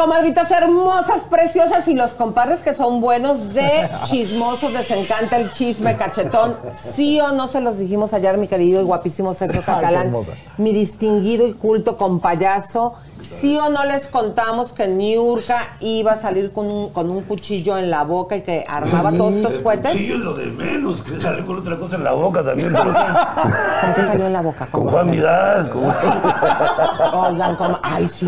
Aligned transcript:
Comadritas 0.00 0.50
hermosas, 0.50 1.24
preciosas 1.28 1.86
y 1.86 1.92
los 1.92 2.12
compadres 2.12 2.60
que 2.60 2.72
son 2.72 3.02
buenos 3.02 3.52
de 3.52 3.86
chismosos, 4.06 4.72
les 4.72 4.90
encanta 4.90 5.36
el 5.36 5.50
chisme 5.50 5.94
cachetón. 5.94 6.56
Sí 6.72 7.20
o 7.20 7.32
no 7.32 7.48
se 7.48 7.60
los 7.60 7.76
dijimos 7.76 8.14
ayer, 8.14 8.38
mi 8.38 8.48
querido 8.48 8.80
y 8.80 8.84
guapísimo 8.84 9.34
Sergio 9.34 9.60
Catalán, 9.66 10.16
mi 10.56 10.72
distinguido 10.72 11.46
y 11.46 11.52
culto 11.52 11.98
compayazo. 11.98 12.94
Sí 13.22 13.56
o 13.56 13.68
no 13.68 13.84
les 13.84 14.08
contamos 14.08 14.72
que 14.72 14.88
Niurka 14.88 15.76
iba 15.80 16.12
a 16.12 16.16
salir 16.16 16.52
con 16.52 16.70
un, 16.70 16.90
con 16.90 17.10
un 17.10 17.22
cuchillo 17.22 17.78
en 17.78 17.90
la 17.90 18.04
boca 18.04 18.36
y 18.36 18.42
que 18.42 18.64
armaba 18.68 19.12
todos 19.12 19.34
estos 19.34 19.54
cohetes. 19.60 19.92
Sí, 19.96 20.08
lo 20.08 20.34
de 20.34 20.46
menos, 20.46 21.02
que 21.02 21.20
sale 21.20 21.44
con 21.44 21.58
otra 21.58 21.76
cosa 21.76 21.96
en 21.96 22.04
la 22.04 22.12
boca 22.12 22.42
también. 22.44 22.72
¿Cómo 22.72 22.92
se 23.94 24.02
salió 24.06 24.26
en 24.26 24.32
la 24.32 24.42
boca? 24.42 24.66
Con 24.66 24.84
Juan 24.84 25.10
Vidal. 25.10 25.70
Con... 25.70 25.84
Oigan, 27.14 27.56
como, 27.56 27.78
ay, 27.82 28.08
sí, 28.08 28.26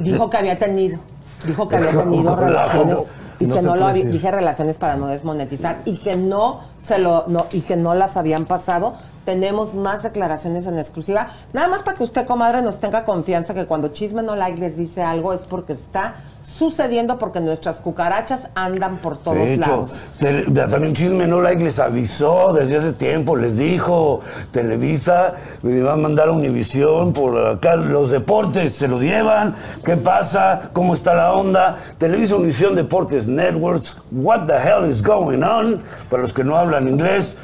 dijo 0.00 0.28
que 0.28 0.36
había 0.36 0.58
tenido, 0.58 0.98
dijo 1.46 1.68
que 1.68 1.76
había 1.76 1.92
tenido 1.92 2.36
relaciones 2.36 3.06
y 3.42 3.46
que 3.48 3.62
no 3.62 3.76
lo 3.76 3.86
había, 3.86 4.04
dije 4.04 4.30
relaciones 4.30 4.78
para 4.78 4.96
no 4.96 5.06
desmonetizar 5.06 5.82
y 5.84 5.98
que 5.98 6.16
no 6.16 6.60
se 6.82 6.98
lo 6.98 7.24
no 7.28 7.46
y 7.52 7.60
que 7.60 7.76
no 7.76 7.94
las 7.94 8.16
habían 8.16 8.46
pasado. 8.46 8.94
Tenemos 9.24 9.74
más 9.74 10.02
declaraciones 10.02 10.66
en 10.66 10.78
exclusiva. 10.78 11.28
Nada 11.52 11.68
más 11.68 11.82
para 11.82 11.96
que 11.96 12.04
usted, 12.04 12.26
comadre, 12.26 12.60
nos 12.60 12.80
tenga 12.80 13.04
confianza 13.04 13.54
que 13.54 13.66
cuando 13.66 13.88
Chisme 13.88 14.22
No 14.22 14.34
Like 14.34 14.58
les 14.58 14.76
dice 14.76 15.02
algo 15.02 15.32
es 15.32 15.42
porque 15.42 15.74
está 15.74 16.14
sucediendo 16.42 17.18
porque 17.18 17.40
nuestras 17.40 17.80
cucarachas 17.80 18.48
andan 18.54 18.98
por 18.98 19.16
todos 19.16 19.36
De 19.38 19.54
hecho, 19.54 19.60
lados. 19.60 20.70
también 20.70 20.94
Chisme 20.94 21.26
No 21.26 21.40
Like 21.40 21.62
les 21.62 21.78
avisó 21.78 22.52
desde 22.52 22.76
hace 22.76 22.92
tiempo, 22.92 23.36
les 23.36 23.56
dijo, 23.56 24.20
Televisa 24.50 25.34
me 25.62 25.80
va 25.82 25.94
a 25.94 25.96
mandar 25.96 26.28
a 26.28 26.32
Univisión 26.32 27.12
por 27.12 27.38
acá 27.46 27.76
los 27.76 28.10
deportes, 28.10 28.74
se 28.74 28.88
los 28.88 29.00
llevan, 29.02 29.54
¿qué 29.84 29.96
pasa? 29.96 30.70
¿Cómo 30.72 30.94
está 30.94 31.14
la 31.14 31.32
onda? 31.32 31.78
Televisa 31.98 32.36
Univisión 32.36 32.74
Deportes 32.74 33.26
Networks, 33.26 33.96
what 34.10 34.46
the 34.46 34.54
hell 34.58 34.88
is 34.88 35.02
going 35.02 35.42
on? 35.42 35.82
Para 36.10 36.22
los 36.22 36.32
que 36.32 36.44
no 36.44 36.56
hablan 36.56 36.88
inglés, 36.88 37.36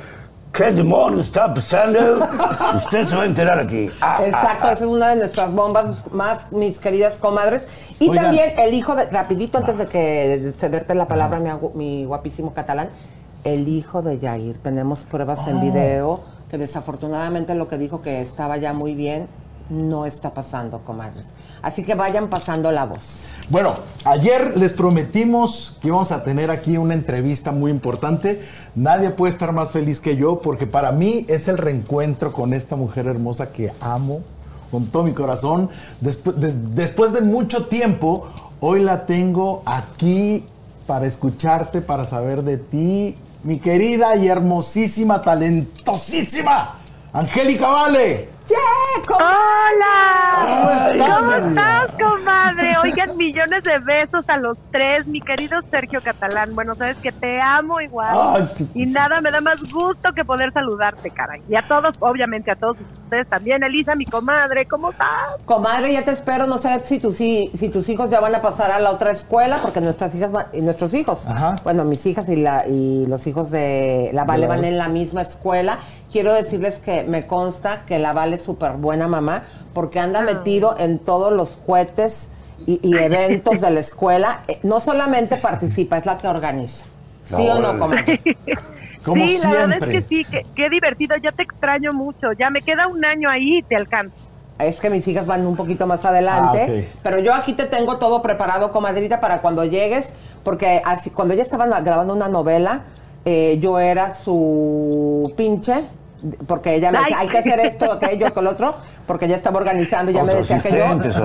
¿qué 0.53 0.73
demonios 0.73 1.27
está 1.27 1.53
pasando? 1.53 1.99
Usted 2.77 3.05
se 3.05 3.17
va 3.17 3.23
a 3.23 3.27
enterar 3.27 3.59
aquí. 3.59 3.91
Ah, 4.01 4.17
ah, 4.19 4.27
Exacto, 4.27 4.67
ah. 4.67 4.73
esa 4.73 4.85
es 4.85 4.91
una 4.91 5.09
de 5.11 5.17
nuestras 5.17 5.53
bombas 5.53 6.11
más, 6.13 6.53
mis 6.53 6.79
queridas 6.79 7.19
comadres. 7.19 7.67
Y 7.99 8.09
Oigan. 8.09 8.25
también 8.25 8.53
el 8.59 8.75
hijo 8.75 8.95
de, 8.95 9.07
rapidito 9.07 9.59
antes 9.59 9.79
de 9.79 9.87
que 9.87 10.39
de 10.43 10.53
cederte 10.53 10.95
la 10.95 11.09
palabra, 11.09 11.41
mi, 11.75 12.05
guapísimo 12.05 12.55
catalán, 12.55 12.89
el 13.45 13.69
hijo 13.69 14.03
de 14.03 14.19
Jair. 14.19 14.59
Tenemos 14.59 15.05
pruebas 15.05 15.41
Oh. 15.47 15.51
en 15.51 15.61
video 15.61 16.21
que 16.51 16.59
desafortunadamente 16.59 17.55
lo 17.55 17.69
que 17.69 17.79
dijo 17.79 18.03
que 18.03 18.21
estaba 18.23 18.57
ya 18.57 18.73
muy 18.73 18.95
bien, 18.95 19.29
no 19.69 20.07
está 20.07 20.33
pasando, 20.33 20.79
comadres. 20.81 21.35
Así 21.63 21.85
que 21.85 21.95
vayan 21.95 22.29
pasando 22.29 22.73
la 22.73 22.85
voz. 22.85 23.29
Bueno, 23.51 23.75
ayer 24.05 24.57
les 24.59 24.75
prometimos 24.75 25.79
que 25.81 25.89
íbamos 25.89 26.13
a 26.13 26.23
tener 26.23 26.51
aquí 26.51 26.77
una 26.77 26.93
entrevista 26.95 27.51
muy 27.51 27.71
importante. 27.71 28.43
Nadie 28.75 29.11
puede 29.11 29.33
estar 29.33 29.53
más 29.53 29.71
feliz 29.71 30.01
que 30.01 30.17
yo 30.17 30.41
porque 30.43 30.67
para 30.67 30.93
mí 30.93 31.25
es 31.29 31.49
el 31.49 31.57
reencuentro 31.57 32.33
con 32.33 32.53
esta 32.53 32.77
mujer 32.77 33.07
hermosa 33.07 33.51
que 33.51 33.73
amo 33.81 34.21
con 34.71 34.87
todo 34.89 35.03
mi 35.05 35.13
corazón. 35.13 35.71
Despu- 36.03 36.35
des- 36.35 36.75
después 36.75 37.15
de 37.15 37.23
mucho 37.23 37.69
tiempo, 37.69 38.29
hoy 38.61 38.81
la 38.81 39.07
tengo 39.07 39.63
aquí 39.65 40.45
para 40.87 41.07
escucharte, 41.07 41.81
para 41.81 42.05
saber 42.05 42.43
de 42.45 42.59
ti. 42.59 43.17
Mi 43.45 43.59
querida 43.61 44.15
y 44.17 44.29
hermosísima, 44.29 45.23
talentosísima, 45.23 46.75
Angélica 47.15 47.69
Vale. 47.69 48.29
¡Hola! 49.07 50.89
¿Cómo 51.19 51.33
estás, 51.33 51.91
comadre? 51.93 52.77
Oigan, 52.83 53.17
millones 53.17 53.63
de 53.65 53.79
besos 53.79 54.29
a 54.29 54.37
los 54.37 54.57
tres. 54.73 55.07
Mi 55.07 55.21
querido 55.21 55.61
Sergio 55.71 56.01
Catalán, 56.03 56.55
bueno, 56.55 56.75
sabes 56.75 56.97
que 56.99 57.13
te 57.13 57.41
amo 57.41 57.81
igual. 57.81 58.09
Ay, 58.13 58.69
Y 58.75 58.87
nada, 58.87 59.21
me 59.21 59.31
da 59.31 59.41
más 59.41 59.61
gusto 59.73 60.13
que 60.15 60.25
poder 60.25 60.53
saludarte, 60.53 61.11
caray. 61.11 61.43
Y 61.49 61.57
a 61.57 61.63
todos, 61.63 61.95
obviamente 62.01 62.51
a 62.51 62.57
todos 62.57 62.77
ustedes 63.05 63.29
también. 63.29 63.63
Elisa, 63.63 63.95
mi 63.95 64.05
comadre, 64.05 64.67
¿cómo 64.67 64.91
estás? 64.91 65.09
Comadre, 65.45 65.93
ya 65.93 66.05
te 66.05 66.11
espero, 66.11 66.47
no 66.47 66.59
sé 66.59 66.81
si 66.85 66.99
tus, 66.99 67.21
hi- 67.21 67.51
si 67.55 67.69
tus 67.69 67.89
hijos 67.89 68.11
ya 68.11 68.21
van 68.21 68.35
a 68.35 68.43
pasar 68.43 68.71
a 68.71 68.81
la 68.81 68.91
otra 68.91 69.11
escuela, 69.11 69.59
porque 69.63 69.81
nuestras 69.81 70.15
hijas 70.15 70.33
van- 70.33 70.47
y 70.53 70.63
nuestros 70.63 70.93
hijos, 70.95 71.27
Ajá. 71.27 71.57
bueno, 71.65 71.85
mis 71.85 72.05
hijas 72.07 72.29
y, 72.29 72.37
la, 72.37 72.67
y 72.67 73.07
los 73.07 73.27
hijos 73.27 73.51
de 73.51 74.11
la 74.13 74.25
Vale 74.25 74.47
van 74.47 74.65
en 74.65 74.77
la 74.79 74.89
misma 74.89 75.23
escuela. 75.23 75.79
Quiero 76.13 76.33
decirles 76.33 76.79
que 76.79 77.03
me 77.05 77.27
consta 77.27 77.83
que 77.87 77.99
la 77.99 78.13
Vale 78.13 78.37
es 78.37 78.43
súper 78.43 78.73
buena 78.73 79.07
mamá, 79.09 79.45
porque 79.75 80.01
anda 80.01 80.23
metido 80.23 80.75
en 80.79 80.99
todos 80.99 81.33
los 81.33 81.59
cohetes 81.67 82.31
y, 82.67 82.81
y 82.83 82.97
eventos 82.99 83.61
de 83.61 83.71
la 83.71 83.81
escuela. 83.81 84.43
Eh, 84.49 84.59
No 84.63 84.81
solamente 84.81 85.37
participa, 85.37 85.99
es 85.99 86.07
la 86.07 86.17
que 86.19 86.29
organiza. 86.29 86.87
¿Sí 87.23 87.45
No, 87.45 87.55
o 87.55 87.61
no, 87.61 87.79
comadre? 87.79 88.21
Como 89.05 89.27
sí, 89.27 89.39
la 89.43 89.51
verdad 89.53 89.79
es 89.83 89.85
que 89.85 90.03
sí, 90.09 90.25
qué, 90.31 90.45
qué 90.55 90.69
divertido. 90.69 91.17
Ya 91.23 91.31
te 91.33 91.43
extraño 91.43 91.93
mucho. 91.93 92.33
Ya 92.39 92.51
me 92.51 92.61
queda 92.61 92.89
un 92.89 93.05
año 93.05 93.31
ahí 93.31 93.59
y 93.59 93.63
te 93.63 93.77
alcanzo. 93.77 94.15
Es 94.59 94.81
que 94.81 94.91
mis 94.91 95.07
hijas 95.07 95.25
van 95.27 95.47
un 95.47 95.55
poquito 95.55 95.87
más 95.87 96.05
adelante, 96.05 96.89
Ah, 96.91 96.99
pero 97.05 97.21
yo 97.21 97.33
aquí 97.33 97.53
te 97.53 97.65
tengo 97.67 97.99
todo 97.99 98.23
preparado, 98.23 98.73
comadrita, 98.73 99.21
para 99.21 99.41
cuando 99.41 99.65
llegues, 99.65 100.15
porque 100.43 100.83
así, 100.85 101.11
cuando 101.11 101.33
ella 101.35 101.45
estaba 101.45 101.81
grabando 101.81 102.13
una 102.13 102.29
novela, 102.29 102.81
eh, 103.25 103.59
yo 103.61 103.79
era 103.79 104.15
su 104.15 105.33
pinche, 105.37 105.85
porque 106.47 106.75
ella 106.75 106.91
me 106.91 106.99
decía, 106.99 107.17
Ay. 107.21 107.27
hay 107.27 107.29
que 107.29 107.39
hacer 107.39 107.61
esto, 107.61 107.93
aquello, 107.93 108.33
que 108.33 108.41
el 108.41 108.47
otro, 108.49 108.75
porque 109.07 109.27
ella 109.27 109.37
estaba 109.37 109.59
organizando 109.59 110.11
y 110.11 110.15
ya 110.15 110.23
O 110.23 110.27
me 110.27 110.35
decía 110.35 110.61
que 110.61 110.71
yo, 110.71 110.77
yo 110.77 110.85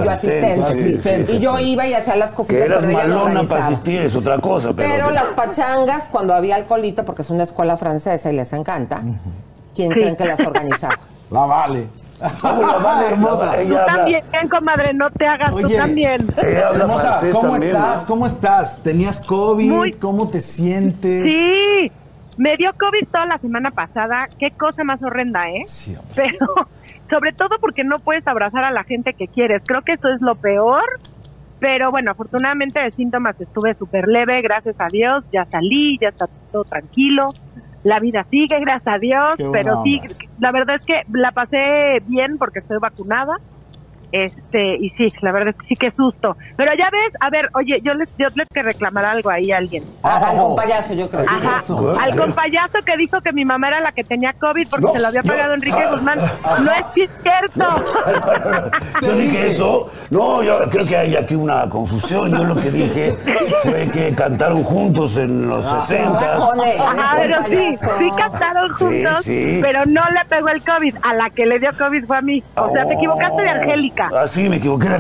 asistente, 0.10 0.62
asistente. 0.62 1.26
sí, 1.26 1.32
sí, 1.32 1.38
y 1.38 1.40
yo 1.40 1.60
iba 1.60 1.88
y 1.88 1.94
hacía 1.96 2.16
las 2.16 2.32
Que 2.32 2.36
cositas, 2.38 2.62
eras 2.66 2.80
pero 2.82 2.92
ella 2.92 2.98
me 3.02 3.08
malona 3.08 3.24
para 3.24 3.30
organizaba. 3.40 3.66
asistir 3.68 4.02
es 4.02 4.16
otra 4.16 4.38
cosa, 4.40 4.74
pero... 4.74 4.90
Pero 4.90 5.12
las 5.12 5.24
pachangas, 5.36 6.08
cuando 6.10 6.34
había 6.34 6.56
alcoholito, 6.56 7.04
porque 7.06 7.24
es 7.24 7.30
una 7.32 7.44
escuela 7.44 7.76
francesa 7.78 8.32
y 8.32 8.36
les 8.36 8.54
encanta, 8.54 9.02
¿quién 9.76 9.90
Sí. 9.90 9.96
creen 9.96 10.16
que 10.16 10.26
las 10.26 10.40
organizaba? 10.40 10.96
La 11.32 11.46
Vale. 11.46 11.88
¿Cómo 12.40 12.62
la 12.62 12.78
Vale, 12.78 13.08
hermosa. 13.10 13.52
Tú 13.52 13.60
Ella 13.60 13.82
habla- 13.82 13.96
también, 13.98 14.24
comadre, 14.50 14.94
no 14.94 15.10
te 15.12 15.28
hagas, 15.28 15.52
tú 15.52 15.68
también. 15.70 16.26
Hermosa, 16.38 17.20
¿cómo 17.34 17.52
también, 17.52 17.76
estás? 17.76 18.02
¿no? 18.02 18.08
¿Cómo 18.08 18.28
estás? 18.28 18.78
¿Tenías 18.84 19.20
COVID? 19.22 19.70
Muy- 19.72 19.94
¿Cómo 19.94 20.28
te 20.30 20.40
sientes? 20.40 21.26
Sí, 21.26 21.92
me 22.38 22.58
dio 22.58 22.72
COVID 22.74 23.08
toda 23.08 23.26
la 23.26 23.38
semana 23.38 23.72
pasada. 23.72 24.28
Qué 24.40 24.52
cosa 24.52 24.84
más 24.84 25.02
horrenda, 25.04 25.42
¿eh? 25.42 25.64
Sí. 25.66 25.96
Pero 26.16 26.48
sobre 27.10 27.32
todo 27.34 27.58
porque 27.60 27.84
no 27.84 28.00
puedes 28.00 28.28
abrazar 28.28 28.64
a 28.64 28.72
la 28.72 28.84
gente 28.84 29.14
que 29.14 29.28
quieres. 29.28 29.62
Creo 29.66 29.82
que 29.82 29.94
eso 29.94 30.10
es 30.10 30.22
lo 30.22 30.36
peor. 30.36 30.84
Pero 31.60 31.92
bueno, 31.92 32.12
afortunadamente 32.12 32.82
de 32.82 32.92
síntomas 32.92 33.40
estuve 33.40 33.74
súper 33.76 34.08
leve, 34.08 34.42
gracias 34.42 34.76
a 34.80 34.88
Dios. 34.88 35.24
Ya 35.32 35.46
salí, 35.46 35.98
ya 36.02 36.10
está 36.10 36.28
todo 36.52 36.66
tranquilo. 36.66 37.30
La 37.84 38.00
vida 38.00 38.26
sigue, 38.30 38.60
gracias 38.60 38.96
a 38.96 38.98
Dios. 38.98 39.40
Pero 39.52 39.82
sí, 39.84 40.02
la 40.40 40.52
verdad 40.52 40.76
es 40.78 40.86
que 40.86 41.02
la 41.14 41.32
pasé 41.32 42.02
bien 42.08 42.38
porque 42.38 42.60
estoy 42.60 42.80
vacunada. 42.80 43.38
Este, 44.14 44.76
y 44.76 44.92
sí, 44.92 45.12
la 45.22 45.32
verdad 45.32 45.50
es 45.50 45.56
que 45.56 45.68
sí 45.70 45.76
que 45.76 45.90
susto. 45.92 46.38
Pero 46.56 46.72
ya 46.78 46.88
ves, 46.92 47.14
a 47.20 47.32
ver, 47.32 47.50
oye, 47.56 47.78
yo 47.82 47.96
les, 47.96 48.08
yo 48.20 48.28
les 48.36 48.48
que 48.48 48.62
reclamar 48.62 49.06
algo 49.06 49.32
ahí 49.32 49.52
a 49.52 49.58
alguien. 49.58 49.84
Ah, 50.04 50.30
Al 50.30 50.38
Oh. 50.40 50.50
compayazo, 50.50 50.94
yo 50.94 51.10
creo. 51.10 51.26
Ajá, 51.28 51.64
al 52.00 52.16
compayazo 52.16 52.78
que 52.86 52.96
dijo 52.96 53.20
que 53.22 53.34
mi 53.34 53.44
mamá 53.44 53.70
era 53.70 53.80
la 53.82 53.92
que 53.92 54.04
tenía 54.04 54.32
COVID 54.34 54.68
porque 54.70 54.86
No, 54.86 54.94
se 54.94 55.00
lo 55.00 55.08
había 55.08 55.22
no. 55.24 55.28
pagado 55.32 55.54
Enrique 55.56 55.86
Guzmán. 55.90 56.20
No 56.64 56.72
es 56.72 56.86
cierto. 56.94 57.66
Yo 59.02 59.12
dije 59.16 59.48
eso. 59.48 59.90
No, 60.12 60.44
yo 60.44 60.60
creo 60.70 60.86
que 60.86 60.96
hay 60.98 61.16
aquí 61.16 61.34
una 61.36 61.68
confusión. 61.70 62.30
Yo 62.32 62.44
lo 62.44 62.56
que 62.56 62.70
dije 62.72 63.14
fue 63.64 63.88
que 63.92 64.14
cantaron 64.16 64.64
juntos 64.64 65.18
en 65.18 65.50
los 65.50 65.66
60. 65.66 66.20
Rajones, 66.20 66.80
Ajá, 66.80 67.14
pero 67.18 67.42
sí, 67.44 67.76
sí 67.78 68.12
cantaron 68.16 68.72
juntos, 68.74 69.24
Sí, 69.26 69.56
sí. 69.56 69.60
pero 69.62 69.86
no 69.88 70.02
le 70.12 70.24
pegó 70.30 70.50
el 70.50 70.62
COVID. 70.64 70.96
A 71.02 71.14
la 71.16 71.30
que 71.32 71.46
le 71.48 71.58
dio 71.60 71.72
COVID 71.78 72.06
fue 72.06 72.18
a 72.18 72.22
mí. 72.22 72.44
O 72.56 72.72
sea, 72.72 72.86
te 72.86 72.94
equivocaste 72.94 73.42
de 73.42 73.50
Angélica. 73.50 74.03
Ah, 74.14 74.28
sí, 74.28 74.50
me 74.50 74.58
equivoqué. 74.58 74.88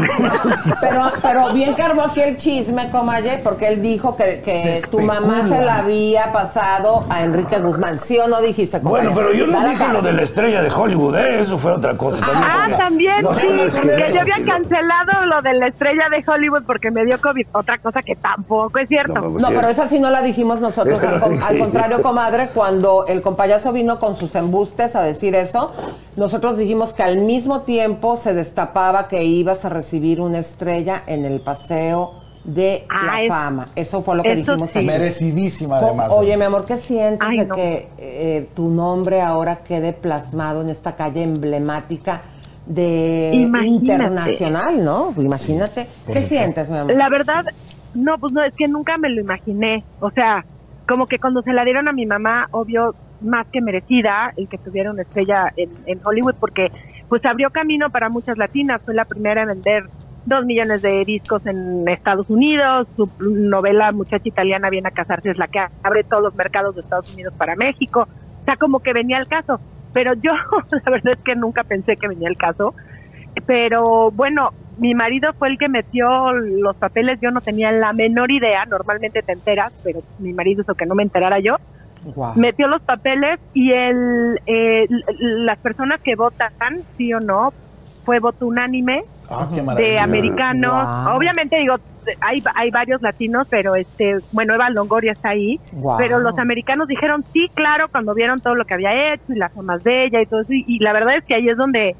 Pero, 0.81 1.11
pero 1.21 1.53
bien 1.53 1.73
cargó 1.73 2.01
aquí 2.03 2.21
el 2.21 2.37
chisme, 2.37 2.89
Comaye, 2.89 3.39
porque 3.43 3.67
él 3.69 3.81
dijo 3.81 4.15
que, 4.15 4.81
tu 4.91 4.99
mamá 4.99 5.43
se 5.47 5.61
la 5.61 5.77
había 5.77 6.31
pasado 6.31 7.05
a 7.09 7.23
Enrique 7.23 7.59
Guzmán. 7.59 7.97
¿Sí 7.97 8.17
o 8.19 8.27
no 8.27 8.41
dijiste, 8.41 8.79
Bueno, 8.79 9.11
pero 9.15 9.33
yo 9.33 9.47
no 9.47 9.59
dije 9.61 9.77
cara. 9.77 9.93
lo 9.93 10.01
de 10.01 10.13
la 10.13 10.21
estrella 10.23 10.61
de 10.61 10.69
Hollywood, 10.69 11.15
¿eh? 11.17 11.39
eso 11.41 11.57
fue 11.57 11.71
otra 11.71 11.95
cosa. 11.95 12.25
También 12.25 12.43
Ah, 12.45 12.77
también, 12.77 13.15
No, 13.23 13.33
sí, 13.35 13.47
no, 13.49 13.65
no, 13.65 13.81
que 13.81 14.11
yo 14.13 14.21
había 14.21 14.43
cancelado 14.45 15.25
lo 15.25 15.41
de 15.41 15.53
la 15.53 15.67
estrella 15.67 16.03
de 16.09 16.23
Hollywood 16.29 16.63
porque 16.65 16.91
me 16.91 17.05
dio 17.05 17.19
COVID. 17.21 17.47
Otra 17.53 17.77
cosa 17.79 18.01
que 18.01 18.15
tampoco 18.15 18.77
es 18.79 18.87
cierto. 18.87 19.13
No, 19.13 19.29
No, 19.39 19.47
pero 19.49 19.67
esa 19.69 19.87
sí 19.87 19.99
no 19.99 20.09
la 20.09 20.21
dijimos 20.21 20.59
nosotros. 20.59 21.01
Al, 21.03 21.19
con- 21.19 21.41
al 21.41 21.57
contrario, 21.59 22.01
comadre, 22.01 22.49
cuando 22.53 23.05
el 23.07 23.21
compayazo 23.21 23.71
vino 23.71 23.99
con 23.99 24.17
sus 24.19 24.35
embustes 24.35 24.95
a 24.95 25.03
decir 25.03 25.35
eso, 25.35 25.71
nosotros 26.15 26.57
dijimos 26.57 26.93
que 26.93 27.03
al 27.03 27.17
mismo 27.17 27.61
tiempo 27.61 28.17
se 28.17 28.33
destapaba 28.33 28.92
que 29.07 29.23
ibas 29.23 29.65
a 29.65 29.69
recibir 29.69 30.21
una 30.21 30.39
estrella 30.39 31.03
en 31.07 31.25
el 31.25 31.39
paseo 31.41 32.11
de 32.43 32.85
Ah, 32.89 33.05
la 33.05 33.21
es- 33.23 33.29
fama. 33.29 33.67
Eso 33.75 34.01
fue 34.01 34.15
lo 34.17 34.23
que 34.23 34.35
dijimos. 34.35 34.69
sí. 34.71 34.81
Merecidísima, 34.85 35.77
además. 35.77 36.11
Oye, 36.11 36.35
mi 36.37 36.43
amor, 36.43 36.65
¿qué 36.65 36.77
sientes 36.77 37.19
Ay, 37.21 37.39
de 37.39 37.45
no. 37.45 37.55
que 37.55 37.87
eh, 37.97 38.49
tu 38.53 38.69
nombre 38.69 39.21
ahora 39.21 39.57
quede 39.57 39.93
plasmado 39.93 40.61
en 40.61 40.69
esta 40.69 40.95
calle 40.95 41.23
emblemática 41.23 42.21
de 42.65 43.31
Imagínate. 43.33 43.67
internacional, 43.67 44.83
¿no? 44.85 45.13
Imagínate. 45.17 45.87
¿Qué 46.11 46.21
sientes, 46.23 46.69
mi 46.69 46.77
amor? 46.77 46.95
La 46.95 47.09
verdad, 47.09 47.43
no, 47.93 48.17
pues 48.17 48.31
no, 48.33 48.43
es 48.43 48.53
que 48.55 48.67
nunca 48.67 48.97
me 48.97 49.09
lo 49.09 49.21
imaginé. 49.21 49.83
O 49.99 50.11
sea, 50.11 50.43
como 50.87 51.07
que 51.07 51.19
cuando 51.19 51.41
se 51.43 51.53
la 51.53 51.63
dieron 51.65 51.87
a 51.87 51.93
mi 51.93 52.05
mamá, 52.05 52.47
obvio, 52.51 52.93
más 53.21 53.47
que 53.53 53.61
merecida 53.61 54.33
el 54.35 54.49
que 54.49 54.57
tuviera 54.57 54.91
una 54.91 55.03
estrella 55.03 55.45
en, 55.55 55.69
en 55.85 55.99
Hollywood, 56.05 56.35
porque 56.41 56.71
pues 57.13 57.23
abrió 57.25 57.51
camino 57.51 57.91
para 57.91 58.09
muchas 58.09 58.39
latinas. 58.39 58.81
Fue 58.83 58.95
la 58.95 59.05
primera 59.05 59.43
en 59.43 59.49
vender 59.49 59.83
dos 60.25 60.43
millones 60.45 60.81
de 60.81 61.05
discos 61.05 61.45
en 61.45 61.87
Estados 61.87 62.27
Unidos. 62.27 62.87
Su 62.95 63.07
novela 63.19 63.91
Muchacha 63.91 64.27
Italiana 64.27 64.67
viene 64.71 64.87
a 64.87 64.91
casarse 64.91 65.29
es 65.29 65.37
la 65.37 65.47
que 65.47 65.59
abre 65.83 66.03
todos 66.05 66.23
los 66.23 66.33
mercados 66.33 66.73
de 66.73 66.81
Estados 66.81 67.13
Unidos 67.13 67.35
para 67.37 67.55
México. 67.55 68.07
O 68.41 68.45
sea, 68.45 68.55
como 68.55 68.79
que 68.79 68.93
venía 68.93 69.19
el 69.19 69.27
caso. 69.27 69.61
Pero 69.93 70.15
yo, 70.15 70.31
la 70.71 70.91
verdad 70.91 71.13
es 71.13 71.19
que 71.19 71.35
nunca 71.35 71.63
pensé 71.63 71.97
que 71.97 72.07
venía 72.07 72.29
el 72.29 72.35
caso. 72.35 72.73
Pero 73.45 74.09
bueno, 74.09 74.49
mi 74.79 74.95
marido 74.95 75.33
fue 75.33 75.49
el 75.49 75.59
que 75.59 75.69
metió 75.69 76.31
los 76.31 76.75
papeles. 76.77 77.19
Yo 77.21 77.29
no 77.29 77.41
tenía 77.41 77.71
la 77.71 77.93
menor 77.93 78.31
idea. 78.31 78.65
Normalmente 78.65 79.21
te 79.21 79.33
enteras, 79.33 79.71
pero 79.83 79.99
mi 80.17 80.33
marido 80.33 80.63
hizo 80.63 80.73
que 80.73 80.87
no 80.87 80.95
me 80.95 81.03
enterara 81.03 81.39
yo. 81.39 81.57
Metió 82.35 82.67
los 82.67 82.81
papeles 82.81 83.39
y 83.53 83.71
el, 83.71 84.39
eh, 84.45 84.87
las 85.19 85.57
personas 85.59 86.01
que 86.01 86.15
votan, 86.15 86.53
sí 86.97 87.13
o 87.13 87.19
no, 87.19 87.53
fue 88.03 88.19
voto 88.19 88.47
unánime 88.47 89.03
Ah, 89.29 89.47
de 89.77 89.99
americanos. 89.99 91.07
Obviamente 91.15 91.57
digo, 91.57 91.75
hay, 92.21 92.43
hay 92.55 92.69
varios 92.71 93.01
latinos, 93.01 93.47
pero 93.49 93.75
este, 93.75 94.17
bueno, 94.31 94.53
Eva 94.53 94.69
Longoria 94.69 95.13
está 95.13 95.29
ahí. 95.29 95.59
Pero 95.97 96.19
los 96.19 96.37
americanos 96.37 96.87
dijeron 96.87 97.23
sí, 97.31 97.49
claro, 97.53 97.87
cuando 97.89 98.13
vieron 98.13 98.39
todo 98.41 98.55
lo 98.55 98.65
que 98.65 98.73
había 98.73 99.13
hecho 99.13 99.33
y 99.33 99.35
las 99.35 99.55
amas 99.57 99.83
de 99.83 100.05
ella 100.05 100.21
y 100.21 100.25
todo 100.25 100.41
eso. 100.41 100.53
Y, 100.53 100.65
y 100.67 100.79
la 100.79 100.93
verdad 100.93 101.17
es 101.17 101.23
que 101.23 101.35
ahí 101.35 101.47
es 101.49 101.57
donde 101.57 101.95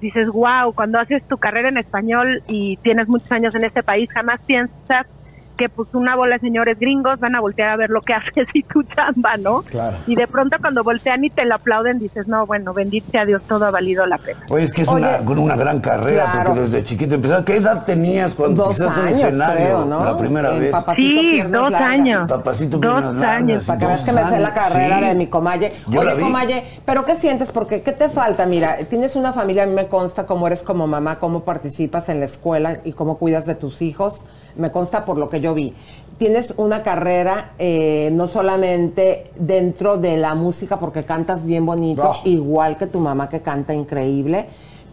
dices, 0.00 0.28
wow, 0.28 0.72
cuando 0.74 0.98
haces 0.98 1.26
tu 1.26 1.38
carrera 1.38 1.68
en 1.68 1.78
español 1.78 2.42
y 2.48 2.76
tienes 2.78 3.08
muchos 3.08 3.30
años 3.32 3.54
en 3.54 3.64
este 3.64 3.82
país, 3.82 4.10
jamás 4.12 4.40
piensas 4.40 5.06
que 5.56 5.68
pues 5.68 5.88
una 5.94 6.14
bola 6.16 6.36
de 6.36 6.40
señores 6.40 6.78
gringos 6.78 7.18
van 7.18 7.34
a 7.34 7.40
voltear 7.40 7.70
a 7.70 7.76
ver 7.76 7.90
lo 7.90 8.00
que 8.02 8.14
haces 8.14 8.46
y 8.54 8.62
tu 8.62 8.82
chamba, 8.82 9.36
¿no? 9.38 9.62
Claro. 9.62 9.96
Y 10.06 10.14
de 10.14 10.26
pronto 10.26 10.56
cuando 10.60 10.82
voltean 10.84 11.24
y 11.24 11.30
te 11.30 11.44
lo 11.44 11.54
aplauden, 11.54 11.98
dices, 11.98 12.28
no, 12.28 12.46
bueno, 12.46 12.72
bendito 12.74 13.10
sea 13.10 13.24
Dios, 13.24 13.42
todo 13.48 13.64
ha 13.66 13.70
valido 13.70 14.04
la 14.06 14.18
pena. 14.18 14.40
Oye, 14.50 14.64
es 14.64 14.72
que 14.72 14.82
es 14.82 14.88
Oye, 14.88 15.06
una, 15.06 15.18
con 15.18 15.38
una 15.38 15.56
gran 15.56 15.80
carrera, 15.80 16.24
claro. 16.30 16.44
porque 16.50 16.60
desde 16.62 16.84
chiquito 16.84 17.14
empezaste. 17.14 17.44
¿Qué 17.52 17.58
edad 17.58 17.84
tenías 17.84 18.34
cuando 18.34 18.64
Dos 18.64 18.80
un 18.80 18.86
años, 18.88 19.18
escenario 19.20 19.64
creo, 19.64 19.84
¿no? 19.84 20.04
la 20.04 20.16
primera 20.16 20.50
vez? 20.50 20.74
Sí, 20.96 21.42
dos 21.42 21.70
Largas. 21.70 21.80
años. 21.82 22.28
Papacito 22.28 22.78
Dos 22.78 22.92
Piernas 22.92 23.14
Largas, 23.16 23.36
años. 23.36 23.64
Para 23.66 23.78
que 23.78 23.86
veas 23.86 24.04
que 24.04 24.12
me 24.12 24.20
sé 24.22 24.30
la 24.40 24.48
años, 24.48 24.50
carrera 24.58 24.98
sí. 25.00 25.04
de 25.06 25.14
mi 25.14 25.26
comalle. 25.28 25.72
Yo 25.88 26.02
la 26.02 26.12
Oye, 26.12 26.18
vi. 26.18 26.22
comalle, 26.24 26.64
¿pero 26.84 27.04
qué 27.04 27.14
sientes? 27.14 27.50
Porque, 27.50 27.82
¿qué 27.82 27.92
te 27.92 28.08
falta? 28.08 28.46
Mira, 28.46 28.76
tienes 28.88 29.16
una 29.16 29.32
familia, 29.32 29.62
a 29.64 29.66
mí 29.66 29.72
me 29.74 29.86
consta 29.86 30.26
cómo 30.26 30.46
eres 30.46 30.62
como 30.62 30.86
mamá, 30.86 31.18
cómo 31.18 31.40
participas 31.44 32.08
en 32.08 32.20
la 32.20 32.26
escuela 32.26 32.78
y 32.84 32.92
cómo 32.92 33.18
cuidas 33.18 33.46
de 33.46 33.54
tus 33.54 33.82
hijos. 33.82 34.24
Me 34.56 34.70
consta 34.70 35.04
por 35.04 35.18
lo 35.18 35.28
que 35.28 35.40
yo 35.40 35.54
vi. 35.54 35.72
Tienes 36.18 36.54
una 36.56 36.82
carrera 36.82 37.50
eh, 37.58 38.10
no 38.12 38.26
solamente 38.26 39.30
dentro 39.36 39.98
de 39.98 40.16
la 40.16 40.34
música, 40.34 40.78
porque 40.78 41.04
cantas 41.04 41.44
bien 41.44 41.66
bonito, 41.66 42.10
Oh. 42.10 42.20
igual 42.24 42.76
que 42.76 42.86
tu 42.86 43.00
mamá 43.00 43.28
que 43.28 43.40
canta 43.42 43.74
increíble. 43.74 44.46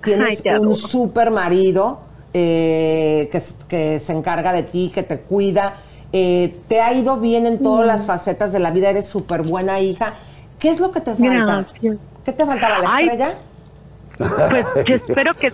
Tienes 0.04 0.44
Ay, 0.46 0.58
un 0.60 0.76
super 0.76 1.32
marido 1.32 2.00
eh, 2.34 3.30
que, 3.70 4.00
se 4.00 4.12
encarga 4.14 4.52
de 4.52 4.64
ti, 4.64 4.92
que 4.94 5.04
te 5.04 5.20
cuida. 5.20 5.76
Eh, 6.12 6.58
te 6.68 6.82
ha 6.82 6.94
ido 6.94 7.18
bien 7.18 7.46
en 7.46 7.60
todas 7.64 7.88
las 7.88 8.06
facetas 8.06 8.52
de 8.52 8.60
la 8.60 8.72
vida, 8.72 8.90
eres 8.90 9.06
súper 9.06 9.44
buena 9.44 9.80
hija. 9.80 10.16
¿Qué 10.60 10.70
es 10.72 10.80
lo 10.82 10.92
que 10.92 11.00
te 11.00 11.16
falta? 11.16 11.66
Gracias. 11.66 11.98
¿Qué 12.26 12.32
te 12.34 12.46
faltaba, 12.46 12.80
la 12.80 12.96
Ay. 12.96 13.06
estrella? 13.06 13.38
Pues 14.18 14.66
yo 14.88 14.96
espero 14.96 15.34
que, 15.34 15.52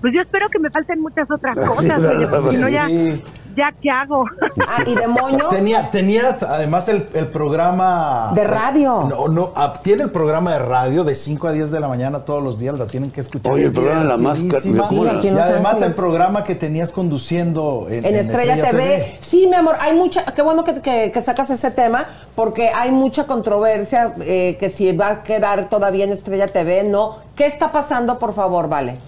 pues 0.00 0.12
yo 0.14 0.20
espero 0.20 0.48
que 0.48 0.58
me 0.58 0.70
falten 0.70 1.00
muchas 1.00 1.30
otras 1.30 1.56
cosas, 1.68 1.98
oye, 2.02 2.26
porque 2.26 2.50
si 2.50 2.56
no 2.58 2.68
ya, 2.68 2.86
Sí. 2.88 3.22
Ya 3.56 3.72
qué 3.80 3.90
hago. 3.90 4.24
Ah, 4.66 4.82
y 4.86 4.94
de 4.94 5.06
moño. 5.08 5.48
Tenía, 5.50 5.90
tenía 5.90 6.36
además 6.48 6.88
el, 6.88 7.08
el 7.14 7.26
programa... 7.28 8.32
De 8.34 8.44
radio. 8.44 9.04
No, 9.08 9.28
no, 9.28 9.52
ah, 9.56 9.72
tiene 9.82 10.02
el 10.04 10.10
programa 10.10 10.52
de 10.52 10.58
radio 10.58 11.04
de 11.04 11.14
5 11.14 11.48
a 11.48 11.52
10 11.52 11.70
de 11.70 11.80
la 11.80 11.88
mañana 11.88 12.20
todos 12.20 12.42
los 12.42 12.58
días, 12.58 12.78
la 12.78 12.86
tienen 12.86 13.10
que 13.10 13.20
escuchar. 13.20 13.52
Oye, 13.52 13.64
el 13.66 13.72
programa 13.72 14.00
de 14.02 14.08
la 14.08 14.16
máscara. 14.16 14.60
Sí, 14.60 14.74
aquí 15.10 15.28
en 15.28 15.36
y 15.36 15.38
además 15.38 15.80
el 15.82 15.92
programa 15.92 16.44
que 16.44 16.54
tenías 16.54 16.90
conduciendo 16.92 17.86
en, 17.88 18.04
En 18.04 18.16
Estrella, 18.16 18.56
TV. 18.70 19.18
Sí, 19.20 19.46
mi 19.46 19.54
amor, 19.54 19.76
hay 19.80 19.94
mucha, 19.94 20.24
qué 20.24 20.42
bueno 20.42 20.64
que, 20.64 20.80
que- 20.80 21.10
que 21.12 21.22
sacas 21.22 21.50
ese 21.50 21.70
tema, 21.70 22.06
porque 22.34 22.70
hay 22.70 22.90
mucha 22.90 23.24
controversia, 23.26 24.14
eh, 24.20 24.56
que 24.58 24.70
si 24.70 24.92
va 24.96 25.08
a 25.08 25.22
quedar 25.22 25.68
todavía 25.68 26.04
en 26.04 26.12
Estrella 26.12 26.46
TV, 26.48 26.84
no. 26.84 27.16
¿Qué 27.36 27.46
está 27.46 27.72
pasando, 27.72 28.18
por 28.18 28.34
favor, 28.34 28.68
Vale? 28.68 28.98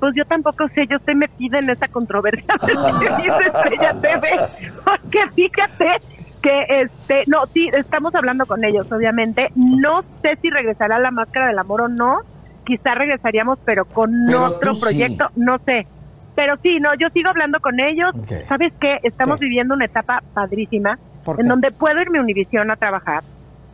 Pues 0.00 0.14
yo 0.16 0.24
tampoco 0.24 0.68
sé, 0.68 0.86
yo 0.86 0.96
estoy 0.96 1.14
metida 1.14 1.58
en 1.58 1.70
esa 1.70 1.88
controversia 1.88 2.54
de 2.64 2.72
Estrella 3.46 3.94
TV, 4.00 4.28
porque 4.84 5.18
fíjate 5.34 5.96
que 6.40 6.82
este, 6.82 7.24
no, 7.26 7.46
sí, 7.46 7.68
estamos 7.72 8.14
hablando 8.14 8.46
con 8.46 8.64
ellos, 8.64 8.90
obviamente. 8.92 9.48
No 9.56 10.02
sé 10.22 10.36
si 10.40 10.50
regresará 10.50 10.98
la 10.98 11.10
máscara 11.10 11.48
del 11.48 11.58
amor 11.58 11.82
o 11.82 11.88
no. 11.88 12.20
Quizá 12.64 12.94
regresaríamos, 12.94 13.58
pero 13.64 13.86
con 13.86 14.10
Pero 14.26 14.44
otro 14.44 14.74
sí. 14.74 14.80
proyecto, 14.80 15.28
no 15.36 15.58
sé. 15.58 15.86
Pero 16.34 16.56
sí, 16.62 16.78
no, 16.78 16.94
yo 16.94 17.08
sigo 17.10 17.30
hablando 17.30 17.58
con 17.60 17.80
ellos. 17.80 18.14
¿Sabes 18.46 18.72
qué? 18.80 18.98
Estamos 19.02 19.40
viviendo 19.40 19.74
una 19.74 19.86
etapa 19.86 20.22
padrísima 20.34 20.98
¿Por 21.24 21.40
en 21.40 21.48
donde 21.48 21.72
puedo 21.72 22.00
irme 22.00 22.18
a 22.18 22.22
Univisión 22.22 22.70
a 22.70 22.76
trabajar. 22.76 23.22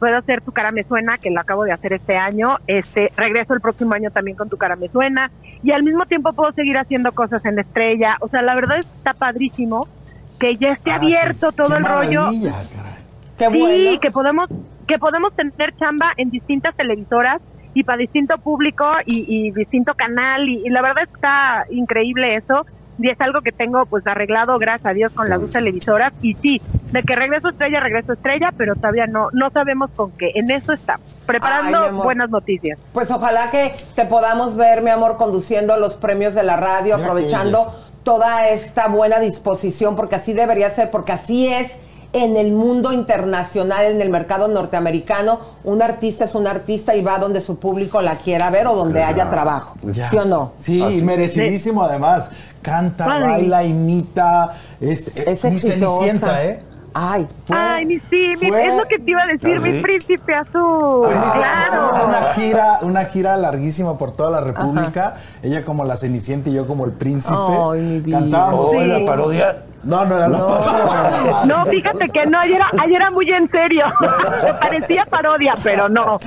Puedo 0.05 0.19
hacer 0.19 0.43
Tu 0.43 0.53
cara 0.53 0.71
me 0.71 0.85
suena, 0.85 1.17
que 1.17 1.31
lo 1.31 1.41
acabo 1.41 1.65
de 1.65 1.73
hacer 1.73 1.95
este 1.95 2.15
año. 2.15 2.57
Este, 2.67 3.11
regreso 3.17 3.55
el 3.55 3.63
próximo 3.63 3.95
año 3.95 4.11
también 4.11 4.37
con 4.37 4.51
Tu 4.51 4.59
cara 4.59 4.77
me 4.77 4.89
suena. 4.89 5.31
Y 5.63 5.71
al 5.73 5.83
mismo 5.83 6.05
tiempo 6.05 6.35
puedo 6.35 6.53
seguir 6.53 6.77
haciendo 6.77 7.13
cosas 7.13 7.43
en 7.47 7.59
Estrella. 7.59 8.19
O 8.21 8.29
sea, 8.29 8.43
la 8.43 8.55
verdad 8.55 8.77
está 8.81 9.15
padrísimo 9.15 9.89
que 10.39 10.57
ya 10.57 10.73
esté 10.73 10.91
Ah, 10.91 10.97
abierto 10.97 11.47
qué- 11.51 11.57
todo 11.57 11.69
qué 11.71 11.77
el 11.77 11.85
rollo. 11.87 12.29
Qué 13.39 13.49
sí, 13.49 13.59
bueno. 13.59 14.01
que 14.01 14.11
podemos 14.11 14.49
que 14.87 14.99
podemos 14.99 15.35
tener 15.35 15.75
chamba 15.79 16.13
en 16.19 16.29
distintas 16.29 16.77
televisoras 16.77 17.41
y 17.73 17.83
para 17.83 17.97
distinto 17.97 18.37
público 18.37 18.85
y, 19.07 19.25
y 19.27 19.51
distinto 19.53 19.95
canal 19.95 20.47
y, 20.47 20.67
y 20.67 20.69
la 20.69 20.83
verdad 20.83 21.05
está 21.11 21.65
increíble 21.71 22.37
eso 22.37 22.67
y 22.99 23.11
es 23.11 23.21
algo 23.21 23.41
que 23.41 23.53
tengo 23.53 23.87
pues 23.87 24.07
arreglado 24.07 24.59
gracias 24.59 24.87
a 24.87 24.95
Dios 24.95 25.13
con 25.13 25.29
las 25.29 25.41
dos 25.41 25.51
televisoras 25.51 26.13
y 26.23 26.35
sí 26.35 26.61
de 26.93 27.03
que 27.03 27.15
regreso 27.15 27.49
estrella 27.49 27.81
regreso 27.81 28.13
estrella 28.13 28.51
pero 28.57 28.75
todavía 28.75 29.07
no 29.07 29.29
no 29.33 29.51
sabemos 29.51 29.91
con 29.97 30.13
qué. 30.13 30.33
En 30.35 30.51
eso 30.51 30.73
estamos 30.73 31.15
preparando 31.27 32.03
buenas 32.03 32.31
noticias. 32.31 32.79
Pues 32.93 33.11
ojalá 33.11 33.51
que 33.51 33.75
te 33.95 34.05
podamos 34.05 34.57
ver, 34.57 34.83
mi 34.83 34.91
amor, 34.91 35.17
conduciendo 35.17 35.77
los 35.79 35.95
premios 35.95 36.35
de 36.35 36.43
la 36.43 36.57
radio, 36.57 36.97
aprovechando 36.97 37.75
toda 38.03 38.49
esta 38.49 38.89
buena 38.89 39.19
disposición, 39.19 39.97
porque 39.97 40.17
así 40.17 40.35
debería 40.35 40.69
ser, 40.71 40.91
porque 40.91 41.13
así 41.13 41.49
es 41.49 41.73
en 42.15 42.37
el 42.37 42.53
mundo 42.53 42.93
internacional, 42.93 43.85
en 43.87 44.01
el 44.01 44.09
mercado 44.09 44.49
norteamericano. 44.49 45.41
Un 45.65 45.83
artista 45.83 46.25
es 46.25 46.35
un 46.35 46.47
artista 46.47 46.95
y 46.95 47.03
va 47.03 47.19
donde 47.19 47.41
su 47.41 47.59
público 47.59 48.01
la 48.01 48.15
quiera 48.17 48.51
ver 48.51 48.67
o 48.69 48.75
donde 48.77 49.03
haya 49.03 49.29
trabajo. 49.29 49.75
¿Sí 49.93 50.17
o 50.17 50.25
no? 50.25 50.53
Sí, 50.57 50.81
Así. 50.83 51.03
merecidísimo 51.03 51.83
además. 51.83 52.31
Canta, 52.63 53.07
Ay. 53.13 53.23
baila, 53.23 53.65
imita. 53.65 54.55
Este, 54.81 55.31
Es 55.31 55.45
mi 55.45 55.51
exitosa. 55.51 55.99
Cenicienta, 55.99 56.45
¿eh? 56.45 56.63
Ay, 56.97 57.27
Fue- 57.47 57.57
ay 57.59 57.87
mi 57.87 57.99
sí 57.99 58.35
mi- 58.41 58.47
es 58.57 58.77
lo 58.77 58.85
que 58.85 59.01
te 59.01 59.11
iba 59.11 59.21
a 59.21 59.27
decir 59.27 59.57
¿Ah, 59.59 59.61
mi 59.61 59.83
príncipe 59.83 60.33
azul 60.33 61.09
claro 61.09 61.89
hicimos 61.91 62.07
una 62.09 62.23
gira, 62.35 62.79
una 62.83 63.05
gira 63.07 63.37
larguísima 63.37 63.99
por 63.99 64.13
toda 64.13 64.31
la 64.31 64.41
República. 64.41 65.17
Ella 65.43 65.65
como 65.65 65.85
la 65.85 65.97
Cenicienta 65.97 66.51
y 66.51 66.53
yo 66.53 66.69
como 66.69 66.85
el 66.85 66.93
príncipe. 66.93 67.35
Ay, 67.37 67.81
mi 67.81 67.99
vida. 67.99 68.21
Cantábamos. 68.21 68.67
Oh, 68.69 68.71
Sí. 68.71 68.87
la 68.87 69.05
parodia. 69.05 69.57
No, 69.85 70.05
no 70.05 70.17
era 70.17 70.29
la 70.29 70.39
parodia. 70.39 71.45
No, 71.45 71.67
fíjate 71.67 72.09
que 72.09 72.27
no, 72.27 72.39
ayer 72.41 72.57
era, 72.57 72.69
ayer 72.81 72.97
era 72.97 73.11
muy 73.11 73.31
en 73.31 73.51
serio. 73.51 73.87
Me 74.43 74.55
parecía 74.61 75.05
parodia, 75.05 75.55
pero 75.63 75.89
no. 75.89 76.19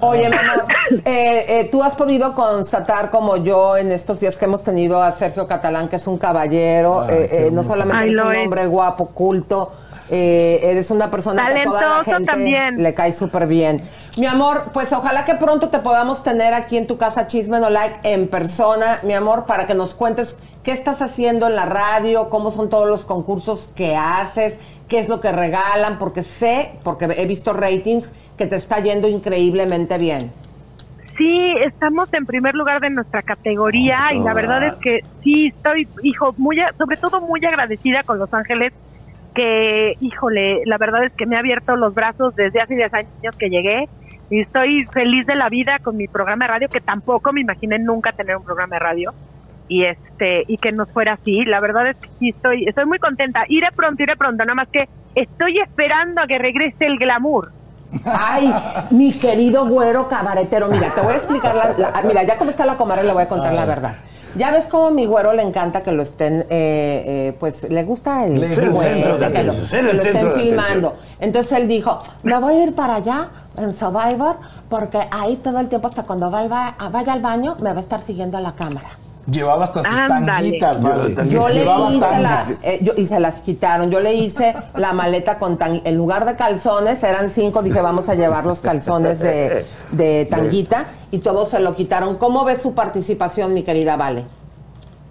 Oye, 0.00 0.28
mi 0.28 0.36
amor, 0.36 0.66
eh, 1.06 1.44
eh, 1.48 1.68
tú 1.72 1.82
has 1.82 1.94
podido 1.96 2.34
constatar 2.34 3.10
como 3.10 3.38
yo 3.38 3.78
en 3.78 3.90
estos 3.90 4.20
días 4.20 4.36
que 4.36 4.44
hemos 4.44 4.62
tenido 4.62 5.02
a 5.02 5.10
Sergio 5.10 5.46
Catalán, 5.48 5.88
que 5.88 5.96
es 5.96 6.06
un 6.06 6.18
caballero, 6.18 7.06
Ay, 7.08 7.14
eh, 7.14 7.28
eh, 7.46 7.50
no 7.50 7.64
solamente 7.64 8.04
Ay, 8.04 8.12
lo 8.12 8.26
un 8.26 8.34
es. 8.34 8.44
hombre 8.44 8.66
guapo, 8.66 9.06
culto, 9.06 9.72
eh, 10.10 10.60
eres 10.64 10.90
una 10.90 11.10
persona 11.10 11.46
que 11.46 11.60
a 11.60 11.62
toda 11.62 11.80
la 11.80 11.86
Talentoso 11.88 12.10
gente 12.10 12.30
también. 12.30 12.82
le 12.82 12.92
cae 12.92 13.12
súper 13.12 13.46
bien. 13.46 13.82
Mi 14.18 14.26
amor, 14.26 14.64
pues 14.74 14.92
ojalá 14.92 15.24
que 15.24 15.34
pronto 15.34 15.70
te 15.70 15.78
podamos 15.78 16.22
tener 16.22 16.52
aquí 16.52 16.76
en 16.76 16.86
tu 16.86 16.98
casa 16.98 17.26
Chisme 17.26 17.58
No 17.58 17.70
Like 17.70 18.00
en 18.02 18.28
persona, 18.28 19.00
mi 19.02 19.14
amor, 19.14 19.46
para 19.46 19.66
que 19.66 19.74
nos 19.74 19.94
cuentes 19.94 20.38
qué 20.66 20.72
estás 20.72 21.00
haciendo 21.00 21.46
en 21.46 21.54
la 21.54 21.64
radio, 21.64 22.28
cómo 22.28 22.50
son 22.50 22.68
todos 22.68 22.88
los 22.88 23.04
concursos 23.04 23.72
que 23.76 23.94
haces, 23.94 24.58
qué 24.88 24.98
es 24.98 25.08
lo 25.08 25.20
que 25.20 25.30
regalan, 25.30 25.96
porque 25.96 26.24
sé, 26.24 26.72
porque 26.82 27.04
he 27.04 27.24
visto 27.24 27.52
ratings, 27.52 28.12
que 28.36 28.48
te 28.48 28.56
está 28.56 28.80
yendo 28.80 29.06
increíblemente 29.06 29.96
bien. 29.96 30.32
Sí, 31.16 31.54
estamos 31.64 32.12
en 32.12 32.26
primer 32.26 32.56
lugar 32.56 32.80
de 32.80 32.90
nuestra 32.90 33.22
categoría 33.22 34.08
y 34.12 34.18
la 34.18 34.34
verdad 34.34 34.64
es 34.64 34.74
que 34.74 35.00
sí, 35.22 35.46
estoy, 35.46 35.86
hijo, 36.02 36.34
muy, 36.36 36.58
sobre 36.76 36.96
todo 36.96 37.20
muy 37.20 37.44
agradecida 37.44 38.02
con 38.02 38.18
Los 38.18 38.34
Ángeles, 38.34 38.72
que, 39.36 39.94
híjole, 40.00 40.62
la 40.64 40.78
verdad 40.78 41.04
es 41.04 41.12
que 41.12 41.26
me 41.26 41.36
ha 41.36 41.38
abierto 41.38 41.76
los 41.76 41.94
brazos 41.94 42.34
desde 42.34 42.60
hace 42.60 42.74
10 42.74 42.92
años 42.92 43.36
que 43.38 43.50
llegué. 43.50 43.88
y 44.30 44.40
estoy 44.40 44.84
feliz 44.86 45.28
de 45.28 45.36
la 45.36 45.48
vida 45.48 45.78
con 45.80 45.96
mi 45.96 46.08
programa 46.08 46.46
de 46.46 46.48
radio, 46.48 46.68
que 46.68 46.80
tampoco 46.80 47.32
me 47.32 47.42
imaginé 47.42 47.78
nunca 47.78 48.10
tener 48.10 48.36
un 48.36 48.42
programa 48.42 48.74
de 48.74 48.80
radio 48.80 49.14
y 49.68 49.84
este 49.84 50.44
y 50.48 50.56
que 50.58 50.72
nos 50.72 50.90
fuera 50.90 51.14
así. 51.14 51.44
La 51.44 51.60
verdad 51.60 51.88
es 51.90 51.96
que 51.98 52.08
sí 52.18 52.28
estoy 52.30 52.64
estoy 52.66 52.86
muy 52.86 52.98
contenta. 52.98 53.44
Iré 53.48 53.68
pronto, 53.74 54.02
iré 54.02 54.16
pronto, 54.16 54.44
nada 54.44 54.54
más 54.54 54.68
que 54.68 54.88
estoy 55.14 55.58
esperando 55.60 56.20
a 56.22 56.26
que 56.26 56.38
regrese 56.38 56.86
el 56.86 56.98
glamour. 56.98 57.52
Ay, 58.04 58.52
mi 58.90 59.12
querido 59.12 59.66
güero 59.66 60.08
cabaretero, 60.08 60.66
mira, 60.68 60.88
te 60.94 61.00
voy 61.00 61.12
a 61.12 61.16
explicar 61.16 61.54
la, 61.54 61.72
la- 61.78 62.02
mira, 62.02 62.24
ya 62.24 62.36
como 62.36 62.50
está 62.50 62.66
la 62.66 62.74
comadre 62.74 63.04
le 63.04 63.12
voy 63.12 63.22
a 63.22 63.28
contar 63.28 63.54
la 63.54 63.64
verdad. 63.64 63.94
Ya 64.36 64.50
ves 64.50 64.66
cómo 64.66 64.90
mi 64.90 65.06
güero 65.06 65.32
le 65.32 65.40
encanta 65.42 65.82
que 65.82 65.92
lo 65.92 66.02
estén, 66.02 66.40
eh, 66.40 66.44
eh, 67.30 67.36
pues 67.40 67.62
le 67.70 67.84
gusta 67.84 68.26
el, 68.26 68.38
Le- 68.38 68.54
Ser 68.54 68.64
el 68.64 68.70
güey, 68.70 68.88
centro 68.92 69.16
de 69.18 69.32
que 69.32 69.44
lo, 69.44 69.52
que 69.52 69.82
lo 69.82 69.92
estén 70.02 70.30
filmando. 70.32 70.94
Entonces 71.20 71.52
él 71.52 71.68
dijo, 71.68 72.00
me 72.22 72.38
voy 72.38 72.54
a 72.56 72.64
ir 72.64 72.74
para 72.74 72.96
allá 72.96 73.28
en 73.56 73.72
Survivor 73.72 74.36
porque 74.68 74.98
ahí 75.10 75.36
todo 75.36 75.58
el 75.60 75.68
tiempo 75.70 75.88
hasta 75.88 76.02
cuando 76.02 76.30
vaya, 76.30 76.74
vaya 76.92 77.12
al 77.14 77.20
baño 77.22 77.56
me 77.60 77.70
va 77.72 77.78
a 77.78 77.80
estar 77.80 78.02
siguiendo 78.02 78.36
a 78.36 78.42
la 78.42 78.52
cámara. 78.54 78.90
Llevaba 79.30 79.64
hasta 79.64 79.82
sus 79.82 79.92
Ándale. 79.92 80.26
tanguitas, 80.26 80.80
vale. 80.80 81.14
Yo 81.28 81.48
le 81.48 81.54
Llevaba 81.60 81.90
hice 81.92 82.18
las, 82.20 82.62
eh, 82.64 82.78
yo- 82.80 82.92
y 82.96 83.06
se 83.06 83.18
las 83.18 83.40
quitaron. 83.40 83.90
Yo 83.90 83.98
le 84.00 84.14
hice 84.14 84.54
la 84.76 84.92
maleta 84.92 85.38
con 85.38 85.56
tan, 85.58 85.80
en 85.84 85.96
lugar 85.96 86.24
de 86.26 86.36
calzones, 86.36 87.02
eran 87.02 87.30
cinco, 87.30 87.62
dije 87.62 87.80
vamos 87.80 88.08
a 88.08 88.14
llevar 88.14 88.44
los 88.46 88.60
calzones 88.60 89.18
de, 89.18 89.66
de 89.90 90.26
tanguita 90.30 90.84
y 91.10 91.18
todos 91.18 91.50
se 91.50 91.58
lo 91.58 91.74
quitaron. 91.74 92.16
¿Cómo 92.18 92.44
ves 92.44 92.62
su 92.62 92.74
participación, 92.74 93.52
mi 93.52 93.64
querida 93.64 93.96
Vale? 93.96 94.24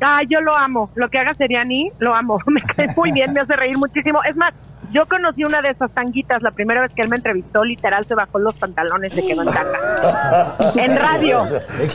Ah, 0.01 0.19
yo 0.29 0.39
lo 0.41 0.55
amo. 0.55 0.89
Lo 0.95 1.09
que 1.09 1.17
haga 1.17 1.33
Seriani, 1.33 1.91
lo 1.99 2.13
amo. 2.15 2.37
Me 2.47 2.61
cae 2.61 2.87
muy 2.95 3.11
bien, 3.11 3.33
me 3.33 3.41
hace 3.41 3.55
reír 3.55 3.77
muchísimo. 3.77 4.19
Es 4.23 4.35
más, 4.35 4.53
yo 4.95 5.05
conocí 5.07 5.43
una 5.43 5.61
de 5.61 5.71
esas 5.71 5.91
tanguitas 5.91 6.41
la 6.41 6.51
primera 6.51 6.79
vez 6.79 6.93
que 6.93 7.01
él 7.01 7.09
me 7.09 7.17
entrevistó, 7.17 7.65
literal 7.65 8.05
se 8.05 8.15
bajó 8.15 8.39
los 8.39 8.53
pantalones, 8.53 9.11
se 9.11 9.25
quedó 9.25 9.41
en 9.41 9.49
tanga. 9.49 10.55
en 10.75 10.95
radio. 10.95 11.45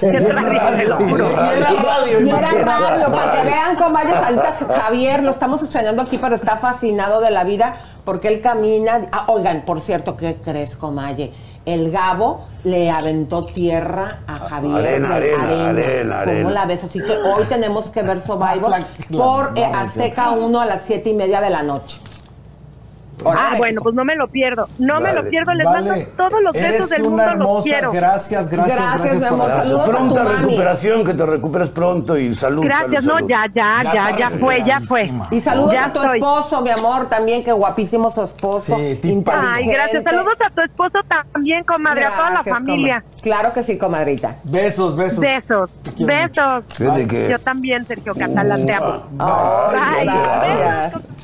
En 0.03 0.37
radio, 0.37 0.77
te 0.77 0.85
lo 0.85 0.97
juro. 0.97 1.31
Y 2.21 2.29
era 2.29 2.51
radio, 2.51 3.11
para 3.11 3.33
que 3.33 3.47
vean 3.49 3.77
cómo 3.77 3.97
hay 3.97 4.07
ahorita 4.25 4.57
Javier, 4.83 5.23
lo 5.23 5.31
estamos 5.31 5.63
extrañando 5.63 6.03
aquí, 6.03 6.19
pero 6.19 6.35
está 6.35 6.59
fascinado 6.59 7.23
de 7.23 7.31
la 7.31 7.45
vida 7.45 7.77
porque 8.05 8.29
él 8.29 8.43
camina. 8.43 9.01
Ah, 9.13 9.25
oigan, 9.29 9.63
por 9.63 9.81
cierto, 9.81 10.15
¿qué 10.15 10.37
crees, 10.45 10.77
Comalle? 10.77 11.33
El 11.65 11.91
Gabo 11.91 12.49
le 12.65 12.91
aventó 12.91 13.47
tierra 13.47 14.19
a 14.27 14.41
Javier. 14.41 14.75
Arena, 14.75 15.09
de 15.09 15.15
arena, 15.15 15.69
arena, 15.71 16.21
¿Cómo 16.21 16.31
arena. 16.33 16.51
la 16.51 16.67
ves? 16.67 16.85
Así 16.85 16.99
que 17.03 17.13
hoy 17.13 17.45
tenemos 17.49 17.91
que 17.91 18.03
ver 18.03 18.19
Survivor 18.27 18.75
por 19.11 19.53
eh, 19.57 19.65
Azteca 19.65 20.33
1 20.33 20.61
a 20.61 20.67
las 20.67 20.83
siete 20.83 21.09
y 21.09 21.15
media 21.15 21.41
de 21.41 21.49
la 21.49 21.63
noche. 21.63 21.99
Ah, 23.27 23.55
bueno, 23.59 23.81
pues 23.83 23.95
no 23.95 24.05
me 24.05 24.15
lo 24.17 24.29
pierdo. 24.29 24.69
No 24.79 25.01
me 25.01 25.13
lo 25.13 25.23
pierdo, 25.29 25.53
les 25.55 25.65
Vale. 25.67 25.89
mando 25.91 26.07
todos 26.17 26.43
los 26.43 26.55
Eres 26.55 26.73
besos 26.73 26.91
del 26.91 27.03
una 27.03 27.09
mundo, 27.09 27.25
los 27.25 27.33
hermosa. 27.35 27.63
quiero. 27.65 27.93
Gracias, 27.93 28.49
gracias, 28.51 28.79
Gracias, 28.79 29.21
gracias. 29.21 29.31
Saludos 29.31 29.81
a 29.81 29.85
tu 29.85 29.91
Pronta 29.91 30.25
mami. 30.25 30.37
recuperación, 30.37 31.05
que 31.05 31.15
te 31.15 31.27
recuperes 31.27 31.71
pronto 31.71 32.19
y 32.19 32.35
salud. 32.35 32.65
Gracias, 32.65 33.05
salud, 33.05 33.07
no, 33.07 33.15
salud. 33.15 33.29
ya, 33.29 33.45
ya, 33.55 33.93
Ya 33.93 34.19
ya, 34.19 34.31
fue, 34.39 34.63
ya 34.65 34.81
fue. 34.81 35.11
Y 35.31 35.41
saludos 35.41 35.73
Ya 35.73 35.85
a 35.87 35.93
tu 35.93 36.01
estoy. 36.01 36.19
esposo, 36.19 36.61
mi 36.63 36.71
amor, 36.71 37.09
también, 37.09 37.45
que 37.45 37.53
guapísimo 37.53 38.11
su 38.11 38.23
esposo. 38.23 38.77
Sí. 38.77 38.99
Ay, 39.27 39.67
gracias. 39.67 40.03
Saludos 40.05 40.35
a 40.47 40.51
tu 40.55 40.63
esposo 40.63 40.99
también, 41.33 41.65
comadre, 41.65 42.05
a 42.07 42.17
toda 42.17 42.31
la 42.31 42.43
familia. 42.43 43.01
comadre. 43.03 43.21
Claro 43.23 43.53
que 43.53 43.63
sí, 43.63 43.77
comadrita. 43.79 44.37
Besos, 44.45 44.97
besos. 44.97 45.21
Besos, 45.21 45.71
besos. 45.99 46.65
Fíjate 46.71 47.07
que- 47.07 47.29
Yo 47.31 47.39
también, 47.39 47.85
Sergio 47.85 48.15
Catalán, 48.15 48.65
te 48.67 48.73
amo. 48.73 49.03
Bye. 49.11 50.07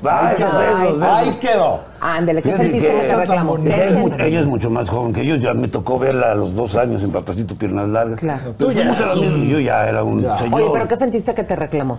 Bye, 0.02 0.36
besos. 0.36 1.02
Ahí 1.02 1.32
quedó. 1.40 1.80
Ándele, 2.00 2.42
¿qué 2.42 2.50
Fíjate 2.50 2.64
sentiste 2.64 2.88
que- 2.88 3.00
que 3.02 3.06
te 3.08 3.16
reclamó? 3.16 3.56
Esa 3.56 3.64
¿Qué 3.64 3.74
Ella 3.74 3.84
es, 3.86 3.92
mu- 3.94 4.00
sentiste? 4.02 4.26
ella 4.28 4.40
es 4.40 4.46
mucho 4.46 4.70
más 4.70 4.88
joven 4.88 5.12
que 5.12 5.26
yo, 5.26 5.36
ya 5.36 5.54
me 5.54 5.68
tocó 5.68 5.98
verla 5.98 6.32
a 6.32 6.34
los 6.34 6.54
dos 6.54 6.76
años 6.76 7.02
en 7.02 7.10
Papacito 7.10 7.54
Piernas 7.56 7.88
Largas. 7.88 8.20
Claro. 8.20 8.54
Pero 8.58 8.70
Tú 8.70 8.76
ya 8.76 8.92
un- 9.14 9.48
yo 9.48 9.60
ya 9.60 9.88
era 9.88 10.02
un 10.04 10.22
Ya. 10.22 10.36
señor. 10.38 10.60
Oye, 10.60 10.70
¿pero 10.72 10.88
qué 10.88 10.96
sentiste 10.96 11.34
que 11.34 11.42
te 11.44 11.56
reclamó? 11.56 11.98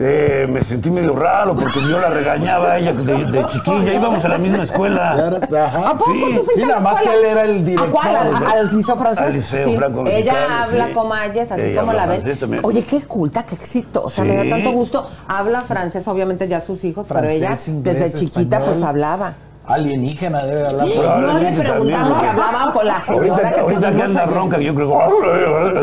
Eh, 0.00 0.46
me 0.48 0.62
sentí 0.62 0.92
medio 0.92 1.12
raro 1.16 1.56
porque 1.56 1.80
yo 1.80 2.00
la 2.00 2.08
regañaba 2.08 2.72
a 2.74 2.78
ella 2.78 2.92
de, 2.92 3.24
de 3.24 3.44
chiquilla, 3.48 3.92
íbamos 3.94 4.24
a 4.24 4.28
la 4.28 4.38
misma 4.38 4.62
escuela. 4.62 5.10
Ajá. 5.12 5.88
¿A 5.90 5.96
poco 5.98 6.12
Sí. 6.12 6.34
tú 6.36 6.42
fuiste 6.44 6.54
Sí, 6.54 6.62
a 6.62 6.66
la 6.66 6.72
nada 6.74 6.80
más 6.92 7.02
que 7.02 7.08
él 7.12 7.24
era 7.24 7.42
el 7.42 7.64
director. 7.64 7.88
¿A 7.88 7.90
cuál? 7.90 8.16
¿Al, 8.16 8.46
al 8.58 8.76
liceo 8.76 8.94
francés? 8.96 9.26
Al 9.26 9.32
liceo 9.32 9.68
Sí. 9.68 9.76
franco-mexicano, 9.76 10.38
Ella 10.38 10.62
habla 10.62 10.86
sí. 10.86 10.92
como 10.92 11.14
Ayes, 11.14 11.50
así 11.50 11.62
Ella 11.62 11.80
como 11.80 11.92
la 11.94 12.06
ves. 12.06 12.38
también. 12.38 12.64
Oye, 12.64 12.84
qué 12.84 13.00
culta, 13.00 13.42
qué 13.42 13.56
exitosa, 13.56 14.22
me 14.22 14.40
Sí. 14.40 14.48
da 14.48 14.54
tanto 14.56 14.70
gusto. 14.70 15.10
Habla 15.26 15.62
francés, 15.62 16.06
obviamente 16.06 16.46
ya 16.46 16.60
sus 16.60 16.84
hijos, 16.84 17.06
pero 17.08 17.24
ella 17.28 17.56
inglés, 17.66 17.82
desde 17.82 18.18
chiquita 18.20 18.60
pues 18.60 18.80
hablaba. 18.82 19.32
Alienígena 19.68 20.44
debe 20.44 20.66
hablar. 20.66 20.88
por. 20.88 21.04
No 21.20 21.38
le 21.38 21.52
preguntamos 21.52 22.18
hablaban 22.22 22.72
con 22.72 22.86
la 22.86 23.02
señora 23.02 23.28
Ahorita, 23.28 23.50
que 23.50 23.60
ahorita 23.60 23.92
que 23.92 24.02
anda 24.02 24.26
ronca, 24.26 24.58
yo 24.58 24.74
creo 24.74 24.90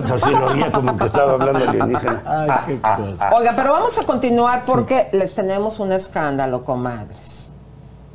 que 0.01 0.13
así 0.13 0.32
lo 0.32 0.46
oía 0.46 0.72
como 0.72 0.98
que 0.98 1.06
estaba 1.06 1.34
hablando 1.34 1.70
alienígena. 1.70 2.24
Ay, 2.25 2.50
qué 2.65 2.82
cosa. 2.82 3.30
Oiga, 3.36 3.54
pero 3.56 3.72
vamos 3.74 3.98
a 3.98 4.04
continuar 4.04 4.63
porque 4.65 5.10
les 5.12 5.34
tenemos 5.36 5.80
un 5.80 5.92
escándalo, 5.92 6.63
comadres. 6.63 7.51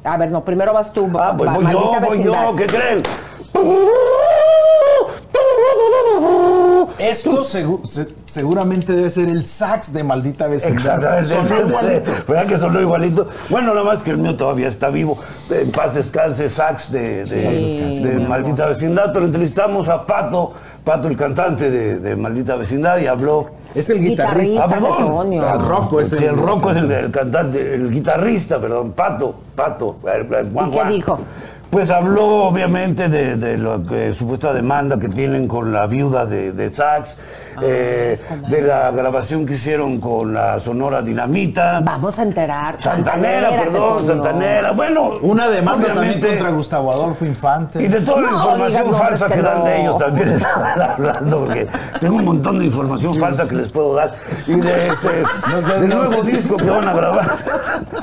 A 0.03 0.17
ver, 0.17 0.31
no, 0.31 0.45
primero 0.45 0.73
vas 0.73 0.93
tú. 0.93 1.09
Ah, 1.19 1.35
pues 1.37 1.53
voy 1.53 1.67
yo, 1.71 1.93
voy 2.01 2.23
yo, 2.23 2.55
¿qué 2.57 2.67
creen? 2.67 3.03
Esto 7.01 7.45
segu- 7.45 7.85
se- 7.87 8.09
seguramente 8.27 8.93
debe 8.93 9.09
ser 9.11 9.29
el 9.29 9.47
sax 9.47 9.93
de 9.93 10.05
maldita 10.05 10.47
vecindad. 10.47 10.97
Exactamente. 11.23 11.29
Sonó 11.31 11.69
igualito. 11.69 12.13
¿Verdad 12.29 12.47
que 12.47 12.59
sonó 12.59 12.81
igualito? 12.81 13.29
Bueno, 13.49 13.75
nada 13.75 13.85
más 13.87 14.03
que 14.03 14.11
el 14.11 14.19
mío 14.19 14.37
todavía 14.37 14.69
está 14.69 14.91
vivo. 14.91 15.19
En 15.51 15.71
paz 15.73 15.95
descanse, 15.95 16.51
sax 16.51 16.93
de, 16.93 17.25
de- 17.25 17.95
Sí, 17.95 18.03
de 18.03 18.15
mi 18.17 18.27
Maldita 18.27 18.67
Vecindad. 18.67 19.13
Pero 19.13 19.25
entrevistamos 19.27 19.89
a 19.89 20.07
Pato, 20.07 20.53
Pato 20.85 21.09
el 21.09 21.17
cantante 21.17 21.71
de, 21.71 21.97
de 21.99 22.17
Maldita 22.17 22.57
Vecindad, 22.57 22.99
y 22.99 23.07
habló. 23.07 23.49
Es 23.75 23.89
el 23.91 24.01
guitarrista. 24.01 24.65
Guitarrista. 24.65 24.65
Ah, 24.65 24.69
perdón. 24.69 25.33
El 25.33 25.67
Rocco 25.67 26.01
es 26.01 26.09
Sí, 26.11 26.17
el- 26.17 26.25
el 26.25 26.37
Rocco 26.37 26.71
es 26.71 26.77
el, 26.79 26.91
el 26.91 27.11
cantante, 27.11 27.75
el 27.75 27.91
guitarrista, 27.91 28.61
perdón, 28.61 28.93
Pato, 28.93 29.35
Pato. 29.55 29.97
el- 30.13 30.35
el 30.35 30.51
guan, 30.51 30.69
¿Y 30.69 30.77
qué 30.77 30.85
dijo? 30.87 31.19
Pues 31.71 31.89
habló 31.91 32.27
obviamente 32.47 33.09
de, 33.09 33.37
de 33.37 33.57
la 33.57 33.79
que- 33.89 34.13
supuesta 34.13 34.53
demanda 34.53 34.99
que 34.99 35.09
tienen 35.09 35.47
con 35.47 35.73
la 35.73 35.87
viuda 35.87 36.27
de, 36.27 36.51
de 36.53 36.73
Sax, 36.73 37.17
eh, 37.63 38.21
de 38.49 38.63
la 38.63 38.91
grabación 38.91 39.47
que 39.47 39.55
hicieron 39.55 40.01
con 40.01 40.35
la 40.35 40.59
Sonora 40.59 41.01
Dinamita. 41.01 41.81
Vamos 41.85 42.19
a 42.19 42.23
enterar. 42.25 42.75
Santanera, 42.83 43.51
perdón. 43.51 44.05
Santanera. 44.05 44.73
Bueno, 44.73 45.13
Una 45.23 45.49
demanda 45.49 45.85
obviamente, 45.93 46.15
también 46.15 46.39
contra 46.39 46.51
Gustavo 46.51 46.91
Adolfo 46.93 47.25
Infante. 47.25 47.81
Y 47.83 47.87
de 47.87 48.01
toda 48.01 48.23
la 48.23 48.31
No, 48.31 48.37
información 48.37 48.85
digas 48.85 48.99
falsa 49.01 49.27
que 49.29 49.35
que, 49.35 49.43
dan 49.43 49.59
no. 49.61 49.65
de 49.65 49.81
ellos 49.81 49.99
también 49.99 50.29
estaban 50.33 50.81
hablando, 50.83 51.39
porque 51.45 51.69
tengo 52.01 52.17
un 52.17 52.25
montón 52.25 52.59
de 52.59 52.65
información 52.65 53.15
falsa 53.15 53.47
que 53.47 53.55
les 53.55 53.69
puedo 53.69 53.95
dar. 53.95 54.11
Y 54.49 54.55
de 54.57 54.89
este 54.89 55.79
del 55.81 55.89
nuevo 55.89 56.23
disco 56.25 56.57
que 56.57 56.69
van 56.71 56.89
a 56.89 56.93
grabar. 56.95 57.31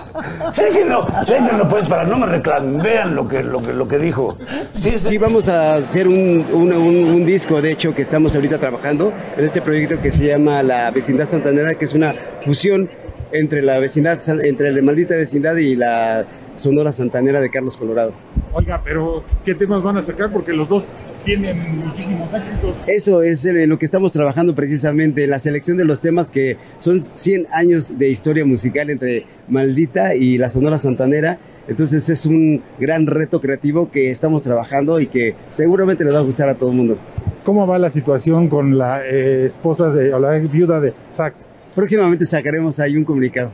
Chéquenlo, 0.54 1.08
chéquenlo 1.26 1.68
pues 1.70 1.88
para 1.88 2.04
no 2.06 2.18
me 2.18 2.26
reclamen. 2.26 2.82
Vean 2.82 3.16
lo 3.16 3.28
que, 3.28 3.44
lo 3.44 3.62
que, 3.62 3.74
lo 3.74 3.88
que 3.88 3.98
dijo. 3.98 4.38
Sí, 4.74 4.92
sí. 4.92 5.00
Sí, 5.00 5.18
vamos 5.18 5.48
a 5.48 5.76
hacer 5.76 6.08
un, 6.08 6.46
un- 6.54 6.74
un- 6.74 6.96
un 7.16 7.26
disco, 7.26 7.62
de 7.62 7.72
hecho, 7.72 7.94
que 7.96 8.02
estamos 8.02 8.36
ahorita 8.36 8.58
trabajando 8.60 9.12
en 9.38 9.44
este 9.46 9.62
proyecto 9.62 10.02
que 10.02 10.12
se 10.12 10.26
llama 10.26 10.62
La 10.64 10.92
Vecindad 10.92 11.26
Santanera, 11.26 11.76
que 11.76 11.86
es 11.86 11.94
una 11.94 12.14
fusión 12.46 12.90
entre 13.32 13.62
la 13.62 13.80
vecindad, 13.80 14.18
entre 14.46 14.72
la 14.72 14.82
maldita 14.82 15.16
vecindad 15.16 15.56
y 15.58 15.76
la 15.76 16.26
Sonora 16.56 16.92
Santanera 16.92 17.42
de 17.42 17.50
Carlos 17.50 17.76
Colorado. 17.78 18.14
Oiga, 18.54 18.82
pero 18.84 19.24
¿qué 19.46 19.54
temas 19.54 19.84
van 19.84 19.98
a 19.98 20.02
sacar? 20.02 20.32
Porque 20.32 20.54
los 20.54 20.70
dos 20.70 20.84
tienen 21.28 21.86
muchísimos 21.86 22.34
éxitos. 22.34 22.74
Eso 22.88 23.22
es 23.22 23.44
en 23.44 23.70
lo 23.70 23.78
que 23.78 23.86
estamos 23.86 24.14
trabajando 24.14 24.56
precisamente, 24.56 25.26
en 25.26 25.30
la 25.30 25.40
selección 25.40 25.76
de 25.76 25.84
los 25.84 26.00
temas 26.00 26.32
que 26.32 26.56
son 26.78 27.00
100 27.00 27.48
años 27.52 28.00
de 28.00 28.10
historia 28.10 28.46
musical 28.46 28.90
entre 28.90 29.26
Maldita 29.50 30.16
y 30.16 30.38
la 30.38 30.48
Sonora 30.48 30.78
Santanera. 30.78 31.38
Entonces 31.68 32.08
es 32.08 32.26
un 32.26 32.64
gran 32.80 33.08
reto 33.08 33.42
creativo 33.42 33.92
que 33.92 34.10
estamos 34.10 34.42
trabajando 34.42 35.02
y 35.02 35.08
que 35.08 35.36
seguramente 35.50 36.06
les 36.06 36.14
va 36.14 36.20
a 36.20 36.24
gustar 36.24 36.48
a 36.48 36.56
todo 36.56 36.72
el 36.72 36.78
mundo. 36.78 36.98
¿Cómo 37.44 37.68
va 37.68 37.78
la 37.78 37.90
situación 37.90 38.48
con 38.48 38.78
la 38.78 39.06
eh, 39.06 39.46
esposa 39.46 39.92
de, 39.92 40.14
o 40.14 40.20
la 40.20 40.38
ex 40.38 40.50
viuda 40.50 40.80
de 40.80 40.94
Sax? 41.10 41.46
Próximamente 41.76 42.26
sacaremos 42.26 42.80
ahí 42.80 42.96
un 42.96 43.04
comunicado. 43.04 43.52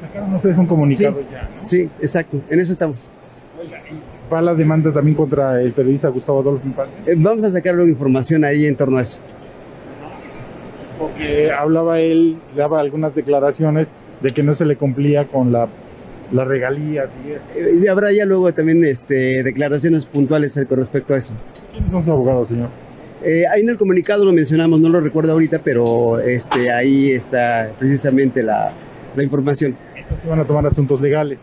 Sacaron 0.00 0.34
ustedes 0.34 0.56
un 0.56 0.66
comunicado 0.66 1.20
ya. 1.30 1.42
¿no? 1.42 1.62
Sí, 1.62 1.90
exacto, 2.00 2.40
en 2.48 2.58
eso 2.58 2.72
estamos. 2.72 3.12
Va 4.32 4.42
la 4.42 4.54
demanda 4.54 4.92
también 4.92 5.16
contra 5.16 5.60
el 5.62 5.72
periodista 5.72 6.08
Gustavo 6.08 6.40
Adolfo 6.40 6.66
Infante, 6.66 6.92
Eh, 7.10 7.14
Vamos 7.16 7.44
a 7.44 7.50
sacar 7.50 7.74
luego 7.74 7.88
información 7.88 8.44
ahí 8.44 8.66
en 8.66 8.76
torno 8.76 8.98
a 8.98 9.02
eso. 9.02 9.20
porque 10.98 11.50
hablaba 11.52 12.00
él, 12.00 12.36
daba 12.56 12.80
algunas 12.80 13.14
declaraciones 13.14 13.92
de 14.20 14.32
que 14.32 14.42
no 14.42 14.54
se 14.54 14.64
le 14.66 14.76
cumplía 14.76 15.26
con 15.28 15.52
la, 15.52 15.68
la 16.32 16.44
regalía 16.44 17.04
y. 17.24 17.58
Eh, 17.58 17.88
habrá 17.88 18.10
ya 18.12 18.26
luego 18.26 18.52
también 18.52 18.84
este, 18.84 19.42
declaraciones 19.44 20.06
puntuales 20.06 20.58
con 20.68 20.78
respecto 20.78 21.14
a 21.14 21.18
eso. 21.18 21.34
¿Quiénes 21.72 21.90
son 21.90 22.02
sus 22.02 22.10
abogados, 22.10 22.48
señor? 22.48 22.68
Eh, 23.24 23.44
ahí 23.52 23.62
en 23.62 23.68
el 23.68 23.78
comunicado 23.78 24.24
lo 24.24 24.32
mencionamos, 24.32 24.80
no 24.80 24.88
lo 24.88 25.00
recuerdo 25.00 25.32
ahorita, 25.32 25.60
pero 25.64 26.18
este, 26.20 26.70
ahí 26.72 27.12
está 27.12 27.70
precisamente 27.78 28.42
la, 28.42 28.72
la 29.16 29.22
información. 29.22 29.76
Entonces 29.96 30.28
van 30.28 30.40
a 30.40 30.44
tomar 30.44 30.66
asuntos 30.66 31.00
legales. 31.00 31.38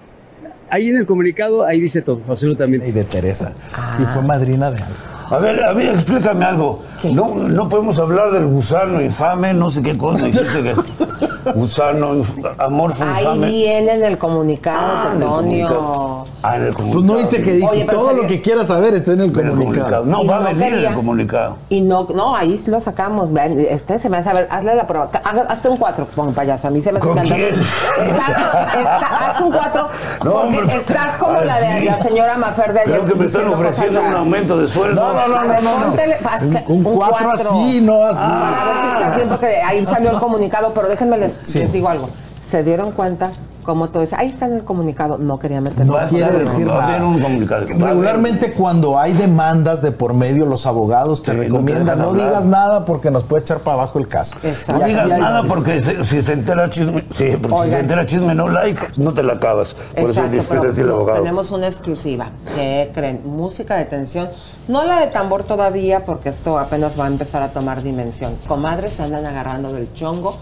Ahí 0.70 0.90
en 0.90 0.98
el 0.98 1.06
comunicado, 1.06 1.66
ahí 1.66 1.80
dice 1.80 2.02
todo, 2.02 2.22
absolutamente. 2.28 2.88
Y 2.88 2.92
de 2.92 3.04
Teresa. 3.04 3.54
Y 4.00 4.04
fue 4.04 4.22
madrina 4.22 4.72
de. 4.72 4.80
A 5.30 5.38
ver, 5.38 5.64
a 5.64 5.74
ver, 5.74 5.96
explícame 5.96 6.46
algo. 6.46 6.84
No, 7.04 7.36
no 7.36 7.70
podemos 7.70 8.00
hablar 8.00 8.32
del 8.32 8.46
gusano 8.48 9.02
infame, 9.02 9.54
no 9.54 9.70
sé 9.70 9.82
qué 9.82 9.98
cosa 9.98 10.26
dijiste 10.26 10.64
que. 10.64 10.76
Gusano, 11.54 12.24
amorfo 12.58 13.04
Ahí 13.04 13.24
infame. 13.24 13.48
viene 13.48 13.94
en 13.94 14.04
el 14.06 14.18
comunicado, 14.18 14.80
Ah, 14.82 15.12
en 15.14 15.22
comunicado. 15.22 15.76
Antonio. 15.76 16.26
Ah, 16.42 16.56
en 16.56 16.62
el 16.64 16.74
Pues 16.74 16.78
comunicado. 16.78 17.04
no 17.14 17.18
viste 17.20 17.44
que 17.44 17.52
dije, 17.54 17.68
Oye, 17.70 17.86
pero 17.86 17.98
todo 18.00 18.08
sería- 18.10 18.24
lo 18.24 18.28
que 18.30 18.42
quieras 18.42 18.68
saber 18.68 18.94
está 18.96 19.12
en 19.14 19.20
el 19.20 19.26
En 19.26 19.30
el 19.30 19.36
comunicado. 19.52 19.66
comunicado. 19.66 20.06
No, 20.06 20.24
Y 20.24 20.28
va 20.28 20.36
a 20.36 20.40
no 20.40 20.46
venir 20.46 20.64
en 20.64 20.70
quería. 20.74 20.90
el 20.90 20.96
comunicado. 20.96 21.58
Y 21.70 21.82
no, 21.82 22.08
no, 22.16 22.36
ahí 22.36 22.60
lo 22.68 22.82
sacamos. 22.82 23.30
Este 23.70 24.00
se 24.00 24.10
me 24.10 24.18
hace, 24.18 24.30
a 24.30 24.34
ver, 24.34 24.48
hazle 24.50 24.76
la 24.76 24.88
prueba. 24.88 25.10
Hazte 25.50 25.70
un 25.70 25.78
cuatro, 25.78 26.08
pon 26.16 26.34
payaso. 26.34 26.68
A 26.68 26.72
mí 26.72 26.82
se 26.82 26.92
me 26.92 26.98
hace 27.00 27.08
¿Con 27.08 27.20
quién? 27.20 27.34
Estás, 27.54 28.30
está- 28.30 29.30
haz 29.32 29.42
un 29.42 29.52
cuatro, 29.52 29.88
No, 30.24 30.32
porque 30.32 30.58
hombre. 30.60 30.76
estás 30.78 31.18
como 31.18 31.40
Ah, 31.40 31.46
la 31.46 31.60
de 31.60 31.86
la 31.86 32.02
señora 32.02 32.38
Mafer 32.38 32.74
de 32.74 32.80
ayer. 32.82 33.00
Creo 33.02 33.06
que 33.14 33.20
me 33.20 33.26
están 33.28 33.48
ofreciendo 33.50 34.02
un 34.02 34.14
aumento 34.16 34.58
de 34.58 34.68
sueldo. 34.68 35.02
No, 35.02 35.14
no, 35.14 35.28
no, 35.28 35.36
A 35.38 35.44
ver, 35.44 35.64
no, 35.64 35.80
no. 35.80 35.86
póntele- 35.88 36.18
haz 36.26 36.42
Un, 36.42 36.50
que- 36.52 36.64
un 36.68 36.84
cuatro 36.94 37.32
así, 37.32 37.82
no 37.82 38.04
así. 38.06 38.20
Para 38.20 38.66
ver 38.66 38.76
si 38.84 38.94
estás 38.94 39.16
bien, 39.16 39.30
porque 39.30 39.48
ahí 39.66 39.86
salió 39.86 40.12
el 40.12 40.20
comunicado, 40.20 40.74
pero 40.74 40.88
déjenme 40.88 41.18
les, 41.18 41.40
Sí. 41.44 41.60
les 41.60 41.72
digo 41.74 41.90
algo. 41.90 42.10
Se 42.50 42.64
dieron 42.64 42.92
cuenta 42.92 43.30
como 43.64 43.90
todo 43.90 44.04
eso. 44.04 44.16
Ahí 44.20 44.28
está 44.30 44.46
en 44.46 44.54
el 44.54 44.64
comunicado. 44.64 45.18
No 45.18 45.40
quería 45.40 45.60
meterlo. 45.60 46.00
No 46.00 46.08
quiere 46.08 46.26
estar- 46.26 46.38
decir 46.40 46.68
nada. 46.68 47.00
Regularmente 47.80 48.54
cuando 48.54 49.00
hay 49.00 49.14
demandas 49.14 49.82
de 49.82 49.92
por 49.92 50.14
medio, 50.14 50.46
los 50.46 50.68
abogados 50.68 51.24
te 51.24 51.32
Sí, 51.32 51.38
no 51.38 51.44
recomiendan 51.44 51.98
no, 51.98 52.14
digas 52.14 52.46
nada 52.46 52.86
porque 52.86 53.10
nos 53.10 53.24
puede 53.24 53.42
echar 53.42 53.60
para 53.62 53.78
abajo 53.78 53.98
el 53.98 54.08
caso. 54.08 54.36
Exacto. 54.44 54.74
No 54.82 54.88
digas 54.88 55.08
nada 55.08 55.44
porque 55.48 55.82
se- 55.82 56.06
si 56.06 56.22
se 56.22 56.34
entera 56.34 56.70
chisme, 56.70 57.04
sí, 57.16 57.36
porque 57.42 57.66
si 57.66 57.72
se 57.72 57.80
entera 57.80 58.06
chisme 58.06 58.36
no 58.36 58.50
like, 58.50 58.82
no 58.98 59.12
te 59.12 59.24
la 59.24 59.34
acabas. 59.34 59.74
Por 59.74 60.04
eso 60.04 60.10
Exacto, 60.10 60.32
dice 60.32 60.46
pero 60.48 60.64
el 60.70 60.86
no, 60.88 60.94
abogado. 60.96 61.20
tenemos 61.24 61.50
una 61.50 61.66
exclusiva. 61.66 62.28
¿Qué 62.56 62.92
creen? 62.94 63.22
Música 63.26 63.76
de 63.78 63.86
tensión. 63.86 64.30
No 64.68 64.84
la 64.86 65.00
de 65.00 65.08
tambor 65.08 65.44
todavía, 65.44 66.06
porque 66.06 66.30
esto 66.30 66.60
apenas 66.60 67.00
va 67.00 67.06
a 67.06 67.08
empezar 67.08 67.42
a 67.42 67.52
tomar 67.52 67.82
dimensión. 67.82 68.36
Comadres 68.48 68.94
se 68.94 69.02
andan 69.04 69.26
agarrando 69.26 69.74
del 69.74 69.92
chongo. 69.94 70.38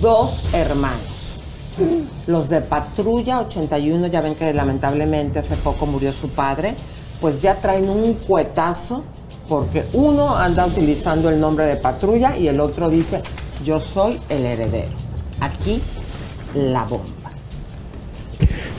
Dos 0.00 0.46
hermanos. 0.54 1.00
Los 2.26 2.48
de 2.50 2.60
Patrulla 2.60 3.40
81, 3.40 4.06
ya 4.08 4.20
ven 4.20 4.34
que 4.34 4.52
lamentablemente 4.52 5.38
hace 5.38 5.56
poco 5.56 5.86
murió 5.86 6.12
su 6.12 6.28
padre, 6.28 6.74
pues 7.20 7.40
ya 7.40 7.56
traen 7.56 7.88
un 7.88 8.14
cuetazo 8.14 9.02
porque 9.48 9.84
uno 9.92 10.36
anda 10.36 10.66
utilizando 10.66 11.30
el 11.30 11.40
nombre 11.40 11.66
de 11.66 11.76
Patrulla 11.76 12.36
y 12.36 12.48
el 12.48 12.60
otro 12.60 12.88
dice, 12.88 13.22
yo 13.64 13.80
soy 13.80 14.20
el 14.28 14.44
heredero. 14.44 14.92
Aquí 15.40 15.82
la 16.54 16.84
bomba. 16.84 17.21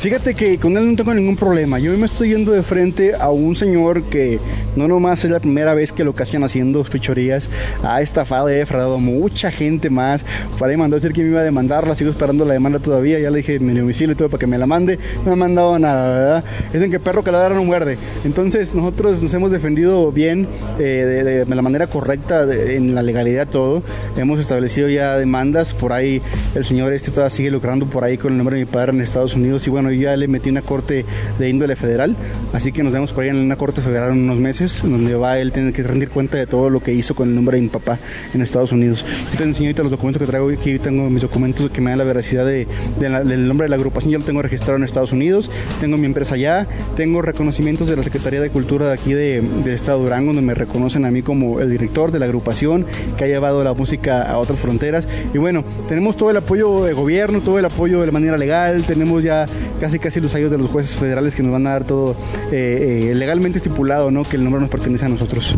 Fíjate 0.03 0.33
que 0.35 0.57
con 0.57 0.75
él 0.75 0.85
no 0.85 0.97
tengo 0.97 1.13
ningún 1.13 1.37
problema. 1.37 1.79
Yo 1.79 1.97
me 1.97 2.05
estoy 2.07 2.31
yendo 2.31 2.51
de 2.51 2.61
frente 2.61 3.13
a 3.15 3.29
un 3.29 3.55
señor 3.55 4.03
que 4.03 4.37
no 4.75 4.85
nomás 4.85 5.23
es 5.23 5.31
la 5.31 5.39
primera 5.39 5.73
vez 5.75 5.93
que 5.93 6.03
lo 6.03 6.13
cachan 6.13 6.43
haciendo 6.43 6.83
fechorías, 6.83 7.49
ha 7.83 8.01
estafado 8.01 8.49
y 8.49 8.55
ha 8.55 8.57
defraudado 8.57 8.99
mucha 8.99 9.49
gente 9.49 9.89
más. 9.89 10.25
Para 10.59 10.71
ahí 10.73 10.77
mandó 10.77 10.97
a 10.97 10.99
decir 10.99 11.13
que 11.13 11.21
me 11.23 11.29
iba 11.29 11.39
a 11.39 11.43
demandar, 11.43 11.87
la 11.87 11.95
sigo 11.95 12.09
esperando 12.09 12.43
la 12.43 12.51
demanda 12.53 12.79
todavía. 12.79 13.17
Ya 13.17 13.31
le 13.31 13.37
dije 13.37 13.61
mi 13.61 13.73
domicilio 13.79 14.11
y 14.11 14.15
todo 14.17 14.29
para 14.29 14.39
que 14.39 14.47
me 14.47 14.57
la 14.57 14.65
mande. 14.65 14.99
No 15.19 15.27
me 15.27 15.31
ha 15.31 15.35
mandado 15.37 15.79
nada, 15.79 16.19
¿verdad? 16.19 16.43
Dicen 16.73 16.91
que 16.91 16.99
perro 16.99 17.23
que 17.23 17.31
la 17.31 17.47
no 17.47 17.63
muerde. 17.63 17.97
Entonces 18.25 18.75
nosotros 18.75 19.23
nos 19.23 19.33
hemos 19.33 19.51
defendido 19.53 20.11
bien, 20.11 20.49
eh, 20.79 20.83
de, 20.83 21.23
de- 21.23 21.45
de 21.45 21.55
la 21.55 21.61
manera 21.61 21.87
correcta, 21.87 22.45
de- 22.45 22.75
en 22.75 22.93
la 22.93 23.03
legalidad 23.03 23.47
todo. 23.47 23.81
Hemos 24.17 24.41
establecido 24.41 24.89
ya 24.89 25.17
demandas. 25.17 25.73
Por 25.73 25.93
ahí 25.93 26.21
el 26.55 26.65
señor 26.65 26.91
este 26.91 27.11
todavía 27.11 27.29
sigue 27.29 27.51
lucrando 27.51 27.85
por 27.85 28.03
ahí 28.03 28.17
con 28.17 28.33
el 28.33 28.37
nombre 28.37 28.57
de 28.57 28.65
mi 28.65 28.69
padre 28.69 28.91
en 28.91 28.99
Estados 28.99 29.33
Unidos. 29.35 29.65
Y 29.65 29.69
bueno, 29.69 29.92
yo 29.93 30.01
ya 30.03 30.17
le 30.17 30.27
metí 30.27 30.49
una 30.49 30.61
corte 30.61 31.05
de 31.39 31.49
índole 31.49 31.75
federal. 31.75 32.15
Así 32.53 32.71
que 32.71 32.83
nos 32.83 32.93
vemos 32.93 33.11
por 33.11 33.23
ahí 33.23 33.29
en 33.29 33.37
una 33.37 33.55
corte 33.55 33.81
federal 33.81 34.11
en 34.11 34.19
unos 34.23 34.37
meses, 34.39 34.81
donde 34.83 35.15
va 35.15 35.39
él 35.39 35.51
tener 35.51 35.73
que 35.73 35.83
rendir 35.83 36.09
cuenta 36.09 36.37
de 36.37 36.47
todo 36.47 36.69
lo 36.69 36.79
que 36.81 36.93
hizo 36.93 37.15
con 37.15 37.29
el 37.29 37.35
nombre 37.35 37.57
de 37.57 37.63
mi 37.63 37.69
papá 37.69 37.97
en 38.33 38.41
Estados 38.41 38.71
Unidos. 38.71 39.05
Yo 39.31 39.37
te 39.37 39.43
enseño 39.43 39.67
ahorita 39.67 39.83
los 39.83 39.91
documentos 39.91 40.19
que 40.21 40.27
traigo 40.27 40.49
aquí. 40.49 40.79
Tengo 40.79 41.09
mis 41.09 41.21
documentos 41.21 41.69
que 41.71 41.81
me 41.81 41.91
dan 41.91 41.99
la 41.99 42.05
veracidad 42.05 42.45
del 42.45 43.47
nombre 43.47 43.65
de 43.65 43.69
la 43.69 43.75
agrupación. 43.75 44.11
Ya 44.11 44.19
lo 44.19 44.25
tengo 44.25 44.41
registrado 44.41 44.77
en 44.77 44.83
Estados 44.83 45.11
Unidos. 45.11 45.49
Tengo 45.79 45.97
mi 45.97 46.05
empresa 46.05 46.35
allá. 46.35 46.67
Tengo 46.95 47.21
reconocimientos 47.21 47.87
de 47.87 47.95
la 47.95 48.03
Secretaría 48.03 48.41
de 48.41 48.49
Cultura 48.49 48.87
de 48.87 48.93
aquí 48.93 49.13
de- 49.13 49.41
del 49.63 49.73
Estado 49.73 49.99
de 49.99 50.03
Durango, 50.05 50.27
donde 50.27 50.41
me 50.41 50.53
reconocen 50.53 51.05
a 51.05 51.11
mí 51.11 51.21
como 51.21 51.59
el 51.59 51.69
director 51.69 52.11
de 52.11 52.19
la 52.19 52.25
agrupación 52.25 52.85
que 53.17 53.23
ha 53.23 53.27
llevado 53.27 53.63
la 53.63 53.73
música 53.73 54.23
a 54.23 54.37
otras 54.37 54.59
fronteras. 54.61 55.07
Y 55.33 55.37
bueno, 55.37 55.63
tenemos 55.89 56.17
todo 56.17 56.31
el 56.31 56.37
apoyo 56.37 56.83
de 56.83 56.93
gobierno, 56.93 57.41
todo 57.41 57.59
el 57.59 57.65
apoyo 57.65 58.01
de 58.01 58.11
manera 58.11 58.37
legal. 58.37 58.83
Tenemos 58.83 59.23
ya 59.23 59.45
casi 59.83 59.99
casi 59.99 60.21
los 60.21 60.33
años 60.33 60.49
de 60.49 60.57
los 60.57 60.69
jueces 60.71 60.95
federales 60.95 61.35
que 61.35 61.43
nos 61.43 61.51
van 61.51 61.67
a 61.67 61.71
dar 61.71 61.83
todo 61.83 62.15
eh, 62.53 63.09
eh, 63.11 63.15
legalmente 63.15 63.57
estipulado, 63.57 64.11
¿no? 64.11 64.23
Que 64.23 64.37
el 64.37 64.43
nombre 64.45 64.61
nos 64.61 64.69
pertenece 64.69 65.03
a 65.03 65.09
nosotros. 65.09 65.57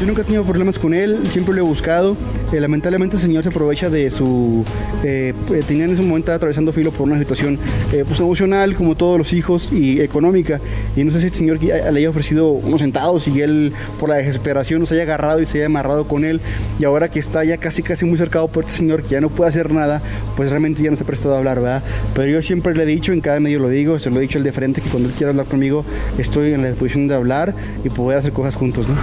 Yo 0.00 0.06
nunca 0.08 0.22
he 0.22 0.24
tenido 0.24 0.42
problemas 0.42 0.76
con 0.76 0.92
él, 0.92 1.20
siempre 1.30 1.54
lo 1.54 1.60
he 1.60 1.64
buscado. 1.64 2.16
Eh, 2.52 2.58
lamentablemente 2.58 3.14
el 3.14 3.22
señor 3.22 3.44
se 3.44 3.50
aprovecha 3.50 3.88
de 3.88 4.10
su... 4.10 4.64
eh, 5.04 5.34
eh, 5.52 5.62
tenía 5.68 5.84
en 5.84 5.92
ese 5.92 6.02
momento 6.02 6.32
atravesando 6.32 6.72
filo 6.72 6.90
por 6.90 7.06
una 7.06 7.20
situación 7.20 7.60
eh, 7.92 8.02
pues, 8.04 8.18
emocional, 8.18 8.74
como 8.74 8.96
todos 8.96 9.18
los 9.18 9.32
hijos, 9.32 9.70
y 9.70 10.00
económica. 10.00 10.60
Y 10.96 11.04
no 11.04 11.12
sé 11.12 11.20
si 11.20 11.26
el 11.26 11.34
señor 11.34 11.62
le 11.62 11.72
haya 11.72 12.10
ofrecido 12.10 12.50
unos 12.50 12.80
centavos 12.80 13.28
y 13.28 13.40
él 13.40 13.72
por 14.00 14.08
la 14.08 14.16
desesperación 14.16 14.80
nos 14.80 14.90
haya 14.90 15.02
agarrado 15.02 15.40
y 15.40 15.46
se 15.46 15.58
haya 15.58 15.66
amarrado 15.66 16.08
con 16.08 16.24
él. 16.24 16.40
Y 16.80 16.84
ahora 16.84 17.08
que 17.08 17.20
está 17.20 17.44
ya 17.44 17.56
casi 17.58 17.84
casi 17.84 18.04
muy 18.04 18.18
cercado 18.18 18.48
por 18.48 18.64
este 18.64 18.78
señor 18.78 19.04
que 19.04 19.10
ya 19.10 19.20
no 19.20 19.28
puede 19.28 19.50
hacer 19.50 19.72
nada, 19.72 20.02
pues 20.36 20.50
realmente 20.50 20.82
ya 20.82 20.90
no 20.90 20.96
se 20.96 21.04
ha 21.04 21.06
prestado 21.06 21.36
a 21.36 21.38
hablar, 21.38 21.60
¿verdad? 21.60 21.84
Pero 22.16 22.26
yo 22.26 22.42
siempre 22.42 22.74
le 22.74 22.82
he 22.82 22.86
dicho, 22.86 23.12
en 23.12 23.20
cada 23.20 23.38
medio 23.50 23.60
lo 23.62 23.68
digo, 23.68 23.98
se 23.98 24.10
lo 24.10 24.18
he 24.18 24.22
dicho 24.22 24.38
al 24.38 24.44
de 24.44 24.52
frente, 24.52 24.80
que 24.80 24.88
cuando 24.88 25.08
él 25.08 25.14
quiera 25.16 25.30
hablar 25.30 25.46
conmigo 25.46 25.84
estoy 26.18 26.52
en 26.52 26.62
la 26.62 26.68
disposición 26.68 27.08
de 27.08 27.14
hablar 27.16 27.52
y 27.84 27.88
poder 27.88 28.18
hacer 28.18 28.32
cosas 28.32 28.54
juntos, 28.54 28.88
¿no? 28.88 28.94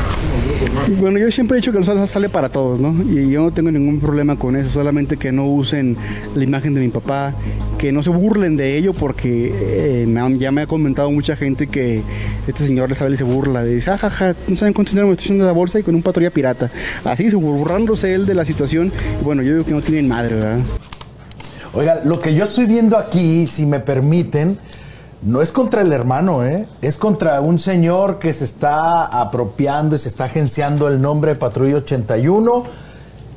Bueno, 1.00 1.20
yo 1.20 1.30
siempre 1.32 1.58
he 1.58 1.60
dicho 1.60 1.72
que 1.74 1.80
la 1.80 1.84
salsa 1.84 2.08
sale 2.08 2.30
para 2.30 2.50
todos, 2.50 2.80
¿no? 2.80 2.96
Y 3.12 3.30
yo 3.30 3.42
no 3.42 3.52
tengo 3.52 3.72
ningún 3.72 4.00
problema 4.00 4.38
con 4.38 4.56
eso, 4.56 4.70
solamente 4.70 5.18
que 5.18 5.32
no 5.34 5.46
usen 5.48 5.98
la 6.36 6.44
imagen 6.44 6.74
de 6.74 6.82
mi 6.82 6.88
papá, 6.88 7.34
que 7.78 7.92
no 7.92 8.02
se 8.04 8.10
burlen 8.10 8.56
de 8.56 8.78
ello, 8.78 8.94
porque 8.94 9.52
eh, 9.54 10.06
me 10.08 10.20
han- 10.22 10.40
ya 10.40 10.52
me 10.52 10.62
ha 10.62 10.68
comentado 10.68 11.12
mucha 11.12 11.36
gente 11.36 11.68
que 11.68 12.02
este 12.48 12.66
señor 12.66 12.88
les 12.90 13.02
habla 13.02 13.16
y 13.16 13.18
se 13.18 13.24
burla, 13.26 13.64
de 13.64 13.76
dice, 13.76 13.92
jajaja, 13.92 14.36
no 14.48 14.56
saben 14.56 14.74
dinero 14.74 15.08
me 15.08 15.14
estoy 15.14 15.26
haciendo 15.26 15.44
de 15.44 15.50
la 15.50 15.54
bolsa 15.54 15.80
y 15.80 15.84
con 15.84 15.94
un 15.96 16.02
patrulla 16.02 16.30
pirata. 16.30 16.72
Así, 17.04 17.30
se 17.30 17.36
burlándose 17.36 18.14
él 18.14 18.26
de 18.26 18.36
la 18.36 18.46
situación, 18.46 18.92
bueno, 19.24 19.42
yo 19.44 19.54
digo 19.54 19.66
que 19.66 19.72
no 19.72 19.82
tienen 19.82 20.08
madre, 20.08 20.36
¿verdad? 20.36 20.60
Oiga, 21.78 22.02
lo 22.04 22.20
que 22.20 22.34
yo 22.34 22.46
estoy 22.46 22.66
viendo 22.66 22.98
aquí, 22.98 23.46
si 23.46 23.66
me 23.68 23.80
permiten, 23.80 24.58
no 25.22 25.42
es 25.44 25.52
contra 25.52 25.82
el 25.82 25.92
hermano, 25.94 26.44
¿eh? 26.44 26.66
Es 26.82 26.98
contra 26.98 27.40
un 27.42 27.60
señor 27.60 28.18
que 28.18 28.34
se 28.34 28.46
está 28.46 29.04
apropiando 29.06 29.96
y 29.96 30.00
se 30.00 30.08
está 30.08 30.26
agenciando 30.26 30.88
el 30.88 31.00
nombre 31.02 31.34
de 31.34 31.40
Patrulla 31.40 31.78
81. 31.78 32.64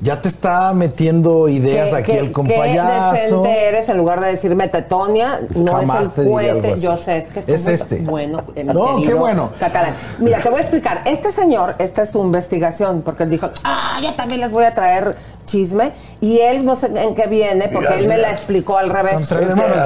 Ya 0.03 0.23
te 0.23 0.29
está 0.29 0.73
metiendo 0.73 1.47
ideas 1.51 1.91
¿Qué- 1.91 1.97
aquí 1.97 2.13
qué- 2.13 2.19
el 2.21 2.27
Qué 2.29 2.33
compayazo. 2.33 3.13
decente 3.43 3.65
eres 3.69 3.87
en 3.91 3.99
lugar 3.99 4.19
de 4.23 4.29
decirme 4.29 4.67
tetonia, 4.69 5.41
no 5.55 5.75
Jamás 5.75 6.07
es 6.13 6.19
el 6.19 6.27
puente, 6.27 6.75
yo 6.81 6.97
sé, 6.97 7.19
es 7.19 7.29
que 7.45 7.53
Es 7.53 7.67
este. 7.67 7.99
bueno, 8.05 8.39
eh, 8.57 8.65
No, 8.65 8.97
qué 8.97 9.03
querido 9.03 9.19
bueno. 9.19 9.51
Catalán. 9.61 9.93
Mira, 10.19 10.39
te 10.41 10.49
voy 10.49 10.57
a 10.57 10.63
explicar, 10.63 11.03
este 11.05 11.31
señor, 11.33 11.75
esta 11.79 12.05
es 12.05 12.13
su 12.13 12.19
investigación, 12.25 13.03
porque 13.03 13.25
él 13.25 13.31
dijo, 13.31 13.51
ah, 13.63 13.99
yo 14.03 14.15
también 14.15 14.41
les 14.41 14.51
voy 14.53 14.65
a 14.65 14.73
traer 14.75 15.17
chisme, 15.51 15.93
y 16.21 16.39
él 16.39 16.65
no 16.65 16.77
sé 16.77 16.87
en 16.95 17.15
qué 17.15 17.27
viene, 17.27 17.69
porque 17.69 17.89
Mira, 17.89 18.01
él 18.01 18.09
me 18.09 18.19
la 18.19 18.31
explicó 18.31 18.79
al 18.79 18.91
revés. 18.91 19.29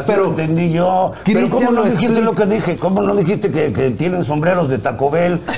Pero- 0.07 0.27
entendí 0.27 0.70
yo. 0.70 1.12
Pero 1.24 1.48
¿cómo 1.48 1.70
no 1.70 1.85
dijiste 1.85 2.20
lo 2.20 2.35
que 2.35 2.46
dije? 2.46 2.77
¿Cómo 2.77 3.03
no 3.03 3.14
dijiste 3.14 3.50
que, 3.50 3.72
que 3.72 3.90
tienen 3.90 4.24
sombreros 4.24 4.68
de 4.68 4.79
Taco 4.79 5.11
Bell? 5.11 5.40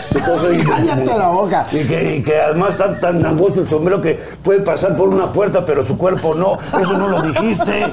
Y 0.56 0.64
Cállate 0.64 1.04
la 1.04 1.28
boca. 1.28 1.66
Y 1.72 1.84
que, 1.84 2.16
y 2.16 2.22
que 2.22 2.40
además 2.40 2.70
está 2.72 2.98
tan 2.98 3.24
angosto 3.24 3.60
el 3.60 3.68
sombrero 3.68 4.00
que 4.00 4.18
puede 4.42 4.60
pasar 4.60 4.96
por 4.96 5.08
una 5.08 5.32
puerta, 5.32 5.64
pero 5.64 5.84
su 5.84 5.96
cuerpo 5.98 6.34
no. 6.34 6.58
Eso 6.78 6.92
no 6.92 7.08
lo 7.08 7.22
dijiste. 7.22 7.86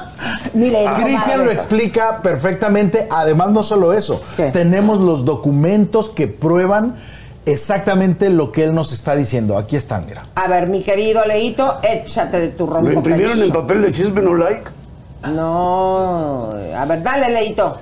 Mire, 0.54 0.86
Cristian 1.02 1.44
lo 1.44 1.50
explica 1.50 2.20
perfectamente. 2.22 3.06
Además, 3.10 3.50
no 3.50 3.62
solo 3.62 3.92
eso. 3.92 4.20
¿Qué? 4.36 4.50
Tenemos 4.50 5.00
los 5.00 5.24
documentos 5.24 6.10
que 6.10 6.26
prueban 6.28 6.96
exactamente 7.46 8.28
lo 8.28 8.52
que 8.52 8.64
él 8.64 8.74
nos 8.74 8.92
está 8.92 9.16
diciendo. 9.16 9.56
Aquí 9.56 9.76
están, 9.76 10.04
mira. 10.04 10.26
A 10.34 10.48
ver, 10.48 10.66
mi 10.66 10.82
querido 10.82 11.24
Leito, 11.24 11.78
échate 11.82 12.40
de 12.40 12.48
tu 12.48 12.66
¿Lo 12.66 12.74
ronco 12.74 12.92
imprimieron 12.92 13.40
en 13.42 13.50
papel 13.50 13.80
de 13.82 13.92
chisme 13.92 14.20
no 14.20 14.34
like? 14.34 14.70
No, 15.32 16.50
a 16.50 16.84
ver, 16.84 17.02
dale, 17.02 17.30
Leito. 17.30 17.78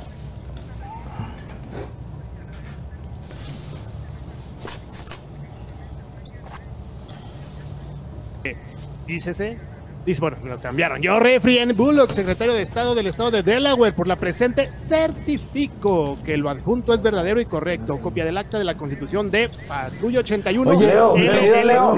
Dícese. 9.06 9.73
Dice, 10.06 10.20
bueno, 10.20 10.36
lo 10.44 10.58
cambiaron. 10.58 11.00
Yo, 11.00 11.18
Refrien 11.18 11.74
Bullock, 11.74 12.10
secretario 12.12 12.52
de 12.52 12.60
Estado 12.62 12.94
del 12.94 13.06
Estado 13.06 13.30
de 13.30 13.42
Delaware, 13.42 13.94
por 13.94 14.06
la 14.06 14.16
presente, 14.16 14.68
certifico 14.72 16.18
que 16.24 16.36
lo 16.36 16.50
adjunto 16.50 16.92
es 16.92 17.00
verdadero 17.02 17.40
y 17.40 17.46
correcto. 17.46 17.98
Copia 17.98 18.24
del 18.24 18.36
acta 18.36 18.58
de 18.58 18.64
la 18.64 18.74
Constitución 18.76 19.30
de 19.30 19.48
Patrulla 19.66 20.20
81. 20.20 20.70
Oye, 20.70 20.86
Leo. 20.86 21.16
Leo, 21.16 21.32
Leo, 21.64 21.64
Leo. 21.64 21.94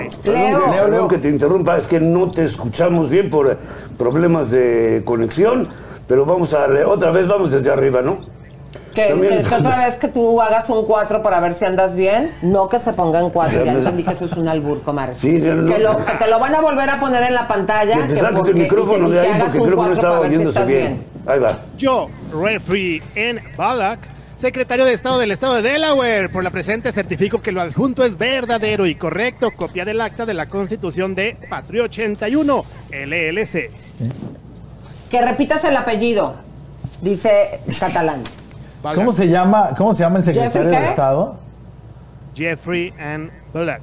perdón, 0.71 1.09
que- 1.09 1.19
te 1.19 1.29
interrumpa, 1.29 1.79
es 1.79 1.87
que 1.87 1.99
no 1.99 2.31
te 2.31 2.45
escuchamos 2.45 3.11
bien 3.11 3.29
por 3.31 3.59
problemas 3.99 4.51
de 4.51 5.03
conexión, 5.05 5.69
pero 6.07 6.25
vamos 6.25 6.55
a 6.55 6.67
otra 6.87 7.11
vez 7.11 7.27
vamos 7.27 7.51
desde 7.51 7.71
arriba, 7.71 8.03
¿no? 8.03 8.21
Que, 8.97 9.09
También- 9.11 9.43
que- 9.43 9.49
que 9.49 9.55
otra 9.55 9.79
vez 9.87 9.97
que 9.97 10.09
tú 10.09 10.41
hagas 10.41 10.69
un 10.71 10.85
4 10.87 11.23
para 11.23 11.39
ver 11.39 11.55
si 11.55 11.65
andas 11.67 11.95
bien, 11.95 12.33
no 12.43 12.69
que 12.69 12.79
se 12.81 12.93
ponga 12.95 13.21
en 13.21 13.31
4. 13.31 13.65
Ya 13.65 13.73
entendí 13.75 14.03
que 14.03 14.11
eso 14.13 14.25
es 14.25 14.33
un 14.33 14.49
albur, 14.49 14.83
comadre. 14.83 15.15
Sí, 15.17 15.41
sí, 15.41 15.47
no. 15.47 15.73
que, 15.73 15.79
lo, 15.79 15.97
que 16.07 16.13
te 16.13 16.27
lo 16.29 16.41
van 16.41 16.55
a 16.55 16.61
volver 16.61 16.89
a 16.89 16.99
poner 16.99 17.23
en 17.25 17.35
la 17.35 17.47
pantalla. 17.47 17.95
Que 17.99 18.03
te 18.09 18.15
que 18.15 18.21
saques 18.21 18.37
porque- 18.39 18.51
el 18.53 18.57
micrófono 18.57 19.11
de 19.11 19.21
ahí 19.21 19.39
porque 19.39 19.53
creo 19.59 19.65
que 19.65 19.71
no 19.71 19.77
4 19.77 19.95
estaba 19.95 20.21
ver 20.21 20.31
si 20.31 20.35
oyéndose 20.37 20.59
estás 20.59 20.69
bien. 20.69 21.05
Ahí 21.27 21.39
va. 21.39 21.59
Yo, 21.77 22.09
referee 22.33 23.03
en 23.15 23.41
Balak, 23.57 23.99
secretario 24.41 24.85
de 24.87 24.93
Estado 24.95 25.19
del 25.19 25.31
Estado 25.31 25.55
de 25.57 25.63
Delaware, 25.63 26.29
por 26.31 26.43
la 26.43 26.51
presente 26.51 26.91
certifico 26.93 27.43
que 27.43 27.53
lo 27.53 27.61
adjunto 27.61 28.03
es 28.03 28.17
verdadero 28.17 28.87
y 28.87 28.95
correcto, 28.95 29.51
copia 29.55 29.85
del 29.85 30.01
acta 30.01 30.25
de 30.25 30.33
la 30.35 30.47
Constitución 30.47 31.15
de 31.15 31.37
Patria 31.51 31.83
81, 31.83 32.65
LLC. 32.93 33.71
Que 35.11 35.21
repitas 35.21 35.65
el 35.65 35.77
apellido, 35.77 36.35
dice 37.03 37.61
catalán. 37.79 38.23
Balak. 38.87 38.97
¿Cómo 38.97 39.13
se 39.13 39.29
llama, 39.29 39.71
cómo 39.77 39.93
se 39.95 40.01
llama 40.03 40.19
el 40.19 40.25
secretario 40.25 40.63
¿Jeffrey 40.63 40.81
de? 40.83 40.89
Estado? 40.91 41.35
Jeffrey 42.35 42.95
and 43.01 43.31
Balak. 43.53 43.83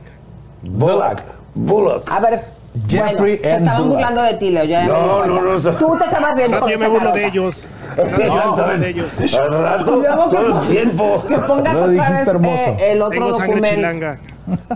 Bullock. 0.63 1.21
Bullock. 1.55 2.11
A 2.11 2.19
ver. 2.19 2.41
Jeffrey 2.87 3.37
bueno, 3.37 3.43
se 3.43 3.49
N. 3.49 3.57
estaban 3.57 3.77
Bullock. 3.83 3.93
burlando 3.97 4.21
de 4.23 4.33
ti, 4.35 4.49
Leo. 4.51 4.63
Ya 4.65 4.83
No, 4.85 5.25
no, 5.25 5.39
cuenta. 5.41 5.71
no, 5.71 5.77
Tú 5.77 5.97
te 5.97 6.05
estabas 6.05 6.35
riendo 6.37 6.53
Rato 6.57 6.65
con 6.65 6.71
yo 6.73 6.79
me 6.79 6.87
burlo 6.87 7.13
de 7.13 7.25
ellos. 7.27 7.55
Me 7.97 8.29
burlo 8.29 8.77
de 8.77 8.89
ellos. 8.89 9.07
Al 9.33 9.63
rato, 9.63 9.95
Luego 9.95 10.29
que 10.29 10.35
todo 10.35 10.61
el 10.61 10.67
tiempo. 10.67 11.23
Que 11.27 11.37
pongas 11.37 11.73
Lo 11.73 11.83
otra 11.83 12.09
vez 12.09 12.27
hermoso. 12.27 12.53
eh, 12.55 12.77
el 12.91 13.01
otro 13.01 13.09
Tengo 13.11 13.29
documento. 13.39 14.07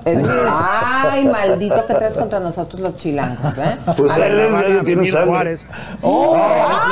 Es- 0.06 0.24
Ay, 0.50 1.26
maldito 1.26 1.86
que 1.86 1.94
traes 1.94 2.14
contra 2.14 2.40
nosotros 2.40 2.80
los 2.80 2.96
chilangos, 2.96 3.58
¿eh? 3.58 3.76
Pues 3.98 4.12
A 4.12 4.26
él, 4.26 4.56
a 4.80 4.84
tiene 4.84 5.12
sangre. 5.12 5.28
Juárez. 5.30 5.66
¡Ay, 5.70 6.88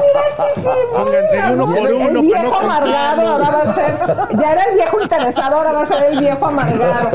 mira 0.00 0.20
este 0.28 0.70
Pónganse 0.96 1.52
uno 1.52 1.66
por 1.66 1.78
El 1.78 1.94
uno 1.94 2.06
para 2.08 2.20
viejo 2.42 2.50
no 2.50 2.60
amargado 2.60 3.28
ahora 3.28 3.50
va 3.50 3.62
a 3.70 3.74
ser. 3.74 4.38
Ya 4.40 4.52
era 4.52 4.64
el 4.64 4.74
viejo 4.74 5.00
interesado, 5.00 5.56
ahora 5.56 5.72
va 5.72 5.82
a 5.82 5.86
ser 5.86 6.02
el 6.12 6.18
viejo 6.18 6.46
amargado. 6.46 7.08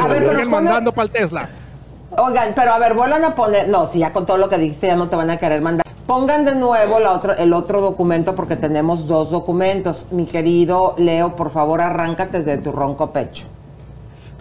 A 0.00 0.06
ver, 0.08 0.24
pero 0.28 0.48
mandando 0.48 0.92
para 0.92 1.06
el 1.06 1.10
Tesla. 1.10 1.48
Oigan, 2.16 2.52
pero 2.54 2.72
a 2.72 2.78
ver, 2.78 2.94
vuelvan 2.94 3.24
a 3.24 3.34
poner. 3.34 3.66
No, 3.68 3.88
si 3.88 3.98
ya 3.98 4.12
con 4.12 4.24
todo 4.26 4.36
lo 4.36 4.48
que 4.48 4.58
dijiste 4.58 4.86
ya 4.86 4.94
no 4.94 5.08
te 5.08 5.16
van 5.16 5.30
a 5.30 5.36
querer 5.38 5.60
mandar. 5.60 5.83
Pongan 6.06 6.44
de 6.44 6.54
nuevo 6.54 7.00
la 7.00 7.12
otra, 7.12 7.32
el 7.34 7.54
otro 7.54 7.80
documento 7.80 8.34
porque 8.34 8.56
tenemos 8.56 9.06
dos 9.06 9.30
documentos. 9.30 10.06
Mi 10.10 10.26
querido 10.26 10.94
Leo, 10.98 11.34
por 11.34 11.50
favor, 11.50 11.80
arráncate 11.80 12.42
de 12.42 12.58
tu 12.58 12.72
ronco 12.72 13.10
pecho. 13.10 13.46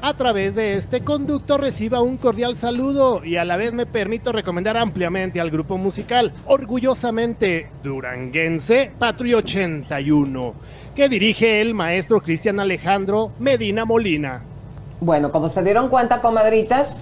A 0.02 0.13
través 0.13 0.56
de 0.56 0.76
este 0.76 1.06
conducto 1.06 1.58
reciba 1.58 2.02
un 2.02 2.17
cordial 2.17 2.58
saludo 2.58 3.23
y 3.23 3.38
a 3.38 3.45
la 3.45 3.56
vez 3.56 3.71
me 3.71 3.86
permito 3.86 4.34
recomendar 4.34 4.76
ampliamente 4.76 5.39
al 5.39 5.49
grupo 5.49 5.78
musical 5.78 6.34
orgullosamente 6.47 7.69
duranguense 7.82 8.91
Patria 8.99 9.38
81, 9.38 10.54
que 10.93 11.08
dirige 11.08 11.62
el 11.62 11.73
maestro 11.73 12.19
Cristian 12.19 12.60
Alejandro 12.60 13.32
Medina 13.39 13.86
Molina. 13.86 14.41
Bueno, 14.99 15.32
como 15.32 15.47
se 15.47 15.63
dieron 15.63 15.88
cuenta, 15.88 16.19
comadritas, 16.19 17.02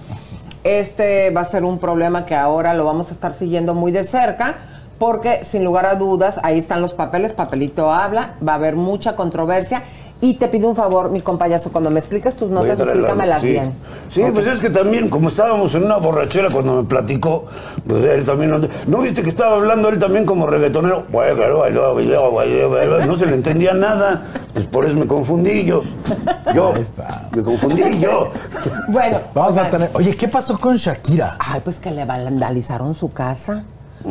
este 0.64 1.30
va 1.30 1.42
a 1.42 1.44
ser 1.44 1.64
un 1.64 1.78
problema 1.78 2.24
que 2.26 2.34
ahora 2.34 2.74
lo 2.74 2.84
vamos 2.84 3.10
a 3.10 3.14
estar 3.14 3.34
siguiendo 3.34 3.74
muy 3.74 3.92
de 3.92 4.04
cerca, 4.04 4.56
porque 4.98 5.44
sin 5.44 5.64
lugar 5.64 5.86
a 5.86 5.96
dudas, 5.96 6.38
ahí 6.44 6.58
están 6.58 6.80
los 6.80 6.94
papeles, 6.94 7.32
papelito 7.32 7.92
habla, 7.92 8.34
va 8.46 8.52
a 8.52 8.56
haber 8.56 8.76
mucha 8.76 9.16
controversia. 9.16 9.82
Y 10.24 10.34
te 10.34 10.46
pido 10.46 10.68
un 10.68 10.76
favor, 10.76 11.10
mi 11.10 11.20
compayazo, 11.20 11.72
cuando 11.72 11.90
me 11.90 11.98
expliques 11.98 12.36
tus 12.36 12.48
notas, 12.48 12.78
la- 12.78 12.84
explícamelas 12.84 13.42
sí. 13.42 13.48
bien. 13.50 13.72
Sí, 14.08 14.22
pues 14.32 14.46
es 14.46 14.60
que 14.60 14.70
también, 14.70 15.08
como 15.08 15.30
estábamos 15.30 15.74
en 15.74 15.82
una 15.82 15.96
borrachera 15.96 16.48
cuando 16.48 16.76
me 16.76 16.84
platicó, 16.84 17.46
pues 17.84 18.04
él 18.04 18.22
también. 18.24 18.52
No, 18.52 18.60
¿no 18.86 18.98
viste 18.98 19.24
que 19.24 19.28
estaba 19.30 19.56
hablando 19.56 19.88
él 19.88 19.98
también 19.98 20.24
como 20.24 20.46
reggaetonero? 20.46 21.02
Bueno, 21.10 21.34
pero 21.36 21.58
bailó, 21.58 21.94
bailó, 21.96 22.30
bailó, 22.32 22.70
bailó, 22.70 23.04
No 23.04 23.16
se 23.16 23.26
le 23.26 23.34
entendía 23.34 23.74
nada. 23.74 24.22
Pues 24.54 24.68
por 24.68 24.84
eso 24.86 24.96
me 24.96 25.08
confundí 25.08 25.64
yo. 25.64 25.82
Yo. 26.54 26.72
Ahí 26.72 26.82
está. 26.82 27.28
Me 27.34 27.42
confundí 27.42 27.98
yo. 27.98 28.30
Bueno, 28.90 29.18
Vamos 29.34 29.56
a 29.56 29.68
tener. 29.70 29.90
Oye, 29.94 30.14
¿qué 30.14 30.28
pasó 30.28 30.56
con 30.56 30.76
Shakira? 30.76 31.36
Ay, 31.40 31.60
pues 31.64 31.80
que 31.80 31.90
le 31.90 32.04
vandalizaron 32.04 32.94
su 32.94 33.10
casa. 33.10 33.64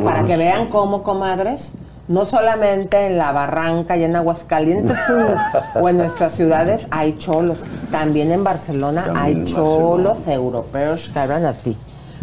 Para 0.04 0.24
que 0.24 0.36
vean 0.36 0.68
cómo, 0.68 1.02
comadres, 1.02 1.72
no 2.08 2.24
solamente 2.24 3.06
en 3.06 3.16
la 3.16 3.32
Barranca 3.32 3.96
y 3.96 4.04
en 4.04 4.16
Aguascalientes 4.16 4.98
o 5.80 5.88
en 5.88 5.98
nuestras 5.98 6.34
ciudades 6.34 6.86
hay 6.90 7.16
cholos. 7.18 7.60
También 7.90 8.32
en 8.32 8.44
Barcelona 8.44 9.04
También 9.04 9.24
hay 9.24 9.32
en 9.32 9.44
cholos 9.46 10.26
europeos 10.26 11.10
que 11.12 11.18
hablan 11.18 11.44
así. 11.44 11.76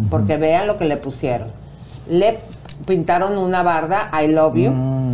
Porque 0.08 0.36
vean 0.36 0.66
lo 0.66 0.78
que 0.78 0.86
le 0.86 0.96
pusieron. 0.96 1.48
Le 2.08 2.38
pintaron 2.86 3.36
una 3.36 3.62
barda, 3.62 4.10
I 4.12 4.28
love 4.28 4.56
you 4.56 4.72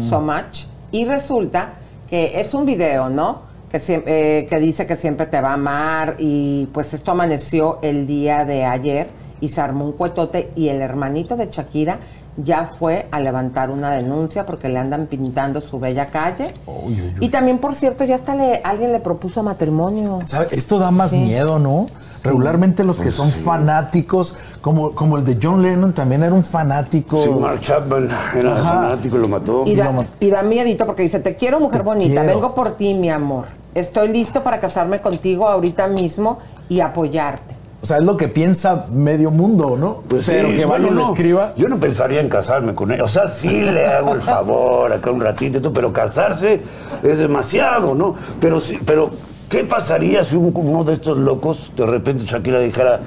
so 0.08 0.20
much. 0.20 0.66
Y 0.92 1.04
resulta 1.04 1.70
que 2.08 2.40
es 2.40 2.54
un 2.54 2.64
video, 2.64 3.08
¿no? 3.08 3.46
Que, 3.70 3.80
eh, 3.88 4.46
que 4.48 4.60
dice 4.60 4.86
que 4.86 4.96
siempre 4.96 5.26
te 5.26 5.40
va 5.40 5.50
a 5.50 5.54
amar 5.54 6.14
y 6.18 6.66
pues 6.72 6.94
esto 6.94 7.10
amaneció 7.10 7.80
el 7.82 8.06
día 8.06 8.44
de 8.44 8.64
ayer 8.64 9.08
y 9.40 9.48
se 9.48 9.60
armó 9.60 9.84
un 9.84 9.92
cuetote 9.92 10.52
y 10.54 10.68
el 10.68 10.80
hermanito 10.80 11.36
de 11.36 11.48
Shakira 11.50 11.98
ya 12.36 12.70
fue 12.78 13.06
a 13.10 13.20
levantar 13.20 13.70
una 13.70 13.90
denuncia 13.90 14.44
porque 14.46 14.68
le 14.68 14.78
andan 14.78 15.06
pintando 15.06 15.60
su 15.60 15.78
bella 15.78 16.10
calle. 16.10 16.52
Uy, 16.66 16.94
uy, 16.94 17.14
uy. 17.18 17.26
Y 17.26 17.28
también, 17.30 17.58
por 17.58 17.74
cierto, 17.74 18.04
ya 18.04 18.16
hasta 18.16 18.34
le, 18.34 18.60
alguien 18.62 18.92
le 18.92 19.00
propuso 19.00 19.42
matrimonio. 19.42 20.18
¿Sabe? 20.24 20.48
Esto 20.50 20.78
da 20.78 20.90
más 20.90 21.12
miedo, 21.12 21.58
¿no? 21.58 21.86
Regularmente 22.22 22.82
los 22.82 22.98
que 22.98 23.12
son 23.12 23.30
fanáticos, 23.30 24.34
como, 24.60 24.92
como 24.92 25.16
el 25.16 25.24
de 25.24 25.38
John 25.40 25.62
Lennon, 25.62 25.92
también 25.92 26.24
era 26.24 26.34
un 26.34 26.42
fanático. 26.42 27.22
Sí, 27.22 27.30
Mark 27.30 27.60
Chapman 27.60 28.10
era 28.36 28.56
Ajá. 28.56 28.72
fanático 28.72 29.16
y 29.16 29.20
lo 29.20 29.28
mató. 29.28 29.64
Y 29.66 29.74
da, 29.76 30.42
y 30.42 30.46
miedito 30.46 30.86
porque 30.86 31.02
dice, 31.02 31.20
te 31.20 31.36
quiero 31.36 31.60
mujer 31.60 31.80
Te 31.80 31.84
bonita, 31.84 32.22
quiero. 32.22 32.34
vengo 32.34 32.54
por 32.54 32.72
ti, 32.72 32.94
mi 32.94 33.10
amor. 33.10 33.44
Estoy 33.74 34.08
listo 34.08 34.42
para 34.42 34.58
casarme 34.58 35.00
contigo 35.00 35.46
ahorita 35.46 35.86
mismo 35.86 36.38
y 36.68 36.80
apoyarte. 36.80 37.55
O 37.86 37.88
sea, 37.88 37.98
es 37.98 38.02
lo 38.04 38.16
que 38.16 38.26
piensa 38.26 38.86
medio 38.90 39.30
mundo, 39.30 39.76
¿no? 39.78 40.02
Pues 40.08 40.24
Pero 40.26 40.48
sí, 40.48 40.56
que 40.56 40.64
bueno, 40.64 40.86
vaya 40.86 40.92
y 40.92 40.96
le 40.96 41.02
no, 41.04 41.10
escriba. 41.12 41.52
Yo 41.56 41.68
no 41.68 41.78
pensaría 41.78 42.20
en 42.20 42.28
casarme 42.28 42.74
con 42.74 42.90
él. 42.90 43.00
O 43.00 43.06
sea, 43.06 43.28
sí 43.28 43.60
le 43.60 43.86
hago 43.86 44.12
el 44.14 44.22
favor 44.22 44.92
acá 44.92 45.12
un 45.12 45.20
ratito, 45.20 45.58
y 45.58 45.60
todo, 45.62 45.72
pero 45.72 45.92
casarse 45.92 46.60
es 47.04 47.18
demasiado, 47.18 47.94
¿no? 47.94 48.16
Pero 48.40 48.58
sí, 48.60 48.76
pero 48.84 49.10
¿qué 49.48 49.62
pasaría 49.62 50.24
si 50.24 50.34
un- 50.34 50.50
uno 50.52 50.82
de 50.82 50.94
estos 50.94 51.16
locos 51.16 51.74
de 51.76 51.86
repente 51.86 52.24
Shakira 52.24 52.58
dijera, 52.58 52.98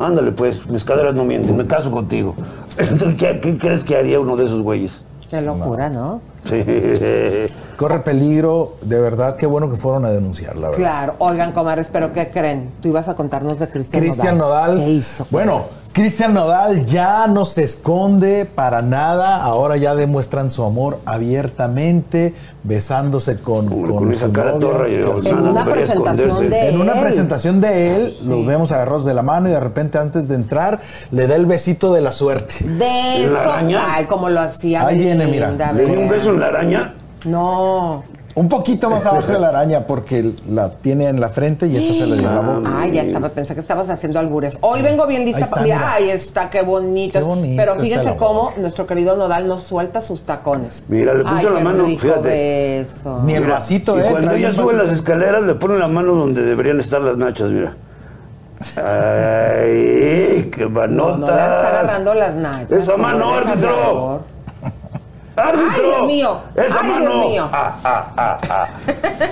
ándale 0.00 0.32
pues, 0.32 0.68
mis 0.68 0.82
caderas 0.82 1.14
no 1.14 1.24
mienten, 1.24 1.56
me 1.56 1.64
caso 1.64 1.92
contigo? 1.92 2.34
¿Qué, 3.16 3.38
qué 3.40 3.56
crees 3.56 3.84
que 3.84 3.94
haría 3.96 4.18
uno 4.18 4.36
de 4.36 4.46
esos 4.46 4.62
güeyes? 4.62 5.04
Qué 5.30 5.40
locura, 5.40 5.88
¿no? 5.90 6.20
Sí. 6.44 6.60
Corre 7.76 7.98
peligro, 8.00 8.76
de 8.82 8.98
verdad, 9.00 9.36
qué 9.36 9.46
bueno 9.46 9.70
que 9.70 9.76
fueron 9.76 10.04
a 10.06 10.10
denunciar, 10.10 10.54
la 10.56 10.68
verdad. 10.68 10.76
Claro. 10.78 11.14
Oigan, 11.18 11.52
comadres, 11.52 11.88
¿pero 11.92 12.12
qué 12.12 12.30
creen? 12.30 12.70
Tú 12.80 12.88
ibas 12.88 13.08
a 13.08 13.14
contarnos 13.14 13.58
de 13.58 13.68
Cristian 13.68 14.00
Cristian 14.02 14.38
Nodal. 14.38 14.76
¿Qué 14.78 14.88
hizo? 14.90 15.26
Bueno, 15.30 15.64
Cristian 15.92 16.32
Nodal 16.34 16.86
ya 16.86 17.26
no 17.26 17.44
se 17.44 17.64
esconde 17.64 18.44
para 18.46 18.80
nada. 18.82 19.42
Ahora 19.42 19.76
ya 19.76 19.94
demuestran 19.94 20.48
su 20.50 20.62
amor 20.64 21.00
abiertamente, 21.04 22.34
besándose 22.64 23.36
con, 23.38 23.66
con 23.68 24.14
su 24.14 24.28
novia. 24.32 25.00
En 25.24 25.44
no 25.44 25.50
una 25.50 25.64
presentación 25.64 26.50
de- 26.50 26.68
En 26.68 26.80
una 26.80 26.92
él. 26.94 27.00
presentación 27.00 27.60
de 27.60 27.96
él, 27.96 28.16
los 28.24 28.44
vemos 28.46 28.72
agarrados 28.72 29.04
de 29.04 29.14
la 29.14 29.22
mano 29.22 29.48
y 29.48 29.52
de 29.52 29.60
repente 29.60 29.98
antes 29.98 30.28
de 30.28 30.34
entrar 30.34 30.80
le 31.10 31.26
da 31.26 31.34
el 31.36 31.46
besito 31.46 31.92
de 31.92 32.00
la 32.00 32.12
suerte. 32.12 32.56
Beso. 32.64 33.32
¿La 33.32 33.40
araña? 33.42 33.82
Ay, 33.94 34.04
como 34.06 34.28
lo 34.28 34.40
hacía. 34.40 34.86
Ahí 34.86 34.98
viene, 34.98 35.26
mira. 35.26 35.50
Le 35.72 35.84
di 35.86 35.96
un 35.96 36.08
beso 36.08 36.30
en 36.30 36.40
la 36.40 36.46
araña. 36.46 36.94
No. 37.26 38.04
Un 38.34 38.50
poquito 38.50 38.90
más 38.90 39.06
abajo 39.06 39.32
de 39.32 39.38
la 39.38 39.48
araña 39.48 39.86
porque 39.86 40.30
la 40.50 40.68
tiene 40.68 41.06
en 41.06 41.20
la 41.22 41.30
frente 41.30 41.68
y 41.68 41.76
esta 41.78 41.94
se 41.94 42.06
le 42.06 42.18
dio 42.18 42.30
la 42.30 42.40
boca. 42.40 42.70
Ay, 42.76 42.92
ya 42.92 43.02
estaba, 43.02 43.30
pensé 43.30 43.54
que 43.54 43.60
estabas 43.60 43.88
haciendo 43.88 44.18
albures. 44.18 44.58
Hoy 44.60 44.82
vengo 44.82 45.06
bien 45.06 45.24
lista 45.24 45.38
Ahí 45.38 45.42
está, 45.44 45.54
para. 45.56 45.64
Mira, 45.64 45.92
ay, 45.94 46.10
está, 46.10 46.50
qué 46.50 46.60
bonito. 46.60 47.18
Qué 47.18 47.24
bonito 47.24 47.54
Pero 47.56 47.76
fíjense 47.76 48.14
cómo 48.16 48.52
nuestro 48.58 48.84
querido 48.84 49.16
Nodal 49.16 49.48
nos 49.48 49.62
suelta 49.62 50.02
sus 50.02 50.24
tacones. 50.26 50.84
Mira, 50.90 51.14
le 51.14 51.22
puso 51.24 51.34
Ay, 51.36 51.44
la 51.46 51.54
qué 51.56 51.64
mano, 51.64 51.84
rico 51.86 52.00
fíjate. 52.02 52.28
beso. 52.28 53.20
Ni 53.22 53.32
el 53.36 53.40
Mira, 53.40 53.54
vasito, 53.54 53.96
y 53.96 54.00
¿eh? 54.00 54.06
cuando 54.10 54.28
Trae 54.28 54.38
ella 54.38 54.48
un 54.50 54.54
sube 54.54 54.64
vasito. 54.66 54.82
las 54.82 54.92
escaleras, 54.92 55.42
le 55.42 55.54
pone 55.54 55.78
la 55.78 55.88
mano 55.88 56.14
donde 56.14 56.42
deberían 56.42 56.78
estar 56.78 57.00
las 57.00 57.16
nachas, 57.16 57.48
mira. 57.48 57.74
Ay, 58.76 60.50
qué 60.54 60.66
No, 60.68 61.16
no 61.16 61.16
le 61.18 61.24
está 61.24 61.68
agarrando 61.70 62.12
las 62.12 62.34
nachas. 62.34 62.70
Esa 62.70 62.96
mano, 62.98 63.32
árbitro. 63.32 64.20
¡Árbitro! 65.36 65.70
¡Ay, 65.74 65.80
Dios 65.90 66.06
mío! 66.06 66.38
¡Esa 66.54 66.80
¡Ay, 66.80 66.90
mano! 66.90 67.10
Dios 67.10 67.26
mío! 67.28 67.48
Ah, 67.52 67.72
ah, 67.84 68.04
ah, 68.16 68.38
ah. 68.48 68.66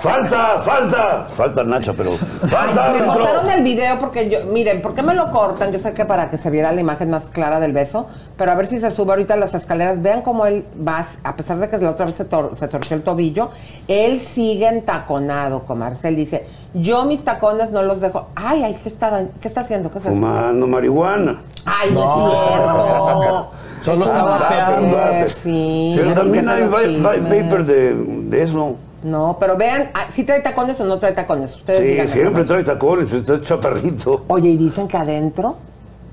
¡Falta, 0.01 0.59
falta! 0.61 1.27
Falta 1.31 1.65
Nacha, 1.65 1.93
pero. 1.97 2.11
¡Falta, 2.47 2.75
Me 2.93 2.99
árbitro! 2.99 3.13
cortaron 3.15 3.51
el 3.51 3.63
video 3.65 3.99
porque 3.99 4.29
yo, 4.29 4.41
miren, 4.53 4.83
¿por 4.83 4.95
qué 4.95 5.03
me 5.03 5.15
lo 5.15 5.31
cortan? 5.31 5.73
Yo 5.73 5.79
sé 5.79 5.95
que 5.95 6.05
para 6.05 6.29
que 6.29 6.37
se 6.39 6.51
viera 6.51 6.73
la 6.73 6.81
imagen 6.81 7.09
más 7.11 7.27
clara 7.31 7.59
del 7.59 7.73
beso, 7.73 8.07
pero 8.37 8.53
a 8.53 8.55
ver 8.55 8.67
si 8.67 8.79
se 8.81 8.91
sube 8.91 9.11
ahorita 9.13 9.37
las 9.37 9.55
escaleras. 9.55 10.01
Vean 10.03 10.21
cómo 10.23 10.45
él 10.47 10.67
va, 10.87 11.07
a 11.23 11.37
pesar 11.37 11.57
de 11.59 11.69
que 11.71 11.79
la 11.79 11.91
otra 11.91 12.05
vez 12.07 12.17
se, 12.17 12.29
tor- 12.29 12.55
se 12.57 12.69
torció 12.69 12.97
el 12.97 13.03
tobillo, 13.03 13.51
él 13.89 14.21
sigue 14.21 14.69
entaconado, 14.69 15.61
comarse. 15.65 16.09
Él 16.09 16.17
dice, 16.17 16.47
yo 16.75 17.07
mis 17.07 17.25
tacones 17.25 17.71
no 17.71 17.83
los 17.83 18.01
dejo. 18.03 18.29
Ay, 18.37 18.63
ay, 18.63 18.79
¿qué 18.83 18.89
está, 18.91 19.23
qué 19.41 19.49
está 19.49 19.63
haciendo? 19.63 19.91
¿Qué 19.91 19.99
es 19.99 20.05
eso? 20.07 20.15
Fumando 20.15 20.67
marihuana. 20.67 21.41
Ay, 21.65 21.91
no, 21.93 22.05
es 22.05 22.11
cierto. 22.15 23.51
Solo 23.85 24.07
Estaba 24.07 24.39
vape, 24.39 25.29
Sí. 25.43 25.93
Pero 25.97 26.13
también 26.15 26.49
hay 26.49 26.63
vapor 26.63 27.65
de, 27.67 27.95
de 27.95 28.43
eso. 28.43 28.77
No, 29.03 29.37
pero 29.39 29.59
vean, 29.59 29.91
ah, 29.93 30.07
¿sí 30.11 30.25
trae 30.25 30.41
tacones 30.41 30.81
o 30.81 30.85
no 30.85 30.99
trae 30.99 31.13
tacones? 31.13 31.55
Ustedes 31.55 32.11
Sí, 32.11 32.19
siempre 32.19 32.45
trae 32.45 32.65
tacones, 32.65 33.13
está 33.13 33.39
chaparrito. 33.39 34.25
Oye, 34.29 34.49
y 34.49 34.57
dicen 34.57 34.89
que 34.89 34.97
adentro 34.97 35.57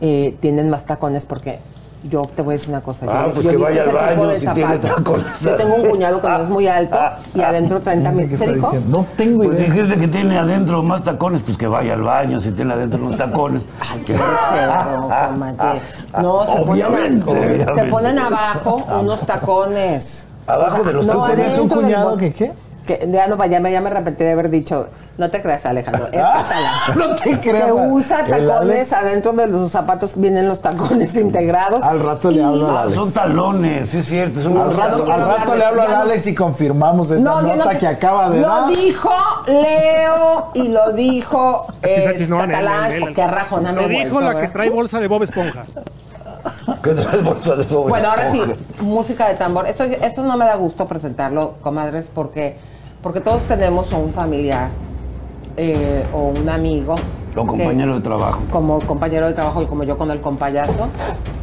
eh, 0.01 0.35
tienen 0.41 0.69
más 0.69 0.85
tacones 0.85 1.25
porque 1.25 1.59
yo 2.03 2.29
te 2.35 2.41
voy 2.41 2.53
a 2.53 2.57
decir 2.57 2.69
una 2.69 2.81
cosa. 2.81 3.05
Ah, 3.09 3.25
yo, 3.27 3.33
pues 3.33 3.45
yo 3.45 3.51
que 3.51 3.57
vaya 3.57 3.83
al 3.83 3.91
baño 3.91 4.31
si 4.39 4.47
tiene 4.47 4.77
tacones. 4.79 5.25
Yo 5.41 5.55
tengo 5.55 5.75
un 5.75 5.89
cuñado 5.89 6.21
que 6.21 6.27
no 6.27 6.43
es 6.43 6.49
muy 6.49 6.67
alto 6.67 6.97
y 7.35 7.41
adentro 7.41 7.79
traen 7.79 8.03
también. 8.03 8.29
¿Qué 8.29 8.37
¿Qué 8.37 8.43
está 8.43 8.55
dijo? 8.55 8.71
diciendo? 8.71 8.97
No 8.97 9.05
tengo 9.15 9.43
Pues 9.43 9.59
idea. 9.59 9.71
dijiste 9.73 9.99
que 9.99 10.07
tiene 10.07 10.37
adentro 10.39 10.81
más 10.83 11.03
tacones, 11.03 11.41
pues 11.45 11.57
que 11.57 11.67
vaya 11.67 11.93
al 11.93 12.01
baño 12.01 12.41
si 12.41 12.51
tiene 12.51 12.73
adentro 12.73 12.99
unos 12.99 13.17
tacones. 13.17 13.63
Ay, 13.79 14.01
qué 14.05 14.13
grosero, 14.13 15.01
comadre. 15.01 15.81
No, 16.21 16.41
se 16.45 16.51
ponen, 16.61 16.69
Obviamente, 16.69 17.65
se 17.75 17.83
ponen 17.85 18.19
abajo 18.19 18.83
unos 18.99 19.19
tacones. 19.21 20.27
Abajo 20.47 20.83
de 20.83 20.93
los 20.93 21.05
no, 21.05 21.13
tacones. 21.13 21.35
¿Tenías 21.35 21.59
un 21.59 21.69
cuñado 21.69 22.17
que 22.17 22.33
qué? 22.33 22.51
Que 22.85 23.07
ya 23.11 23.27
no, 23.27 23.43
ya 23.45 23.59
me, 23.59 23.71
ya 23.71 23.79
me 23.79 23.89
arrepentí 23.91 24.23
de 24.23 24.31
haber 24.31 24.49
dicho, 24.49 24.87
no 25.19 25.29
te 25.29 25.39
creas 25.41 25.65
Alejandro, 25.67 26.07
es 26.11 26.19
catalán. 26.19 26.73
No 26.97 27.15
te 27.15 27.39
creas. 27.39 27.65
Que 27.65 27.71
usa 27.73 28.17
tacones, 28.25 28.51
Alex. 28.91 28.93
adentro 28.93 29.33
de 29.33 29.51
sus 29.51 29.71
zapatos 29.71 30.17
vienen 30.17 30.47
los 30.47 30.61
tacones 30.61 31.15
integrados. 31.15 31.83
Al 31.83 31.99
rato 31.99 32.31
le 32.31 32.43
hablo 32.43 32.71
Ah, 32.71 32.81
Alex. 32.81 32.95
son 32.95 33.13
talones, 33.13 33.89
sí 33.89 33.99
es 33.99 34.05
cierto. 34.07 34.41
Son 34.41 34.57
Al 34.57 34.75
rato, 34.75 35.11
al 35.11 35.27
rato 35.27 35.55
le 35.55 35.63
hablo 35.63 35.87
no- 35.87 35.95
Alex 35.97 36.25
y 36.27 36.33
confirmamos 36.35 37.11
esa 37.11 37.41
nota 37.41 37.73
no- 37.73 37.79
que 37.79 37.87
acaba 37.87 38.29
de 38.31 38.41
lo 38.41 38.47
dar. 38.47 38.69
dijo 38.75 39.11
Leo 39.47 40.49
y 40.55 40.67
lo 40.69 40.91
dijo 40.91 41.67
eh, 41.83 42.07
Aquí 42.15 42.25
no, 42.27 42.37
catalán, 42.37 42.91
rajona 43.31 43.71
me 43.73 43.81
Lo 43.83 43.87
dijo 43.87 44.01
vuelto, 44.13 44.21
la 44.21 44.31
que 44.31 44.37
¿verdad? 44.37 44.53
trae 44.53 44.69
bolsa 44.69 44.99
de 44.99 45.07
Bob 45.07 45.23
Esponja. 45.23 45.63
¿Qué 46.83 46.91
traes 46.93 47.23
bolsa 47.23 47.55
de 47.55 47.65
Bob 47.65 47.89
Bueno, 47.89 48.09
ahora 48.09 48.29
sí, 48.31 48.41
música 48.79 49.27
de 49.27 49.35
tambor. 49.35 49.67
Esto, 49.67 49.83
esto 49.83 50.23
no 50.23 50.37
me 50.37 50.45
da 50.45 50.55
gusto 50.55 50.87
presentarlo, 50.87 51.55
comadres, 51.61 52.09
porque, 52.13 52.57
porque 53.01 53.21
todos 53.21 53.43
tenemos 53.43 53.91
o 53.93 53.97
un 53.99 54.11
familiar 54.13 54.69
eh, 55.57 56.05
o 56.13 56.33
un 56.39 56.47
amigo. 56.49 56.95
O 57.35 57.41
que- 57.41 57.47
compañero 57.47 57.95
de 57.95 58.01
trabajo. 58.01 58.41
Como 58.51 58.79
compañero 58.79 59.27
de 59.27 59.33
trabajo 59.33 59.61
y 59.61 59.65
como 59.65 59.83
yo 59.83 59.97
con 59.97 60.11
el 60.11 60.21
compayazo. 60.21 60.87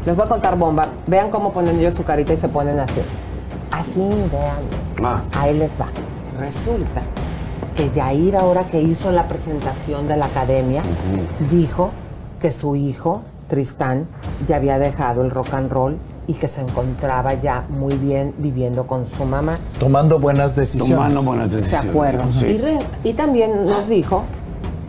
Les 0.07 0.17
voy 0.17 0.27
a 0.27 0.29
contar 0.29 0.57
bomba. 0.57 0.89
Vean 1.07 1.31
cómo 1.31 1.53
ponen 1.53 1.79
ellos 1.79 1.95
su 1.95 2.05
carita 2.05 2.33
y 2.33 2.37
se 2.37 2.49
ponen 2.49 2.79
así. 2.79 3.01
Así, 3.71 4.01
vean. 4.33 5.05
Ah. 5.05 5.21
Ahí 5.39 5.57
les 5.59 5.79
va. 5.81 5.87
Resulta 6.39 7.03
que 7.75 7.91
Yair, 7.91 8.37
ahora 8.37 8.65
que 8.65 8.81
hizo 8.81 9.13
la 9.13 9.29
presentación 9.29 10.09
de 10.09 10.17
la 10.17 10.27
academia, 10.27 10.83
dijo 11.51 11.91
que 12.41 12.51
su 12.51 12.77
hijo, 12.77 13.23
Tristán, 13.49 14.07
ya 14.47 14.57
había 14.57 14.79
dejado 14.79 15.23
el 15.23 15.31
rock 15.31 15.55
and 15.55 15.71
roll 15.71 15.97
y 16.29 16.35
que 16.35 16.47
se 16.47 16.61
encontraba 16.61 17.35
ya 17.35 17.65
muy 17.71 17.95
bien 17.97 18.35
viviendo 18.39 18.87
con 18.87 19.07
su 19.17 19.25
mamá. 19.25 19.59
Tomando 19.81 20.21
buenas 20.21 20.55
decisiones. 20.55 20.95
Tomando 20.95 21.23
buenas 21.23 21.49
¿Se 21.51 21.57
decisiones. 21.57 21.91
acuerdan? 21.91 22.33
Sí. 22.33 22.47
Y, 22.47 22.59
re- 22.59 22.79
y 23.03 23.13
también 23.15 23.67
nos 23.67 23.89
dijo, 23.89 24.23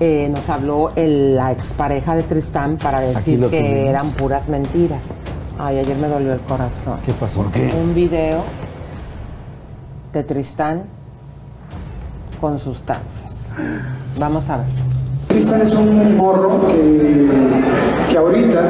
eh, 0.02 0.30
nos 0.32 0.48
habló 0.50 0.92
el- 0.96 1.36
la 1.38 1.52
expareja 1.52 2.16
de 2.16 2.24
Tristán 2.24 2.78
para 2.78 3.00
decir 3.00 3.40
que 3.40 3.60
tuvimos. 3.62 3.78
eran 3.90 4.12
puras 4.12 4.48
mentiras. 4.50 5.08
Ay, 5.58 5.78
ayer 5.80 5.98
me 5.98 6.08
dolió 6.08 6.34
el 6.34 6.42
corazón. 6.42 7.00
¿Qué 7.06 7.14
pasó? 7.14 7.42
¿Por 7.44 7.52
qué? 7.52 7.74
Un 7.82 7.96
video 7.96 8.44
de 10.14 10.24
Tristán 10.24 10.84
con 12.42 12.60
sustancias. 12.60 13.56
Vamos 14.20 14.50
a 14.50 14.58
ver. 14.58 14.66
Cristian 15.30 15.62
es 15.62 15.74
un 15.74 16.18
morro 16.18 16.68
que, 16.68 17.30
que 18.10 18.18
ahorita 18.18 18.62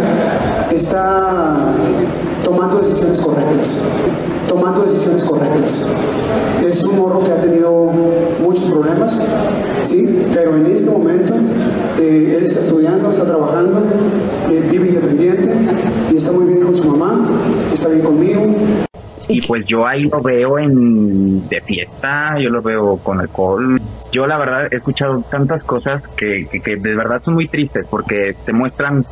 está 0.71 1.57
tomando 2.49 2.79
decisiones 2.79 3.21
correctas, 3.21 3.77
tomando 4.47 4.81
decisiones 4.81 5.23
correctas. 5.23 5.87
Es 6.65 6.83
un 6.83 6.97
morro 6.97 7.23
que 7.23 7.31
ha 7.31 7.39
tenido 7.39 7.91
muchos 8.41 8.65
problemas, 8.65 9.21
sí, 9.83 10.23
pero 10.33 10.55
en 10.55 10.65
este 10.65 10.89
momento 10.89 11.35
eh, 11.99 12.35
él 12.37 12.43
está 12.43 12.61
estudiando, 12.61 13.11
está 13.11 13.25
trabajando, 13.25 13.83
eh, 14.49 14.67
vive 14.71 14.87
independiente 14.87 15.53
y 16.11 16.17
está 16.17 16.31
muy 16.31 16.45
bien 16.45 16.61
con 16.61 16.75
su 16.75 16.85
mamá, 16.89 17.29
está 17.71 17.89
bien 17.89 18.01
conmigo. 18.01 18.55
Y 19.27 19.45
pues 19.45 19.63
yo 19.67 19.85
ahí 19.85 20.05
lo 20.05 20.19
veo 20.19 20.57
en 20.57 21.47
de 21.47 21.61
fiesta, 21.61 22.31
yo 22.41 22.49
lo 22.49 22.63
veo 22.63 22.97
con 22.97 23.19
alcohol. 23.19 23.79
Yo 24.11 24.25
la 24.25 24.39
verdad 24.39 24.67
he 24.71 24.77
escuchado 24.77 25.23
tantas 25.29 25.63
cosas 25.63 26.01
que, 26.17 26.47
que, 26.51 26.59
que 26.61 26.77
de 26.77 26.95
verdad 26.95 27.21
son 27.23 27.35
muy 27.35 27.47
tristes 27.47 27.85
porque 27.87 28.35
te 28.43 28.51
muestran 28.53 29.05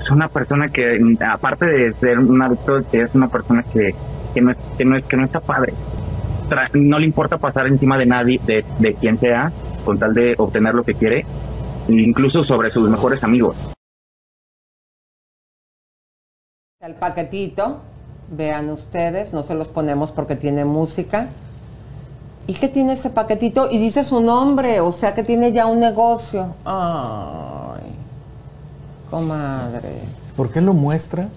pues 0.00 0.10
una 0.10 0.28
persona 0.28 0.68
que 0.70 0.98
aparte 1.30 1.66
de 1.66 1.92
ser 1.94 2.18
un 2.18 2.40
adulto 2.42 2.78
es 2.92 3.14
una 3.14 3.28
persona 3.28 3.62
que, 3.62 3.94
que, 4.34 4.40
no, 4.40 4.50
es- 4.52 4.58
que, 4.78 4.84
no, 4.84 4.96
es, 4.96 5.04
que 5.04 5.16
no 5.16 5.24
está 5.24 5.40
padre. 5.40 5.74
Tra- 6.48 6.70
No 6.74 6.98
le 6.98 7.06
importa 7.06 7.36
pasar 7.38 7.66
encima 7.66 7.96
de 7.98 8.06
nadie, 8.06 8.40
de, 8.44 8.64
de 8.78 8.94
quien 8.94 9.18
sea, 9.18 9.52
con 9.84 9.98
tal 9.98 10.14
de 10.14 10.34
obtener 10.38 10.74
lo 10.74 10.82
que 10.84 10.94
quiere, 10.94 11.24
incluso 11.88 12.44
sobre 12.44 12.70
sus 12.70 12.88
mejores 12.88 13.22
amigos. 13.22 13.56
El 16.80 16.94
paquetito, 16.94 17.80
vean 18.30 18.70
ustedes, 18.70 19.32
no 19.34 19.42
se 19.42 19.54
los 19.54 19.68
ponemos 19.68 20.12
porque 20.12 20.34
tiene 20.34 20.64
música. 20.64 21.28
¿Y 22.46 22.54
qué 22.54 22.68
tiene 22.68 22.94
ese 22.94 23.10
paquetito? 23.10 23.68
Y 23.70 23.78
dice 23.78 24.02
su 24.02 24.20
nombre, 24.20 24.80
o 24.80 24.90
sea 24.90 25.14
que 25.14 25.22
tiene 25.22 25.52
ya 25.52 25.66
un 25.66 25.78
negocio. 25.78 26.54
Ay, 26.64 27.59
comadre. 29.10 30.00
¿Por 30.36 30.50
qué 30.50 30.60
lo 30.60 30.72
muestra? 30.72 31.28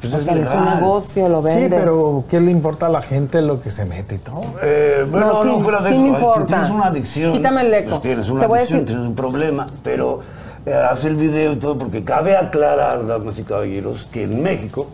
Pues 0.00 0.12
es 0.12 0.20
Porque 0.24 0.42
es 0.42 0.48
un 0.48 0.64
negocio, 0.64 1.28
lo 1.28 1.42
vende. 1.42 1.64
Sí, 1.64 1.68
pero 1.70 2.24
¿qué 2.30 2.40
le 2.40 2.52
importa 2.52 2.86
a 2.86 2.88
la 2.88 3.02
gente 3.02 3.42
lo 3.42 3.60
que 3.60 3.70
se 3.70 3.84
mete 3.84 4.14
y 4.14 4.18
todo? 4.18 4.42
Eh, 4.62 5.04
bueno, 5.10 5.26
No, 5.32 5.44
no, 5.44 5.56
sí, 5.58 5.62
fuera 5.64 5.82
de 5.82 5.88
sí 5.88 5.94
eso. 5.94 6.02
me 6.02 6.40
Si 6.40 6.46
tienes 6.46 6.70
una 6.70 6.86
adicción. 6.86 7.32
Quítame 7.32 7.60
el 7.62 7.74
eco. 7.74 7.90
pues 7.90 8.00
tienes 8.02 8.30
una 8.30 8.40
Te 8.42 8.46
voy 8.46 8.58
a 8.58 8.60
adicción, 8.60 8.80
decir- 8.80 8.86
tienes 8.94 9.06
un 9.08 9.14
problema. 9.16 9.66
Pero 9.82 10.20
eh, 10.66 10.72
hace 10.72 11.08
el 11.08 11.16
video 11.16 11.52
y 11.52 11.56
todo, 11.56 11.76
porque 11.78 12.04
cabe 12.04 12.36
aclarar, 12.36 13.06
damas 13.08 13.38
y 13.38 13.42
caballeros, 13.42 14.06
que 14.12 14.22
en 14.22 14.40
México 14.42 14.86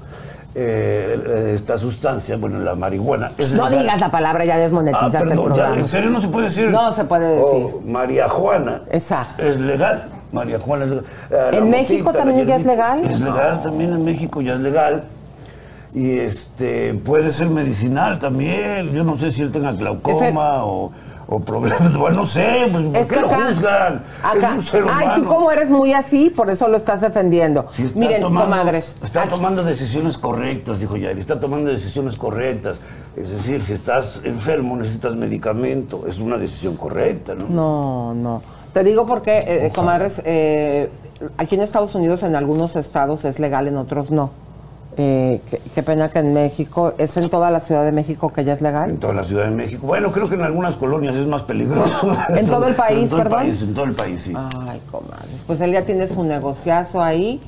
eh, 0.54 1.20
eh, 1.26 1.52
esta 1.56 1.76
sustancia, 1.76 2.37
bueno, 2.38 2.60
la 2.60 2.74
marihuana. 2.74 3.32
es 3.37 3.52
no 3.52 3.68
legal. 3.68 3.82
digas 3.82 4.00
la 4.00 4.10
palabra, 4.10 4.44
ya 4.46 4.54
Ah, 4.54 4.58
desmonetizaste 4.58 5.18
el 5.18 5.28
perdón, 5.30 5.44
ya, 5.48 5.52
programa. 5.54 5.76
¿en 5.80 5.88
serio 5.88 6.10
no 6.10 6.20
se 6.22 6.28
puede 6.28 6.46
decir? 6.46 6.70
No 6.70 6.92
se 6.92 7.04
puede 7.04 7.40
Oh, 7.42 7.52
decir. 7.80 7.90
María 7.90 8.28
Juana. 8.28 8.82
Exacto. 8.90 9.42
Es 9.44 9.60
legal. 9.60 10.04
María 10.35 10.59
Juana. 10.59 10.85
Eh, 10.85 11.01
la 11.31 11.59
¿En 11.59 11.70
México 11.70 12.12
también 12.12 12.47
ya 12.47 12.57
es 12.57 12.66
legal? 12.66 13.05
Es 13.11 13.20
legal 13.20 13.62
también 13.62 13.92
en 13.92 14.05
México, 14.05 14.40
ya 14.42 14.55
es 14.55 14.61
legal. 14.61 15.05
Y 15.94 16.18
este 16.18 16.94
puede 16.94 17.31
ser 17.31 17.49
medicinal 17.51 18.18
también. 18.18 18.90
Yo 18.92 19.05
no 19.05 19.16
sé 19.16 19.31
si 19.31 19.42
él 19.42 19.53
tenga 19.53 19.70
glaucoma 19.73 20.64
o, 20.64 20.90
o 21.29 21.40
problemas. 21.40 21.94
Bueno, 21.97 22.16
no 22.23 22.27
sé, 22.27 22.68
pues, 22.73 22.85
¿por 22.85 22.97
Es 22.97 23.09
qué 23.09 23.14
que 23.14 23.20
lo 23.20 23.27
acá, 23.29 23.47
juzgan? 23.49 24.03
acá- 24.25 24.49
es 24.51 24.55
un 24.57 24.62
ser 24.62 24.85
ay, 24.92 25.09
tú 25.14 25.25
como 25.25 25.53
eres 25.53 25.70
muy 25.70 25.92
así, 25.92 26.31
por 26.31 26.51
eso 26.51 26.66
lo 26.68 26.77
estás 26.77 27.01
defendiendo. 27.01 27.66
Si 27.75 27.85
está 27.85 27.99
Miren, 28.01 28.23
tomando- 28.23 28.51
comadres, 28.51 28.97
Está 29.05 29.25
tomando 29.27 29.62
decisiones 29.62 30.18
correctas, 30.18 30.81
dijo 30.81 30.97
Yair. 30.97 31.16
Está 31.16 31.38
tomando 31.38 31.70
decisiones 31.70 32.18
correctas. 32.18 32.77
Es 33.16 33.31
decir, 33.31 33.62
si 33.62 33.75
estás 33.75 34.20
enfermo, 34.25 34.77
necesitas 34.77 35.14
medicamento. 35.14 36.05
Es 36.09 36.18
una 36.18 36.37
decisión 36.37 36.77
correcta, 36.77 37.37
¿no? 37.37 37.47
No, 37.49 38.14
no. 38.14 38.42
Te 38.74 38.82
digo 38.84 39.06
porque, 39.06 39.44
eh, 39.46 39.72
comadres, 39.74 40.20
eh, 40.24 40.90
aquí 41.38 41.54
en 41.54 41.62
Estados 41.62 41.94
Unidos, 41.94 42.22
en 42.24 42.34
algunos 42.34 42.74
estados 42.76 43.24
es 43.24 43.38
legal, 43.38 43.68
en 43.68 43.76
otros 43.76 44.10
no. 44.10 44.30
Eh, 44.96 45.40
qué, 45.50 45.60
qué 45.74 45.82
pena 45.82 46.08
que 46.08 46.18
en 46.20 46.34
México, 46.34 46.92
¿es 46.98 47.16
en 47.16 47.28
toda 47.30 47.50
la 47.50 47.58
Ciudad 47.60 47.84
de 47.84 47.90
México 47.92 48.32
que 48.32 48.44
ya 48.44 48.52
es 48.52 48.60
En 48.60 48.64
legal? 48.66 48.98
toda 48.98 49.14
la 49.14 49.24
Ciudad 49.24 49.44
de 49.44 49.50
México. 49.52 49.87
Bueno, 49.87 50.10
creo 50.12 50.28
que 50.28 50.34
en 50.34 50.42
algunas 50.42 50.76
colonias 50.76 51.14
es 51.14 51.26
más 51.26 51.42
peligroso. 51.44 52.16
¿En 52.37 52.46
todo 52.46 52.66
el 52.66 52.74
país, 52.76 53.04
En 53.04 53.08
todo 53.08 53.18
el 53.18 53.22
perdón? 53.24 53.38
país, 53.40 53.62
en 53.62 53.74
todo 53.74 53.84
el 53.87 53.92
país, 53.94 54.22
sí. 54.22 54.32
Ay, 54.37 54.80
comadres. 54.90 55.42
Pues 55.46 55.60
él 55.60 55.72
ya 55.72 55.82
tiene 55.82 56.06
su 56.08 56.22
negociazo 56.24 57.00
ahí, 57.02 57.40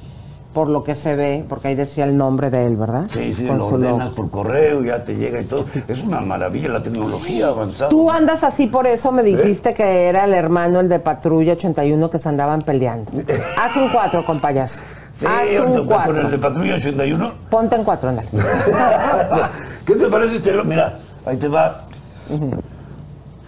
por 0.56 0.68
lo 0.70 0.82
que 0.82 0.94
se 0.94 1.14
ve, 1.14 1.44
porque 1.46 1.68
ahí 1.68 1.74
decía 1.74 2.04
el 2.04 2.16
nombre 2.16 2.48
de 2.48 2.64
él, 2.64 2.78
¿verdad? 2.78 3.10
Sí, 3.12 3.34
sí, 3.34 3.44
Con 3.46 3.58
lo 3.58 3.70
logo. 3.72 3.74
ordenas 3.74 4.08
por 4.14 4.30
correo, 4.30 4.82
ya 4.82 5.04
te 5.04 5.14
llega 5.14 5.38
y 5.38 5.44
todo. 5.44 5.66
Es 5.86 6.02
una 6.02 6.22
maravilla 6.22 6.70
la 6.70 6.82
tecnología 6.82 7.48
avanzada. 7.48 7.90
Tú 7.90 8.10
andas 8.10 8.42
así 8.42 8.66
por 8.66 8.86
eso 8.86 9.12
me 9.12 9.22
dijiste 9.22 9.74
que 9.74 10.06
era 10.06 10.24
el 10.24 10.32
hermano, 10.32 10.80
el 10.80 10.88
de 10.88 10.98
Patrulla 10.98 11.52
81, 11.52 12.08
que 12.08 12.18
se 12.18 12.30
andaban 12.30 12.62
peleando. 12.62 13.12
Haz 13.58 13.76
un 13.76 13.90
cuatro, 13.90 14.24
con 14.24 14.40
payaso. 14.40 14.80
Sí, 15.20 15.26
Haz 15.26 15.60
un 15.60 15.66
con 15.72 15.74
el 15.80 15.84
cuatro. 15.86 16.30
de 16.30 16.38
Patrulla 16.38 16.76
81. 16.76 17.34
Ponte 17.50 17.76
en 17.76 17.84
cuatro, 17.84 18.08
ándale. 18.08 18.28
¿Qué 19.84 19.94
te 19.94 20.06
parece 20.06 20.36
este? 20.36 20.54
Mira, 20.64 20.94
ahí 21.26 21.36
te 21.36 21.48
va. 21.48 21.82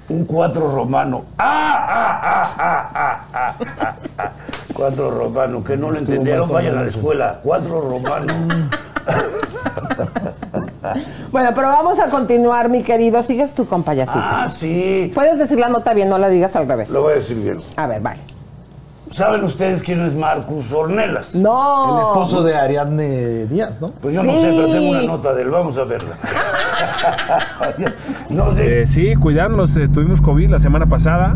Un 0.08 0.24
cuatro 0.24 0.74
romano. 0.74 1.24
¡Ah, 1.36 1.86
ah, 1.88 2.20
ah, 2.22 2.56
ah, 2.58 2.90
ah, 2.94 3.20
ah, 3.32 3.54
ah, 3.78 3.94
ah! 4.18 4.30
Cuatro 4.72 5.10
romano, 5.10 5.62
que 5.62 5.76
no 5.76 5.90
lo 5.90 5.98
entendieron, 5.98 6.48
vayan 6.48 6.78
a 6.78 6.82
la 6.82 6.88
escuela. 6.88 7.40
Cuatro 7.42 7.80
romano. 7.80 8.32
Bueno, 11.30 11.50
pero 11.54 11.68
vamos 11.68 11.98
a 11.98 12.08
continuar, 12.08 12.68
mi 12.70 12.82
querido. 12.82 13.22
Sigues 13.22 13.52
tú 13.52 13.66
con 13.66 13.82
payasito. 13.82 14.18
Ah, 14.22 14.48
sí. 14.48 15.12
Puedes 15.14 15.38
decir 15.38 15.58
la 15.58 15.68
nota 15.68 15.92
bien, 15.92 16.08
no 16.08 16.18
la 16.18 16.28
digas 16.28 16.56
al 16.56 16.66
revés. 16.66 16.88
Lo 16.90 17.02
voy 17.02 17.12
a 17.12 17.16
decir 17.16 17.36
bien. 17.36 17.58
A 17.76 17.86
ver, 17.86 18.00
vale. 18.00 18.20
¿Saben 19.18 19.42
ustedes 19.42 19.83
quién 19.83 20.00
es 20.00 20.14
Marcus 20.14 20.70
Ornelas? 20.72 21.35
No. 21.35 21.96
El 21.96 22.02
esposo 22.02 22.44
de 22.44 22.54
Ariadne 22.54 23.46
Díaz, 23.46 23.81
¿no? 23.81 23.88
Pues 24.00 24.14
yo 24.14 24.22
no 24.22 24.33
sé, 24.35 24.52
pero 24.54 24.66
tengo 24.68 24.90
una 24.90 25.02
nota 25.02 25.35
de 25.35 25.42
él, 25.42 25.50
vamos 25.50 25.76
a 25.76 25.83
verla. 25.83 26.14
no 28.31 28.52
sé. 28.52 28.83
Eh, 28.83 28.87
sí, 28.87 29.16
cuidándonos, 29.16 29.72
tuvimos 29.92 30.20
COVID 30.20 30.50
la 30.50 30.61
semana 30.61 30.87
pasada. 30.87 31.35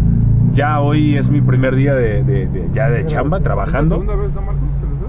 Ya 0.52 0.78
hoy 0.80 1.18
es 1.18 1.28
mi 1.28 1.40
primer 1.40 1.74
día 1.74 1.94
de, 1.94 2.22
de- 2.22 2.46
de- 2.46 2.68
ya 2.72 2.88
de 2.88 3.04
chamba, 3.06 3.40
trabajando. 3.40 4.04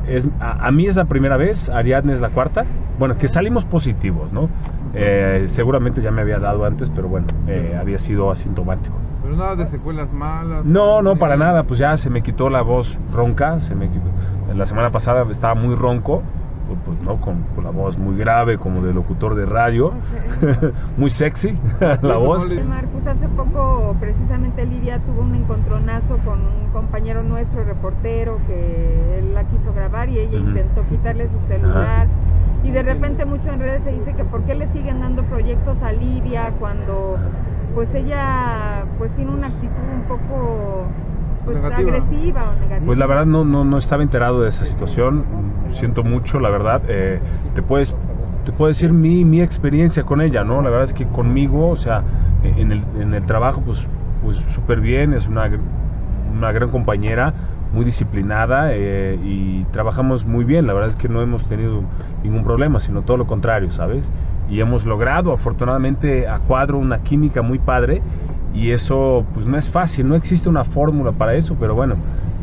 Es, 0.08 0.26
a, 0.40 0.66
a 0.68 0.72
mí 0.72 0.88
es 0.88 0.96
la 0.96 1.06
primera 1.06 1.38
vez, 1.38 1.70
Ariadne 1.70 2.14
es 2.14 2.22
la 2.22 2.30
cuarta. 2.30 2.66
Bueno, 2.98 3.18
que 3.20 3.28
salimos 3.28 3.66
positivos, 3.66 4.32
¿no? 4.32 4.50
Eh, 4.96 5.44
seguramente 5.48 6.02
ya 6.02 6.10
me 6.12 6.22
había 6.22 6.40
dado 6.40 6.66
antes, 6.66 6.90
pero 6.90 7.08
bueno, 7.08 7.28
eh, 7.48 7.78
había 7.80 8.00
sido 8.00 8.32
asintomático. 8.32 8.96
Pero 9.34 9.46
nada 9.46 9.56
de 9.56 9.68
secuelas 9.68 10.12
malas. 10.14 10.64
No, 10.64 11.02
no, 11.02 11.16
para 11.16 11.38
nada, 11.38 11.64
pues 11.64 11.80
ya 11.80 11.98
se 11.98 12.10
me 12.10 12.22
quitó 12.22 12.50
la 12.50 12.62
voz 12.62 12.98
ronca, 13.12 13.60
se 13.60 13.74
me 13.76 13.90
quitó. 13.90 14.06
La 14.54 14.66
semana 14.66 14.92
pasada 14.92 15.26
estaba 15.32 15.56
muy 15.56 15.74
ronco, 15.74 16.22
pues, 16.68 16.80
pues, 16.86 17.02
no, 17.02 17.20
con, 17.20 17.42
con 17.56 17.64
la 17.64 17.72
voz 17.72 17.98
muy 17.98 18.16
grave 18.16 18.58
como 18.60 18.82
de 18.84 18.94
locutor 18.94 19.34
de 19.34 19.46
radio, 19.46 19.94
muy 20.98 21.10
sexy 21.10 21.58
la 22.02 22.18
voz. 22.18 22.48
Marcus, 22.64 23.08
hace 23.08 23.28
poco 23.30 23.96
precisamente 24.00 24.66
Lidia 24.66 25.00
tuvo 25.00 25.22
un 25.22 25.34
encontronazo 25.34 26.18
con 26.24 26.40
un 26.40 26.70
compañero 26.72 27.24
nuestro, 27.24 27.64
reportero, 27.64 28.38
que 28.46 29.20
él 29.20 29.34
la 29.34 29.46
quiso 29.46 29.74
grabar 29.74 30.10
y 30.10 30.20
ella 30.20 30.38
intentó 30.38 30.84
quitarle 30.90 31.28
su 31.30 31.48
celular. 31.48 32.08
Y 32.64 32.72
de 32.72 32.82
repente 32.82 33.26
mucho 33.26 33.50
en 33.50 33.60
redes 33.60 33.84
se 33.84 33.92
dice 33.92 34.14
que 34.14 34.24
por 34.24 34.44
qué 34.44 34.56
le 34.56 34.72
siguen 34.72 35.02
dando 35.02 35.24
proyectos 35.24 35.82
a 35.82 35.92
Lidia 35.92 36.54
cuando 36.60 37.18
pues 37.74 37.94
ella 37.94 38.86
pues 38.98 39.12
tiene 39.16 39.32
una 39.32 39.48
actitud 39.48 39.72
un 39.94 40.04
poco 40.04 40.88
pues 41.46 41.58
Negativa. 41.58 41.92
agresiva 41.92 42.50
o 42.50 42.54
negativa. 42.54 42.86
Pues 42.86 42.98
la 42.98 43.08
verdad 43.08 43.26
no, 43.26 43.44
no, 43.44 43.66
no 43.66 43.78
estaba 43.78 44.04
enterado 44.04 44.42
de 44.42 44.50
esa 44.50 44.66
situación, 44.66 45.26
siento 45.72 46.04
mucho, 46.04 46.40
la 46.40 46.50
verdad. 46.50 46.82
Eh, 46.88 47.20
te 47.54 47.62
puedes 47.62 47.96
te 48.46 48.52
puedo 48.52 48.68
decir 48.68 48.92
mi, 48.92 49.24
mi 49.24 49.42
experiencia 49.42 50.04
con 50.04 50.22
ella, 50.22 50.44
¿no? 50.44 50.62
La 50.62 50.70
verdad 50.70 50.84
es 50.84 50.94
que 50.94 51.06
conmigo, 51.08 51.70
o 51.70 51.78
sea, 51.78 52.04
en 52.44 52.72
el, 52.74 52.84
en 53.00 53.14
el 53.14 53.26
trabajo, 53.26 53.62
pues 53.66 53.86
pues 54.24 54.38
súper 54.50 54.80
bien, 54.80 55.14
es 55.14 55.28
una, 55.28 55.50
una 56.34 56.52
gran 56.52 56.70
compañera, 56.70 57.34
muy 57.74 57.86
disciplinada 57.86 58.74
eh, 58.74 59.20
y 59.22 59.64
trabajamos 59.72 60.26
muy 60.26 60.46
bien. 60.46 60.66
La 60.68 60.74
verdad 60.74 60.90
es 60.90 60.96
que 60.96 61.10
no 61.10 61.22
hemos 61.22 61.46
tenido 61.46 61.82
ningún 62.24 62.44
problema, 62.44 62.80
sino 62.80 63.02
todo 63.02 63.18
lo 63.18 63.28
contrario, 63.28 63.72
¿sabes? 63.72 64.10
Y 64.54 64.62
hemos 64.62 64.86
logrado, 64.86 65.34
afortunadamente, 65.34 66.28
a 66.28 66.38
cuadro 66.38 66.78
una 66.78 67.02
química 67.02 67.42
muy 67.42 67.58
padre 67.58 68.04
y 68.54 68.70
eso 68.72 69.26
pues 69.34 69.48
no 69.48 69.58
es 69.58 69.68
fácil, 69.70 70.08
no 70.08 70.16
existe 70.16 70.48
una 70.48 70.64
fórmula 70.64 71.12
para 71.12 71.34
eso, 71.34 71.56
pero 71.60 71.74
bueno, 71.74 71.96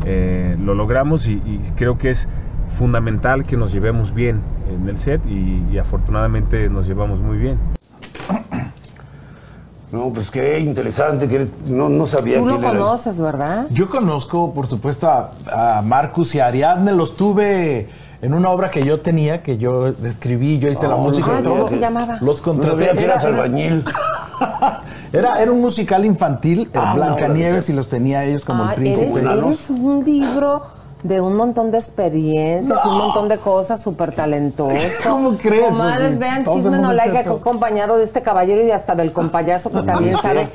eh, 0.05 0.57
lo 0.61 0.75
logramos 0.75 1.27
y, 1.27 1.33
y 1.33 1.71
creo 1.77 1.97
que 1.97 2.09
es 2.09 2.27
fundamental 2.77 3.45
que 3.45 3.55
nos 3.55 3.71
llevemos 3.71 4.13
bien 4.13 4.41
en 4.69 4.89
el 4.89 4.97
set 4.97 5.21
y, 5.25 5.63
y 5.71 5.77
afortunadamente 5.77 6.67
nos 6.69 6.85
llevamos 6.85 7.19
muy 7.21 7.37
bien. 7.37 7.57
No, 9.91 10.11
pues 10.13 10.31
qué 10.31 10.59
interesante, 10.59 11.27
que 11.27 11.47
no, 11.67 11.89
no 11.89 12.05
sabía 12.05 12.39
Tú 12.39 12.45
lo 12.45 12.51
quién 12.59 12.63
era. 12.63 12.79
conoces, 12.79 13.19
¿verdad? 13.21 13.67
Yo 13.71 13.89
conozco, 13.89 14.53
por 14.53 14.67
supuesto, 14.67 15.09
a, 15.09 15.31
a 15.77 15.81
Marcus 15.81 16.33
y 16.35 16.39
a 16.39 16.47
Ariadne. 16.47 16.93
Los 16.93 17.17
tuve 17.17 17.89
en 18.21 18.33
una 18.33 18.49
obra 18.49 18.69
que 18.69 18.83
yo 18.85 18.99
tenía, 19.01 19.41
que 19.43 19.57
yo 19.57 19.87
escribí, 19.87 20.59
yo 20.59 20.69
hice 20.69 20.87
la 20.87 20.95
Oh, 20.95 20.99
música 21.03 21.27
no 21.33 21.39
y 21.39 21.43
todo. 21.43 21.65
que- 21.67 21.79
llamaba? 21.79 22.17
Los 22.21 22.37
No 22.37 22.43
contraté. 22.43 22.83
eras 23.03 23.23
Era- 23.23 23.27
albañil. 23.27 23.83
Era, 25.13 25.41
era 25.41 25.51
un 25.51 25.59
musical 25.59 26.05
infantil, 26.05 26.69
Ah, 26.73 26.93
Blancanieves, 26.95 27.67
y 27.69 27.73
los 27.73 27.89
tenía 27.89 28.23
ellos 28.23 28.45
como 28.45 28.63
el 28.63 28.69
Ay, 28.69 28.75
príncipe. 28.77 29.19
eres, 29.19 29.33
eres 29.43 29.69
un 29.69 30.03
libro 30.05 30.61
de 31.03 31.19
un 31.19 31.35
montón 31.35 31.69
de 31.71 31.79
experiencias 31.79 32.85
un 32.85 32.97
montón 32.97 33.27
de 33.27 33.37
cosas 33.39 33.81
súper 33.81 34.13
talentoso. 34.13 34.73
¿Cómo 35.03 35.35
crees? 35.37 35.65
Comadres, 35.65 36.07
Pues, 36.09 36.19
vean 36.19 36.45
Chisme 36.45 36.77
No 36.77 36.93
Like, 36.93 37.17
acompañado 37.17 37.97
de 37.97 38.03
este 38.05 38.21
caballero 38.21 38.63
y 38.63 38.71
hasta 38.71 38.95
del 38.95 39.11
compayazo 39.11 39.69
que 39.71 39.81
también 39.81 40.15
sabe 40.17 40.47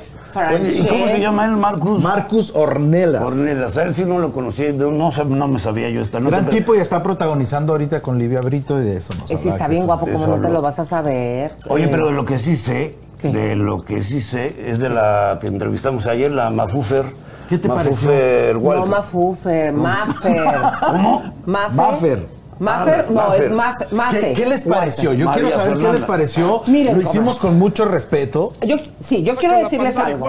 ¿Y 0.70 0.86
cómo 0.86 1.06
se 1.06 1.20
llama 1.20 1.44
él, 1.46 1.56
Marcus? 1.56 2.02
Marcus 2.02 2.52
Ornelas. 2.54 3.22
Ornelas, 3.22 3.76
a 3.76 3.84
él 3.84 3.94
sí 3.94 4.04
no 4.04 4.18
lo 4.18 4.32
conocí, 4.32 4.72
no, 4.72 4.90
no, 4.90 5.10
no 5.10 5.48
me 5.48 5.58
sabía 5.58 5.88
yo 5.90 6.00
esta 6.00 6.20
nota. 6.20 6.36
Gran 6.36 6.48
tipo 6.48 6.74
y 6.74 6.78
está 6.78 7.02
protagonizando 7.02 7.72
ahorita 7.72 8.00
con 8.00 8.18
Livia 8.18 8.40
Brito 8.40 8.80
y 8.80 8.84
de 8.84 8.96
eso 8.96 9.14
nos 9.14 9.30
Eh, 9.30 9.38
sí, 9.42 9.48
está 9.48 9.68
bien 9.68 9.86
guapo, 9.86 10.06
de 10.06 10.12
¿cómo 10.12 10.24
eso 10.24 10.36
no 10.36 10.42
te 10.42 10.48
lo 10.50 10.62
vas 10.62 10.78
a 10.78 10.84
saber? 10.84 11.54
Oye, 11.68 11.88
pero 11.88 12.06
de 12.06 12.12
lo 12.12 12.24
que 12.24 12.38
sí 12.38 12.56
sé, 12.56 12.96
¿Qué? 13.20 13.28
de 13.32 13.56
lo 13.56 13.82
que 13.84 14.02
sí 14.02 14.20
sé, 14.20 14.54
es 14.70 14.78
de 14.78 14.90
la 14.90 15.38
que 15.40 15.46
entrevistamos 15.46 16.06
ayer, 16.06 16.30
la 16.30 16.50
Mafufer. 16.50 17.04
¿Qué 17.48 17.58
te 17.58 17.68
Mafufer 17.68 18.54
No, 18.56 18.60
Walker. 18.60 18.88
Mafufer, 18.88 19.72
Maffer. 19.72 20.44
¿Cómo? 20.90 21.22
Mafer. 21.46 21.76
Maffer. 21.76 22.35
Maffer, 22.58 23.10
no, 23.10 23.14
Maffer. 23.22 23.42
es 23.42 23.50
Maf- 23.50 23.90
Mafe. 23.92 24.20
¿Qué, 24.20 24.32
qué 24.32 24.46
les 24.46 24.64
pareció? 24.64 25.12
Yo 25.12 25.26
María 25.26 25.42
quiero 25.42 25.50
saber 25.50 25.66
qué 25.68 25.74
Fernanda. 25.74 25.98
les 25.98 26.04
pareció. 26.08 26.62
Miren, 26.66 26.94
Lo 26.96 27.02
hicimos 27.02 27.36
con 27.36 27.58
mucho 27.58 27.84
respeto. 27.84 28.52
Yo, 28.66 28.76
sí, 29.00 29.22
yo 29.22 29.36
quiero 29.36 29.58
decirles 29.58 29.96
algo. 29.96 30.26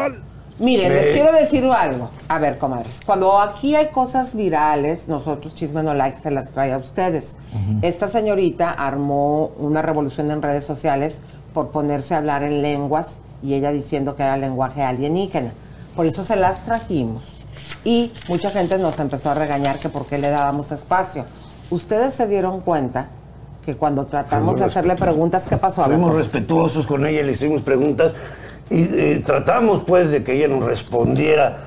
Miren, 0.60 0.92
les 0.92 1.06
¿Qué? 1.08 1.13
quiero 1.13 1.32
decir 1.34 1.63
algo. 1.66 2.10
A 2.28 2.40
ver, 2.40 2.58
comadres. 2.58 3.00
Cuando 3.06 3.40
aquí 3.40 3.76
hay 3.76 3.90
cosas 3.90 4.34
virales, 4.36 5.08
nosotros 5.08 5.54
Chisme 5.54 5.84
No 5.84 5.94
Like 5.94 6.18
se 6.20 6.32
las 6.32 6.50
trae 6.52 6.74
a 6.74 6.78
ustedes. 6.80 7.38
Esta 7.84 8.08
señorita 8.08 8.72
armó 8.72 9.52
una 9.60 9.82
revolución 9.84 10.32
en 10.32 10.42
redes 10.42 10.66
sociales 10.66 11.22
por 11.54 11.70
ponerse 11.70 12.16
a 12.16 12.18
hablar 12.18 12.42
en 12.44 12.62
lenguas 12.63 13.20
y 13.44 13.54
ella 13.54 13.72
diciendo 13.72 14.16
que 14.16 14.24
era 14.24 14.36
lenguaje 14.36 14.82
alienígena. 14.84 15.52
Por 15.96 16.08
eso 16.08 16.26
se 16.26 16.36
las 16.36 16.63
trajimos. 16.66 17.22
Y 17.86 18.12
mucha 18.28 18.50
gente 18.50 18.78
nos 18.80 18.98
empezó 19.00 19.30
a 19.30 19.34
regañar 19.36 19.78
que 19.80 19.90
por 19.90 20.08
qué 20.08 20.18
le 20.18 20.30
dábamos 20.30 20.72
espacio. 20.72 21.26
Ustedes 21.70 22.14
se 22.14 22.28
dieron 22.28 22.62
cuenta 22.62 23.08
que 23.66 23.76
cuando 23.76 24.06
tratamos 24.06 24.54
Fuimos 24.54 24.60
de 24.60 24.66
hacerle 24.66 24.96
preguntas, 24.96 25.46
¿qué 25.48 25.58
pasó? 25.58 25.84
A 25.84 25.86
Fuimos 25.86 26.16
respetuosos 26.16 26.88
con 26.88 27.06
ella, 27.06 27.22
le 27.24 27.34
hicimos 27.34 27.62
preguntas 27.62 28.14
y 28.70 28.84
eh, 28.84 29.24
tratamos 29.26 29.84
pues 29.86 30.12
de 30.12 30.24
que 30.24 30.34
ella 30.34 30.48
nos 30.48 30.64
respondiera 30.64 31.58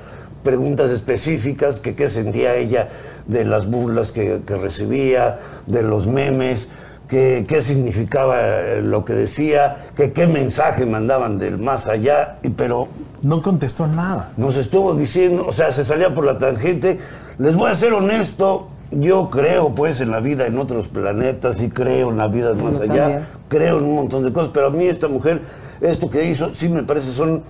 preguntas 0.43 0.89
específicas, 0.91 1.79
que 1.79 1.95
qué 1.95 2.09
sentía 2.09 2.55
ella 2.55 2.89
de 3.27 3.45
las 3.45 3.67
burlas 3.69 4.11
que, 4.11 4.41
que 4.45 4.55
recibía, 4.55 5.39
de 5.67 5.83
los 5.83 6.07
memes, 6.07 6.67
que 7.07 7.45
qué 7.47 7.61
significaba 7.61 8.39
eh, 8.39 8.81
lo 8.81 9.05
que 9.05 9.13
decía, 9.13 9.89
que 9.95 10.13
qué 10.13 10.25
mensaje 10.25 10.85
mandaban 10.85 11.37
del 11.37 11.59
más 11.59 11.85
allá, 11.87 12.37
y, 12.41 12.49
pero 12.49 12.87
No 13.21 13.41
contestó 13.41 13.85
nada. 13.85 14.31
nos 14.37 14.55
estuvo 14.55 14.95
diciendo, 14.95 15.45
o 15.47 15.53
sea, 15.53 15.71
se 15.71 15.85
salía 15.85 16.13
por 16.13 16.25
la 16.25 16.37
tangente. 16.39 16.99
Les 17.37 17.55
voy 17.55 17.69
a 17.69 17.75
ser 17.75 17.93
honesto, 17.93 18.69
yo 18.91 19.29
creo 19.29 19.73
pues 19.73 20.01
en 20.01 20.11
la 20.11 20.19
vida 20.19 20.45
en 20.47 20.57
otros 20.57 20.87
planetas 20.89 21.61
y 21.61 21.69
creo 21.69 22.09
en 22.11 22.17
la 22.17 22.27
vida 22.27 22.53
más 22.53 22.75
Yo 22.77 22.83
allá, 22.83 22.95
también. 23.03 23.25
creo 23.47 23.77
en 23.79 23.85
un 23.85 23.95
montón 23.95 24.23
de 24.23 24.33
cosas, 24.33 24.51
pero 24.53 24.67
a 24.67 24.69
mí 24.69 24.85
esta 24.85 25.07
mujer, 25.07 25.41
esto 25.79 26.09
que 26.09 26.25
hizo, 26.29 26.53
sí 26.53 26.67
me 26.69 26.83
parece 26.83 27.11
son... 27.11 27.43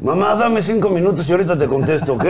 Mamá, 0.00 0.36
dame 0.36 0.62
cinco 0.62 0.90
minutos 0.90 1.28
y 1.28 1.32
ahorita 1.32 1.58
te 1.58 1.66
contesto, 1.66 2.12
¿ok? 2.14 2.24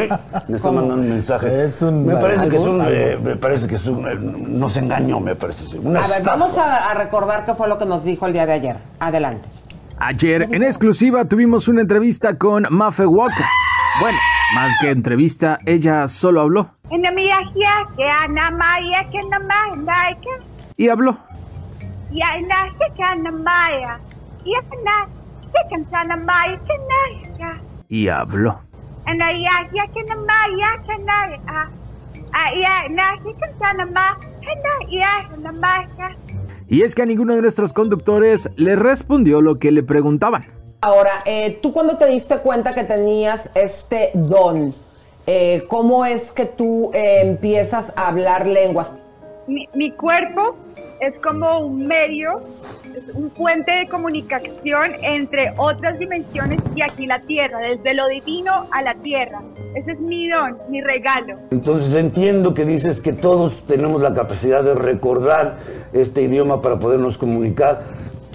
Me 0.48 0.56
está 0.56 0.70
mandando 0.70 1.02
un 1.02 1.10
mensaje. 1.10 1.64
Es 1.64 1.82
un- 1.82 2.06
me 2.06 2.16
parece 2.16 2.48
que 2.48 2.56
es 2.56 2.62
un, 2.62 2.80
eh, 2.86 3.18
me 3.22 3.36
parece 3.36 3.66
que 3.66 3.74
es 3.74 3.86
un, 3.86 4.08
eh, 4.08 4.14
nos 4.18 4.74
engañó, 4.78 5.20
me 5.20 5.34
parece. 5.34 5.78
Una 5.78 6.00
A 6.00 6.08
ver, 6.08 6.22
vamos 6.24 6.56
a, 6.56 6.90
a 6.90 6.94
recordar 6.94 7.44
qué 7.44 7.52
fue 7.54 7.68
lo 7.68 7.76
que 7.76 7.84
nos 7.84 8.04
dijo 8.04 8.26
el 8.26 8.32
día 8.32 8.46
de 8.46 8.52
ayer. 8.54 8.76
Adelante. 9.00 9.46
Ayer 9.98 10.48
en 10.50 10.62
exclusiva 10.62 11.26
tuvimos 11.26 11.68
una 11.68 11.82
entrevista 11.82 12.38
con 12.38 12.66
Mafe 12.70 13.04
Walker. 13.04 13.44
Bueno, 14.00 14.18
más 14.54 14.72
que 14.80 14.90
entrevista, 14.90 15.58
ella 15.66 16.06
solo 16.06 16.40
habló 16.40 16.70
y 20.76 20.88
habló. 20.88 21.18
Y 27.88 28.08
habló. 28.08 28.60
Y 36.68 36.82
es 36.82 36.94
que 36.94 37.02
a 37.02 37.06
ninguno 37.06 37.34
de 37.34 37.40
nuestros 37.40 37.72
conductores 37.72 38.50
le 38.56 38.76
respondió 38.76 39.40
lo 39.40 39.58
que 39.58 39.72
le 39.72 39.82
preguntaban. 39.82 40.44
Ahora, 40.80 41.22
eh, 41.24 41.58
tú 41.60 41.72
cuando 41.72 41.96
te 41.96 42.06
diste 42.06 42.38
cuenta 42.38 42.72
que 42.72 42.84
tenías 42.84 43.50
este 43.54 44.10
don, 44.14 44.72
eh, 45.26 45.64
¿cómo 45.68 46.06
es 46.06 46.30
que 46.32 46.46
tú 46.46 46.90
eh, 46.94 47.20
empiezas 47.22 47.92
a 47.96 48.08
hablar 48.08 48.46
lenguas? 48.46 48.92
mi, 49.48 49.68
mi 49.74 49.90
cuerpo 49.90 50.56
es 51.00 51.14
como 51.20 51.60
un 51.60 51.86
medio, 51.86 52.40
es 52.84 53.14
un 53.14 53.30
puente 53.30 53.70
de 53.72 53.86
comunicación 53.86 54.92
entre 55.02 55.52
otras 55.56 55.98
dimensiones 55.98 56.60
y 56.74 56.82
aquí 56.82 57.06
la 57.06 57.20
tierra, 57.20 57.58
desde 57.58 57.94
lo 57.94 58.06
divino 58.08 58.66
a 58.70 58.82
la 58.82 58.94
tierra. 58.94 59.42
Ese 59.74 59.92
es 59.92 60.00
mi 60.00 60.28
don, 60.28 60.56
mi 60.68 60.80
regalo. 60.80 61.34
Entonces 61.50 61.94
entiendo 61.94 62.54
que 62.54 62.64
dices 62.64 63.00
que 63.00 63.12
todos 63.12 63.64
tenemos 63.66 64.02
la 64.02 64.14
capacidad 64.14 64.62
de 64.62 64.74
recordar 64.74 65.58
este 65.92 66.22
idioma 66.22 66.60
para 66.62 66.78
podernos 66.78 67.16
comunicar. 67.16 67.82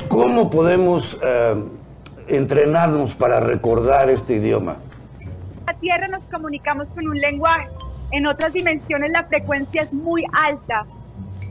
¿Cómo 0.07 0.49
podemos 0.49 1.19
eh, 1.23 1.55
entrenarnos 2.37 3.13
para 3.15 3.39
recordar 3.39 4.09
este 4.09 4.35
idioma? 4.35 4.75
La 5.67 5.73
tierra 5.75 6.07
nos 6.07 6.25
comunicamos 6.27 6.87
con 6.95 7.07
un 7.07 7.19
lenguaje. 7.19 7.67
en 8.11 8.27
otras 8.27 8.53
dimensiones 8.53 9.09
la 9.11 9.23
frecuencia 9.23 9.81
es 9.81 9.91
muy 9.91 10.23
alta 10.45 10.85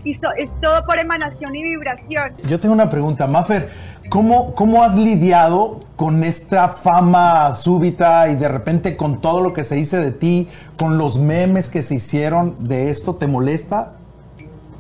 y 0.05 0.15
so- 0.15 0.31
es 0.39 0.49
todo 0.61 0.85
por 0.87 0.97
emanación 0.97 1.57
y 1.57 1.63
vibración. 1.65 2.31
Yo 2.49 2.61
tengo 2.61 2.73
una 2.73 2.89
pregunta, 2.89 3.27
Maffer. 3.27 3.69
¿Cómo, 4.09 4.55
¿Cómo 4.55 4.85
has 4.85 4.95
lidiado 4.95 5.81
con 5.97 6.23
esta 6.23 6.69
fama 6.69 7.53
súbita 7.57 8.29
y 8.29 8.37
de 8.37 8.49
repente 8.49 8.97
con 8.97 9.19
todo 9.19 9.41
lo 9.41 9.53
que 9.53 9.65
se 9.65 9.75
dice 9.75 9.97
de 9.99 10.13
ti, 10.13 10.49
con 10.79 10.99
los 10.99 11.19
memes 11.19 11.69
que 11.69 11.83
se 11.83 11.97
hicieron 11.97 12.55
de 12.69 12.91
esto? 12.91 13.17
¿Te 13.17 13.27
molesta? 13.27 13.95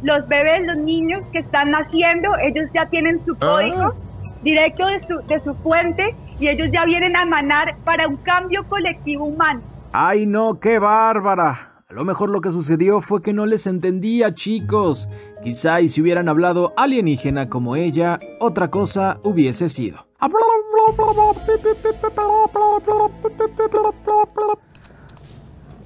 Los 0.04 0.28
bebés, 0.28 0.64
los 0.66 0.76
niños 0.76 1.22
que 1.32 1.38
están 1.40 1.72
naciendo, 1.72 2.28
ellos 2.44 2.70
ya 2.72 2.86
tienen 2.86 3.24
su 3.24 3.36
código 3.36 3.94
directo 4.42 4.86
de 4.86 5.00
su, 5.02 5.18
de 5.26 5.40
su 5.40 5.54
fuente 5.54 6.14
y 6.38 6.48
ellos 6.48 6.68
ya 6.72 6.84
vienen 6.84 7.16
a 7.16 7.22
emanar 7.22 7.76
para 7.84 8.08
un 8.08 8.16
cambio 8.18 8.62
colectivo 8.68 9.24
humano. 9.24 9.60
Ay 9.92 10.26
no, 10.26 10.58
qué 10.58 10.78
bárbara. 10.78 11.72
A 11.88 11.94
lo 11.94 12.04
mejor 12.04 12.30
lo 12.30 12.40
que 12.40 12.50
sucedió 12.50 13.02
fue 13.02 13.20
que 13.20 13.34
no 13.34 13.44
les 13.44 13.66
entendía, 13.66 14.32
chicos. 14.32 15.08
Quizá 15.44 15.82
y 15.82 15.88
si 15.88 16.00
hubieran 16.00 16.28
hablado 16.28 16.72
alienígena 16.78 17.50
como 17.50 17.76
ella, 17.76 18.18
otra 18.40 18.68
cosa 18.68 19.18
hubiese 19.24 19.68
sido. 19.68 20.06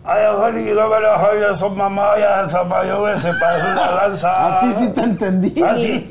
Ay, 0.08 0.22
la 0.72 1.18
joya, 1.18 1.58
son 1.58 1.76
mamá, 1.76 2.10
ya 2.16 2.48
son 2.48 2.68
mayores, 2.68 3.20
se 3.20 3.32
pasó 3.32 3.66
una 3.72 3.90
lanza. 3.90 4.58
A 4.58 4.60
ti 4.60 4.72
sí 4.72 4.88
te 4.88 5.00
entendí. 5.00 5.62
¿Ah, 5.62 5.74
sí? 5.76 6.08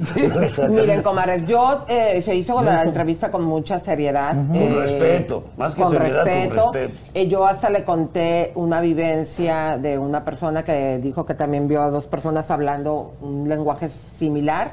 Miren, 0.69 1.01
comadres, 1.01 1.47
yo 1.47 1.85
eh, 1.87 2.21
se 2.21 2.35
hizo 2.35 2.61
la 2.61 2.83
entrevista 2.83 3.31
con 3.31 3.45
mucha 3.45 3.79
seriedad. 3.79 4.35
Con 4.35 4.55
eh, 4.55 4.81
respeto, 4.81 5.45
más 5.55 5.75
que 5.75 5.81
con 5.81 5.91
seriedad, 5.93 6.23
con 6.23 6.73
respeto. 6.73 6.99
Eh, 7.13 7.27
yo 7.29 7.47
hasta 7.47 7.69
le 7.69 7.85
conté 7.85 8.51
una 8.55 8.81
vivencia 8.81 9.77
de 9.77 9.97
una 9.97 10.25
persona 10.25 10.63
que 10.63 10.99
dijo 10.99 11.25
que 11.25 11.33
también 11.33 11.69
vio 11.69 11.81
a 11.81 11.89
dos 11.89 12.05
personas 12.05 12.51
hablando 12.51 13.13
un 13.21 13.47
lenguaje 13.47 13.89
similar, 13.89 14.71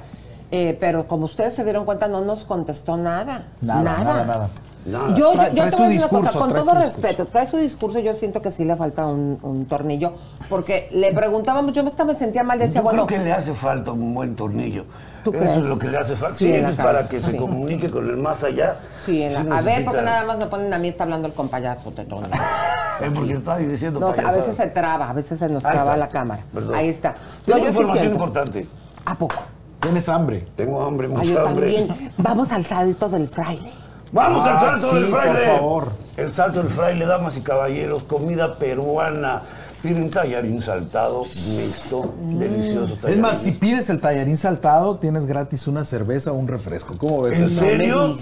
eh, 0.51 0.77
pero 0.81 1.07
como 1.07 1.27
ustedes 1.27 1.55
se 1.55 1.62
dieron 1.62 1.85
cuenta, 1.85 2.09
no 2.09 2.23
nos 2.23 2.45
contestó 2.45 2.97
nada. 2.97 3.45
Nada, 3.61 3.83
nada, 3.83 4.25
nada. 4.25 4.49
Yo, 4.85 5.14
yo, 5.14 5.33
Trae- 5.35 5.49
yo 5.51 5.55
trae 5.55 5.70
te 5.70 5.76
voy 5.76 5.85
a 5.85 5.89
decir 5.91 6.01
una 6.01 6.09
cosa, 6.09 6.39
con 6.39 6.53
todo 6.53 6.74
respeto, 6.74 7.26
trae 7.26 7.47
su 7.47 7.57
discurso, 7.57 8.01
yo 8.01 8.14
siento 8.16 8.43
que 8.43 8.51
sí 8.51 8.64
le 8.64 8.74
falta 8.74 9.07
un, 9.07 9.39
un 9.43 9.66
tornillo, 9.66 10.12
porque 10.49 10.89
le 10.93 11.12
preguntaba 11.12 11.62
mucho, 11.62 11.83
yo 11.83 11.87
hasta 11.89 12.05
me 12.05 12.14
sentía 12.16 12.43
mal, 12.43 12.59
decía, 12.59 12.80
Yo 12.80 12.83
bueno, 12.83 13.07
creo 13.07 13.18
que 13.20 13.24
le 13.24 13.33
hace 13.33 13.55
falta 13.55 13.93
un 13.93 14.12
buen 14.12 14.35
tornillo. 14.35 14.85
¿Tú 15.22 15.30
Eso 15.30 15.39
crees? 15.41 15.57
es 15.59 15.66
lo 15.66 15.78
que 15.78 15.87
le 15.87 15.99
hace 15.99 16.16
falta. 16.16 16.37
Sí, 16.37 16.51
para 16.51 16.74
cabeza, 16.76 17.09
que 17.09 17.20
se 17.20 17.37
comunique 17.37 17.89
con 17.91 18.09
el 18.11 18.16
más 18.16 18.43
allá. 18.43 18.74
Sí, 19.07 19.22
en 19.22 19.33
la- 19.35 19.43
sí 19.43 19.49
a 19.53 19.61
ver, 19.61 19.85
porque 19.85 20.03
nada 20.03 20.24
más 20.24 20.39
me 20.39 20.47
ponen 20.47 20.74
a 20.74 20.78
mí, 20.78 20.89
está 20.89 21.05
hablando 21.05 21.28
el 21.28 21.35
compayazo, 21.35 21.93
tetón. 21.93 22.24
Es 23.01 23.11
porque 23.12 23.33
está 23.33 23.57
diciendo 23.59 23.99
No, 24.01 24.09
a 24.09 24.33
veces 24.33 24.55
se 24.57 24.66
traba, 24.68 25.11
a 25.11 25.12
veces 25.12 25.39
se 25.39 25.49
nos 25.49 25.62
traba 25.62 25.97
la 25.97 26.09
cámara. 26.09 26.43
Perdón. 26.53 26.74
Ahí 26.74 26.89
está. 26.89 27.14
Tengo 27.45 27.59
No, 27.61 27.66
información 27.68 28.12
importante. 28.12 28.66
¿A 29.05 29.14
poco? 29.16 29.37
¿Tienes 29.80 30.09
hambre? 30.09 30.47
Tengo 30.55 30.85
hambre, 30.85 31.09
Ay, 31.09 31.12
mucha 31.12 31.24
yo 31.24 31.47
hambre. 31.47 31.74
también. 31.85 32.12
Vamos 32.18 32.53
al 32.53 32.64
salto 32.64 33.09
del 33.09 33.28
fraile. 33.28 33.72
Vamos 34.13 34.47
Ah, 34.47 34.53
al 34.53 34.61
salto 34.81 34.89
sí, 34.91 34.95
del 35.03 35.07
fraile. 35.11 35.47
por 35.47 35.57
favor. 35.57 35.93
El 36.17 36.33
salto 36.35 36.63
del 36.63 36.71
fraile, 36.71 37.07
damas 37.07 37.37
y 37.37 37.41
caballeros, 37.41 38.05
comida 38.05 38.57
peruana. 38.59 39.43
Piden 39.83 40.11
tallarín 40.11 40.63
saltado, 40.63 41.25
mixto, 41.25 42.15
delicioso 42.21 42.97
Es 43.09 43.19
más, 43.19 43.39
si 43.43 43.51
pides 43.51 43.91
el 43.91 44.01
tallarín 44.01 44.37
saltado, 44.37 44.99
tienes 44.99 45.27
gratis 45.27 45.67
una 45.67 45.85
cerveza 45.85 46.31
o 46.31 46.37
un 46.37 46.47
refresco. 46.47 46.97
¿Cómo 46.97 47.23
ves? 47.23 47.37
¿En 47.37 47.51
serio? 47.51 48.15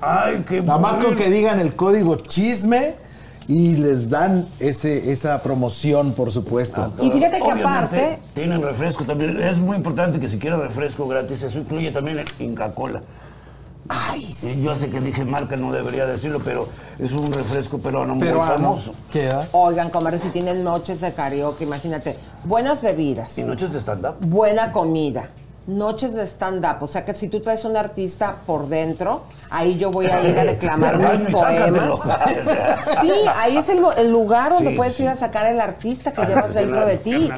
Ay, 0.00 0.42
qué 0.48 0.62
Nada 0.62 0.78
más 0.78 0.96
con 1.04 1.14
que 1.14 1.28
digan 1.28 1.60
el 1.60 1.76
código 1.76 2.16
chisme 2.16 2.94
y 3.48 3.76
les 3.76 4.08
dan 4.08 4.46
ese, 4.60 5.12
esa 5.12 5.42
promoción, 5.42 6.14
por 6.14 6.30
supuesto. 6.30 6.90
Y 7.02 7.10
fíjate 7.10 7.36
que 7.36 7.42
Obviamente, 7.42 7.64
aparte, 7.66 8.18
Tienen 8.32 8.62
refresco 8.62 9.04
también. 9.04 9.38
Es 9.42 9.58
muy 9.58 9.76
importante 9.76 10.18
que 10.18 10.28
si 10.28 10.38
quieren 10.38 10.58
refresco 10.62 11.06
gratis, 11.06 11.42
eso 11.42 11.58
incluye 11.58 11.90
también 11.90 12.20
el 12.20 12.26
Inca 12.38 12.70
Cola. 12.72 13.02
Ay, 13.88 14.34
Eh, 14.42 14.60
Yo 14.62 14.74
sé 14.76 14.90
que 14.90 15.00
dije 15.00 15.24
marca, 15.24 15.56
no 15.56 15.72
debería 15.72 16.06
decirlo, 16.06 16.40
pero 16.44 16.66
es 16.98 17.12
un 17.12 17.30
refresco 17.32 17.78
peruano 17.78 18.14
muy 18.14 18.28
famoso. 18.28 18.94
Oigan, 19.52 19.90
comadres, 19.90 20.22
si 20.22 20.28
tienen 20.30 20.64
noches 20.64 21.00
de 21.00 21.12
karaoke, 21.12 21.64
imagínate, 21.64 22.16
buenas 22.44 22.82
bebidas, 22.82 23.38
Y 23.38 23.42
noches 23.44 23.72
de 23.72 23.80
stand-up. 23.80 24.16
buena 24.20 24.72
comida, 24.72 25.28
noches 25.66 26.14
de 26.14 26.24
stand-up, 26.26 26.76
o 26.82 26.86
sea 26.86 27.04
que 27.04 27.14
si 27.14 27.28
tú 27.28 27.40
traes 27.40 27.64
un 27.64 27.76
artista 27.76 28.36
por 28.46 28.68
dentro, 28.68 29.22
ahí 29.50 29.78
yo 29.78 29.90
voy 29.90 30.06
a 30.06 30.20
ir 30.28 30.38
a 30.38 30.44
declamar 30.44 30.98
mis 31.12 31.22
poemas. 31.30 31.90
Sí, 33.00 33.10
ahí 33.36 33.56
es 33.56 33.68
el, 33.68 33.80
lu- 33.80 33.92
el 33.96 34.10
lugar 34.10 34.52
donde 34.52 34.70
Sí, 34.70 34.76
puedes 34.76 34.94
sí. 34.94 35.02
ir 35.04 35.08
a 35.10 35.16
sacar 35.16 35.46
el 35.46 35.60
artista 35.60 36.12
que 36.12 36.20
Ajá, 36.22 36.28
llevas 36.30 36.54
dentro 36.54 36.86
de 36.86 36.96
ti. 36.98 37.30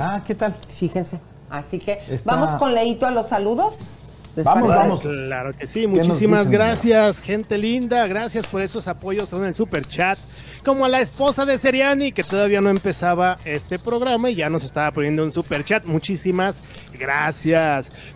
Ah, 0.00 0.22
¿qué 0.26 0.34
tal? 0.34 0.54
Fíjense. 0.68 1.20
Así 1.50 1.78
que 1.78 2.00
Está- 2.08 2.34
vamos 2.34 2.58
con 2.58 2.72
Leito 2.74 3.06
a 3.06 3.10
los 3.10 3.28
saludos. 3.28 3.98
¿Les 4.34 4.46
Vamos, 4.46 4.68
parece? 4.70 4.82
vamos. 4.88 5.02
Claro 5.02 5.52
que 5.52 5.66
sí, 5.66 5.86
muchísimas 5.86 6.44
dicen? 6.48 6.52
gracias, 6.52 7.18
gente 7.20 7.58
linda, 7.58 8.06
gracias 8.06 8.46
por 8.46 8.62
esos 8.62 8.88
apoyos 8.88 9.30
en 9.34 9.44
el 9.44 9.54
super 9.54 9.84
chat, 9.84 10.18
como 10.64 10.86
a 10.86 10.88
la 10.88 11.00
esposa 11.02 11.44
de 11.44 11.58
Seriani 11.58 12.12
que 12.12 12.22
todavía 12.24 12.62
no 12.62 12.70
empezaba 12.70 13.36
este 13.44 13.78
programa 13.78 14.30
y 14.30 14.36
ya 14.36 14.48
nos 14.48 14.64
estaba 14.64 14.90
poniendo 14.92 15.22
un 15.22 15.32
super 15.32 15.62
chat, 15.66 15.84
muchísimas 15.84 16.56
gracias. 16.56 16.81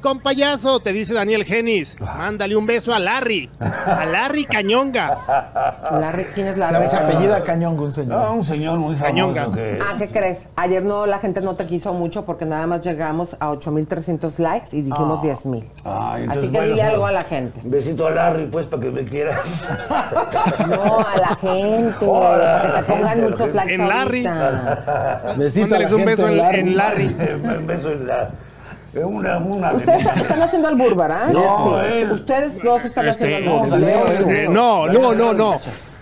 Compayazo, 0.00 0.80
te 0.80 0.92
dice 0.92 1.14
Daniel 1.14 1.44
Genis, 1.44 1.96
mándale 2.00 2.56
un 2.56 2.66
beso 2.66 2.94
a 2.94 2.98
Larry, 2.98 3.50
a 3.60 4.04
Larry 4.06 4.44
Cañonga. 4.44 5.18
Larry, 6.00 6.24
¿quién 6.34 6.46
es 6.48 6.56
Larry? 6.56 6.88
se 6.88 6.96
apellida 6.96 7.42
Cañón, 7.44 7.78
un 7.78 7.92
señor. 7.92 8.18
No, 8.18 8.34
un 8.34 8.44
señor 8.44 8.78
muy 8.78 8.94
famoso 8.94 9.34
Cañonga. 9.34 9.52
que... 9.52 9.78
Ah, 9.82 9.94
¿qué 9.98 10.08
crees? 10.08 10.46
Ayer 10.56 10.84
no, 10.84 11.06
la 11.06 11.18
gente 11.18 11.40
no 11.40 11.56
te 11.56 11.66
quiso 11.66 11.92
mucho 11.92 12.24
porque 12.24 12.44
nada 12.44 12.66
más 12.66 12.80
llegamos 12.84 13.36
a 13.40 13.48
8.300 13.50 14.38
likes 14.38 14.76
y 14.76 14.82
dijimos 14.82 15.22
10.000. 15.22 15.64
Ay, 15.84 16.22
entonces, 16.24 16.44
Así 16.44 16.52
que 16.52 16.58
bueno, 16.58 16.72
dile 16.74 16.74
sí. 16.82 16.86
algo 16.88 17.06
a 17.06 17.12
la 17.12 17.22
gente. 17.22 17.60
Besito 17.64 18.06
a 18.06 18.10
Larry, 18.10 18.46
pues, 18.46 18.66
para 18.66 18.82
que 18.82 18.90
me 18.90 19.04
quiera. 19.04 19.38
No, 20.68 20.98
a 21.00 21.16
la 21.18 21.34
gente. 21.36 21.96
Hola, 22.06 22.58
para 22.62 22.74
que 22.74 22.78
te 22.82 22.92
pongan 22.92 23.08
gente, 23.14 23.28
muchos 23.30 23.54
likes 23.54 23.74
En 23.74 23.88
Larry. 23.88 24.22
Besito 25.36 25.74
a 25.74 25.78
la 25.78 25.88
Mándales 25.88 25.92
un 25.92 26.04
beso 26.04 26.28
en, 26.28 26.36
Larry. 26.36 26.60
en 26.60 26.76
Larry. 26.76 27.16
Un 27.58 27.66
beso 27.66 27.92
en 27.92 28.06
la... 28.06 28.30
en 29.00 29.04
Una, 29.06 29.38
una 29.38 29.70
de 29.72 29.76
Ustedes 29.78 30.06
están 30.16 30.42
haciendo 30.42 30.68
el 30.68 30.76
burro, 30.76 30.96
¿verdad? 30.96 31.28
No, 31.32 31.80
Sí. 31.80 31.86
él. 31.92 32.12
Ustedes 32.12 32.62
dos 32.62 32.84
están 32.84 33.08
haciendo 33.08 33.64
el 33.64 33.82
Este, 33.82 34.22
este, 34.22 34.48
no, 34.48 34.86
no, 34.86 35.14
no, 35.14 35.32
no. 35.32 35.60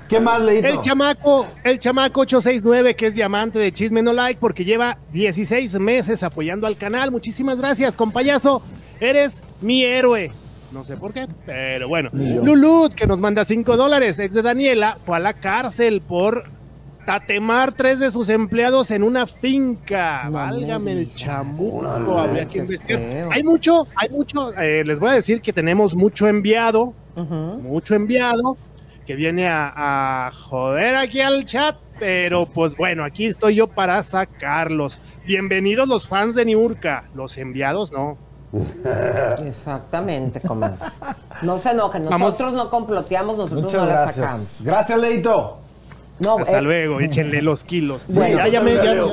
¿Qué 0.09 0.21
más, 0.21 0.41
Leito? 0.41 0.67
El 0.69 0.81
chamaco, 0.83 1.47
el 1.65 1.79
chamaco 1.79 2.21
869, 2.21 2.95
que 2.95 3.07
es 3.07 3.15
diamante 3.15 3.59
de 3.59 3.73
Chisme 3.73 4.03
No 4.03 4.13
Like, 4.13 4.39
porque 4.39 4.65
lleva 4.65 4.99
16 5.13 5.75
meses 5.81 6.23
apoyando 6.23 6.67
al 6.67 6.77
canal. 6.77 7.11
Muchísimas 7.11 7.59
gracias, 7.59 7.97
compayazo. 7.97 8.63
Eres 9.01 9.43
mi 9.61 9.83
héroe. 9.83 10.31
No 10.73 10.85
sé 10.85 10.97
por 10.97 11.13
qué, 11.13 11.27
pero 11.47 11.89
bueno. 11.89 12.11
Lulut, 12.13 12.95
que 12.95 13.07
nos 13.07 13.19
manda 13.19 13.45
5 13.45 13.77
dólares, 13.77 14.19
ex 14.19 14.35
de 14.35 14.43
Daniela, 14.43 14.99
fue 15.07 15.17
a 15.17 15.21
la 15.21 15.33
cárcel 15.33 16.03
por 16.03 16.45
tatemar 17.05 17.73
tres 17.73 17.99
de 17.99 18.11
sus 18.11 18.29
empleados 18.29 18.91
en 18.91 19.03
una 19.03 19.27
finca. 19.27 20.29
Válgame 20.31 20.93
el 20.93 21.15
chamuco, 21.15 22.19
habría 22.19 22.47
que 22.47 22.59
investigar. 22.59 23.29
Hay 23.31 23.43
mucho, 23.43 23.87
hay 23.97 24.09
mucho, 24.11 24.53
eh, 24.59 24.83
les 24.85 24.99
voy 24.99 25.11
a 25.11 25.13
decir 25.15 25.41
que 25.41 25.53
tenemos 25.53 25.95
mucho 25.95 26.27
enviado, 26.29 26.95
mucho 27.17 27.95
enviado, 27.95 28.57
que 29.07 29.15
viene 29.15 29.47
a, 29.49 30.27
a 30.29 30.33
joder 30.33 30.95
aquí 30.97 31.21
al 31.21 31.45
chat, 31.45 31.77
pero 31.99 32.47
pues 32.47 32.77
bueno, 32.77 33.05
aquí 33.05 33.27
estoy 33.27 33.57
yo 33.57 33.67
para 33.67 34.03
sacarlos. 34.03 34.99
Bienvenidos 35.27 35.89
los 35.89 36.07
fans 36.09 36.35
de 36.35 36.45
Niurka, 36.45 37.05
los 37.15 37.37
enviados 37.39 37.93
no. 37.93 38.17
Exactamente, 39.45 40.41
comadre. 40.41 40.77
No 41.43 41.59
se 41.59 41.71
enojen, 41.71 42.05
Vamos. 42.05 42.21
nosotros 42.21 42.53
no 42.55 42.71
comploteamos, 42.71 43.37
nosotros 43.37 43.63
Muchas 43.65 43.81
no 43.81 43.87
la 43.87 43.93
gracias. 43.93 44.27
sacamos. 44.27 44.63
Gracias, 44.63 44.99
Leito. 44.99 45.59
No, 46.25 46.39
Hasta 46.39 46.59
eh, 46.59 46.63
luego, 46.63 47.01
échenle 47.01 47.43
los 47.43 47.65
kilos. 47.65 48.03
Bueno, 48.09 48.39
ya, 48.39 48.49
ya 48.49 48.61
me- 48.61 48.75
ya- 48.75 48.83
Leo. 48.85 49.09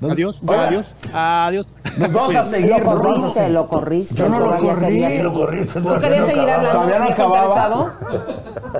ya- 0.00 0.10
adiós, 0.12 0.40
adiós, 0.46 0.86
adiós. 1.12 1.66
Nos 1.98 2.12
vamos 2.12 2.34
a 2.34 2.44
seguir. 2.44 2.70
Lo 2.70 2.82
corriste, 2.84 3.48
lo 3.50 3.68
corriste. 3.68 4.14
Yo 4.16 4.28
no 4.28 4.38
lo 4.40 4.58
corrí. 4.58 5.04
Sí, 5.04 5.18
lo 5.18 5.32
corriste, 5.32 5.80
¿Tú 5.80 6.00
querías 6.00 6.26
seguir 6.26 6.48
hablando? 6.50 6.70
Todavía 6.72 6.98
no 6.98 7.04
viejo 7.06 7.22
acababa. 7.22 7.44
interesado? 7.44 7.92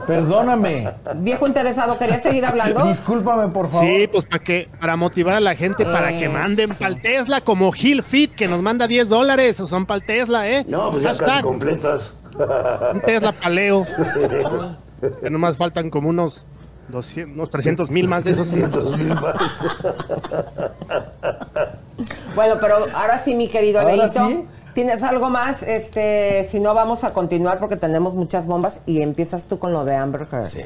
Perdóname. 0.07 0.91
Viejo 1.17 1.47
interesado, 1.47 1.97
¿querías 1.99 2.23
seguir 2.23 2.45
hablando? 2.45 2.85
Discúlpame, 2.89 3.49
por 3.53 3.71
favor. 3.71 3.87
Sí, 3.87 4.09
pues 4.09 4.25
para 4.25 4.43
que 4.43 4.69
para 4.81 4.97
motivar 4.97 5.37
a 5.37 5.41
la 5.41 5.55
gente 5.55 5.85
para 5.85 6.17
que 6.19 6.29
manden 6.29 6.71
para 6.75 6.95
Tesla 6.97 7.41
como 7.41 7.71
Gil 7.73 8.03
Fit 8.03 8.35
que 8.35 8.49
nos 8.49 8.61
manda 8.63 8.87
10 8.89 9.09
dólares, 9.09 9.57
son 9.57 9.87
para 9.87 10.01
Tesla, 10.05 10.49
¿eh? 10.49 10.65
No, 10.69 10.91
pues 10.91 11.03
ya 11.05 11.11
casi 11.11 11.21
Hashtag, 11.25 11.43
completas. 11.45 12.15
un 12.95 13.01
Tesla 13.01 13.33
paleo. 13.33 13.87
Que 15.23 15.29
nomás 15.29 15.59
faltan 15.59 15.91
como 15.91 16.09
unos 16.09 16.47
200, 16.89 17.35
unos 17.37 17.51
300 17.51 17.91
mil 17.91 18.09
más 18.09 18.25
de 18.25 18.33
esos. 18.33 18.49
Bueno, 22.35 22.57
pero 22.61 22.77
ahora 22.95 23.23
sí, 23.25 23.35
mi 23.35 23.49
querido 23.49 23.81
Leito, 23.83 24.29
sí. 24.29 24.45
¿tienes 24.75 25.03
algo 25.03 25.31
más? 25.31 25.63
Este, 25.63 26.47
si 26.51 26.61
no, 26.61 26.75
vamos 26.75 27.05
a 27.05 27.11
continuar 27.11 27.59
porque 27.61 27.77
tenemos 27.77 28.15
muchas 28.15 28.47
bombas 28.47 28.81
y 28.87 29.01
empiezas 29.03 29.47
tú 29.47 29.59
con 29.59 29.73
lo 29.73 29.85
de 29.85 29.95
Amber 29.95 30.27
Heard. 30.31 30.43
Sí. 30.43 30.63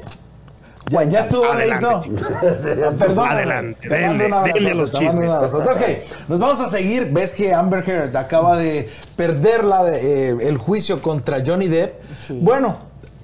Ya, 0.90 1.04
ya 1.04 1.20
estuvo, 1.20 1.44
Adelante, 1.44 2.08
Leito. 2.08 2.96
Perdón. 2.98 3.28
Adelante, 3.28 3.88
denle, 3.88 4.74
los 4.74 4.90
chismes. 4.92 5.28
Ok, 5.30 5.82
nos 6.28 6.40
vamos 6.40 6.60
a 6.60 6.68
seguir. 6.68 7.10
Ves 7.12 7.32
que 7.32 7.52
Amber 7.52 7.86
Heard 7.86 8.16
acaba 8.16 8.56
de 8.56 8.88
perder 9.14 9.64
la 9.64 9.84
de, 9.84 10.30
eh, 10.30 10.36
el 10.40 10.56
juicio 10.56 11.02
contra 11.02 11.42
Johnny 11.44 11.68
Depp. 11.68 12.00
Bueno, 12.30 12.78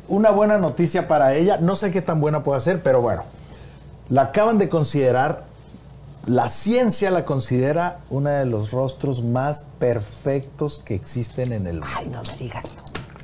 una 0.08 0.30
buena 0.30 0.58
noticia 0.58 1.08
para 1.08 1.34
ella. 1.34 1.58
No 1.58 1.76
sé 1.76 1.90
qué 1.90 2.02
tan 2.02 2.20
buena 2.20 2.42
puede 2.42 2.60
ser, 2.60 2.82
pero 2.82 3.00
bueno. 3.00 3.24
La 4.08 4.22
acaban 4.22 4.58
de 4.58 4.68
considerar, 4.68 5.44
la 6.26 6.48
ciencia 6.48 7.10
la 7.10 7.24
considera 7.24 8.00
uno 8.10 8.30
de 8.30 8.44
los 8.44 8.70
rostros 8.70 9.22
más 9.22 9.66
perfectos 9.78 10.82
que 10.84 10.94
existen 10.94 11.52
en 11.52 11.66
el 11.66 11.80
mundo. 11.80 11.96
Ay, 11.96 12.08
no 12.08 12.22
me 12.22 12.36
digas. 12.38 12.74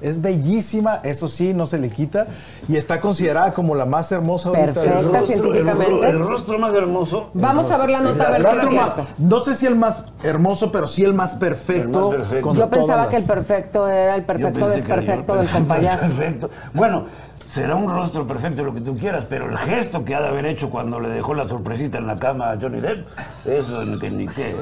Es 0.01 0.23
bellísima, 0.23 1.01
eso 1.05 1.29
sí, 1.29 1.53
no 1.55 1.67
se 1.67 1.79
le 1.79 1.91
quita. 1.91 2.27
Y 2.69 2.77
está 2.77 3.01
considerada 3.01 3.53
como 3.53 3.75
la 3.75 3.85
más 3.87 4.11
hermosa 4.13 4.49
ahorita 4.51 4.73
Perfecta, 4.73 5.01
rostro. 5.03 5.27
científicamente. 5.27 6.11
El, 6.11 6.19
rostro 6.21 6.59
más 6.59 6.75
hermoso. 6.75 7.31
Vamos 7.35 7.71
a 7.71 7.77
ver 7.79 7.91
la 7.91 8.01
nota, 8.01 8.27
a 8.27 8.31
ver 8.31 8.41
El 8.41 8.47
es 8.47 8.53
rostro 8.55 8.71
más- 8.73 8.95
no 9.19 9.41
sé 9.41 9.55
si 9.55 9.67
el 9.67 9.77
más 9.77 10.05
hermoso, 10.23 10.73
pero 10.73 10.87
sí 10.89 11.05
el 11.05 11.15
más 11.15 11.33
perfecto. 11.37 11.83
El 11.83 12.19
más 12.19 12.29
perfecto. 12.29 12.55
Yo 12.55 12.71
pensaba 12.71 13.09
que 13.09 13.17
el 13.17 13.25
perfecto 13.25 13.89
era 13.89 14.17
el 14.17 14.25
perfecto 14.25 14.69
desperfecto 14.69 15.37
del 15.37 15.49
compayazo. 15.49 16.07
Perfecto. 16.15 16.51
Bueno, 16.73 17.05
será 17.47 17.75
un 17.75 17.91
rostro 17.91 18.27
perfecto 18.27 18.63
lo 18.63 18.73
que 18.73 18.81
tú 18.81 18.97
quieras, 18.97 19.25
pero 19.29 19.51
el 19.51 19.59
gesto 19.59 20.05
que 20.05 20.15
ha 20.15 20.21
de 20.21 20.29
haber 20.29 20.47
hecho 20.47 20.71
cuando 20.71 21.01
le 21.01 21.09
dejó 21.09 21.35
la 21.35 21.49
sorpresita 21.49 21.99
en 21.99 22.07
la 22.07 22.17
cama 22.17 22.53
a 22.53 22.59
Johnny 22.61 22.81
Depp, 22.81 23.07
eso 23.45 23.85
ni 23.85 23.99
que 23.99 24.11
ni 24.11 24.27
qué. 24.29 24.55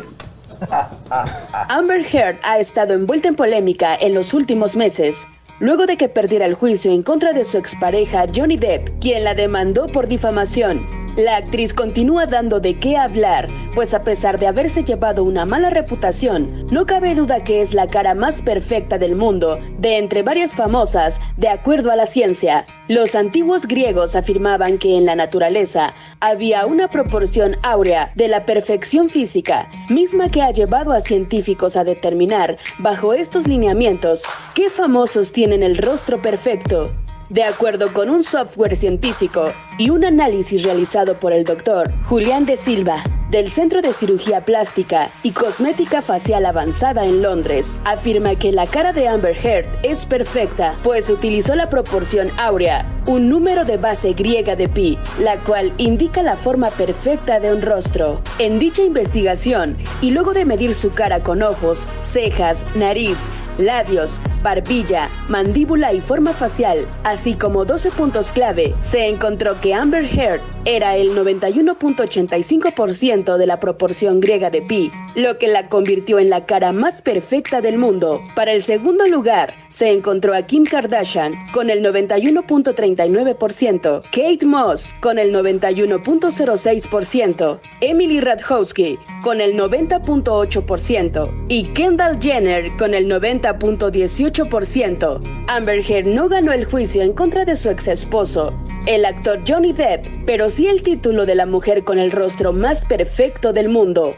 Amber 1.69 2.05
Heard 2.05 2.39
ha 2.43 2.59
estado 2.59 2.95
envuelta 2.95 3.29
en 3.29 3.37
polémica 3.37 3.97
en 3.97 4.15
los 4.15 4.35
últimos 4.35 4.77
meses, 4.77 5.27
luego 5.61 5.87
de 5.87 5.97
que 5.97 6.09
perdiera 6.09 6.47
el 6.47 6.55
juicio 6.55 6.93
en 6.93 7.03
contra 7.03 7.33
de 7.33 7.45
su 7.45 7.59
expareja 7.59 8.27
Johnny 8.35 8.57
Depp, 8.57 9.01
quien 9.01 9.25
la 9.25 9.35
demandó 9.35 9.87
por 9.87 10.09
difamación. 10.09 10.98
La 11.19 11.35
actriz 11.35 11.75
continúa 11.75 12.27
dando 12.27 12.61
de 12.61 12.79
qué 12.79 12.97
hablar, 12.97 13.49
pues 13.75 13.93
a 13.93 14.05
pesar 14.05 14.39
de 14.39 14.47
haberse 14.47 14.85
llevado 14.85 15.25
una 15.25 15.45
mala 15.45 15.69
reputación, 15.69 16.65
no 16.71 16.87
cabe 16.87 17.17
duda 17.17 17.43
que 17.43 17.61
es 17.61 17.75
la 17.75 17.89
cara 17.89 18.15
más 18.15 18.41
perfecta 18.41 18.99
del 18.99 19.17
mundo, 19.17 19.59
de 19.79 19.97
entre 19.97 20.23
varias 20.23 20.55
famosas, 20.55 21.21
de 21.37 21.49
acuerdo 21.49 21.91
a 21.91 21.97
la 21.97 22.07
ciencia. 22.07 22.67
Los 22.87 23.17
antiguos 23.17 23.67
griegos 23.67 24.15
afirmaban 24.15 24.79
que 24.79 24.97
en 24.97 25.07
la 25.07 25.17
naturaleza 25.17 25.93
había 26.21 26.67
una 26.67 26.87
proporción 26.87 27.57
áurea 27.65 28.13
de 28.15 28.29
la 28.29 28.47
perfección 28.47 29.11
física, 29.11 29.69
misma 29.89 30.31
que 30.31 30.43
ha 30.43 30.53
llevado 30.53 30.93
a 30.93 31.01
científicos 31.01 31.75
a 31.75 31.83
determinar, 31.83 32.59
bajo 32.79 33.13
estos 33.13 33.49
lineamientos, 33.49 34.23
qué 34.55 34.71
famosos 34.71 35.33
tienen 35.33 35.65
el 35.65 35.79
rostro 35.79 36.23
perfecto. 36.23 36.93
De 37.29 37.43
acuerdo 37.43 37.93
con 37.93 38.09
un 38.09 38.23
software 38.23 38.77
científico 38.77 39.53
y 39.79 39.91
un 39.91 40.05
análisis 40.05 40.65
realizado 40.65 41.15
por 41.15 41.33
el 41.33 41.45
doctor 41.45 41.91
Julián 42.07 42.45
de 42.45 42.57
Silva, 42.57 43.05
del 43.31 43.51
Centro 43.51 43.83
de 43.83 43.93
Cirugía 43.93 44.45
Plástica 44.45 45.11
y 45.23 45.33
Cosmética 45.33 46.03
Facial 46.03 46.47
Avanzada 46.47 47.05
en 47.05 47.23
Londres, 47.23 47.79
afirma 47.85 48.35
que 48.35 48.53
la 48.53 48.67
cara 48.67 48.93
de 48.93 49.07
Amber 49.07 49.37
Heard 49.37 49.67
es 49.83 50.05
perfecta, 50.07 50.75
pues 50.83 51.09
utilizó 51.09 51.55
la 51.55 51.69
proporción 51.69 52.29
áurea, 52.39 52.87
un 53.07 53.29
número 53.29 53.65
de 53.65 53.77
base 53.77 54.13
griega 54.13 54.57
de 54.57 54.69
pi, 54.69 54.99
la 55.21 55.37
cual 55.37 55.73
indica 55.79 56.23
la 56.23 56.37
forma 56.37 56.71
perfecta 56.71 57.39
de 57.39 57.53
un 57.53 57.61
rostro. 57.61 58.21
En 58.39 58.59
dicha 58.59 58.83
investigación, 58.83 59.77
y 60.01 60.11
luego 60.11 60.33
de 60.33 60.45
medir 60.45 60.75
su 60.75 60.91
cara 60.91 61.23
con 61.23 61.43
ojos, 61.43 61.87
cejas, 62.01 62.65
nariz, 62.75 63.29
labios, 63.59 64.21
barbilla, 64.43 65.09
mandíbula 65.29 65.93
y 65.93 66.01
forma 66.01 66.33
facial, 66.33 66.87
así 67.05 67.35
como 67.35 67.65
12 67.65 67.91
puntos 67.91 68.31
clave, 68.31 68.75
se 68.81 69.07
encontró 69.07 69.61
que 69.61 69.68
Amber 69.73 70.05
Heard 70.05 70.43
era 70.65 70.97
el 70.97 71.17
91.85% 71.17 73.37
de 73.37 73.47
la 73.47 73.61
proporción 73.61 74.19
griega 74.21 74.51
de 74.51 74.63
pi, 74.63 74.91
lo 75.15 75.39
que 75.39 75.47
la 75.49 75.69
convirtió 75.69 76.19
en 76.19 76.31
la 76.31 76.47
cara 76.47 76.73
más 76.73 77.03
perfecta 77.03 77.61
del 77.61 77.77
mundo. 77.79 78.21
Para 78.35 78.53
el 78.53 78.63
segundo 78.63 79.07
lugar, 79.07 79.53
se 79.69 79.91
encontró 79.91 80.35
a 80.35 80.41
Kim 80.43 80.65
Kardashian 80.65 81.35
con 81.53 81.69
el 81.71 81.85
91.39%, 81.85 84.03
Kate 84.11 84.47
Moss 84.47 84.93
con 85.01 85.19
el 85.19 85.35
91.06%, 85.35 87.59
Emily 87.81 88.21
Ratajkowski 88.21 88.99
con 89.23 89.41
el 89.41 89.55
90.8% 89.55 91.47
y 91.49 91.63
Kendall 91.75 92.21
Jenner 92.21 92.77
con 92.77 92.93
el 92.95 93.07
90.18%. 93.07 95.45
Amber 95.49 95.91
Heard 95.91 96.07
no 96.07 96.29
ganó 96.29 96.53
el 96.53 96.65
juicio 96.65 97.03
en 97.03 97.13
contra 97.13 97.45
de 97.45 97.57
su 97.57 97.69
ex 97.71 97.89
esposo, 97.89 98.55
el 98.89 99.05
actor 99.05 99.41
Johnny 99.47 99.73
Depp, 99.75 100.07
pero 100.27 100.49
sí 100.49 100.67
el 100.67 100.83
título 100.83 101.27
de 101.27 101.35
la 101.35 101.45
mujer 101.47 101.85
con 101.85 101.99
el 101.99 102.11
rostro 102.11 102.53
más 102.55 102.85
perfecto 102.87 103.53
del 103.53 103.69
mundo. 103.69 104.15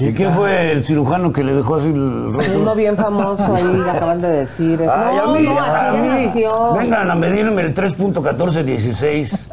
¿Y 0.00 0.12
quién 0.14 0.32
fue 0.32 0.72
el 0.72 0.84
cirujano 0.84 1.32
que 1.32 1.42
le 1.44 1.52
dejó 1.54 1.74
así 1.76 1.88
el 1.88 2.32
rostro? 2.32 2.60
Uno 2.60 2.74
bien 2.74 2.96
famoso 2.96 3.54
ahí, 3.54 3.82
acaban 3.90 4.20
de 4.22 4.28
decir. 4.28 4.80
Ay, 4.88 5.16
no, 5.16 5.22
a 5.22 5.34
mí, 5.34 5.42
no, 5.42 5.58
así 5.60 5.98
nació. 5.98 6.72
Vengan 6.74 7.10
a 7.10 7.14
medirme 7.14 7.62
el 7.62 7.74
3.1416. 7.74 9.50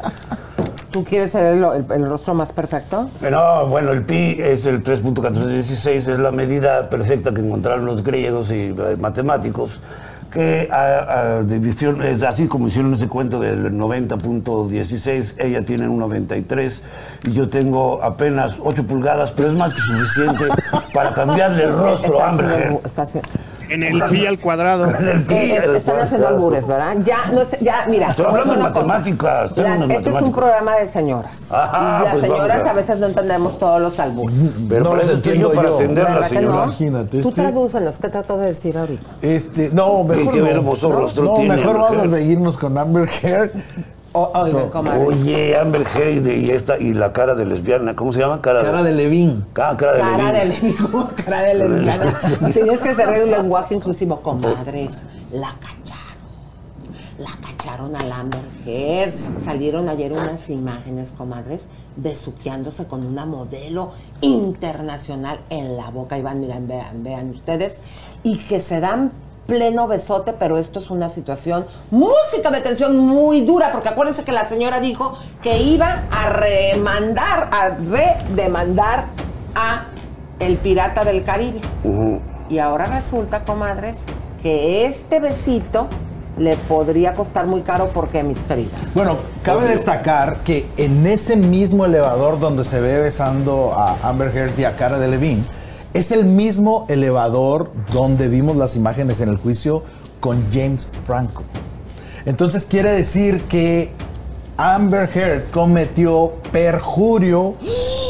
¿Tú 0.92 1.04
quieres 1.04 1.32
ser 1.32 1.56
el, 1.56 1.64
el- 1.64 1.84
el 1.92 2.06
rostro 2.08 2.32
más 2.32 2.52
perfecto? 2.52 3.10
No, 3.28 3.66
bueno, 3.66 3.90
el 3.92 4.04
pi 4.04 4.36
es 4.38 4.64
el 4.66 4.82
3.1416, 4.82 5.88
es 5.88 6.08
la 6.18 6.30
medida 6.30 6.88
perfecta 6.88 7.34
que 7.34 7.40
encontraron 7.42 7.84
los 7.84 8.02
griegos 8.02 8.50
y 8.50 8.68
eh, 8.78 8.96
matemáticos, 8.98 9.80
que 10.36 10.68
a, 10.70 11.38
a 11.38 11.42
división, 11.44 12.02
es 12.02 12.22
así 12.22 12.46
como 12.46 12.68
hicieron 12.68 12.92
ese 12.92 13.08
cuento 13.08 13.40
del 13.40 13.72
90.16, 13.72 15.34
ella 15.38 15.64
tiene 15.64 15.88
un 15.88 15.98
93 15.98 16.82
y 17.24 17.32
yo 17.32 17.48
tengo 17.48 18.02
apenas 18.02 18.58
8 18.62 18.86
pulgadas, 18.86 19.32
pero 19.32 19.48
es 19.48 19.54
más 19.54 19.72
que 19.72 19.80
suficiente 19.80 20.44
para 20.94 21.14
cambiarle 21.14 21.64
el 21.64 21.72
rostro 21.72 22.20
a 22.20 22.28
Amber 22.28 22.46
Heard. 22.50 22.76
Está 22.84 23.02
haciendo- 23.02 23.28
En 23.68 23.82
el 23.82 24.02
pi 24.04 24.26
al 24.26 24.38
cuadrado. 24.38 24.86
Eh, 25.28 25.56
es- 25.58 25.64
están 25.70 25.98
haciendo 25.98 26.28
albures, 26.28 26.66
¿verdad? 26.66 26.96
Ya, 27.04 27.18
no 27.32 27.44
sé, 27.44 27.58
ya, 27.60 27.84
mira. 27.88 28.08
Estoy 28.10 28.26
hablando 28.26 28.54
de 28.54 28.62
matemáticas, 28.62 29.56
La- 29.56 29.86
este 29.94 30.10
es 30.10 30.22
un 30.22 30.32
programa 30.32 30.76
de 30.76 30.88
señoras. 30.88 31.52
Ajá, 31.52 31.98
y 32.00 32.04
las 32.04 32.12
pues 32.12 32.22
señoras 32.22 32.66
a- 32.66 32.70
a 32.70 32.72
veces 32.74 32.98
no 33.00 33.06
entendemos 33.06 33.58
todos 33.58 33.80
los 33.80 33.98
albures. 33.98 34.56
Pero 34.68 34.84
No 34.84 35.02
yo, 35.02 35.10
entiendo 35.12 35.52
para 35.52 35.70
¿Verdad 35.70 36.28
que 36.28 36.34
no? 36.34 36.40
señora. 36.40 36.64
Imagínate, 36.64 37.18
Tú 37.22 37.28
este- 37.30 37.40
tradúcenos, 37.42 37.98
¿qué 37.98 38.08
trato 38.08 38.38
de 38.38 38.46
decir 38.48 38.78
ahorita? 38.78 39.10
Este, 39.22 39.70
no, 39.72 40.04
mejor 40.04 40.32
qué 40.34 40.40
no. 40.40 40.46
hermoso 40.46 40.88
no, 40.88 40.96
rostro 41.00 41.24
no, 41.24 41.34
tiene 41.34 41.56
mejor 41.56 41.78
vamos 41.78 41.98
a 41.98 42.08
seguirnos 42.16 42.58
con 42.58 42.78
Amber 42.78 43.08
Heard. 43.22 43.50
O- 44.16 44.30
oigan, 44.34 44.70
comadre. 44.70 45.04
Oye, 45.04 45.56
Amber 45.58 45.86
Heard 45.94 46.26
y 46.26 46.50
esta 46.50 46.78
y 46.78 46.94
la 46.94 47.12
cara 47.12 47.34
de 47.34 47.44
lesbiana, 47.44 47.94
¿cómo 47.94 48.12
se 48.12 48.20
llama? 48.20 48.40
Cara, 48.40 48.62
Cara 48.62 48.82
de 48.82 48.92
Levín. 48.92 49.44
Ah, 49.56 49.76
cara 49.76 49.92
de 49.92 50.00
Cara 50.00 50.32
de 50.32 50.44
Levín. 50.46 50.62
lesbiana, 50.72 50.90
¿cómo 50.90 51.10
cara 51.24 51.40
de 51.42 51.54
lesbiana. 51.54 52.52
Tienes 52.54 52.80
que 52.80 52.94
cerrar 52.94 53.22
un 53.24 53.30
lenguaje 53.30 53.74
inclusivo, 53.74 54.20
comadres. 54.22 55.02
La 55.32 55.50
cacharon. 55.60 56.06
La 57.18 57.30
cacharon 57.46 57.96
a 57.96 58.18
Amber 58.20 58.40
Heard. 58.66 59.10
Salieron 59.44 59.88
ayer 59.88 60.12
unas 60.12 60.48
imágenes, 60.48 61.12
comadres, 61.12 61.68
besuqueándose 61.96 62.86
con 62.86 63.06
una 63.06 63.26
modelo 63.26 63.92
internacional 64.22 65.40
en 65.50 65.76
la 65.76 65.90
boca. 65.90 66.18
Y 66.18 66.22
van, 66.22 66.40
miren, 66.40 66.66
vean, 66.66 67.02
vean 67.02 67.30
ustedes. 67.30 67.80
Y 68.22 68.38
que 68.38 68.60
se 68.60 68.80
dan 68.80 69.12
pleno 69.46 69.86
besote, 69.86 70.32
pero 70.32 70.58
esto 70.58 70.80
es 70.80 70.90
una 70.90 71.08
situación, 71.08 71.66
música 71.90 72.50
de 72.50 72.60
tensión 72.60 72.96
muy 72.98 73.42
dura, 73.42 73.70
porque 73.72 73.88
acuérdense 73.88 74.24
que 74.24 74.32
la 74.32 74.48
señora 74.48 74.80
dijo 74.80 75.16
que 75.42 75.62
iba 75.62 76.02
a 76.10 76.30
remandar, 76.30 77.48
a 77.52 77.70
redemandar 77.70 79.04
a 79.54 79.84
el 80.40 80.56
pirata 80.58 81.04
del 81.04 81.24
Caribe. 81.24 81.60
Y 82.48 82.58
ahora 82.58 82.86
resulta, 82.86 83.44
comadres, 83.44 84.04
que 84.42 84.86
este 84.86 85.20
besito 85.20 85.88
le 86.38 86.56
podría 86.56 87.14
costar 87.14 87.46
muy 87.46 87.62
caro 87.62 87.90
porque, 87.94 88.22
mis 88.22 88.42
queridas. 88.42 88.94
Bueno, 88.94 89.16
cabe 89.42 89.68
destacar 89.68 90.38
que 90.44 90.68
en 90.76 91.06
ese 91.06 91.36
mismo 91.36 91.86
elevador 91.86 92.38
donde 92.38 92.62
se 92.62 92.80
ve 92.80 93.00
besando 93.00 93.72
a 93.74 93.96
Amber 94.02 94.36
Heard 94.36 94.58
y 94.58 94.64
a 94.64 94.76
Cara 94.76 94.98
de 94.98 95.08
Levine, 95.08 95.42
es 95.96 96.10
el 96.10 96.26
mismo 96.26 96.84
elevador 96.88 97.70
donde 97.90 98.28
vimos 98.28 98.56
las 98.58 98.76
imágenes 98.76 99.20
en 99.22 99.30
el 99.30 99.38
juicio 99.38 99.82
con 100.20 100.44
James 100.52 100.88
Franco. 101.04 101.42
Entonces 102.26 102.66
quiere 102.66 102.92
decir 102.92 103.44
que 103.44 103.92
Amber 104.58 105.08
Heard 105.14 105.50
cometió 105.50 106.34
perjurio 106.52 107.54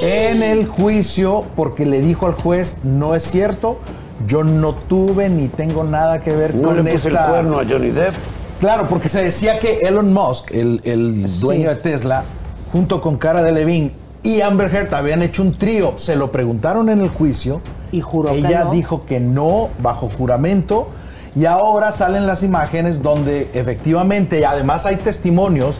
en 0.03 0.43
el 0.43 0.67
juicio 0.67 1.45
porque 1.55 1.87
le 1.87 2.01
dijo 2.01 2.27
al 2.27 2.33
juez, 2.33 2.81
no 2.83 3.15
es 3.15 3.23
cierto, 3.23 3.79
yo 4.27 4.43
no 4.43 4.75
tuve 4.75 5.29
ni 5.29 5.47
tengo 5.47 5.85
nada 5.85 6.21
que 6.21 6.35
ver 6.35 6.57
No 6.57 6.69
con 6.69 6.85
le 6.85 6.93
puse 6.93 7.09
el 7.09 7.17
cuerno 7.17 7.61
a 7.61 7.65
Johnny 7.65 7.91
Depp. 7.91 8.15
Claro, 8.59 8.89
porque 8.89 9.09
se 9.09 9.23
decía 9.23 9.61
que 9.61 9.81
Elon 9.81 10.13
Musk, 10.13 10.51
el, 10.51 10.81
el 10.83 11.39
dueño 11.39 11.69
de 11.69 11.77
Tesla, 11.77 12.25
junto 12.73 13.01
con 13.01 13.17
Cara 13.17 13.43
de 13.43 13.53
Levine 13.53 14.06
y 14.27 14.41
Amber 14.41 14.75
Heard 14.75 14.93
habían 14.93 15.23
hecho 15.23 15.41
un 15.43 15.55
trío. 15.55 15.95
Se 15.99 16.17
lo 16.17 16.33
preguntaron 16.33 16.89
en 16.89 17.01
el 17.01 17.11
juicio. 17.11 17.63
Y 17.93 18.01
juró 18.01 18.31
que 18.31 18.39
Ella 18.39 18.65
no. 18.65 18.73
dijo 18.73 19.07
que 19.07 19.21
no, 19.21 19.71
bajo 19.79 20.09
juramento. 20.09 20.89
Y 21.37 21.45
ahora 21.45 21.93
salen 21.93 22.27
las 22.27 22.43
imágenes 22.43 23.03
donde 23.03 23.51
efectivamente, 23.55 24.41
y 24.41 24.43
además 24.43 24.85
hay 24.85 24.97
testimonios 24.97 25.79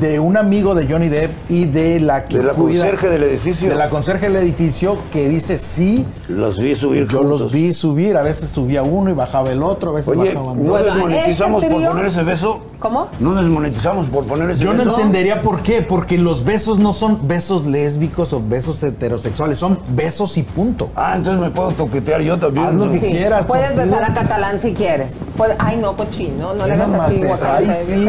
de 0.00 0.20
un 0.20 0.36
amigo 0.36 0.74
de 0.74 0.86
Johnny 0.86 1.08
Depp 1.08 1.30
y 1.50 1.64
de 1.64 1.98
la 2.00 2.26
que 2.26 2.38
De 2.38 2.42
la 2.44 2.52
cuida- 2.52 2.80
conserje 2.82 3.08
del 3.08 3.22
edificio. 3.24 3.68
De 3.70 3.74
la 3.74 3.88
conserje 3.88 4.26
del 4.28 4.36
edificio 4.36 4.98
que 5.12 5.28
dice 5.28 5.56
sí. 5.58 6.06
Los 6.28 6.60
vi 6.60 6.74
subir 6.74 7.08
Yo 7.08 7.18
juntos. 7.20 7.40
los 7.42 7.52
vi 7.52 7.72
subir. 7.72 8.16
A 8.16 8.22
veces 8.22 8.50
subía 8.50 8.82
uno 8.82 9.08
y 9.10 9.14
bajaba 9.14 9.50
el 9.50 9.62
otro. 9.62 9.90
A 9.90 9.94
veces 9.94 10.08
Oye, 10.14 10.34
bajaban 10.34 10.64
¿no 10.64 10.74
desmonetizamos 10.76 11.62
este 11.62 11.74
por 11.74 11.86
poner 11.88 12.04
ese 12.06 12.22
beso? 12.22 12.60
¿Cómo? 12.78 13.08
¿No 13.18 13.34
desmonetizamos 13.34 14.06
por 14.08 14.24
poner 14.24 14.50
ese 14.50 14.62
Yo 14.62 14.72
no 14.72 14.84
beso? 14.84 14.96
entendería 14.96 15.42
por 15.42 15.62
qué, 15.62 15.82
porque 15.82 16.16
los 16.18 16.44
besos 16.44 16.78
no 16.78 16.92
son 16.92 17.26
besos 17.26 17.66
lésbicos 17.66 18.32
o 18.32 18.42
besos 18.46 18.82
heterosexuales, 18.82 19.58
son 19.58 19.78
besos 19.88 20.36
y 20.36 20.42
punto. 20.42 20.90
Ah, 20.94 21.14
entonces 21.16 21.42
me 21.42 21.50
puedo 21.50 21.70
toquetear 21.72 22.20
yo 22.20 22.36
también. 22.38 22.66
Haz 22.66 22.74
lo 22.74 22.86
¿no? 22.86 22.92
que 22.92 23.00
Sí, 23.00 23.06
quieras. 23.10 23.46
puedes 23.46 23.70
contigo. 23.72 23.84
besar 23.96 24.04
a 24.10 24.14
Catalán 24.14 24.58
si 24.60 24.74
quieres. 24.74 25.16
Puede- 25.36 25.56
ay, 25.58 25.78
no, 25.78 25.96
cochino, 25.96 26.54
no 26.54 26.66
le 26.66 26.74
hagas 26.74 26.92
así, 26.92 27.22
ay, 27.24 27.70
sí. 27.84 28.06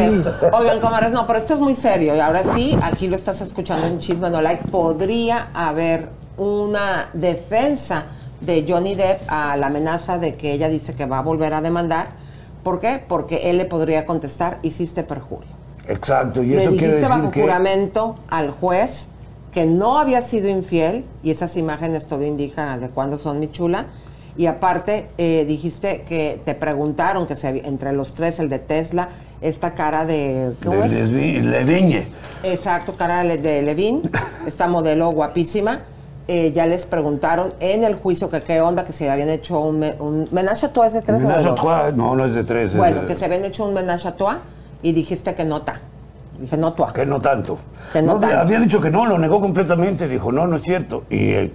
Oigan, 0.53 0.79
comadres, 0.79 1.11
no, 1.11 1.25
pero 1.25 1.39
esto 1.39 1.53
es 1.55 1.59
muy 1.59 1.68
serio. 1.75 2.15
Y 2.15 2.19
ahora 2.19 2.43
sí, 2.43 2.77
aquí 2.81 3.07
lo 3.07 3.15
estás 3.15 3.41
escuchando 3.41 3.87
en 3.87 3.99
Chisme 3.99 4.29
No 4.29 4.41
Like. 4.41 4.67
Podría 4.69 5.49
haber 5.53 6.09
una 6.37 7.09
defensa 7.13 8.05
de 8.41 8.65
Johnny 8.67 8.95
Depp 8.95 9.21
a 9.27 9.57
la 9.57 9.67
amenaza 9.67 10.17
de 10.17 10.35
que 10.35 10.53
ella 10.53 10.69
dice 10.69 10.95
que 10.95 11.05
va 11.05 11.19
a 11.19 11.21
volver 11.21 11.53
a 11.53 11.61
demandar. 11.61 12.07
¿Por 12.63 12.79
qué? 12.79 13.03
Porque 13.05 13.49
él 13.49 13.57
le 13.57 13.65
podría 13.65 14.05
contestar, 14.05 14.59
hiciste 14.63 15.03
perjurio. 15.03 15.49
Exacto, 15.87 16.43
y 16.43 16.47
Le 16.47 16.63
eso 16.63 16.71
quiere 16.71 16.87
dijiste 16.87 16.95
decir 17.01 17.09
bajo 17.09 17.31
que... 17.31 17.41
juramento 17.41 18.15
al 18.29 18.51
juez 18.51 19.09
que 19.51 19.65
no 19.65 19.97
había 19.97 20.21
sido 20.21 20.47
infiel, 20.47 21.05
y 21.23 21.31
esas 21.31 21.57
imágenes 21.57 22.07
todo 22.07 22.23
indica 22.23 22.77
de 22.77 22.89
cuándo 22.89 23.17
son 23.17 23.39
mi 23.39 23.51
chula, 23.51 23.87
y 24.39 24.45
aparte 24.45 25.07
eh, 25.17 25.43
dijiste 25.45 26.05
que 26.07 26.39
te 26.45 26.55
preguntaron 26.55 27.27
que 27.27 27.35
se 27.35 27.49
entre 27.67 27.91
los 27.91 28.13
tres, 28.13 28.39
el 28.39 28.47
de 28.47 28.59
Tesla, 28.59 29.09
esta 29.41 29.73
cara 29.73 30.05
de... 30.05 30.53
¿Cómo 30.63 30.77
de- 30.79 30.85
es? 30.85 30.93
de-. 30.93 32.07
Exacto, 32.43 32.95
cara 32.95 33.21
de, 33.25 33.37
de 33.37 33.61
Levin, 33.61 34.01
esta 34.47 34.67
modelo 34.69 35.09
guapísima. 35.11 35.81
eh, 36.29 36.53
ya 36.53 36.65
les 36.67 36.85
preguntaron 36.85 37.53
en 37.59 37.83
el 37.83 37.95
juicio 37.95 38.29
que 38.29 38.41
qué 38.41 38.61
onda, 38.61 38.85
que 38.85 38.93
se 38.93 39.09
habían 39.09 39.29
hecho 39.29 39.59
un, 39.59 39.79
me- 39.79 39.95
un 39.99 40.29
menage 40.31 40.67
a 40.67 40.71
tres 41.01 41.21
Menage 41.21 41.49
a 41.49 41.55
no, 41.97 42.15
no 42.15 42.23
es 42.23 42.33
de 42.35 42.45
tres. 42.45 42.71
es 42.71 42.77
Bueno, 42.77 43.01
de- 43.01 43.07
que 43.07 43.17
se 43.17 43.25
habían 43.25 43.43
hecho 43.43 43.65
un 43.65 43.73
menage 43.73 44.07
a 44.07 44.15
y 44.81 44.93
dijiste 44.93 45.35
que 45.35 45.43
no 45.43 45.57
está. 45.57 45.81
Dije, 46.39 46.57
no 46.57 46.73
tú. 46.73 46.85
Que 46.93 47.05
no 47.05 47.19
tanto. 47.19 47.57
Que 47.91 48.01
no 48.01 48.19
tanto. 48.19 48.39
Había 48.39 48.59
dicho 48.59 48.79
que 48.79 48.89
no, 48.89 49.05
lo 49.05 49.17
negó 49.17 49.41
completamente. 49.41 50.07
Dijo, 50.07 50.31
no, 50.31 50.47
no 50.47 50.55
es 50.55 50.63
cierto. 50.63 51.03
Y 51.09 51.31
eh, 51.31 51.51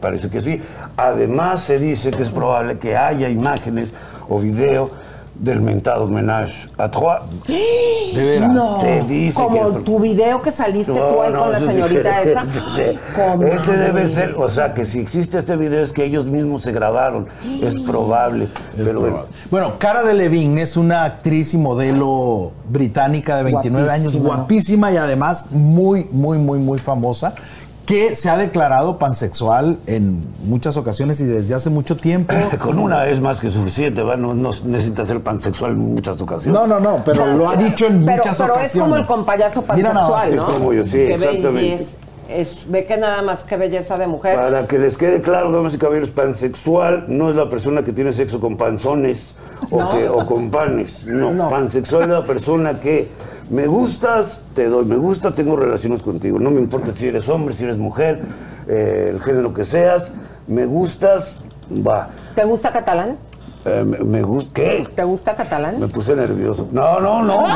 parece 0.00 0.28
que 0.28 0.40
sí. 0.40 0.60
Además, 0.96 1.60
se 1.60 1.78
dice 1.78 2.10
que 2.10 2.24
es 2.24 2.30
probable 2.30 2.78
que 2.78 2.96
haya 2.96 3.28
imágenes 3.28 3.92
o 4.28 4.40
video 4.40 5.03
del 5.34 5.60
mentado 5.60 6.06
menage 6.06 6.68
a 6.78 6.90
trois. 6.90 7.22
De 7.46 8.24
veras. 8.24 8.50
No, 8.54 8.80
Se 8.80 9.02
dice 9.02 9.34
como 9.34 9.72
que- 9.78 9.80
tu 9.80 9.98
video 9.98 10.40
que 10.40 10.52
saliste 10.52 10.92
tú 10.92 11.22
ahí 11.22 11.32
no, 11.32 11.40
con 11.40 11.52
la 11.52 11.58
es 11.58 11.64
señorita 11.64 12.22
esa. 12.22 12.44
diferente. 12.44 12.98
Comadre. 13.14 13.54
Este 13.54 13.76
debe 13.76 14.08
ser, 14.08 14.34
o 14.38 14.48
sea, 14.48 14.74
que 14.74 14.84
si 14.84 15.00
existe 15.00 15.38
este 15.38 15.56
video 15.56 15.82
es 15.82 15.92
que 15.92 16.04
ellos 16.04 16.26
mismos 16.26 16.62
se 16.62 16.72
grabaron. 16.72 17.26
Es 17.62 17.76
probable. 17.80 18.48
pero 18.76 19.00
bueno. 19.00 19.20
Bueno, 19.50 19.72
Cara 19.78 20.02
de 20.04 20.14
Levine 20.14 20.62
es 20.62 20.76
una 20.76 21.04
actriz 21.04 21.54
y 21.54 21.58
modelo 21.58 22.52
británica 22.68 23.36
de 23.36 23.42
29 23.44 23.90
años, 23.90 24.16
guapísima 24.16 24.92
y 24.92 24.96
además 24.96 25.46
muy, 25.50 26.06
muy, 26.10 26.38
muy, 26.38 26.58
muy 26.58 26.78
famosa, 26.78 27.34
que 27.86 28.14
se 28.14 28.30
ha 28.30 28.36
declarado 28.36 28.98
pansexual 28.98 29.78
en 29.86 30.24
muchas 30.44 30.76
ocasiones 30.76 31.20
y 31.20 31.24
desde 31.24 31.54
hace 31.54 31.68
mucho 31.70 31.96
tiempo. 31.96 32.34
Con 32.60 32.78
una 32.78 33.06
es 33.08 33.20
más 33.20 33.40
que 33.40 33.50
suficiente, 33.50 34.02
¿va? 34.02 34.16
No, 34.16 34.32
no 34.34 34.50
necesita 34.64 35.04
ser 35.06 35.20
pansexual 35.22 35.72
en 35.72 35.94
muchas 35.94 36.20
ocasiones. 36.20 36.58
No, 36.58 36.66
no, 36.66 36.80
no, 36.80 37.02
pero 37.04 37.26
lo 37.34 37.48
ha 37.48 37.56
dicho 37.56 37.86
en 37.86 38.04
Pero, 38.04 38.18
muchas 38.18 38.36
pero 38.38 38.54
ocasiones. 38.54 38.74
es 38.74 38.80
como 38.80 38.96
el 38.96 39.06
compayazo 39.06 39.64
Mira 39.74 39.92
pansexual, 39.92 40.28
es 40.30 40.36
¿no? 40.36 40.46
como 40.46 40.72
yo, 40.72 40.84
sí, 40.84 40.92
Que 40.92 41.14
exactamente. 41.14 41.74
es- 41.74 41.94
es- 42.30 42.70
ve 42.70 42.86
que 42.86 42.96
nada 42.96 43.20
más 43.20 43.44
que 43.44 43.58
belleza 43.58 43.98
de 43.98 44.06
mujer. 44.06 44.34
Para 44.36 44.66
que 44.66 44.78
les 44.78 44.96
quede 44.96 45.20
claro, 45.20 45.52
damas 45.52 45.74
y 45.74 45.78
caballeros, 45.78 46.08
pansexual 46.08 47.04
no 47.08 47.28
es 47.28 47.36
la 47.36 47.50
persona 47.50 47.84
que 47.84 47.92
tiene 47.92 48.14
sexo 48.14 48.40
con 48.40 48.56
panzones 48.56 49.34
o, 49.70 49.78
No. 49.78 49.90
que- 49.92 50.08
o 50.08 50.24
con 50.26 50.50
panes. 50.50 51.06
No, 51.06 51.32
No. 51.32 51.50
pansexual 51.50 52.04
es 52.04 52.08
la 52.08 52.24
persona 52.24 52.80
que 52.80 53.08
me 53.50 53.66
gustas, 53.66 54.42
te 54.54 54.66
doy, 54.68 54.84
me 54.84 54.96
gusta, 54.96 55.32
tengo 55.32 55.56
relaciones 55.56 56.02
contigo. 56.02 56.38
No 56.38 56.50
me 56.50 56.60
importa 56.60 56.92
si 56.94 57.08
eres 57.08 57.28
hombre, 57.28 57.54
si 57.54 57.64
eres 57.64 57.78
mujer, 57.78 58.22
eh, 58.68 59.10
el 59.12 59.20
género 59.20 59.52
que 59.54 59.64
seas, 59.64 60.12
me 60.46 60.64
gustas, 60.66 61.40
va. 61.70 62.08
¿Te 62.34 62.44
gusta 62.44 62.72
catalán? 62.72 63.16
Eh, 63.66 63.82
me, 63.86 63.98
me 63.98 64.22
gusta, 64.22 64.50
¿qué? 64.52 64.86
¿Te 64.94 65.04
gusta 65.04 65.34
catalán? 65.34 65.80
Me 65.80 65.88
puse 65.88 66.14
nervioso. 66.14 66.68
No, 66.70 67.00
no, 67.00 67.22
no, 67.22 67.40
me, 67.40 67.54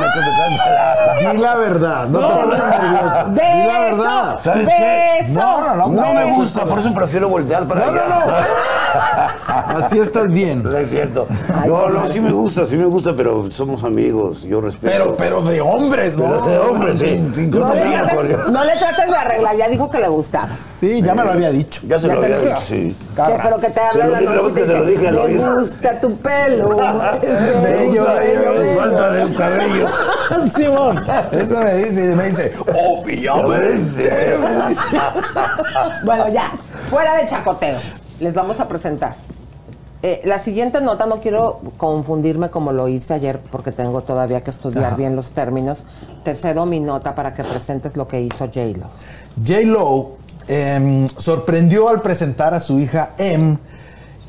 Di 1.32 1.36
la 1.39 1.55
verdad, 1.57 2.09
no, 2.09 2.20
No, 2.20 2.28
te 2.28 2.34
no, 2.34 2.41
pongas 2.43 2.59
no. 2.61 2.68
nervioso. 2.68 3.24
Di 3.32 3.66
la 3.66 3.78
verdad. 3.80 4.39
¿Sabes 4.41 4.68
qué? 4.68 5.26
No, 5.28 5.61
no, 5.61 5.74
no, 5.76 5.89
No 5.89 6.14
me 6.14 6.32
gusta, 6.36 6.64
por 6.64 6.78
eso 6.78 6.95
prefiero 6.95 7.28
voltear 7.28 7.66
para 7.68 7.86
No, 7.86 7.93
no, 7.93 8.01
allá. 8.01 8.47
Así 9.47 9.99
estás 9.99 10.30
bien. 10.30 10.62
No 10.62 10.76
es 10.76 10.91
cierto. 10.91 11.26
No, 11.66 11.89
no, 11.89 12.07
sí 12.07 12.20
me 12.20 12.30
gusta, 12.32 12.66
sí 12.66 12.76
me 12.76 12.86
gusta, 12.86 13.14
pero 13.16 13.51
somos 13.51 13.84
amigos, 13.84 14.43
yo 14.43 14.61
respeto. 14.61 14.93
Pero, 14.93 15.16
pero 15.16 15.43
de 15.43 15.61
hombres, 15.61 16.16
¿no? 16.16 16.24
Pero 16.24 16.47
de 16.47 16.59
hombres, 16.59 16.99
sí. 16.99 17.30
Sin 17.34 17.51
No 17.51 17.74
le, 17.74 17.80
trates, 17.82 18.51
no 18.51 18.64
le 18.64 18.76
trates 18.76 19.07
de 19.09 19.16
arreglar, 19.16 19.57
ya 19.57 19.68
dijo 19.68 19.91
que 19.91 19.99
le 19.99 20.09
gustabas. 20.09 20.59
Sí, 20.78 21.03
ya 21.03 21.14
me 21.14 21.24
lo 21.24 21.32
había 21.32 21.51
dicho. 21.51 21.80
Ya 21.86 21.99
se 21.99 22.09
Ya 22.09 22.14
lo 22.14 22.22
había 22.22 22.39
dicho, 22.39 22.57
sí. 22.57 22.97
Pero 23.16 23.59
que 23.59 23.70
te 23.70 23.80
habla 23.80 24.07
la 24.09 24.20
noche 24.20 24.49
te 24.49 24.61
que 24.61 24.66
se 24.66 24.72
lo 24.74 24.84
dije 24.84 25.09
al 25.09 25.14
me 25.14 25.20
oído". 25.20 25.55
gusta 25.61 26.01
tu 26.01 26.16
pelo. 26.18 26.68
Me 27.62 27.86
gusta, 27.86 28.14
me 28.14 28.74
falta 28.76 29.22
el 29.22 29.34
cabello. 29.36 29.86
Simón, 30.55 31.05
eso 31.32 31.59
me 31.61 31.74
dice 31.74 32.12
y 32.12 32.14
me 32.14 32.24
dice, 32.24 32.53
obviamente. 32.66 34.36
Bueno, 36.05 36.28
ya, 36.28 36.53
fuera 36.91 37.16
de 37.16 37.26
chacoteo, 37.26 37.76
les 38.21 38.35
vamos 38.35 38.61
a 38.61 38.69
presentar. 38.69 39.16
Eh, 40.01 40.21
la 40.25 40.39
siguiente 40.39 40.81
nota, 40.81 41.07
no 41.07 41.19
quiero 41.19 41.61
confundirme 41.77 42.51
como 42.51 42.73
lo 42.73 42.87
hice 42.87 43.14
ayer 43.14 43.41
porque 43.51 43.73
tengo 43.73 44.03
todavía 44.03 44.43
que 44.43 44.51
estudiar 44.51 44.97
bien 44.97 45.16
los 45.16 45.33
términos. 45.33 45.85
Te 46.23 46.37
cedo 46.37 46.66
mi 46.66 46.79
nota 46.79 47.16
para 47.16 47.35
que 47.35 47.43
presentes 47.43 47.97
lo 47.97 48.07
que 48.07 48.21
hizo 48.21 48.47
J-Lo. 48.47 48.87
J. 49.45 49.61
Lo 49.64 50.12
em, 50.47 51.09
sorprendió 51.09 51.89
al 51.89 52.01
presentar 52.01 52.55
a 52.55 52.61
su 52.61 52.79
hija 52.79 53.14
M 53.19 53.59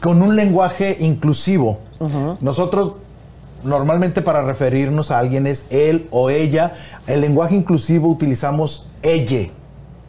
con 0.02 0.24
un 0.24 0.36
lenguaje 0.36 0.98
inclusivo. 1.00 1.78
Nosotros 2.40 2.94
normalmente 3.64 4.22
para 4.22 4.42
referirnos 4.42 5.12
a 5.12 5.20
alguien 5.20 5.46
es 5.46 5.66
él 5.70 6.08
o 6.10 6.32
ella. 6.32 6.74
El 7.06 7.22
lenguaje 7.22 7.56
inclusivo 7.56 8.08
utilizamos 8.08 8.88
ella. 9.04 9.52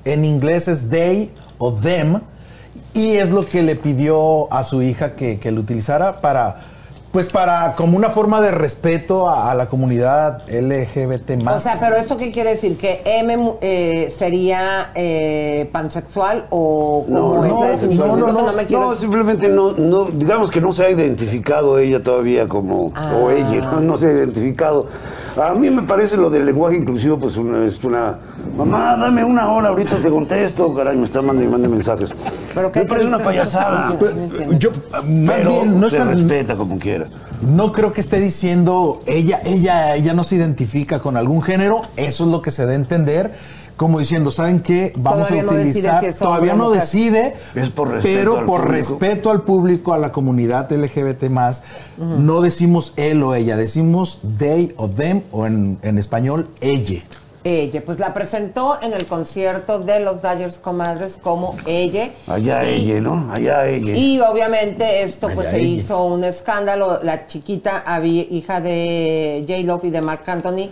En 0.07 0.25
inglés 0.25 0.69
es 0.69 0.89
they 0.89 1.31
o 1.59 1.75
them. 1.75 2.21
Y 2.95 3.17
es 3.17 3.31
lo 3.31 3.47
que 3.47 3.63
le 3.63 3.77
pidió 3.77 4.53
a 4.53 4.63
su 4.65 4.83
hija 4.83 5.15
que, 5.17 5.39
que 5.39 5.51
lo 5.51 5.61
utilizara 5.61 6.21
para 6.21 6.57
Pues 7.13 7.29
para, 7.29 7.75
como 7.75 7.97
una 7.97 8.09
forma 8.11 8.41
de 8.41 8.53
respeto 8.53 9.29
a, 9.29 9.51
a 9.51 9.55
la 9.57 9.67
comunidad 9.69 10.43
LGBT 10.49 11.43
más. 11.43 11.67
O 11.67 11.69
sea, 11.69 11.77
pero 11.81 11.97
¿esto 11.97 12.17
qué 12.17 12.31
quiere 12.31 12.51
decir? 12.51 12.77
¿Que 12.79 13.01
M 13.05 13.55
eh, 13.61 14.13
sería 14.17 14.93
eh, 14.95 15.69
pansexual 15.73 16.47
o 16.51 17.05
No, 17.09 17.45
es 17.45 17.51
no, 17.51 17.65
la 17.65 18.07
no, 18.07 18.17
no, 18.17 18.27
Porque 18.27 18.43
no, 18.47 18.53
me 18.53 18.67
quiero- 18.67 18.83
no, 18.91 18.95
simplemente 18.95 19.49
no, 19.49 19.73
no, 19.73 20.05
digamos 20.05 20.53
que 20.53 20.61
no 20.61 20.73
se 20.73 20.85
ha 20.85 20.91
identificado 20.91 21.79
ella 21.81 22.01
todavía 22.01 22.47
como, 22.47 22.93
Ah. 22.95 23.17
o 23.17 23.31
ella, 23.33 23.61
¿no? 23.73 23.81
no 23.81 23.97
se 23.97 24.07
ha 24.07 24.13
identificado. 24.13 24.87
A 25.37 25.55
mí 25.55 25.71
me 25.71 25.83
parece 25.83 26.17
lo 26.17 26.29
del 26.29 26.45
lenguaje 26.45 26.77
inclusivo, 26.77 27.19
pues 27.19 27.37
una, 27.37 27.65
es 27.65 27.83
una, 27.85 28.19
mamá, 28.57 28.97
dame 28.97 29.23
una 29.25 29.51
hora, 29.51 29.69
ahorita 29.69 29.97
te 29.97 30.11
contesto, 30.11 30.75
caray, 30.75 30.97
me 30.97 31.05
está 31.05 31.23
mandando 31.23 31.49
y 31.49 31.53
manda 31.53 31.69
mensajes. 31.69 32.11
Pero 32.55 32.71
me 32.75 32.85
parece 32.85 33.07
una 33.07 33.19
payasada. 33.19 33.97
Yo, 34.59 34.71
más 34.93 35.37
Pero 35.37 35.51
bien, 35.51 35.81
no 35.81 35.89
se 35.89 35.97
es 35.97 36.03
tan- 36.03 36.11
respeta 36.11 36.57
como 36.57 36.79
quiera. 36.79 37.07
No 37.41 37.73
creo 37.73 37.93
que 37.93 38.01
esté 38.03 38.21
diciendo 38.21 39.03
ella, 39.07 39.41
ella, 39.45 39.95
ella 39.95 40.13
no 40.15 40.25
se 40.25 40.35
identifica 40.37 40.99
con 40.99 41.17
algún 41.17 41.41
género, 41.43 41.81
eso 41.97 42.25
es 42.25 42.31
lo 42.31 42.43
que 42.43 42.51
se 42.51 42.67
da 42.67 42.73
a 42.73 42.75
entender. 42.75 43.33
Como 43.81 43.99
diciendo, 43.99 44.31
¿saben 44.31 44.61
qué? 44.61 44.93
Vamos 44.95 45.29
Todavía 45.29 45.41
a 45.41 45.45
no 45.47 45.53
decide 45.55 45.89
utilizar. 45.89 46.13
si 46.13 46.19
todavía 46.19 46.53
no 46.55 46.65
mujer. 46.65 46.81
decide. 46.83 47.35
Es 47.55 47.71
por 47.71 47.89
respeto 47.91 48.19
Pero 48.19 48.35
por 48.45 48.61
público. 48.61 48.73
respeto 48.73 49.31
al 49.31 49.41
público, 49.41 49.95
a 49.95 49.99
la 49.99 50.13
comunidad 50.13 50.71
LGBT, 50.71 51.31
no 51.97 52.43
decimos 52.43 52.93
él 52.97 53.23
o 53.23 53.35
ella, 53.35 53.57
decimos 53.57 54.19
they 54.37 54.75
o 54.77 54.91
them 54.91 55.23
o 55.33 55.47
en, 55.47 55.79
en 55.81 55.97
español 55.97 56.49
ella. 56.61 57.01
Ella, 57.43 57.83
pues 57.87 57.99
la 57.99 58.13
presentó 58.13 58.77
en 58.83 58.93
el 58.93 59.07
concierto 59.07 59.79
de 59.79 60.01
los 60.01 60.21
Dyers 60.21 60.59
Comadres 60.59 61.17
como 61.17 61.57
ella. 61.65 62.11
Allá 62.27 62.63
Y- 62.65 62.83
ella, 62.91 63.01
¿no? 63.01 63.33
Allá 63.33 63.67
ella. 63.67 63.97
Y 63.97 64.21
obviamente 64.21 65.03
esto 65.03 65.29
pues 65.29 65.47
Allá 65.49 65.51
se 65.53 65.57
ella. 65.63 65.67
hizo 65.77 66.05
un 66.05 66.23
escándalo. 66.25 67.03
La 67.03 67.27
chiquita, 67.27 67.83
hija 68.05 68.61
de 68.61 69.43
J. 69.49 69.61
Love 69.67 69.85
y 69.85 69.91
de 69.91 70.03
Mark 70.03 70.25
Anthony. 70.27 70.69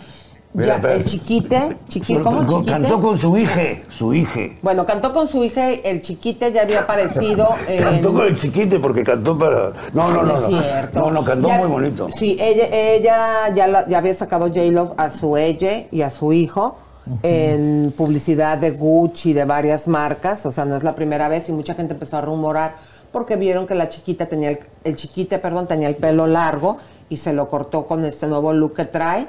Ya, 0.66 0.76
el 0.92 1.04
chiquite, 1.04 1.76
chiquite, 1.88 2.22
¿cómo 2.22 2.46
chiquite? 2.48 2.72
Cantó 2.72 3.00
con 3.00 3.18
su 3.18 3.36
hija, 3.36 3.62
su 3.90 4.12
hija. 4.14 4.40
Bueno, 4.62 4.84
cantó 4.86 5.12
con 5.12 5.28
su 5.28 5.44
hija, 5.44 5.70
el 5.70 6.02
chiquite 6.02 6.52
ya 6.52 6.62
había 6.62 6.80
aparecido 6.80 7.48
en... 7.68 7.82
Cantó 7.82 8.12
con 8.12 8.26
el 8.26 8.36
chiquite 8.36 8.78
porque 8.80 9.04
cantó 9.04 9.38
para. 9.38 9.72
No, 9.92 10.10
no, 10.12 10.22
no. 10.22 10.40
no. 10.40 10.60
No, 10.94 11.10
no, 11.10 11.24
cantó 11.24 11.48
Ya- 11.48 11.58
muy 11.58 11.68
bonito. 11.68 12.08
Sí, 12.18 12.36
ella, 12.40 12.66
ella 12.70 13.54
ya, 13.54 13.66
la- 13.68 13.88
ya 13.88 13.98
había 13.98 14.14
sacado 14.14 14.48
J-Lo 14.48 14.94
a 14.96 15.10
su 15.10 15.36
ella 15.36 15.84
y 15.90 16.02
a 16.02 16.10
su 16.10 16.32
hijo 16.32 16.76
en 17.22 17.92
publicidad 17.96 18.58
de 18.58 18.70
Gucci, 18.70 19.32
de 19.32 19.44
varias 19.44 19.88
marcas, 19.88 20.44
o 20.44 20.52
sea, 20.52 20.64
no 20.66 20.76
es 20.76 20.82
la 20.82 20.94
primera 20.94 21.28
vez 21.28 21.48
y 21.48 21.52
mucha 21.52 21.74
gente 21.74 21.94
empezó 21.94 22.18
a 22.18 22.20
rumorar 22.20 22.76
porque 23.12 23.36
vieron 23.36 23.66
que 23.66 23.74
la 23.74 23.88
chiquita 23.88 24.26
tenía 24.26 24.50
el, 24.50 24.58
el 24.84 24.96
chiquite, 24.96 25.38
perdón, 25.38 25.66
tenía 25.66 25.88
el 25.88 25.94
pelo 25.96 26.26
largo 26.26 26.76
y 27.08 27.16
se 27.16 27.32
lo 27.32 27.48
cortó 27.48 27.86
con 27.86 28.04
este 28.04 28.26
nuevo 28.26 28.52
look 28.52 28.74
que 28.74 28.84
trae. 28.84 29.26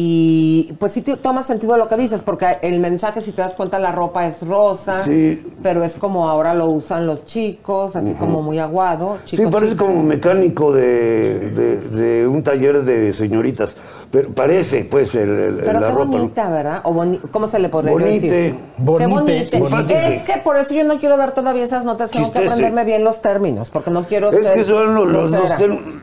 Y 0.00 0.74
pues 0.78 0.92
sí 0.92 1.02
te- 1.02 1.16
toma 1.16 1.42
sentido 1.42 1.76
lo 1.76 1.88
que 1.88 1.96
dices, 1.96 2.22
porque 2.22 2.58
el 2.62 2.78
mensaje, 2.78 3.20
si 3.20 3.32
te 3.32 3.42
das 3.42 3.54
cuenta, 3.54 3.80
la 3.80 3.90
ropa 3.90 4.28
es 4.28 4.46
rosa, 4.46 5.02
Sí. 5.02 5.44
pero 5.60 5.82
es 5.82 5.94
como 5.96 6.28
ahora 6.28 6.54
lo 6.54 6.66
usan 6.66 7.04
los 7.04 7.24
chicos, 7.26 7.96
así 7.96 8.12
como 8.12 8.40
muy 8.40 8.60
aguado. 8.60 9.18
Sí, 9.24 9.36
parece 9.50 9.72
chicas. 9.72 9.88
como 9.88 10.04
mecánico 10.04 10.72
de, 10.72 11.50
de, 11.50 11.76
de 12.20 12.28
un 12.28 12.44
taller 12.44 12.82
de 12.84 13.12
señoritas. 13.12 13.74
Pero 14.12 14.30
parece, 14.30 14.84
pues, 14.84 15.12
el, 15.16 15.30
el- 15.30 15.56
Pero 15.56 15.80
la 15.80 15.88
qué 15.88 15.92
ropa. 15.92 16.04
¿no? 16.04 16.10
bonita, 16.12 16.48
¿verdad? 16.48 16.80
O 16.84 16.92
boni- 16.94 17.20
¿Cómo 17.32 17.48
se 17.48 17.58
le 17.58 17.68
podría 17.68 17.92
Bonite. 17.92 18.30
decir? 18.30 18.54
Bonite, 18.78 19.04
Qué 19.04 19.14
bonite. 19.14 19.48
simpática. 19.48 20.08
Es 20.10 20.22
que 20.22 20.38
por 20.44 20.56
eso 20.58 20.74
yo 20.74 20.84
no 20.84 20.98
quiero 21.00 21.16
dar 21.16 21.34
todavía 21.34 21.64
esas 21.64 21.84
notas, 21.84 22.12
tengo 22.12 22.30
que 22.30 22.38
aprenderme 22.38 22.84
bien 22.84 23.02
los 23.02 23.20
términos, 23.20 23.68
porque 23.68 23.90
no 23.90 24.04
quiero 24.04 24.30
Es 24.30 24.44
ser 24.46 24.54
que 24.54 24.62
son 24.64 24.94
los, 24.94 25.10
los, 25.10 25.32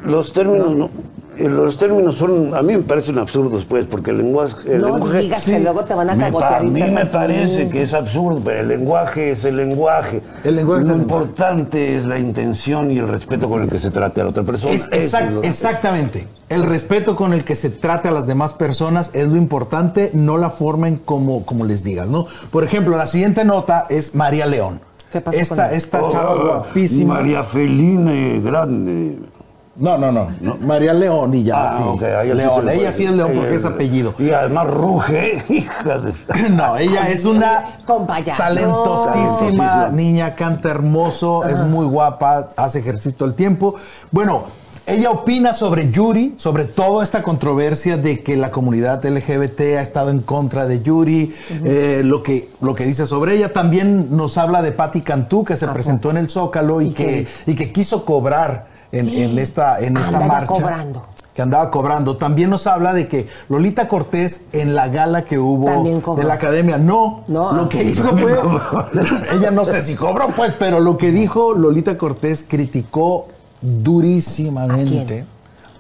los 0.04 0.34
términos, 0.34 0.76
¿no? 0.76 0.90
Eh, 1.38 1.50
Los 1.50 1.78
términos 1.78 2.16
son, 2.16 2.54
a 2.56 2.62
mí 2.62 2.74
me 2.76 2.82
parecen 2.84 3.18
absurdos, 3.20 3.66
pues, 3.68 3.86
porque 3.86 4.12
el 4.12 4.18
lenguaje... 4.20 4.74
El 4.76 4.82
No 4.82 4.92
lenguaje 4.98 5.20
digas 5.20 5.44
que 5.46 5.60
luego 5.60 5.84
te 5.84 5.94
van 5.94 6.10
a 6.10 6.18
cagotear 6.18 6.54
A 6.56 6.60
mí 6.64 6.82
me 6.84 7.06
parece 7.06 7.68
que 7.70 7.82
es 7.84 7.94
absurdo, 7.94 8.42
pero 8.44 8.62
el 8.62 8.68
lenguaje 8.70 9.32
es 9.32 9.44
el 9.46 9.58
lenguaje. 9.58 10.22
El 10.44 10.56
lenguaje 10.56 10.82
es 10.84 10.88
Lo 10.90 10.96
lenguaje. 10.98 11.24
importante 11.26 11.98
es 11.98 12.06
la 12.06 12.20
intención 12.20 12.92
y 12.92 12.98
el 13.00 13.08
respeto 13.08 13.50
con 13.50 13.62
el 13.64 13.70
que 13.70 13.80
se 13.80 13.92
trate 13.92 14.22
a 14.22 14.24
la 14.26 14.30
otra 14.30 14.44
persona. 14.44 14.74
Es 14.74 14.88
Eso 14.92 15.18
exact- 15.18 15.28
es 15.28 15.34
lo- 15.34 15.44
exactamente. 15.44 16.28
El 16.48 16.64
respeto 16.64 17.16
con 17.16 17.34
el 17.34 17.44
que 17.44 17.56
se 17.56 17.70
trate 17.70 18.08
a 18.08 18.12
las 18.12 18.28
demás 18.28 18.54
personas 18.54 19.10
es 19.14 19.28
lo 19.28 19.36
importante, 19.36 20.12
no 20.14 20.38
la 20.38 20.50
forma 20.52 20.88
en 20.88 20.98
como, 20.98 21.44
como 21.46 21.66
les 21.66 21.84
digas, 21.84 22.08
¿no? 22.08 22.28
Por 22.52 22.64
ejemplo, 22.64 22.96
la 22.98 23.08
siguiente 23.08 23.44
nota 23.44 23.88
es 23.90 24.14
María 24.16 24.46
León. 24.46 24.80
¿Qué 25.12 25.22
pasó 25.22 25.36
con 25.36 25.42
Esta, 25.42 25.68
ella? 25.70 25.76
esta 25.78 26.08
chava 26.08 26.32
Oh, 26.36 26.46
guapísima. 26.48 27.16
María 27.16 27.44
Feline 27.44 28.42
Grande. 28.44 29.18
No, 29.78 29.98
no, 29.98 30.10
no, 30.10 30.30
María 30.62 30.94
León 30.94 31.34
y 31.34 31.44
ya, 31.44 31.66
Ah, 31.66 31.96
sí. 32.00 32.34
León, 32.34 32.70
ella 32.70 32.92
sí 32.94 33.04
es. 33.06 33.12
León 33.12 33.34
porque 33.36 33.56
es 33.56 33.66
apellido. 33.66 34.14
Y 34.18 34.30
además 34.32 34.68
ruge, 34.68 35.44
hija 35.50 35.98
de... 35.98 36.14
No, 36.50 36.78
ella 36.78 37.10
es 37.10 37.26
una 37.26 37.80
Talentosísima. 38.38 39.90
niña, 39.90 40.36
canta 40.36 40.70
hermoso, 40.70 41.44
es 41.46 41.62
muy 41.62 41.86
guapa, 41.86 42.48
hace 42.56 42.80
ejercicio 42.80 43.14
todo 43.16 43.28
el 43.28 43.36
tiempo. 43.36 43.76
Bueno, 44.12 44.46
ella 44.88 45.10
opina 45.12 45.52
sobre 45.52 45.92
Yuri, 45.92 46.36
sobre 46.38 46.64
toda 46.66 47.04
esta 47.04 47.22
controversia 47.22 47.98
de 47.98 48.22
que 48.24 48.38
la 48.38 48.52
comunidad 48.52 49.04
LGBT 49.04 49.60
ha 49.78 49.82
estado 49.82 50.10
en 50.12 50.20
contra 50.22 50.68
de 50.68 50.82
Yuri, 50.84 51.36
eh, 51.66 52.02
lo, 52.06 52.24
que, 52.24 52.50
lo 52.62 52.76
que 52.76 52.86
dice 52.86 53.06
sobre 53.08 53.36
ella. 53.36 53.52
También 53.52 54.16
nos 54.16 54.38
habla 54.38 54.62
de 54.62 54.72
Patti 54.72 55.02
Cantú, 55.02 55.44
que 55.44 55.56
se 55.58 55.68
presentó 55.68 56.12
en 56.12 56.18
el 56.18 56.30
Zócalo 56.30 56.82
y, 56.82 56.92
que, 56.92 57.28
y 57.46 57.56
que 57.56 57.72
quiso 57.74 58.06
cobrar 58.06 58.68
en, 59.00 59.10
en 59.10 59.38
esta, 59.40 59.80
en 59.80 59.98
esta 59.98 60.08
Andaba 60.08 60.28
marcha 60.28 60.54
cobrando. 60.54 61.06
que 61.34 61.42
andaba 61.42 61.70
cobrando. 61.70 62.18
También 62.18 62.50
nos 62.50 62.66
habla 62.66 62.94
de 62.94 63.08
que 63.08 63.28
Lolita 63.50 63.88
Cortés 63.88 64.42
en 64.54 64.74
la 64.74 64.88
gala 64.88 65.24
que 65.26 65.38
hubo 65.38 66.16
de 66.16 66.24
la 66.24 66.36
academia, 66.36 66.78
no, 66.78 67.24
No, 67.28 67.52
lo 67.52 67.64
ah. 67.64 67.70
que 67.70 67.84
hizo 67.84 68.16
fue, 68.16 68.34
ella 69.34 69.52
no 69.52 69.66
sé 69.66 69.82
si 69.82 69.96
cobró 69.96 70.28
pues, 70.30 70.54
pero 70.58 70.80
lo 70.80 70.98
que 70.98 71.12
dijo 71.12 71.54
Lolita 71.54 71.98
Cortés 71.98 72.46
criticó 72.48 73.28
durísimamente 73.62 75.26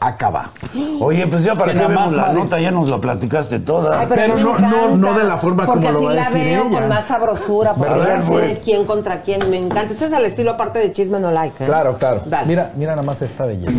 a 0.05 0.17
Cabá. 0.17 0.51
Oye, 0.99 1.25
pues 1.27 1.43
ya 1.43 1.55
para 1.55 1.71
Que 1.71 1.79
qué 1.79 1.83
nada 1.83 1.87
vemos 1.89 2.13
más 2.13 2.27
la 2.27 2.33
nota, 2.33 2.59
ya 2.59 2.69
nos 2.71 2.87
la 2.89 2.99
platicaste 2.99 3.59
toda. 3.59 4.01
Ay, 4.01 4.05
Pero 4.09 4.37
no- 4.37 4.59
no- 4.59 4.95
no 4.97 5.17
de 5.17 5.23
la 5.23 5.37
forma 5.37 5.65
porque 5.65 5.87
como 5.87 5.99
lo 5.99 6.05
va 6.05 6.11
a 6.11 6.13
la 6.15 6.23
decir 6.29 6.43
veo 6.43 6.67
ella. 6.67 6.79
con 6.79 6.89
más 6.89 7.05
sabrosura, 7.07 7.73
porque 7.73 7.93
ya 7.97 8.17
sé 8.21 8.27
pues. 8.27 8.59
quién 8.63 8.83
contra 8.85 9.21
quién, 9.21 9.49
me 9.49 9.57
encanta. 9.57 9.93
Este 9.93 10.05
es 10.05 10.11
el 10.11 10.25
estilo 10.25 10.51
aparte 10.51 10.77
de 10.79 10.93
Chisme 10.93 11.19
No 11.19 11.31
Like, 11.31 11.63
¿eh? 11.63 11.67
Claro, 11.67 11.97
claro. 11.97 12.21
Dale. 12.25 12.45
Mira, 12.47 12.71
mira 12.77 12.91
nada 12.91 13.01
más 13.05 13.19
esta 13.23 13.45
belleza. 13.47 13.71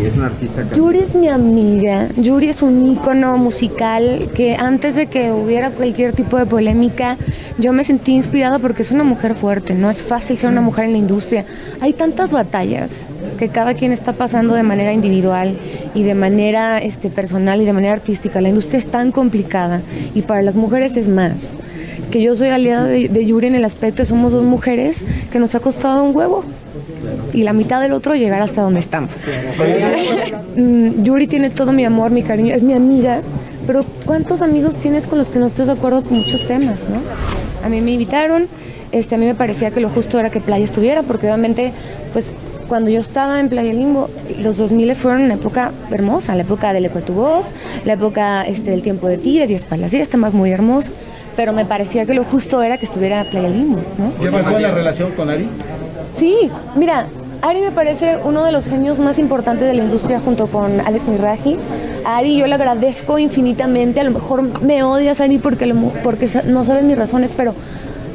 Y 0.00 0.06
es 0.06 0.16
una 0.16 0.26
artista 0.26 0.62
que 0.62 0.76
Yuri 0.76 1.00
es 1.00 1.14
mi 1.16 1.28
amiga. 1.28 2.08
Yuri 2.16 2.48
es 2.50 2.62
un 2.62 2.86
ícono 2.86 3.36
musical 3.38 4.30
que 4.34 4.54
antes 4.54 4.94
de 4.94 5.06
que 5.08 5.32
hubiera 5.32 5.70
cualquier 5.70 6.12
tipo 6.12 6.36
de 6.36 6.46
polémica, 6.46 7.16
yo 7.58 7.72
me 7.72 7.82
sentí 7.82 8.12
inspirada 8.14 8.58
porque 8.60 8.82
es 8.82 8.92
una 8.92 9.02
mujer 9.02 9.34
fuerte. 9.34 9.74
No 9.74 9.90
es 9.90 10.02
fácil 10.02 10.36
ser 10.38 10.48
una 10.50 10.60
mujer 10.60 10.84
en 10.84 10.92
la 10.92 10.98
industria. 10.98 11.44
Hay 11.80 11.92
tantas 11.92 12.32
batallas 12.32 13.06
que 13.38 13.48
cada 13.48 13.74
quien 13.74 13.92
está 13.92 14.12
pasando 14.12 14.54
de 14.54 14.62
manera 14.62 14.92
individual 14.92 15.07
y 15.08 16.02
de 16.02 16.14
manera 16.14 16.78
este, 16.78 17.10
personal 17.10 17.60
y 17.60 17.64
de 17.64 17.72
manera 17.72 17.94
artística. 17.94 18.40
La 18.40 18.48
industria 18.48 18.78
es 18.78 18.86
tan 18.86 19.12
complicada 19.12 19.80
y 20.14 20.22
para 20.22 20.42
las 20.42 20.56
mujeres 20.56 20.96
es 20.96 21.08
más. 21.08 21.52
Que 22.10 22.22
yo 22.22 22.34
soy 22.34 22.48
aliada 22.48 22.84
de, 22.84 23.08
de 23.08 23.26
Yuri 23.26 23.48
en 23.48 23.54
el 23.54 23.64
aspecto 23.64 24.02
de 24.02 24.06
somos 24.06 24.32
dos 24.32 24.44
mujeres 24.44 25.04
que 25.30 25.38
nos 25.38 25.54
ha 25.54 25.60
costado 25.60 26.04
un 26.04 26.16
huevo 26.16 26.44
y 27.32 27.42
la 27.42 27.52
mitad 27.52 27.80
del 27.80 27.92
otro 27.92 28.14
llegar 28.14 28.42
hasta 28.42 28.62
donde 28.62 28.80
estamos. 28.80 29.26
Mm, 30.56 31.04
Yuri 31.04 31.28
tiene 31.28 31.50
todo 31.50 31.72
mi 31.72 31.84
amor, 31.84 32.10
mi 32.10 32.22
cariño, 32.22 32.52
es 32.52 32.64
mi 32.64 32.72
amiga, 32.72 33.20
pero 33.64 33.84
¿cuántos 34.04 34.42
amigos 34.42 34.74
tienes 34.74 35.06
con 35.06 35.18
los 35.18 35.28
que 35.28 35.38
no 35.38 35.46
estés 35.46 35.68
de 35.68 35.74
acuerdo 35.74 36.02
con 36.02 36.18
muchos 36.18 36.48
temas, 36.48 36.80
no? 36.90 37.00
A 37.64 37.68
mí 37.68 37.80
me 37.80 37.92
invitaron, 37.92 38.48
este, 38.90 39.14
a 39.14 39.18
mí 39.18 39.26
me 39.26 39.36
parecía 39.36 39.70
que 39.70 39.78
lo 39.78 39.88
justo 39.88 40.18
era 40.18 40.30
que 40.30 40.40
Playa 40.40 40.64
estuviera, 40.64 41.04
porque 41.04 41.26
obviamente, 41.26 41.72
pues 42.12 42.32
cuando 42.68 42.90
yo 42.90 43.00
estaba 43.00 43.40
en 43.40 43.48
Playa 43.48 43.72
Limbo, 43.72 44.08
los 44.38 44.56
2000 44.58 44.94
fueron 44.96 45.22
una 45.22 45.34
época 45.34 45.72
hermosa, 45.90 46.34
la 46.34 46.42
época 46.42 46.72
del 46.72 46.84
Eco 46.84 46.96
de 47.00 47.04
tu 47.04 47.14
voz, 47.14 47.46
la 47.84 47.94
época 47.94 48.42
este, 48.42 48.70
del 48.70 48.82
tiempo 48.82 49.08
de 49.08 49.18
ti, 49.18 49.38
de 49.38 49.46
10 49.46 49.64
palas 49.64 49.90
10, 49.90 50.08
temas 50.08 50.34
muy 50.34 50.50
hermosos, 50.50 51.08
pero 51.36 51.52
me 51.52 51.64
parecía 51.64 52.04
que 52.06 52.14
lo 52.14 52.24
justo 52.24 52.62
era 52.62 52.76
que 52.78 52.84
estuviera 52.84 53.24
Playa 53.24 53.48
Limbo, 53.48 53.78
¿no? 53.98 54.12
¿Llevas 54.22 54.50
buena 54.50 54.70
relación 54.72 55.10
con 55.12 55.30
Ari? 55.30 55.48
Sí, 56.14 56.50
mira, 56.76 57.06
Ari 57.40 57.60
me 57.60 57.70
parece 57.70 58.18
uno 58.24 58.44
de 58.44 58.52
los 58.52 58.66
genios 58.66 58.98
más 58.98 59.18
importantes 59.18 59.66
de 59.66 59.74
la 59.74 59.84
industria 59.84 60.18
junto 60.20 60.46
con 60.48 60.80
Alex 60.80 61.06
Miraji. 61.08 61.56
A 62.04 62.16
Ari 62.18 62.36
yo 62.36 62.46
le 62.46 62.54
agradezco 62.54 63.18
infinitamente, 63.18 64.00
a 64.00 64.04
lo 64.04 64.10
mejor 64.10 64.60
me 64.62 64.82
odias 64.82 65.20
Ari 65.20 65.38
porque, 65.38 65.66
lo- 65.66 65.76
porque 66.02 66.28
no 66.46 66.64
sabes 66.64 66.82
mis 66.84 66.98
razones, 66.98 67.30
pero 67.36 67.54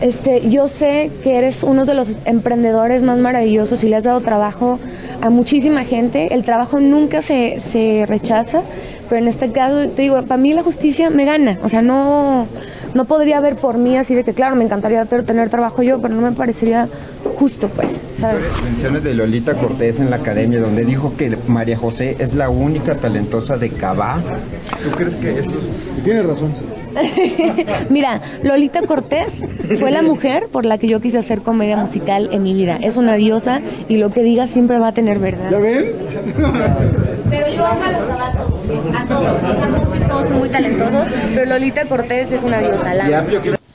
este, 0.03 0.49
yo 0.49 0.67
sé 0.67 1.11
que 1.23 1.37
eres 1.37 1.63
uno 1.63 1.85
de 1.85 1.93
los 1.93 2.09
emprendedores 2.25 3.03
más 3.03 3.17
maravillosos 3.19 3.85
y 3.85 3.87
le 3.87 3.95
has 3.95 4.03
dado 4.03 4.19
trabajo 4.19 4.77
a 5.21 5.29
muchísima 5.29 5.85
gente. 5.85 6.33
El 6.33 6.43
trabajo 6.43 6.81
nunca 6.81 7.21
se, 7.21 7.61
se 7.61 8.05
rechaza, 8.05 8.63
pero 9.07 9.21
en 9.21 9.29
este 9.29 9.53
caso, 9.53 9.87
te 9.91 10.01
digo, 10.01 10.21
para 10.23 10.35
mí 10.35 10.53
la 10.53 10.61
justicia 10.61 11.09
me 11.09 11.23
gana. 11.23 11.57
O 11.63 11.69
sea, 11.69 11.81
no, 11.81 12.47
no 12.93 13.05
podría 13.05 13.37
haber 13.37 13.55
por 13.55 13.77
mí 13.77 13.95
así 13.95 14.13
de 14.13 14.25
que, 14.25 14.33
claro, 14.33 14.57
me 14.57 14.65
encantaría 14.65 15.05
tener 15.05 15.49
trabajo 15.49 15.83
yo, 15.83 16.01
pero 16.01 16.13
no 16.13 16.21
me 16.21 16.33
parecería 16.33 16.89
justo, 17.37 17.69
pues, 17.69 18.01
¿sabes? 18.13 18.49
Menciones 18.61 19.05
de 19.05 19.13
Lolita 19.13 19.53
Cortés 19.53 20.01
en 20.01 20.09
la 20.09 20.17
academia, 20.17 20.59
donde 20.59 20.83
dijo 20.83 21.13
que 21.15 21.37
María 21.47 21.77
José 21.77 22.17
es 22.19 22.33
la 22.33 22.49
única 22.49 22.95
talentosa 22.95 23.55
de 23.55 23.69
Cabá. 23.69 24.21
¿Tú 24.83 24.91
crees 24.97 25.15
que 25.15 25.39
eso? 25.39 25.55
Tiene 26.03 26.23
razón. 26.23 26.82
Mira, 27.89 28.21
Lolita 28.43 28.81
Cortés 28.83 29.43
fue 29.79 29.91
la 29.91 30.01
mujer 30.01 30.47
por 30.51 30.65
la 30.65 30.77
que 30.77 30.87
yo 30.87 30.99
quise 31.01 31.17
hacer 31.17 31.41
comedia 31.41 31.77
musical 31.77 32.29
en 32.31 32.43
mi 32.43 32.53
vida. 32.53 32.77
Es 32.81 32.95
una 32.97 33.13
diosa 33.15 33.61
y 33.89 33.97
lo 33.97 34.11
que 34.11 34.23
diga 34.23 34.47
siempre 34.47 34.79
va 34.79 34.87
a 34.89 34.93
tener 34.93 35.19
verdad. 35.19 35.49
¿Ya 35.51 35.59
ven? 35.59 35.91
Pero 37.29 37.47
yo 37.55 37.65
amo 37.65 37.83
a 37.83 37.91
los 37.91 38.01
cabatos, 38.01 38.51
a 38.95 39.05
todos. 39.05 39.41
Los 39.43 39.57
amo 39.63 39.77
mucho 39.77 39.95
y 40.03 40.07
todos 40.07 40.27
son 40.29 40.39
muy 40.39 40.49
talentosos, 40.49 41.07
pero 41.33 41.45
Lolita 41.45 41.85
Cortés 41.85 42.31
es 42.31 42.43
una 42.43 42.59
diosa. 42.59 42.93
La. 42.93 43.23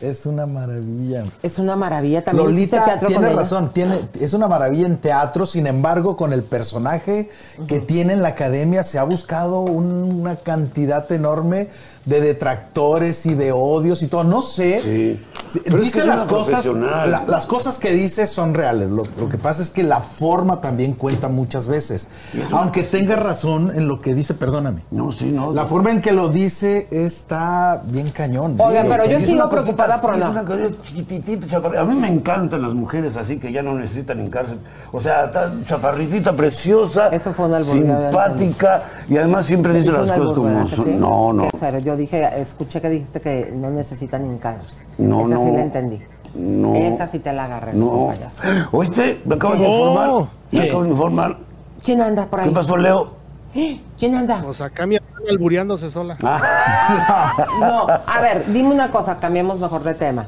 Es 0.00 0.26
una 0.26 0.46
maravilla. 0.46 1.24
Es 1.42 1.58
una 1.58 1.74
maravilla 1.74 2.22
también. 2.22 2.46
Lolita 2.46 2.84
teatro 2.84 3.08
tiene 3.08 3.30
razón, 3.30 3.72
tiene, 3.72 3.96
es 4.20 4.32
una 4.32 4.46
maravilla 4.46 4.86
en 4.86 4.98
teatro, 4.98 5.44
sin 5.44 5.66
embargo, 5.66 6.16
con 6.16 6.32
el 6.32 6.44
personaje 6.44 7.28
que 7.66 7.80
tiene 7.80 8.12
en 8.12 8.22
la 8.22 8.28
academia 8.28 8.84
se 8.84 9.00
ha 9.00 9.02
buscado 9.02 9.62
un- 9.62 10.20
una 10.20 10.36
cantidad 10.36 11.10
enorme 11.10 11.66
de 12.08 12.20
detractores 12.22 13.26
y 13.26 13.34
de 13.34 13.52
odios 13.52 14.02
y 14.02 14.06
todo. 14.08 14.24
No 14.24 14.40
sé. 14.42 14.80
Sí. 14.82 15.24
Es 15.64 15.64
dice 15.80 15.92
que 15.92 15.98
es 16.00 16.06
las 16.06 16.24
cosas, 16.24 16.64
la- 16.66 17.24
las 17.26 17.46
cosas 17.46 17.78
que 17.78 17.92
dice 17.92 18.26
son 18.26 18.52
reales. 18.54 18.90
Lo, 18.90 19.04
lo 19.18 19.28
que 19.28 19.38
pasa 19.38 19.62
es 19.62 19.70
que 19.70 19.82
la 19.82 20.00
forma 20.00 20.60
también 20.60 20.92
cuenta 20.92 21.28
muchas 21.28 21.66
veces. 21.66 22.08
Aunque 22.52 22.82
tenga 22.82 23.16
razón 23.16 23.72
en 23.74 23.88
lo 23.88 24.00
que 24.02 24.14
dice, 24.14 24.34
perdóname. 24.34 24.82
No, 24.90 25.10
sí, 25.12 25.26
no. 25.26 25.52
La 25.52 25.64
forma 25.66 25.90
en 25.90 26.00
que 26.02 26.12
lo 26.12 26.28
dice 26.28 26.86
está 26.90 27.82
bien 27.86 28.10
cañón. 28.10 28.56
Oigan, 28.58 28.84
Sí, 28.86 28.90
pero 28.90 29.04
sí, 29.04 29.10
yo 29.10 29.20
sigo 29.20 29.50
preocupada 29.50 30.00
por 30.00 30.14
Es 30.14 30.20
la-. 30.20 31.80
A 31.80 31.84
mí 31.84 31.94
me 31.94 32.08
encantan 32.08 32.62
las 32.62 32.74
mujeres 32.74 33.16
así 33.16 33.38
que 33.38 33.52
ya 33.52 33.62
no 33.62 33.74
necesitan 33.74 34.20
en 34.20 34.28
cárcel. 34.28 34.58
O 34.92 35.00
sea, 35.00 35.26
está 35.26 35.52
chaparritita, 35.66 36.32
preciosa, 36.34 37.08
Eso 37.08 37.32
fue 37.32 37.48
simpática 37.62 38.82
y 39.08 39.16
además 39.16 39.46
siempre 39.46 39.72
dice 39.74 39.92
las 39.92 40.10
cosas 40.12 40.34
como 40.34 40.42
¿verdad 40.44 40.66
que 40.68 40.76
son. 40.76 40.84
sí? 40.84 40.96
No, 40.98 41.32
no. 41.32 41.48
Serio, 41.58 41.80
yo 41.80 41.96
dije, 41.98 42.40
escuché 42.40 42.80
que 42.80 42.88
dijiste 42.88 43.20
que 43.20 43.52
no 43.54 43.68
necesitan 43.70 44.30
ni 44.30 44.38
cárcel. 44.38 44.86
No, 44.96 45.26
Esa 45.26 45.36
sí 45.38 45.44
no. 45.44 45.52
la 45.52 45.62
entendí. 45.62 46.00
No. 46.34 46.74
Esa 46.74 47.06
sí 47.06 47.18
te 47.18 47.32
la 47.32 47.44
agarré. 47.44 47.72
No. 47.74 48.06
payaso. 48.08 48.42
¿Oíste? 48.72 49.20
Me 49.24 49.34
acaban 49.34 49.58
de 49.60 49.68
No. 49.68 49.74
informar. 49.78 50.28
Me 50.50 50.60
¿Qué? 50.60 50.68
acaban 50.68 50.84
de 50.84 50.90
informar. 50.90 51.38
¿Quién 51.84 52.00
anda 52.00 52.26
por 52.26 52.40
ahí? 52.40 52.48
¿Qué 52.48 52.54
pasó, 52.54 52.76
Leo? 52.76 53.08
¿Eh? 53.54 53.80
¿Quién 53.98 54.14
anda? 54.14 54.44
O 54.46 54.52
sea, 54.54 54.66
acá 54.66 54.86
mi 54.86 54.96
hermana 54.96 55.26
albureándose 55.30 55.90
sola. 55.90 56.16
No, 57.60 57.86
a 57.88 58.20
ver, 58.20 58.44
dime 58.52 58.70
una 58.74 58.90
cosa, 58.90 59.16
cambiemos 59.16 59.58
mejor 59.60 59.82
de 59.82 59.94
tema. 59.94 60.26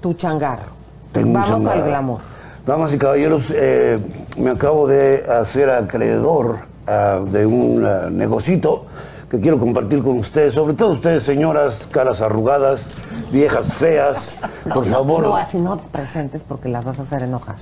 Tu 0.00 0.14
changarro. 0.14 0.72
Tengo 1.12 1.28
un 1.28 1.34
Vamos 1.34 1.48
changarro. 1.48 1.82
al 1.82 1.88
glamour. 1.88 2.20
Damas 2.66 2.92
y 2.94 2.98
caballeros, 2.98 3.44
eh, 3.54 3.98
me 4.36 4.50
acabo 4.50 4.86
de 4.88 5.24
hacer 5.30 5.70
acreedor 5.70 6.58
ah, 6.86 7.20
de 7.24 7.46
un 7.46 7.84
ah, 7.86 8.08
negocito 8.10 8.86
que 9.30 9.40
quiero 9.40 9.58
compartir 9.58 10.02
con 10.02 10.18
ustedes, 10.18 10.54
sobre 10.54 10.74
todo 10.74 10.90
ustedes, 10.90 11.22
señoras, 11.24 11.88
caras 11.90 12.20
arrugadas, 12.20 12.92
viejas 13.32 13.72
feas, 13.74 14.38
por 14.72 14.84
favor. 14.86 15.22
No, 15.24 15.36
así 15.36 15.58
no 15.58 15.76
te 15.76 15.88
presentes 15.88 16.44
porque 16.44 16.68
las 16.68 16.84
vas 16.84 16.98
a 17.00 17.02
hacer 17.02 17.22
enojar. 17.22 17.56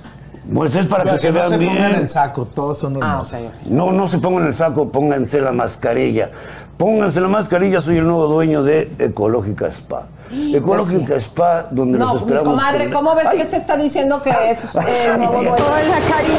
Pues 0.53 0.75
es 0.75 0.85
para 0.85 1.03
que 1.05 1.09
Pero 1.09 1.21
se 1.21 1.27
no 1.29 1.33
vean 1.33 1.49
se 1.49 1.57
pongan 1.57 1.73
bien. 1.75 1.95
el 1.95 2.09
saco, 2.09 2.45
todos 2.45 2.77
son 2.77 3.01
Ah, 3.01 3.13
hermosos. 3.13 3.33
ok, 3.33 3.45
ok. 3.47 3.53
No, 3.65 3.91
no 3.91 4.07
se 4.07 4.19
pongan 4.19 4.45
el 4.45 4.53
saco, 4.53 4.89
pónganse 4.91 5.41
la 5.41 5.51
mascarilla. 5.51 6.29
Pónganse 6.77 7.19
la 7.19 7.29
mascarilla, 7.29 7.81
soy 7.81 7.97
el 7.97 8.03
nuevo 8.05 8.27
dueño 8.27 8.61
de 8.61 8.91
Ecológica 8.99 9.65
Spa. 9.71 10.07
Ecológica 10.53 11.15
Spa, 11.15 11.67
donde 11.71 11.97
No, 11.97 12.07
los 12.13 12.21
esperamos. 12.21 12.59
comadre, 12.59 12.83
con- 12.91 12.93
¿cómo 12.93 13.15
ves 13.15 13.25
Ay, 13.27 13.37
que 13.39 13.45
se 13.45 13.57
está 13.57 13.75
diciendo 13.75 14.21
que 14.21 14.29
es 14.51 14.59
el 14.75 15.17
nuevo 15.17 15.33
dueño? 15.33 15.55
Hola, 15.55 15.99
cariño. 16.13 16.37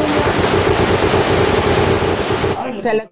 Se 2.82 2.94
le- 2.94 3.10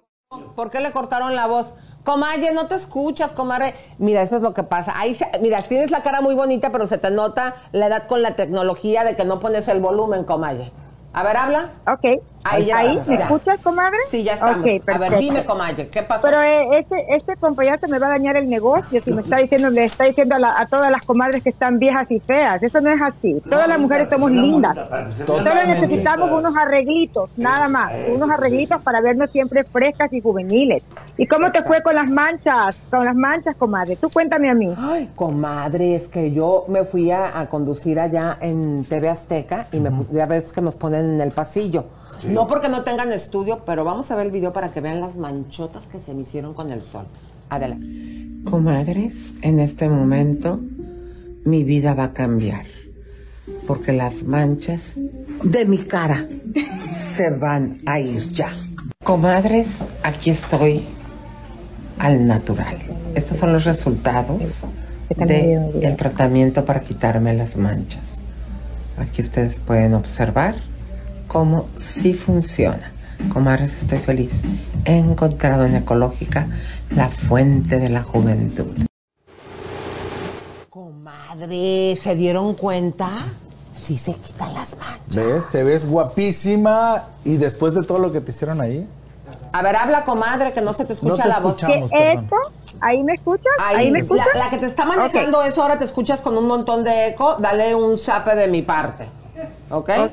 ¿Por 0.55 0.69
qué 0.71 0.79
le 0.79 0.91
cortaron 0.91 1.35
la 1.35 1.47
voz? 1.47 1.73
Comadre, 2.05 2.53
no 2.53 2.67
te 2.67 2.75
escuchas, 2.75 3.33
comadre. 3.33 3.73
Mira, 3.97 4.21
eso 4.21 4.37
es 4.37 4.41
lo 4.43 4.53
que 4.53 4.63
pasa. 4.63 4.93
Ahí, 4.95 5.15
se- 5.15 5.27
mira, 5.41 5.61
tienes 5.63 5.89
la 5.91 6.03
cara 6.03 6.21
muy 6.21 6.35
bonita, 6.35 6.71
pero 6.71 6.85
se 6.87 6.97
te 6.99 7.09
nota 7.11 7.55
la 7.73 7.87
edad 7.87 8.03
con 8.07 8.21
la 8.21 8.35
tecnología 8.35 9.03
de 9.03 9.15
que 9.17 9.25
no 9.25 9.39
pones 9.39 9.67
el 9.67 9.81
volumen, 9.81 10.23
comadre. 10.23 10.71
A 11.13 11.23
ver, 11.23 11.35
habla. 11.35 11.71
Ok. 11.87 12.21
Ahí 12.47 12.65
ya 12.65 12.77
¿Ahí? 12.77 12.89
estás, 12.97 13.07
¿Me 13.09 13.15
escuchas, 13.15 13.59
comadre? 13.61 13.97
Sí, 14.09 14.23
ya 14.23 14.33
estamos. 14.33 14.57
A 14.87 14.97
ver, 14.99 15.17
dime, 15.17 15.43
comadre, 15.45 15.87
¿qué 15.89 16.03
pasó? 16.03 16.21
Pero 16.27 16.41
eh, 16.43 16.79
este, 16.79 16.95
este 17.15 17.35
compañero 17.37 17.77
me 17.89 17.97
va 17.97 18.07
a 18.07 18.09
dañar 18.11 18.37
el 18.37 18.47
negocio 18.47 19.01
si 19.01 19.11
me 19.11 19.21
está 19.21 19.37
diciendo, 19.37 19.69
le 19.71 19.85
está 19.85 20.03
diciendo 20.05 20.35
a, 20.35 20.39
la- 20.39 20.59
a 20.59 20.67
todas 20.67 20.91
las 20.91 21.03
comadres 21.03 21.41
que 21.41 21.49
están 21.49 21.79
viejas 21.79 22.09
y 22.11 22.19
feas. 22.19 22.61
Eso 22.61 22.79
no 22.81 22.91
es 22.91 23.01
así. 23.01 23.41
Todas 23.49 23.67
las 23.67 23.79
mujeres 23.79 24.09
somos 24.09 24.29
lindas. 24.31 24.77
Solo 25.25 25.65
necesitamos 25.65 26.31
unos 26.31 26.55
arreglitos, 26.55 27.29
nada 27.35 27.67
más. 27.67 27.91
Unos 28.13 28.29
arreglitos 28.29 28.81
para 28.83 29.01
vernos 29.01 29.31
siempre 29.31 29.63
frescas 29.63 30.13
y 30.13 30.21
juveniles. 30.21 30.83
¿Y 31.17 31.25
cómo 31.27 31.49
te 31.51 31.63
fue 31.63 31.81
con 31.81 31.95
las 31.95 32.09
manchas? 32.09 32.75
Con 32.91 33.05
las 33.05 33.15
manchas, 33.15 33.55
comadre. 33.55 33.95
Tú 33.95 34.09
cuéntame 34.09 34.49
a 34.51 34.53
mí. 34.53 34.69
Ay, 34.77 35.09
comadre, 35.15 35.95
es 35.95 36.07
que 36.07 36.31
yo 36.31 36.65
me 36.67 36.83
fui 36.83 37.09
a, 37.09 37.39
a 37.39 37.47
conducir 37.47 37.99
allá 37.99 38.37
en 38.41 38.83
TV 38.87 39.09
Azteca 39.09 39.67
y 39.71 39.79
me, 39.79 39.89
pu- 39.89 40.07
ya 40.11 40.25
ves 40.27 40.51
que 40.53 40.61
nos 40.61 40.77
ponen 40.77 41.15
en 41.15 41.21
el 41.21 41.31
pasillo. 41.31 41.85
No 42.29 42.47
porque 42.47 42.69
no 42.69 42.83
tengan 42.83 43.11
estudio, 43.11 43.63
pero 43.65 43.83
vamos 43.83 44.09
a 44.11 44.15
ver 44.15 44.27
el 44.27 44.31
video 44.31 44.51
para 44.51 44.71
que 44.71 44.81
vean 44.81 44.99
las 44.99 45.15
manchotas 45.15 45.85
que 45.87 45.99
se 45.99 46.13
me 46.13 46.21
hicieron 46.21 46.53
con 46.53 46.71
el 46.71 46.81
sol. 46.81 47.05
Adelante. 47.49 47.85
Comadres, 48.49 49.33
en 49.41 49.59
este 49.59 49.89
momento 49.89 50.59
mi 51.45 51.63
vida 51.63 51.93
va 51.93 52.05
a 52.05 52.13
cambiar. 52.13 52.65
Porque 53.67 53.93
las 53.93 54.23
manchas 54.23 54.93
de 55.43 55.65
mi 55.65 55.77
cara 55.77 56.27
se 57.15 57.29
van 57.29 57.77
a 57.85 57.99
ir 57.99 58.33
ya. 58.33 58.49
Comadres, 59.03 59.83
aquí 60.03 60.31
estoy 60.31 60.83
al 61.99 62.25
natural. 62.25 62.77
Estos 63.13 63.37
son 63.37 63.53
los 63.53 63.65
resultados 63.65 64.67
del 65.15 65.95
tratamiento 65.95 66.65
para 66.65 66.81
quitarme 66.81 67.35
las 67.35 67.55
manchas. 67.55 68.21
Aquí 68.97 69.21
ustedes 69.21 69.59
pueden 69.59 69.93
observar 69.93 70.55
cómo 71.35 71.67
sí 71.75 72.13
funciona. 72.13 72.93
Comadres, 73.33 73.79
estoy 73.79 73.99
feliz. 73.99 74.41
He 74.85 74.95
encontrado 74.95 75.65
en 75.65 75.75
Ecológica 75.75 76.47
la 76.91 77.09
fuente 77.09 77.77
de 77.77 77.89
la 77.89 78.03
juventud. 78.03 78.73
Comadre, 80.69 81.99
¿se 82.01 82.15
dieron 82.15 82.53
cuenta? 82.53 83.09
Sí 83.77 83.97
se 83.97 84.13
quitan 84.13 84.53
las 84.53 84.77
manchas. 84.77 85.13
¿Ves? 85.13 85.49
Te 85.51 85.63
ves 85.65 85.89
guapísima 85.89 87.03
y 87.25 87.35
después 87.35 87.73
de 87.73 87.83
todo 87.83 87.99
lo 87.99 88.13
que 88.13 88.21
te 88.21 88.31
hicieron 88.31 88.61
ahí. 88.61 88.87
A 89.51 89.61
ver, 89.61 89.75
habla, 89.75 90.05
comadre, 90.05 90.53
que 90.53 90.61
no 90.61 90.73
se 90.73 90.85
te 90.85 90.93
escucha 90.93 91.15
No 91.17 91.21
te 91.21 91.27
la 91.27 91.39
voz. 91.39 91.57
¿Qué 91.57 92.13
esto? 92.13 92.37
¿Ahí 92.79 93.03
me 93.03 93.11
escuchas? 93.11 93.51
¿Ahí, 93.59 93.91
me 93.91 93.99
escuchas? 93.99 94.27
La, 94.35 94.45
la 94.45 94.49
que 94.49 94.57
te 94.57 94.67
está 94.67 94.85
manejando 94.85 95.43
eso, 95.43 95.61
ahora 95.61 95.77
te 95.77 95.83
escuchas 95.83 96.21
con 96.21 96.37
un 96.37 96.47
montón 96.47 96.85
de 96.85 97.07
eco. 97.07 97.35
Dale 97.39 97.75
un 97.75 97.97
zape 97.97 98.37
de 98.37 98.47
mi 98.47 98.61
parte. 98.61 99.09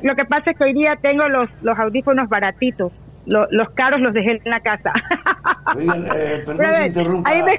Lo 0.03 0.15
que 0.17 0.25
pasa 0.25 0.51
es 0.51 0.59
que 0.59 0.65
hoy 0.65 0.73
día 0.75 0.97
tengo 1.01 1.29
los, 1.29 1.49
los 1.63 1.79
audífonos 1.79 2.29
baratitos. 2.29 2.93
Lo- 3.25 3.47
los 3.53 3.71
caros 3.71 4.01
los 4.01 4.13
dejé 4.13 4.33
en 4.33 4.51
la 4.51 4.59
casa. 4.61 4.93
Oigan, 5.77 6.05
eh, 6.17 6.43
perdón 6.45 6.67
que 6.81 6.87
interrumpa. 6.87 7.31
¿ahí 7.31 7.43
me 7.45 7.55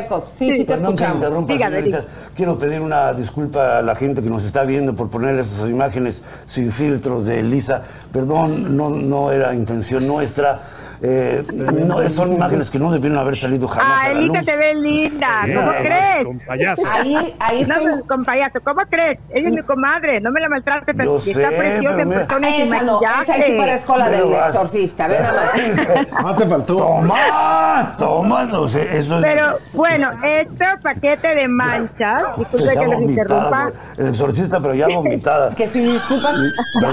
eco. 0.00 0.20
Sí, 0.36 0.52
sí, 0.52 0.58
te 0.64 0.64
Perdón 0.72 0.96
que 0.96 1.04
escuchamos. 1.04 1.14
interrumpa, 1.24 1.52
Dígame, 1.52 1.76
señoritas. 1.76 2.06
Quiero 2.34 2.58
pedir 2.58 2.80
una 2.80 3.12
disculpa 3.12 3.78
a 3.78 3.82
la 3.82 3.94
gente 3.94 4.22
que 4.24 4.28
nos 4.28 4.44
está 4.44 4.64
viendo 4.64 4.96
por 4.96 5.08
poner 5.08 5.38
esas 5.38 5.70
imágenes 5.70 6.24
sin 6.46 6.72
filtros 6.72 7.26
de 7.26 7.38
Elisa. 7.40 7.84
Perdón, 8.12 8.76
no, 8.76 8.90
no 8.90 9.30
era 9.30 9.54
intención 9.54 10.04
nuestra. 10.04 10.56
Eh, 11.00 11.44
no, 11.54 12.08
son 12.08 12.32
imágenes 12.32 12.70
que 12.70 12.78
no 12.78 12.90
debieron 12.90 13.18
haber 13.18 13.38
salido 13.38 13.68
jamás 13.68 13.94
Ah, 14.04 14.06
a 14.06 14.12
la 14.12 14.18
Elisa 14.18 14.36
luz. 14.38 14.46
te 14.46 14.56
ve 14.56 14.74
linda. 14.74 15.28
¿Cómo 15.54 15.72
eh, 15.72 15.76
crees? 15.80 16.26
con 16.26 16.38
payaso. 16.40 16.82
Ahí, 16.90 17.34
ahí 17.38 17.64
No, 17.66 17.74
estoy- 17.76 18.02
con 18.08 18.24
payaso. 18.24 18.58
¿Cómo 18.64 18.80
crees? 18.90 19.18
Ella 19.30 19.48
es 19.48 19.54
mi 19.54 19.62
comadre. 19.62 20.20
No 20.20 20.30
me 20.32 20.40
la 20.40 20.48
maltrates. 20.48 20.96
Yo 20.96 21.16
Está 21.18 21.50
sé, 21.50 21.56
preciosa 21.56 21.96
pero 21.96 22.02
en 22.02 22.08
persona 22.10 22.50
y 22.50 22.62
Esa 22.62 22.82
no, 22.82 23.00
esa 23.22 23.34
sí 23.34 23.52
parezco 23.56 23.96
la 23.96 24.08
del 24.10 24.24
vas- 24.28 24.48
exorcista. 24.54 25.08
Ve 25.08 25.16
más. 25.20 26.08
No 26.22 26.36
te 26.36 26.46
faltó. 26.46 26.76
¡Toma! 26.76 27.94
¡Toma! 27.98 28.44
No 28.44 28.68
sé, 28.68 28.96
eso 28.98 29.16
es... 29.18 29.22
Pero 29.24 29.58
bueno, 29.72 30.10
este 30.22 30.64
paquete 30.82 31.34
de 31.34 31.48
manchas, 31.48 32.36
disculpe 32.38 32.74
que 32.76 32.86
los 32.86 33.00
interrumpa. 33.02 33.70
El 33.96 34.08
exorcista, 34.08 34.60
pero 34.60 34.74
ya 34.74 34.86
vomitada. 34.94 35.54
Que 35.54 35.66
si 35.68 35.80
disculpan. 35.80 36.34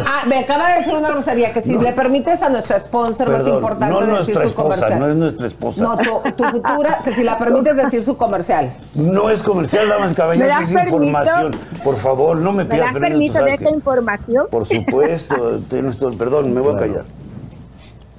Ah, 0.05 0.23
me 0.27 0.39
acaba 0.39 0.69
de 0.71 0.77
decir 0.79 0.93
una 0.93 1.09
grosería. 1.09 1.51
Que 1.53 1.61
si 1.61 1.75
le 1.77 1.91
permites 1.93 2.41
a 2.41 2.49
nuestra 2.49 2.79
sponsor 2.79 3.29
más 3.29 3.37
Perdón, 3.41 3.55
importante 3.55 3.94
no 4.01 4.05
es 4.05 4.27
decir 4.27 4.35
nuestra 4.35 4.41
su 4.43 4.47
esposa, 4.49 4.63
comercial. 4.75 4.99
no 4.99 5.07
es 5.07 5.15
nuestra 5.15 5.47
esposa. 5.47 5.83
No, 5.83 5.97
tu, 6.21 6.31
tu 6.31 6.43
futura, 6.43 6.99
que 7.03 7.13
si 7.15 7.23
la 7.23 7.37
permites 7.39 7.75
decir 7.75 8.03
su 8.03 8.17
comercial. 8.17 8.71
No 8.95 9.29
es 9.29 9.41
comercial, 9.41 9.87
damas 9.89 10.07
y 10.07 10.09
¿Me 10.11 10.15
caballeros, 10.15 10.61
es 10.63 10.71
permiso? 10.71 10.95
información. 11.03 11.51
Por 11.83 11.95
favor, 11.95 12.37
no 12.37 12.51
me 12.51 12.63
¿Me 12.63 12.69
pidas 12.69 12.93
das 12.93 13.01
permiso. 13.01 13.43
de 13.43 13.51
esta 13.51 13.65
que- 13.69 13.75
información? 13.75 14.45
Por 14.51 14.65
supuesto, 14.65 15.59
tienes 15.69 15.97
todo- 15.97 16.17
perdón, 16.17 16.53
me 16.53 16.61
voy 16.61 16.75
a 16.75 16.77
callar. 16.79 17.03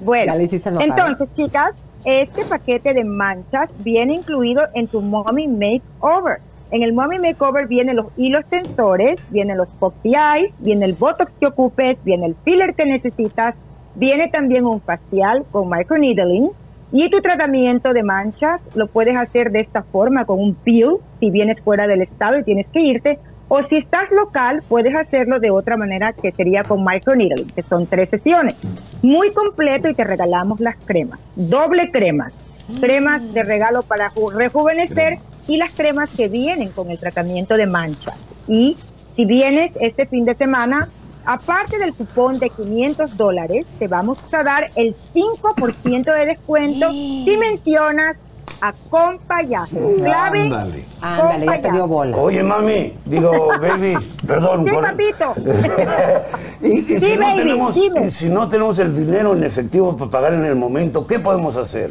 Bueno, 0.01 0.33
Ya 0.33 0.37
le 0.37 0.45
hiciste 0.45 0.68
enojar. 0.68 0.89
entonces, 0.89 1.29
chicas, 1.37 1.74
este 2.05 2.45
paquete 2.45 2.93
de 2.95 3.05
manchas 3.05 3.70
viene 3.79 4.14
incluido 4.14 4.62
en 4.74 4.87
tu 4.89 5.01
Mommy 5.01 5.49
Makeover. 5.49 6.39
En 6.70 6.83
el 6.83 6.93
Mommy 6.93 7.18
Makeover 7.18 7.66
vienen 7.66 7.97
los 7.97 8.07
hilos 8.16 8.45
tensores, 8.51 9.20
vienen 9.31 9.57
los 9.57 9.68
Poppy 9.79 10.14
Eyes, 10.14 10.53
viene 10.59 10.85
el 10.85 10.95
Botox 10.95 11.31
que 11.41 11.47
ocupes, 11.47 11.97
viene 12.05 12.27
el 12.27 12.37
filler 12.45 12.74
que 12.74 12.85
necesitas, 12.85 13.55
viene 13.97 14.28
también 14.28 14.64
un 14.66 14.80
facial 14.80 15.44
con 15.51 15.68
microneedling 15.68 16.51
y 16.92 17.11
tu 17.11 17.20
tratamiento 17.20 17.92
de 17.92 18.03
manchas 18.03 18.62
lo 18.76 18.86
puedes 18.86 19.16
hacer 19.16 19.51
de 19.51 19.61
esta 19.61 19.82
forma 19.82 20.24
con 20.24 20.38
un 20.38 20.55
peel 20.55 20.97
si 21.18 21.30
vienes 21.30 21.61
fuera 21.61 21.86
del 21.86 22.03
estado 22.03 22.38
y 22.38 22.44
tienes 22.44 22.66
que 22.68 22.80
irte 22.80 23.18
o 23.49 23.62
si 23.68 23.76
estás 23.76 24.11
local 24.11 24.62
puedes 24.68 24.94
hacerlo 24.94 25.38
de 25.40 25.51
otra 25.51 25.76
manera 25.76 26.12
que 26.12 26.32
sería 26.32 26.62
con 26.64 26.84
microneedling, 26.84 27.49
que 27.49 27.62
son 27.62 27.86
tres 27.86 28.09
sesiones. 28.11 28.55
Muy 29.03 29.30
completo 29.32 29.88
y 29.88 29.94
te 29.94 30.03
regalamos 30.05 30.59
las 30.61 30.76
cremas, 30.84 31.20
doble 31.36 31.90
cremas, 31.92 32.32
cremas 32.80 33.32
de 33.32 33.42
regalo 33.44 33.82
para 33.82 34.11
ju- 34.11 34.32
rejuvenecer 34.34 35.18
y 35.47 35.59
las 35.59 35.72
cremas 35.72 36.11
que 36.16 36.28
vienen 36.28 36.70
con 36.70 36.90
el 36.90 36.99
tratamiento 36.99 37.57
de 37.57 37.66
manchas. 37.66 38.20
Y 38.49 38.76
si 39.14 39.24
vienes 39.24 39.70
este 39.80 40.07
fin 40.07 40.24
de 40.24 40.34
semana, 40.34 40.88
aparte 41.27 41.79
del 41.79 41.93
cupón 41.95 42.39
de 42.39 42.49
500 42.51 43.16
dólares, 43.16 43.66
te 43.79 43.89
vamos 43.89 44.18
a 44.33 44.43
dar 44.43 44.70
el 44.77 44.95
5% 45.14 46.05
de 46.05 46.27
descuento 46.27 46.91
si 46.91 47.37
mencionas 47.39 48.16
a 48.61 48.72
Compayazo. 48.89 49.77
Clave, 49.99 50.41
Ándale. 50.43 50.85
Ándale, 51.03 51.47
ya 51.47 51.61
te 51.61 51.72
dio 51.72 51.87
bola. 51.87 52.16
Oye, 52.16 52.43
mami, 52.43 52.95
digo, 53.05 53.49
baby, 53.61 53.95
perdón. 54.27 54.64
Sí, 54.64 54.70
por- 54.70 54.83
papito. 54.85 55.35
y, 56.62 56.79
y 56.95 56.99
Sí, 56.99 57.01
si 57.01 57.16
no 57.18 57.35
tenemos, 57.35 57.74
dime. 57.74 58.07
y 58.07 58.11
si 58.11 58.29
no 58.31 58.49
tenemos 58.49 58.79
el 58.79 58.95
dinero 58.97 59.35
en 59.35 59.45
efectivo 59.45 59.95
para 59.97 60.11
pagar 60.11 60.35
en 60.35 60.45
el 60.47 60.57
momento, 60.57 61.07
¿qué 61.07 61.18
podemos 61.18 61.57
hacer? 61.57 61.91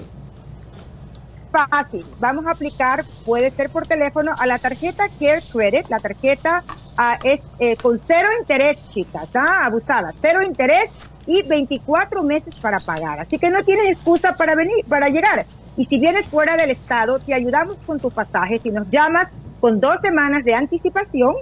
Fácil. 1.51 2.05
Vamos 2.19 2.45
a 2.47 2.51
aplicar, 2.51 3.03
puede 3.25 3.49
ser 3.51 3.69
por 3.69 3.85
teléfono, 3.87 4.33
a 4.37 4.45
la 4.45 4.57
tarjeta 4.59 5.05
Care 5.19 5.41
Credit. 5.53 5.87
La 5.89 5.99
tarjeta 5.99 6.63
ah, 6.97 7.17
es 7.23 7.41
eh, 7.59 7.75
con 7.77 7.99
cero 8.05 8.27
interés, 8.39 8.77
chicas, 8.91 9.29
¿ah? 9.35 9.65
abusada. 9.65 10.11
Cero 10.21 10.41
interés 10.43 10.89
y 11.27 11.41
24 11.41 12.23
meses 12.23 12.55
para 12.55 12.79
pagar. 12.79 13.19
Así 13.19 13.37
que 13.37 13.49
no 13.49 13.63
tienes 13.63 13.87
excusa 13.89 14.33
para 14.33 14.55
venir, 14.55 14.85
para 14.87 15.09
llegar. 15.09 15.45
Y 15.77 15.85
si 15.85 15.99
vienes 15.99 16.25
fuera 16.27 16.55
del 16.55 16.71
estado, 16.71 17.19
te 17.19 17.33
ayudamos 17.33 17.77
con 17.85 17.99
tu 17.99 18.09
pasaje. 18.09 18.59
Si 18.59 18.71
nos 18.71 18.89
llamas 18.89 19.31
con 19.59 19.79
dos 19.79 19.99
semanas 20.01 20.45
de 20.45 20.53
anticipación, 20.53 21.35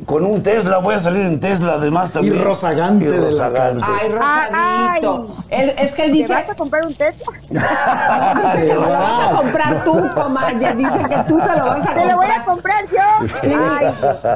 Con 0.05 0.25
un 0.25 0.41
Tesla, 0.43 0.77
voy 0.79 0.95
a 0.95 0.99
salir 0.99 1.21
en 1.25 1.39
Tesla 1.39 1.73
además 1.73 2.11
también. 2.11 2.43
rozagante 2.43 3.05
Y 3.05 3.07
de 3.07 3.17
la 3.17 3.27
rozagante. 3.29 3.85
Ay, 3.87 4.09
rosadito. 4.09 5.27
Él- 5.49 5.73
es 5.77 5.91
que 5.93 6.05
él 6.05 6.11
dice. 6.11 6.27
¿Te 6.27 6.33
vas 6.33 6.49
a 6.49 6.55
comprar 6.55 6.85
un 6.85 6.93
Tesla? 6.93 7.25
Dice 7.53 8.67
que 8.67 8.73
lo 8.73 8.81
vas 8.81 9.29
a 9.29 9.35
comprar 9.35 9.83
tú, 9.83 10.09
comadre. 10.15 10.73
Dice 10.75 11.05
que 11.09 11.15
tú 11.27 11.39
se 11.39 11.57
lo 11.59 11.65
vas 11.65 11.75
a 11.75 11.75
comprar. 11.75 11.93
Te 11.95 12.05
lo 12.07 12.15
voy 12.17 12.25
a 12.27 12.45
comprar 12.45 12.83
yo. 12.85 13.27
Sí. 13.41 13.53
Ay, 13.53 13.87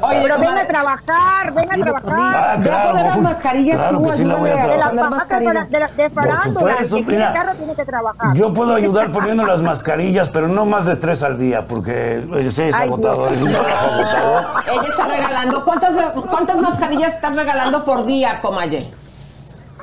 Oye, 0.02 0.20
pero 0.24 0.38
ven 0.40 0.58
a 0.58 0.68
trabajar, 0.68 1.54
ven 1.54 1.72
a 1.72 1.84
trabajar. 1.84 2.60
Ve 2.60 2.72
a 2.72 2.88
poner 2.90 3.06
las 3.06 3.18
mascarillas 3.22 3.78
claro 3.80 3.98
tú, 3.98 4.06
que 4.06 4.14
sí 4.14 4.24
a 4.24 4.34
a 4.34 4.38
poner 4.38 5.10
mascarillas. 5.10 5.70
de, 5.72 5.80
la- 5.80 5.88
de 5.88 6.10
farándula, 6.10 6.44
supuesto, 6.60 6.98
el 6.98 7.04
que 7.06 7.10
tiene 7.10 7.26
mira. 7.28 7.34
carro 7.34 7.54
tiene 7.56 7.76
que 7.76 7.86
trabajar. 7.86 8.34
Yo 8.36 8.54
puedo 8.54 8.74
ayudar 8.76 9.12
poniendo 9.12 9.46
las 9.46 9.62
mascarillas, 9.62 10.30
pero 10.30 10.48
no 10.48 10.66
más 10.66 10.86
de 10.86 10.96
tres 10.96 11.24
al 11.24 11.38
día, 11.38 11.66
porque 11.68 12.24
ese 12.40 12.70
es 12.70 12.76
Ay, 12.76 12.88
agotador. 12.88 13.30
Dios. 13.30 13.42
Es 13.42 13.42
un 13.42 13.52
trabajo 13.54 13.86
agotador. 13.94 14.44
Ella 14.72 14.90
está 14.90 15.06
regalando. 15.08 15.57
¿Cuántas, 15.64 15.94
¿Cuántas 16.30 16.62
mascarillas 16.62 17.14
estás 17.16 17.36
regalando 17.36 17.84
por 17.86 18.06
día, 18.06 18.40
comaye? 18.42 18.92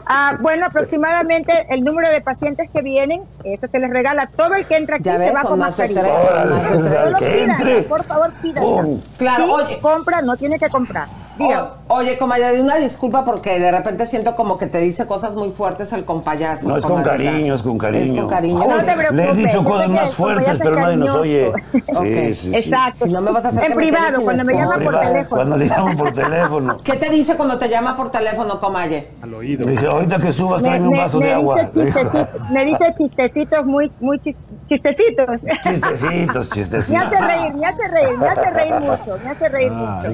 Ah, 0.07 0.33
bueno, 0.41 0.67
aproximadamente 0.67 1.51
el 1.71 1.83
número 1.83 2.11
de 2.11 2.21
pacientes 2.21 2.69
que 2.71 2.83
vienen, 2.83 3.23
eso 3.45 3.67
se 3.71 3.79
les 3.79 3.91
regala. 3.91 4.29
Todo 4.37 4.55
el 4.55 4.67
que 4.67 4.77
entra 4.77 4.97
aquí 4.97 5.05
Ya 5.05 5.13
se 5.15 5.19
ves, 5.19 5.35
va 5.35 5.41
son 5.43 5.51
con 5.53 5.59
más 5.61 5.77
de 5.79 5.89
mascarilla. 5.89 6.03
tres, 6.03 6.29
son 6.29 6.51
más 6.51 6.63
de 6.85 6.91
tres. 6.91 7.05
Solo 7.05 7.19
Que 7.19 7.27
pídanla, 7.31 7.55
entre. 7.55 7.83
por 7.85 8.05
favor, 8.05 8.33
pídanla. 8.43 8.69
Oh. 8.69 8.99
Claro, 9.17 9.45
Sí, 9.45 9.51
oye. 9.51 9.79
compra, 9.81 10.21
no 10.21 10.37
tiene 10.37 10.59
que 10.59 10.69
comprar. 10.69 11.09
Dígame. 11.37 11.69
O- 11.89 11.95
oye, 11.97 12.17
comadre, 12.17 12.61
una 12.61 12.77
disculpa 12.77 13.25
porque 13.25 13.59
de 13.59 13.71
repente 13.71 14.07
siento 14.07 14.35
como 14.37 14.57
que 14.59 14.67
te 14.67 14.79
dice 14.79 15.07
cosas 15.07 15.35
muy 15.37 15.51
fuertes 15.51 15.93
el 15.93 16.05
compayazo. 16.05 16.69
No, 16.69 16.77
es 16.77 16.85
con 16.85 17.03
cariño, 17.03 17.55
es 17.55 17.63
con 17.63 17.77
cariño. 17.79 18.15
Es 18.15 18.21
con 18.21 18.29
cariño. 18.31 18.59
No 18.59 18.77
te 18.77 18.83
Le 18.85 18.93
he 18.93 18.97
preocupes, 18.97 19.37
dicho 19.37 19.65
cosas 19.65 19.89
más 19.91 20.15
fuertes, 20.15 20.59
pero 20.63 20.81
nadie 20.81 20.97
nos 20.97 21.11
oye. 21.11 21.53
cariñoso. 21.73 22.03
Sí, 22.03 22.35
sí, 22.35 22.35
sí. 22.35 22.57
Exacto. 22.57 23.05
Si 23.07 23.13
no 23.13 23.21
me 23.21 23.31
vas 23.33 23.45
a 23.45 23.49
hacer 23.49 23.65
en 23.65 23.71
que 23.71 23.77
privado, 23.77 24.23
cuando 24.23 24.45
me 24.45 24.53
llaman 24.55 24.71
por 24.81 24.89
Privado, 24.89 25.09
teléfono. 25.13 25.37
Cuando 25.37 25.57
le 25.57 25.67
llamo 25.67 25.97
por 25.97 26.13
teléfono. 26.13 26.79
¿Qué 26.85 26.93
te 26.95 27.11
dice 27.11 27.37
cuando 27.37 27.59
te 27.59 27.69
llama 27.69 27.97
por 27.97 28.11
teléfono, 28.11 28.59
comaye? 28.61 29.09
Al 29.23 29.35
oído. 29.35 29.65
Le 29.67 29.73
dije, 29.73 29.87
ahorita 29.87 30.19
que 30.19 30.33
subas, 30.33 30.63
Me, 30.63 30.69
tráeme 30.69 30.89
un 30.89 30.97
vaso 30.97 31.19
me 31.21 31.27
de 31.27 31.33
agua. 31.35 31.71
dice 31.75 31.93
chistecitos, 31.93 32.51
me 32.51 32.65
dice 32.65 32.95
chistecitos 32.99 33.67
muy, 33.67 33.93
muy 34.01 34.19
chis- 34.19 34.37
chistecitos. 34.69 35.27
Chistecitos, 35.63 36.49
Me 36.49 36.55
chistecitos. 36.55 37.03
hace 37.03 37.27
reír, 37.27 37.55
me 37.55 37.67
hace 37.67 37.89
reír, 37.89 38.19
me 38.19 38.27
hace 38.29 38.51
reír 38.51 38.75
mucho, 38.81 39.19
me 39.25 39.31
hace 39.31 39.49
reír 39.49 39.73
mucho. 39.73 40.09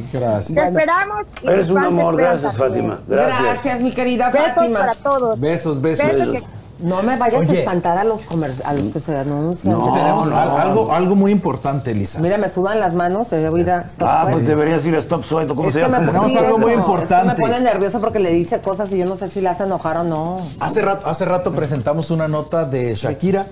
Te 0.54 0.62
esperamos. 0.62 1.09
Y 1.42 1.48
Eres 1.48 1.70
un 1.70 1.78
amor, 1.84 2.16
gracias. 2.16 2.56
Fátima. 2.56 2.98
Gracias. 3.08 3.42
Gracias, 3.42 3.80
mi 3.80 3.92
querida 3.92 4.30
Besos 4.30 4.48
Fátima. 4.54 4.78
para 4.80 4.94
todos. 4.94 5.40
Besos, 5.40 5.80
besos. 5.80 6.06
Besos 6.06 6.46
No 6.80 7.02
me 7.02 7.14
vayas 7.18 7.40
Oye. 7.40 7.58
a 7.58 7.60
espantar 7.60 7.98
a 7.98 8.04
los, 8.04 8.22
comer- 8.22 8.54
a 8.64 8.72
los 8.72 8.88
que 8.88 9.00
se 9.00 9.14
anuncian. 9.14 9.74
No, 9.74 9.92
Tenemos 9.92 10.28
no. 10.30 10.36
al- 10.38 10.48
algo, 10.56 10.90
algo 10.92 11.14
muy 11.14 11.30
importante, 11.30 11.94
Lisa. 11.94 12.20
Mira, 12.20 12.38
me 12.38 12.48
sudan 12.48 12.80
las 12.80 12.94
manos, 12.94 13.30
eh, 13.34 13.50
voy 13.50 13.60
a 13.60 13.62
ir 13.64 13.70
a 13.70 13.78
Stop 13.80 14.08
Ah, 14.10 14.20
Sweat. 14.22 14.32
pues 14.34 14.48
deberías 14.48 14.86
ir 14.86 14.94
a 14.96 14.98
Stop 15.00 15.22
Sweat, 15.24 15.50
¿o 15.50 15.54
¿cómo 15.54 15.68
Es 15.68 15.74
se 15.74 15.80
llama? 15.80 15.98
me, 16.00 16.06
Tenemos 16.06 16.30
sí, 16.32 16.38
algo 16.38 16.56
muy 16.58 16.72
importante. 16.72 17.26
Es 17.32 17.34
que 17.34 17.42
me 17.42 17.48
pone 17.52 17.60
nervioso 17.60 18.00
porque 18.00 18.18
le 18.18 18.32
dice 18.32 18.62
cosas 18.62 18.90
y 18.92 18.96
yo 18.98 19.04
no 19.04 19.14
sé 19.16 19.28
si 19.30 19.42
le 19.42 19.50
hace 19.50 19.64
enojar 19.64 19.98
o 19.98 20.04
no. 20.04 20.38
Hace 20.58 20.80
rato, 20.80 21.06
hace 21.06 21.26
rato 21.26 21.52
presentamos 21.52 22.10
una 22.10 22.28
nota 22.28 22.64
de 22.64 22.94
Shakira. 22.94 23.44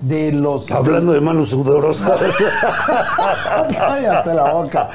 De 0.00 0.32
los. 0.32 0.70
Hablando 0.70 1.12
de 1.12 1.20
manos 1.20 1.48
sudorosas. 1.50 2.12
Cállate 3.76 4.34
la 4.34 4.52
boca. 4.52 4.88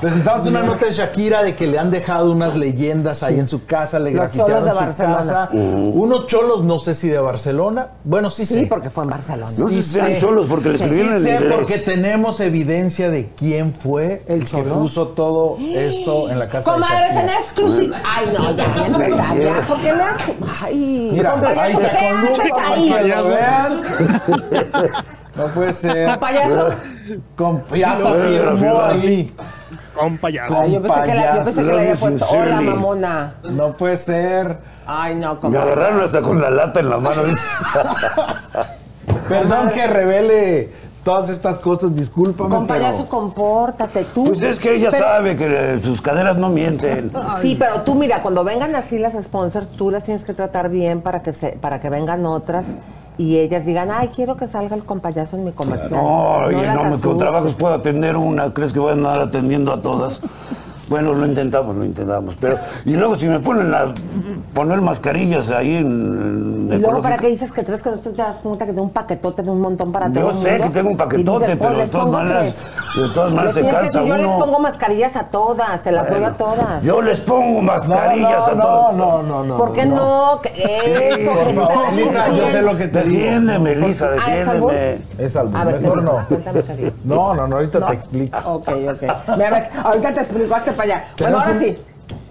Presentamos 0.00 0.46
una 0.46 0.62
nota 0.62 0.86
de 0.86 0.92
Shakira 0.92 1.42
de 1.42 1.54
que 1.54 1.66
le 1.66 1.78
han 1.78 1.90
dejado 1.90 2.32
unas 2.32 2.56
leyendas 2.56 3.22
ahí 3.22 3.38
en 3.38 3.48
su 3.48 3.64
casa, 3.64 3.98
le 3.98 4.12
grafitearon 4.12 4.68
su 4.68 4.74
Barcelona. 4.74 5.16
casa. 5.16 5.48
Unos 5.52 6.26
cholos, 6.26 6.62
no 6.64 6.78
sé 6.78 6.94
si 6.94 7.08
de 7.08 7.18
Barcelona. 7.18 7.88
Bueno, 8.04 8.30
sí, 8.30 8.44
Sí, 8.46 8.60
sé. 8.62 8.66
porque 8.66 8.90
fue 8.90 9.04
en 9.04 9.10
Barcelona. 9.10 9.50
No 9.58 9.68
sé 9.68 9.74
si 9.74 9.82
sean 9.82 10.06
sé. 10.14 10.20
cholos 10.20 10.46
porque 10.48 10.70
le 10.70 10.78
Sí 10.78 10.84
escribieron 10.84 11.16
en 11.16 11.22
sé, 11.22 11.30
inglés. 11.34 11.52
porque 11.56 11.78
tenemos 11.78 12.40
evidencia 12.40 13.10
de 13.10 13.28
quién 13.36 13.72
fue 13.72 14.24
el 14.28 14.44
que 14.44 14.62
puso 14.62 15.08
todo 15.08 15.58
esto 15.74 16.30
en 16.30 16.38
la 16.38 16.48
casa 16.48 16.72
Comadres 16.72 17.14
de 17.14 17.20
en 17.20 17.26
Shakira. 17.26 17.40
exclusiva. 17.40 17.96
Ay, 18.04 18.26
no, 18.36 18.50
ya, 18.56 18.74
ya 18.76 18.86
empezar, 18.86 19.38
ya. 19.38 19.60
¿Por 19.66 19.80
qué 19.80 19.92
me 19.92 20.02
hace? 20.02 20.36
Ay, 20.62 21.10
Mira, 21.12 21.34
ahí 21.58 21.72
está 21.72 21.90
¿qué 21.90 22.10
con 22.10 22.20
lupa 22.22 22.56
para 22.56 22.74
ahí? 22.74 22.90
que 22.90 23.08
lo 23.08 23.28
vean. 23.28 23.82
No 25.36 25.46
puede 25.48 25.72
ser. 25.72 26.06
Compayazo. 26.08 26.68
Com- 27.36 27.60
ya 27.74 27.92
hasta 27.92 28.14
firmó. 28.14 28.80
ahí. 28.82 29.30
Con 29.94 30.18
payaso. 30.18 30.60
Ay, 30.60 30.72
yo 30.72 30.82
pensé 30.82 31.02
que 31.02 31.14
la, 31.14 31.36
yo 31.38 31.44
pensé 31.44 31.60
que 31.60 31.66
le 31.66 31.72
había 31.72 31.82
Payaso. 31.94 32.00
puesto. 32.06 32.26
Hola, 32.30 32.60
mamona. 32.60 33.34
No 33.50 33.72
puede 33.76 33.96
ser. 33.96 34.58
Ay, 34.86 35.14
no, 35.16 35.38
Me 35.48 35.58
agarraron 35.58 36.00
hasta 36.02 36.20
con 36.22 36.40
la 36.40 36.50
lata 36.50 36.80
en 36.80 36.90
la 36.90 36.98
mano. 36.98 37.22
Perdón 39.28 39.70
que 39.70 39.86
revele 39.86 40.70
todas 41.02 41.30
estas 41.30 41.58
cosas, 41.58 41.94
discúlpame. 41.94 42.50
Compayazo, 42.50 42.98
pero- 42.98 43.08
compórtate 43.08 44.04
tú. 44.14 44.26
Pues 44.26 44.42
es 44.42 44.58
que 44.58 44.74
ella 44.76 44.90
Pero- 44.90 45.04
sabe 45.04 45.36
que 45.36 45.80
sus 45.82 46.00
caderas 46.00 46.36
no 46.36 46.48
mienten. 46.48 47.10
Sí, 47.42 47.56
pero 47.58 47.82
tú 47.82 47.94
mira, 47.94 48.22
cuando 48.22 48.44
vengan 48.44 48.74
así 48.74 48.98
las 48.98 49.12
sponsors, 49.22 49.68
tú 49.68 49.90
las 49.90 50.04
tienes 50.04 50.24
que 50.24 50.34
tratar 50.34 50.68
bien 50.68 51.00
para 51.02 51.22
que 51.22 51.32
se, 51.32 51.50
para 51.50 51.80
que 51.80 51.90
vengan 51.90 52.24
otras 52.26 52.66
y 53.18 53.38
ellas 53.38 53.64
digan, 53.64 53.90
ay, 53.90 54.10
quiero 54.14 54.36
que 54.36 54.46
salga 54.48 54.76
el 54.76 54.84
compayazo 54.84 55.36
en 55.36 55.44
mi 55.44 55.52
comercial. 55.52 56.00
No, 56.02 56.36
oye, 56.46 56.66
no, 56.74 56.84
me- 56.84 57.00
con 57.00 57.16
trabajos 57.18 57.54
puedo 57.54 57.74
atender 57.74 58.16
una. 58.16 58.52
¿Crees 58.52 58.72
que 58.72 58.78
voy 58.78 58.90
a 58.90 58.92
andar 58.94 59.20
atendiendo 59.20 59.72
a 59.72 59.80
todas? 59.80 60.20
Bueno, 60.88 61.14
lo 61.14 61.26
intentamos, 61.26 61.76
lo 61.76 61.84
intentamos. 61.84 62.36
Pero, 62.40 62.58
y 62.84 62.92
luego 62.96 63.16
si 63.16 63.26
me 63.26 63.40
ponen 63.40 63.74
a 63.74 63.92
poner 64.54 64.80
mascarillas 64.80 65.50
ahí 65.50 65.76
en, 65.76 66.70
Y 66.72 66.78
luego, 66.78 67.02
¿para 67.02 67.16
qué 67.18 67.26
dices 67.28 67.50
que 67.50 67.62
tres 67.64 67.82
que 67.82 67.90
no 67.90 67.96
te 67.98 68.12
das 68.12 68.36
cuenta 68.42 68.66
que 68.66 68.72
de 68.72 68.80
un 68.80 68.90
paquetote 68.90 69.42
de 69.42 69.50
un 69.50 69.60
montón 69.60 69.90
para 69.90 70.08
todo 70.12 70.20
Yo 70.20 70.30
el 70.30 70.36
sé 70.36 70.50
mundo? 70.52 70.64
que 70.66 70.70
tengo 70.70 70.90
un 70.90 70.96
paquetote, 70.96 71.44
dices, 71.44 71.58
pero 71.60 71.74
"Pues, 71.74 71.84
de 71.86 71.90
todas 71.90 72.08
maneras, 72.12 72.68
tres". 72.94 73.08
de 73.08 73.14
todas 73.14 73.32
maneras 73.32 73.54
se 73.54 73.66
cansa 73.66 74.04
Yo 74.04 74.16
les 74.16 74.26
pongo 74.26 74.58
mascarillas 74.60 75.16
a 75.16 75.24
todas, 75.24 75.80
se 75.80 75.90
las 75.92 76.08
doy 76.08 76.22
a 76.22 76.30
todas. 76.32 76.84
Yo 76.84 77.02
les 77.02 77.20
pongo 77.20 77.62
mascarillas 77.62 78.46
no, 78.48 78.52
a 78.52 78.60
todos. 78.60 78.94
no, 78.96 79.22
no, 79.24 79.44
no, 79.44 79.56
¿Por 79.56 79.72
qué 79.72 79.86
no? 79.86 80.40
Eso, 80.44 81.32
por 81.32 81.54
favor, 81.54 81.92
Lisa, 81.94 82.28
yo 82.30 82.48
sé 82.48 82.62
lo 82.62 82.76
que 82.76 82.88
te 82.88 83.02
digo. 83.02 83.16
Defiéndeme, 83.22 83.74
Lisa, 83.76 84.10
Ah, 84.24 84.36
¿es 84.36 84.46
albur? 84.48 84.72
defiéndeme. 84.72 85.06
Es 85.18 85.34
mejor 85.82 86.02
no. 86.04 86.18
No, 87.04 87.34
no, 87.34 87.46
no, 87.48 87.56
ahorita 87.56 87.80
No. 87.80 87.86
te 87.86 87.94
explico. 87.94 88.38
Ok, 88.46 88.68
ok. 88.68 89.36
Mira, 89.36 89.50
ves, 89.50 89.64
ahorita 89.84 90.12
te 90.12 90.20
explico, 90.20 90.54
hazte 90.54 90.72
para 90.76 90.94
allá. 90.96 91.04
Bueno, 91.18 91.38
ahora 91.40 91.52
un- 91.52 91.58
sí. 91.58 91.76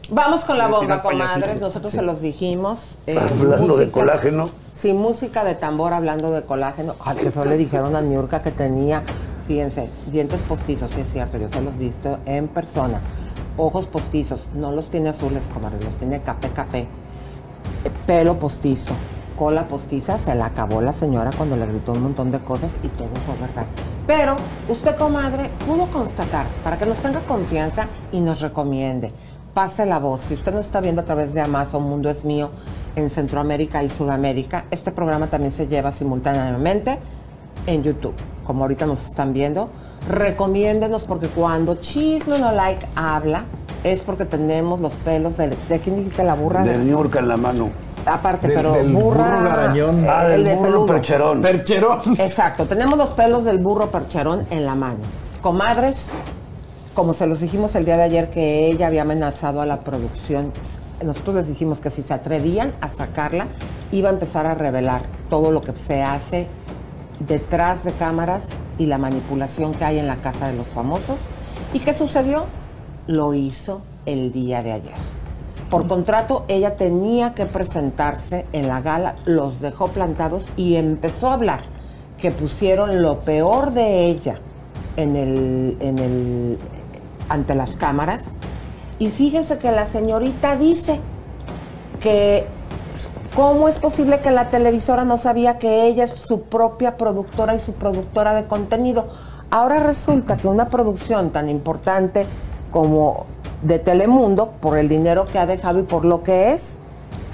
Vamos 0.09 0.45
con 0.45 0.57
la 0.59 0.67
bomba, 0.67 1.01
comadres. 1.01 1.59
Nosotros 1.59 1.91
se 1.91 2.01
los 2.03 2.21
dijimos. 2.21 2.97
eh, 3.07 3.17
Hablando 3.19 3.75
de 3.77 3.89
colágeno. 3.89 4.49
Sí, 4.73 4.93
música 4.93 5.43
de 5.43 5.55
tambor 5.55 5.93
hablando 5.93 6.31
de 6.31 6.43
colágeno. 6.43 6.95
Ay, 7.03 7.17
que 7.17 7.31
fue 7.31 7.45
le 7.47 7.57
dijeron 7.57 7.95
a 7.95 8.01
Niurka 8.01 8.39
que 8.41 8.51
tenía, 8.51 9.01
fíjense, 9.47 9.89
dientes 10.11 10.41
postizos, 10.43 10.91
sí 10.93 11.01
es 11.01 11.11
cierto, 11.11 11.37
yo 11.37 11.49
se 11.49 11.59
los 11.61 11.73
he 11.73 11.77
visto 11.77 12.19
en 12.25 12.47
persona. 12.47 12.99
Ojos 13.57 13.85
postizos, 13.87 14.47
no 14.53 14.71
los 14.71 14.89
tiene 14.89 15.09
azules, 15.09 15.47
comadres, 15.51 15.83
los 15.83 15.93
tiene 15.95 16.21
café, 16.21 16.49
café. 16.49 16.79
Eh, 16.79 16.87
Pelo 18.05 18.37
postizo, 18.37 18.93
cola 19.35 19.67
postiza, 19.67 20.17
se 20.17 20.35
la 20.35 20.47
acabó 20.47 20.81
la 20.81 20.93
señora 20.93 21.31
cuando 21.35 21.55
le 21.55 21.65
gritó 21.65 21.91
un 21.93 22.03
montón 22.03 22.31
de 22.31 22.39
cosas 22.39 22.77
y 22.83 22.87
todo 22.89 23.09
fue 23.25 23.35
verdad. 23.39 23.65
Pero 24.07 24.35
usted, 24.69 24.95
comadre, 24.95 25.49
pudo 25.65 25.87
constatar, 25.87 26.45
para 26.63 26.77
que 26.77 26.85
nos 26.85 26.97
tenga 26.99 27.19
confianza 27.21 27.87
y 28.11 28.21
nos 28.21 28.41
recomiende, 28.41 29.11
pase 29.53 29.85
la 29.85 29.99
voz. 29.99 30.21
Si 30.21 30.33
usted 30.33 30.53
nos 30.53 30.65
está 30.65 30.81
viendo 30.81 31.01
a 31.01 31.05
través 31.05 31.33
de 31.33 31.41
Amazon 31.41 31.83
Mundo 31.83 32.09
es 32.09 32.25
Mío 32.25 32.49
en 32.95 33.09
Centroamérica 33.09 33.83
y 33.83 33.89
Sudamérica, 33.89 34.65
este 34.71 34.91
programa 34.91 35.27
también 35.27 35.51
se 35.51 35.67
lleva 35.67 35.91
simultáneamente 35.91 36.99
en 37.67 37.83
YouTube, 37.83 38.15
como 38.43 38.63
ahorita 38.63 38.85
nos 38.85 39.05
están 39.05 39.33
viendo. 39.33 39.69
Recomiéndenos 40.09 41.03
porque 41.05 41.27
cuando 41.27 41.75
Chisme 41.75 42.37
No 42.37 42.51
Like 42.51 42.85
habla 42.95 43.45
es 43.83 44.01
porque 44.01 44.25
tenemos 44.25 44.81
los 44.81 44.93
pelos 44.97 45.37
de, 45.37 45.49
¿de 45.49 45.79
quién 45.79 45.97
dijiste 45.97 46.23
la 46.23 46.35
burra? 46.35 46.63
De 46.63 46.77
Niurka 46.77 47.19
en 47.19 47.27
la 47.27 47.37
mano. 47.37 47.69
Aparte, 48.05 48.47
Del- 48.47 48.55
pero 48.57 48.71
del 48.73 48.93
burra. 48.93 49.31
burro 49.31 49.43
garañón. 49.49 50.05
Ah, 50.07 50.25
el 50.25 50.31
del 50.31 50.43
de 50.43 50.55
burro 50.55 50.69
peludo. 50.69 50.85
percherón. 50.87 51.41
Percherón. 51.41 52.01
Exacto, 52.19 52.67
tenemos 52.67 52.97
los 52.97 53.11
pelos 53.11 53.43
del 53.45 53.57
burro 53.59 53.89
percherón 53.89 54.43
en 54.51 54.65
la 54.65 54.75
mano. 54.75 54.99
Comadres, 55.41 56.11
como 56.93 57.13
se 57.13 57.25
los 57.27 57.41
dijimos 57.41 57.75
el 57.75 57.85
día 57.85 57.97
de 57.97 58.03
ayer 58.03 58.29
que 58.29 58.67
ella 58.67 58.87
había 58.87 59.01
amenazado 59.01 59.61
a 59.61 59.65
la 59.65 59.79
producción, 59.81 60.51
nosotros 61.03 61.35
les 61.35 61.47
dijimos 61.47 61.79
que 61.81 61.89
si 61.91 62.03
se 62.03 62.13
atrevían 62.13 62.73
a 62.81 62.89
sacarla, 62.89 63.47
iba 63.91 64.09
a 64.09 64.13
empezar 64.13 64.45
a 64.45 64.53
revelar 64.55 65.01
todo 65.29 65.51
lo 65.51 65.61
que 65.61 65.75
se 65.75 66.01
hace 66.03 66.47
detrás 67.19 67.83
de 67.83 67.91
cámaras 67.93 68.43
y 68.77 68.85
la 68.85 68.97
manipulación 68.97 69.73
que 69.73 69.83
hay 69.85 69.99
en 69.99 70.07
la 70.07 70.17
casa 70.17 70.47
de 70.47 70.53
los 70.53 70.67
famosos. 70.67 71.21
¿Y 71.73 71.79
qué 71.79 71.93
sucedió? 71.93 72.45
Lo 73.07 73.33
hizo 73.33 73.81
el 74.05 74.31
día 74.31 74.61
de 74.63 74.71
ayer. 74.73 74.93
Por 75.69 75.87
contrato, 75.87 76.45
ella 76.47 76.77
tenía 76.77 77.33
que 77.33 77.45
presentarse 77.45 78.45
en 78.53 78.67
la 78.67 78.81
gala, 78.81 79.15
los 79.25 79.59
dejó 79.59 79.87
plantados 79.87 80.47
y 80.55 80.75
empezó 80.75 81.29
a 81.29 81.33
hablar 81.33 81.61
que 82.19 82.31
pusieron 82.31 83.01
lo 83.01 83.21
peor 83.21 83.71
de 83.71 84.05
ella 84.05 84.39
en 84.95 85.15
el, 85.15 85.77
en 85.79 85.99
el, 85.99 86.59
ante 87.29 87.55
las 87.55 87.77
cámaras. 87.77 88.23
Y 88.99 89.09
fíjense 89.09 89.57
que 89.57 89.71
la 89.71 89.87
señorita 89.87 90.55
dice 90.55 90.99
que 91.99 92.45
cómo 93.35 93.67
es 93.67 93.79
posible 93.79 94.19
que 94.19 94.31
la 94.31 94.47
televisora 94.47 95.03
no 95.03 95.17
sabía 95.17 95.57
que 95.57 95.87
ella 95.87 96.05
es 96.05 96.11
su 96.11 96.43
propia 96.43 96.95
productora 96.95 97.55
y 97.55 97.59
su 97.59 97.73
productora 97.73 98.33
de 98.33 98.45
contenido. 98.45 99.07
Ahora 99.49 99.79
resulta 99.79 100.37
que 100.37 100.47
una 100.47 100.69
producción 100.69 101.31
tan 101.31 101.49
importante 101.49 102.25
como 102.71 103.25
de 103.65 103.79
Telemundo, 103.79 104.53
por 104.61 104.77
el 104.77 104.87
dinero 104.87 105.25
que 105.25 105.39
ha 105.39 105.45
dejado 105.45 105.79
y 105.79 105.83
por 105.83 106.05
lo 106.05 106.23
que 106.23 106.53
es, 106.53 106.79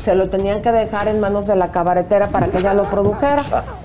se 0.04 0.16
lo 0.16 0.30
tenían 0.30 0.62
que 0.62 0.72
dejar 0.72 1.08
en 1.08 1.20
manos 1.20 1.46
de 1.46 1.56
la 1.56 1.72
cabaretera 1.72 2.30
para 2.30 2.48
que 2.48 2.60
ella 2.60 2.74
lo 2.74 2.86
produjera. 2.86 3.44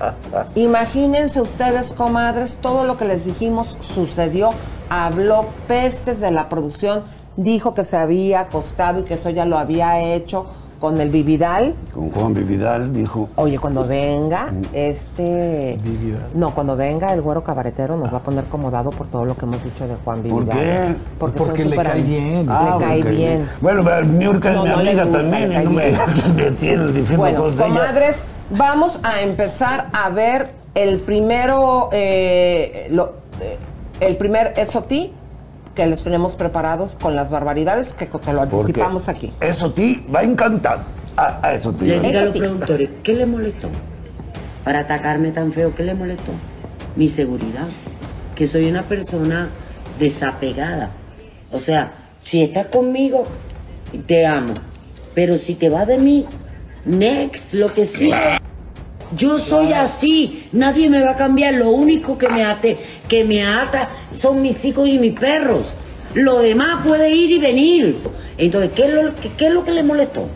Imagínense 0.55 1.41
ustedes, 1.41 1.91
comadres, 1.91 2.57
todo 2.61 2.85
lo 2.85 2.97
que 2.97 3.05
les 3.05 3.25
dijimos 3.25 3.77
sucedió. 3.93 4.51
Habló 4.89 5.45
pestes 5.67 6.21
de 6.21 6.31
la 6.31 6.47
producción, 6.49 7.03
dijo 7.35 7.73
que 7.73 7.83
se 7.83 7.97
había 7.97 8.41
acostado 8.41 9.01
y 9.01 9.03
que 9.03 9.15
eso 9.15 9.29
ya 9.29 9.45
lo 9.45 9.57
había 9.57 9.99
hecho 10.01 10.47
con 10.79 10.99
el 11.01 11.09
Vividal. 11.09 11.75
Con 11.93 12.09
Juan 12.11 12.33
Vividal 12.33 12.93
dijo. 12.93 13.29
Oye, 13.35 13.57
cuando 13.59 13.85
venga, 13.85 14.51
este. 14.73 15.79
Vividal. 15.83 16.29
No, 16.33 16.53
cuando 16.53 16.75
venga 16.75 17.13
el 17.13 17.21
güero 17.21 17.43
cabaretero 17.43 17.97
nos 17.97 18.13
va 18.13 18.17
a 18.17 18.23
poner 18.23 18.45
como 18.45 18.69
dado 18.71 18.91
por 18.91 19.07
todo 19.07 19.25
lo 19.25 19.35
que 19.35 19.45
hemos 19.45 19.63
dicho 19.63 19.87
de 19.87 19.95
Juan 20.03 20.23
Vividal. 20.23 20.95
¿Por 21.17 21.31
qué? 21.33 21.37
Porque, 21.37 21.65
le 21.65 21.75
cae 21.75 22.01
bien. 22.01 22.45
le 22.45 22.51
Ah, 22.51 22.77
cae 22.79 22.99
porque- 23.01 23.15
bien. 23.15 23.49
Bueno, 23.61 23.81
pero 23.83 24.03
Niurka 24.05 24.49
es 24.51 24.55
No, 24.57 24.63
mi 24.63 24.69
no 24.69 24.75
le 24.81 24.89
amiga 24.89 25.03
gusta, 25.05 25.19
también 25.19 25.49
le 25.49 25.61
y 25.61 25.63
no 25.65 25.71
me, 25.71 25.85
bien. 25.89 25.99
me 26.35 26.51
tienen 26.51 26.87
diciendo 26.93 27.17
Bueno, 27.17 27.39
cosas 27.41 27.57
de 27.57 27.63
ella. 27.65 27.73
comadres, 27.73 28.27
vamos 28.51 28.99
a 29.03 29.21
empezar 29.21 29.87
a 29.93 30.09
ver 30.09 30.51
el 30.75 30.99
primero, 30.99 31.89
eh, 31.91 32.87
lo- 32.91 33.13
eh, 33.41 33.57
el 33.99 34.15
primer 34.17 34.53
SOT 34.65 35.11
que 35.77 35.85
les 35.85 36.01
tenemos 36.01 36.33
preparados 36.33 36.97
con 36.99 37.15
las 37.15 37.29
barbaridades 37.29 37.93
que 37.93 38.07
te 38.07 38.33
lo 38.33 38.39
Porque 38.49 38.55
anticipamos 38.55 39.07
aquí. 39.09 39.31
Eso 39.39 39.71
ti 39.71 40.03
va 40.13 40.21
a 40.21 40.23
encantar. 40.23 40.79
A, 41.15 41.39
a 41.47 41.53
eso 41.53 41.71
ti. 41.71 41.85
Le 41.85 41.99
diga 41.99 42.21
a 42.21 42.23
los 42.23 42.35
productores, 42.35 42.89
¿qué 43.03 43.13
le 43.13 43.27
molestó? 43.27 43.69
Para 44.63 44.79
atacarme 44.79 45.29
tan 45.29 45.53
feo, 45.53 45.75
¿qué 45.75 45.83
le 45.83 45.93
molestó? 45.93 46.31
Mi 46.95 47.07
seguridad. 47.07 47.67
Que 48.35 48.47
soy 48.47 48.67
una 48.67 48.83
persona 48.83 49.49
desapegada. 49.99 50.89
O 51.51 51.59
sea, 51.59 51.91
si 52.23 52.41
estás 52.41 52.65
conmigo, 52.67 53.25
te 54.07 54.25
amo. 54.25 54.55
Pero 55.13 55.37
si 55.37 55.53
te 55.53 55.69
vas 55.69 55.85
de 55.85 55.99
mí, 55.99 56.25
next, 56.85 57.53
lo 57.53 57.71
que 57.71 57.85
sea. 57.85 58.41
Yo 59.15 59.39
soy 59.39 59.73
así, 59.73 60.47
nadie 60.51 60.89
me 60.89 61.01
va 61.03 61.11
a 61.11 61.15
cambiar. 61.15 61.53
Lo 61.55 61.69
único 61.69 62.17
que 62.17 62.27
me 62.29 62.43
ate, 62.43 62.77
que 63.07 63.23
me 63.23 63.45
ata 63.45 63.89
son 64.13 64.41
mis 64.41 64.63
hijos 64.65 64.87
y 64.87 64.99
mis 64.99 65.13
perros. 65.17 65.75
Lo 66.13 66.39
demás 66.39 66.79
puede 66.85 67.11
ir 67.11 67.31
y 67.31 67.39
venir. 67.39 67.97
Entonces, 68.37 68.71
¿qué 68.75 68.85
es 68.85 68.93
lo, 68.93 69.15
qué- 69.15 69.31
qué 69.37 69.47
es 69.47 69.53
lo 69.53 69.63
que 69.63 69.71
le 69.71 69.83
molestó? 69.83 70.27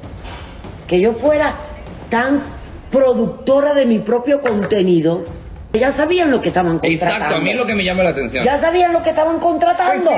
Que 0.88 1.00
yo 1.00 1.14
fuera 1.14 1.56
tan 2.10 2.42
productora 2.92 3.74
de 3.74 3.86
mi 3.86 4.00
propio 4.00 4.42
contenido. 4.42 5.24
Ya 5.74 5.92
sabían 5.92 6.30
lo 6.32 6.42
que 6.42 6.50
estaban 6.50 6.80
contratando. 6.80 7.06
Exacto, 7.16 7.36
a 7.36 7.40
mí 7.40 7.50
es 7.52 7.56
lo 7.56 7.66
que 7.66 7.76
me 7.76 7.84
llama 7.86 8.04
la 8.04 8.10
atención. 8.10 8.44
Ya 8.44 8.58
sabían 8.58 8.92
lo 8.92 9.02
que 9.04 9.10
estaban 9.12 9.40
contratando. 9.40 10.12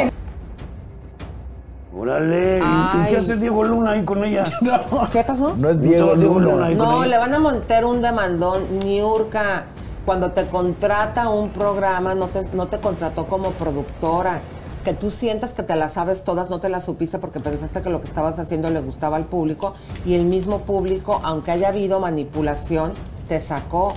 Órale. 1.95 2.57
¿Y- 2.57 2.61
¿Y, 2.61 2.63
Ay. 2.63 3.11
qué 3.11 3.17
hace 3.17 3.35
Diego 3.37 3.63
Luna 3.63 3.91
ahí 3.91 4.03
con 4.03 4.23
ella? 4.23 4.45
¿Qué 5.11 5.23
pasó? 5.23 5.53
No 5.57 5.69
es 5.69 5.79
Diego 5.81 6.15
Diego 6.15 6.39
Luna. 6.39 6.51
Luna 6.53 6.65
ahí 6.65 6.75
con 6.77 6.87
No, 6.87 7.03
ella. 7.03 7.11
le 7.11 7.17
van 7.19 7.33
a 7.33 7.39
montar 7.39 7.85
un 7.85 8.01
demandón, 8.01 8.79
Niurka. 8.79 9.65
Cuando 10.05 10.31
te 10.31 10.47
contrata 10.47 11.29
un 11.29 11.49
programa, 11.49 12.13
no 12.13 12.27
te, 12.27 12.41
no 12.53 12.67
te 12.67 12.77
contrató 12.79 13.25
como 13.25 13.51
productora. 13.51 14.39
Que 14.83 14.93
tú 14.93 15.11
sientas 15.11 15.53
que 15.53 15.63
te 15.63 15.77
las 15.77 15.93
sabes 15.93 16.25
todas, 16.25 16.49
no 16.49 16.59
te 16.59 16.67
las 16.67 16.83
supiste 16.83 17.17
porque 17.17 17.39
pensaste 17.39 17.81
que 17.81 17.89
lo 17.89 18.01
que 18.01 18.07
estabas 18.07 18.37
haciendo 18.37 18.69
le 18.69 18.81
gustaba 18.81 19.15
al 19.15 19.23
público 19.23 19.75
y 20.05 20.15
el 20.15 20.25
mismo 20.25 20.59
público, 20.63 21.21
aunque 21.23 21.51
haya 21.51 21.69
habido 21.69 22.01
manipulación, 22.01 22.91
te 23.29 23.39
sacó. 23.39 23.93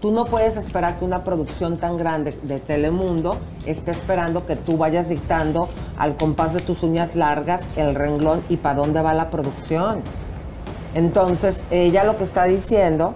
Tú 0.00 0.12
no 0.12 0.24
puedes 0.24 0.56
esperar 0.56 0.98
que 0.98 1.04
una 1.04 1.24
producción 1.24 1.76
tan 1.76 1.98
grande 1.98 2.38
de 2.42 2.58
Telemundo 2.58 3.36
esté 3.66 3.90
esperando 3.90 4.46
que 4.46 4.56
tú 4.56 4.78
vayas 4.78 5.10
dictando 5.10 5.68
al 5.98 6.16
compás 6.16 6.54
de 6.54 6.60
tus 6.60 6.82
uñas 6.82 7.14
largas 7.14 7.68
el 7.76 7.94
renglón 7.94 8.42
y 8.48 8.56
para 8.56 8.76
dónde 8.76 9.02
va 9.02 9.12
la 9.12 9.28
producción. 9.28 10.00
Entonces, 10.94 11.62
ella 11.70 12.04
lo 12.04 12.16
que 12.16 12.24
está 12.24 12.44
diciendo 12.44 13.14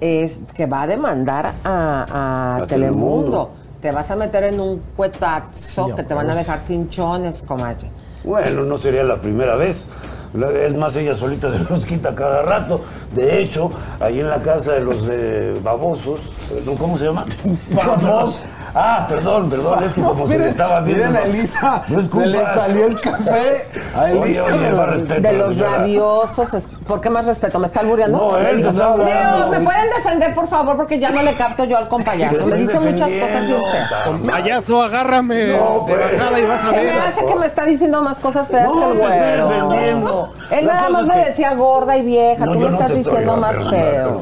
es 0.00 0.38
que 0.54 0.66
va 0.66 0.82
a 0.82 0.86
demandar 0.88 1.54
a, 1.64 2.06
a 2.10 2.56
A 2.56 2.66
Telemundo. 2.66 2.66
Telemundo. 2.66 3.50
Te 3.80 3.92
vas 3.92 4.10
a 4.10 4.16
meter 4.16 4.42
en 4.42 4.58
un 4.58 4.82
cuetazo 4.96 5.86
Sí, 5.86 5.92
que 5.94 6.02
te 6.02 6.14
van 6.14 6.28
a 6.30 6.34
dejar 6.34 6.60
sin 6.62 6.90
chones, 6.90 7.44
comadre. 7.46 7.92
Bueno, 8.24 8.62
no 8.62 8.76
sería 8.76 9.04
la 9.04 9.20
primera 9.20 9.54
vez. 9.54 9.88
Es 10.34 10.74
más, 10.76 10.94
ella 10.96 11.14
solita 11.14 11.50
se 11.56 11.58
los 11.72 11.84
quita 11.86 12.14
cada 12.14 12.42
rato. 12.42 12.82
De 13.14 13.40
hecho, 13.40 13.70
ahí 14.00 14.20
en 14.20 14.28
la 14.28 14.38
casa 14.42 14.72
de 14.72 14.80
los 14.80 15.06
eh, 15.10 15.58
babosos, 15.62 16.20
¿no? 16.66 16.74
¿cómo 16.74 16.98
se 16.98 17.06
llama? 17.06 17.24
Babos. 17.70 18.42
Ah, 18.74 19.06
perdón, 19.08 19.48
perdón, 19.48 19.82
es 19.82 19.94
que 19.94 20.02
como 20.02 20.26
se 20.26 20.32
le 20.34 20.38
miren, 20.38 20.50
estaba 20.50 20.80
viendo. 20.80 21.04
miren 21.06 21.16
a 21.16 21.26
no- 21.26 21.32
Elisa, 21.34 21.82
no 21.88 22.02
se 22.06 22.26
le 22.26 22.44
salió 22.44 22.86
el 22.86 23.00
café 23.00 23.66
a 23.96 24.02
Oye, 24.04 24.22
Elisa 24.24 24.44
oye, 24.44 24.52
de 24.58 24.58
más 24.68 24.72
la- 24.76 24.86
respeto, 24.86 25.20
De 25.22 25.32
los 25.32 25.54
señora. 25.54 25.76
radiosos. 25.78 26.66
¿Por 26.88 27.00
qué 27.02 27.10
más 27.10 27.26
respeto? 27.26 27.58
¿Me 27.58 27.66
está 27.66 27.80
albureando? 27.80 28.18
No, 28.18 28.38
él 28.38 28.62
te 28.62 28.68
está 28.70 28.92
albureando. 28.94 29.48
¿me 29.48 29.60
pueden 29.60 29.90
defender, 29.94 30.34
por 30.34 30.48
favor? 30.48 30.76
Porque 30.78 30.98
ya 30.98 31.10
no 31.10 31.22
le 31.22 31.34
capto 31.34 31.64
yo 31.64 31.76
al 31.76 31.86
compayazo. 31.86 32.46
Me 32.46 32.56
dice 32.56 32.80
muchas 32.80 33.10
cosas 33.10 33.46
bien 33.46 33.60
feas. 33.70 34.32
Payaso, 34.32 34.82
agárrame 34.82 35.48
No, 35.48 35.84
de 35.86 35.94
pues. 35.94 36.12
bajada 36.18 36.40
y 36.40 36.44
vas 36.46 36.64
a 36.64 36.70
Se 36.70 36.76
me 36.76 36.84
ver. 36.84 36.98
hace 36.98 37.26
que 37.26 37.34
me 37.36 37.46
está 37.46 37.64
diciendo 37.66 38.02
más 38.02 38.18
cosas 38.18 38.48
feas 38.48 38.64
No, 38.68 38.74
que 38.74 38.84
el 38.84 38.98
te 38.98 39.04
estoy 39.04 39.18
güero. 39.18 39.48
defendiendo. 39.48 40.32
Él 40.50 40.66
La 40.66 40.74
nada 40.74 40.88
más 40.88 41.06
me 41.06 41.14
que- 41.14 41.24
decía 41.26 41.54
gorda 41.54 41.96
y 41.98 42.02
vieja. 42.02 42.46
No, 42.46 42.52
Tú 42.54 42.58
me 42.58 42.64
no 42.64 42.72
estás 42.72 42.88
te 42.88 42.94
diciendo 42.94 43.32
no, 43.32 43.36
más 43.36 43.56
feo. 43.70 44.20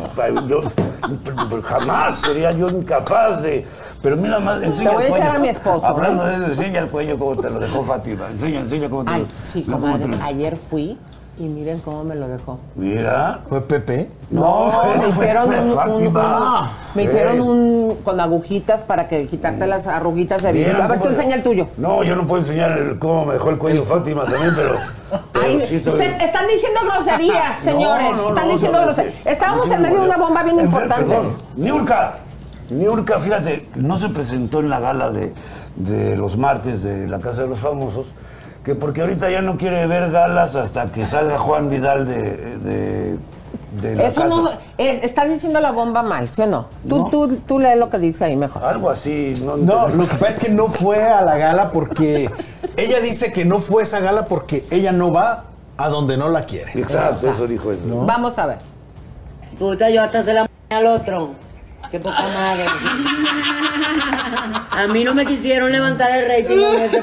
yo 0.49 0.61
jamás 1.63 2.17
sería 2.21 2.51
yo 2.53 2.69
incapaz 2.69 3.43
de. 3.43 3.65
Pero 4.03 4.17
mira 4.17 4.39
más, 4.41 4.63
enseña 4.63 4.91
voy 4.91 5.05
a 5.05 5.09
echar 5.09 5.37
a 5.37 5.39
mi 5.39 5.49
esposo, 5.49 5.87
Hablando 5.87 6.25
¿eh? 6.29 6.31
de 6.31 6.37
eso, 6.37 6.47
enseña 6.47 6.81
el 6.81 6.89
cuello 6.89 7.19
como 7.19 7.37
te 7.41 7.49
lo 7.51 7.59
dejó 7.59 7.83
Fátima. 7.85 8.27
Enseña, 8.31 8.61
enseña 8.61 8.89
cómo 8.89 9.05
te 9.05 9.11
Ay, 9.11 9.21
lo 9.23 9.29
sí, 9.53 9.63
cómo 9.71 9.87
te 9.97 10.03
comadre. 10.03 10.23
Ayer 10.25 10.57
fui 10.57 10.99
y 11.39 11.43
miren 11.45 11.81
cómo 11.81 12.03
me 12.05 12.15
lo 12.15 12.29
dejó. 12.29 12.59
Mira. 12.77 13.41
¿Fue 13.47 13.61
Pepe? 13.61 14.09
No, 14.31 14.71
fue- 14.71 14.99
me 14.99 15.09
hicieron 15.09 15.47
fue 15.47 15.61
un, 15.61 16.07
un- 16.07 16.69
me 16.95 17.03
hicieron 17.05 17.41
un 17.41 17.97
con 18.03 18.19
agujitas 18.21 18.83
para 18.85 19.07
que 19.07 19.27
quitarte 19.27 19.67
las 19.67 19.87
arruguitas 19.87 20.43
de 20.43 20.53
vidrio. 20.53 20.83
A 20.83 20.87
ver, 20.89 20.99
tú 21.01 21.09
enseña 21.09 21.37
el 21.37 21.43
tuyo. 21.43 21.69
No, 21.77 22.03
yo 22.03 22.17
no 22.17 22.27
puedo 22.27 22.43
enseñar 22.43 22.73
el- 22.79 22.99
cómo 22.99 23.27
me 23.27 23.35
dejó 23.35 23.51
el 23.51 23.59
cuello 23.59 23.85
Fátima 23.85 24.25
también, 24.25 24.53
pero. 24.57 24.77
pero 25.33 25.45
Ay, 25.45 25.61
sí 25.67 25.77
estoy- 25.77 25.93
usted- 25.93 26.21
están 26.23 26.47
diciendo 26.47 26.81
groserías, 26.91 27.59
señores. 27.63 28.07
No, 28.11 28.17
no, 28.17 28.29
están 28.31 28.47
no, 28.47 28.53
diciendo 28.53 28.81
groserías. 28.83 29.15
Estábamos 29.25 29.69
no, 29.69 29.75
en 29.75 29.83
medio 29.83 30.01
de 30.01 30.07
una 30.07 30.17
bomba 30.17 30.43
bien 30.43 30.61
importante. 30.61 31.17
Niurka. 31.57 32.15
Niurka, 32.71 33.19
fíjate, 33.21 33.69
no 33.77 33.97
se 33.99 34.09
presentó 34.09 34.59
en 34.61 34.69
la 34.71 34.81
gala 34.81 35.11
de, 35.13 35.33
de 35.77 36.17
los 36.17 36.37
martes 36.37 36.83
de 36.83 37.07
la 37.07 37.21
Casa 37.21 37.43
de 37.43 37.49
los 37.49 37.61
Famosos, 37.61 38.07
que 38.67 38.75
porque 38.75 39.01
ahorita 39.03 39.31
ya 39.31 39.43
no 39.43 39.57
quiere 39.57 39.87
ver 39.87 40.11
galas 40.11 40.57
hasta 40.57 40.91
que 40.91 41.07
salga 41.07 41.39
Juan 41.39 41.71
Vidal 41.71 42.05
de, 42.05 42.59
de, 42.59 43.17
de 43.81 43.95
la 43.95 44.09
Eso 44.09 44.23
casa. 44.23 44.35
no, 44.37 44.51
eh, 44.77 45.01
está 45.05 45.25
diciendo 45.25 45.61
la 45.61 45.71
bomba 45.71 46.03
mal, 46.03 46.29
¿sí 46.29 46.43
o 46.43 46.49
no? 46.49 46.67
Tú, 46.89 47.09
tú, 47.09 47.37
tú 47.47 47.61
lee 47.61 47.77
lo 47.79 47.89
que 47.91 47.99
dice 48.01 48.25
ahí 48.25 48.35
mejor. 48.35 48.65
Algo 48.65 48.91
así, 48.91 49.41
no, 49.45 49.57
No, 49.57 49.87
lo 49.87 50.03
que 50.09 50.17
pasa 50.17 50.33
es 50.33 50.39
que 50.41 50.49
no 50.51 50.67
fue 50.67 51.01
a 51.01 51.23
la 51.23 51.39
gala 51.39 51.71
porque 51.71 52.29
ella 52.77 52.99
dice 52.99 53.33
que 53.33 53.45
no 53.45 53.61
fue 53.61 53.83
a 53.83 53.85
esa 53.85 54.01
gala 54.01 54.25
porque 54.25 54.65
ella 54.73 54.91
no 54.91 55.13
va 55.13 55.45
a 55.77 55.89
donde 55.89 56.17
no 56.17 56.29
la 56.29 56.45
quiere. 56.45 56.73
Exacto, 56.75 57.31
eso 57.31 57.47
dijo 57.47 57.71
eso. 57.71 57.83
Vamos 58.05 58.37
a 58.41 58.47
ver. 58.47 58.59
Puta, 59.61 59.91
yo 59.91 60.03
hasta 60.03 60.25
se 60.25 60.33
la 60.35 60.41
m- 60.41 60.49
al 60.77 60.87
otro. 60.87 61.31
Qué 61.93 62.01
poca 62.01 62.21
madre. 62.35 62.65
A 64.71 64.89
mí 64.89 65.05
no 65.05 65.15
me 65.15 65.25
quisieron 65.25 65.71
levantar 65.71 66.11
el 66.11 66.27
rating. 66.29 66.65
ese- 66.83 67.03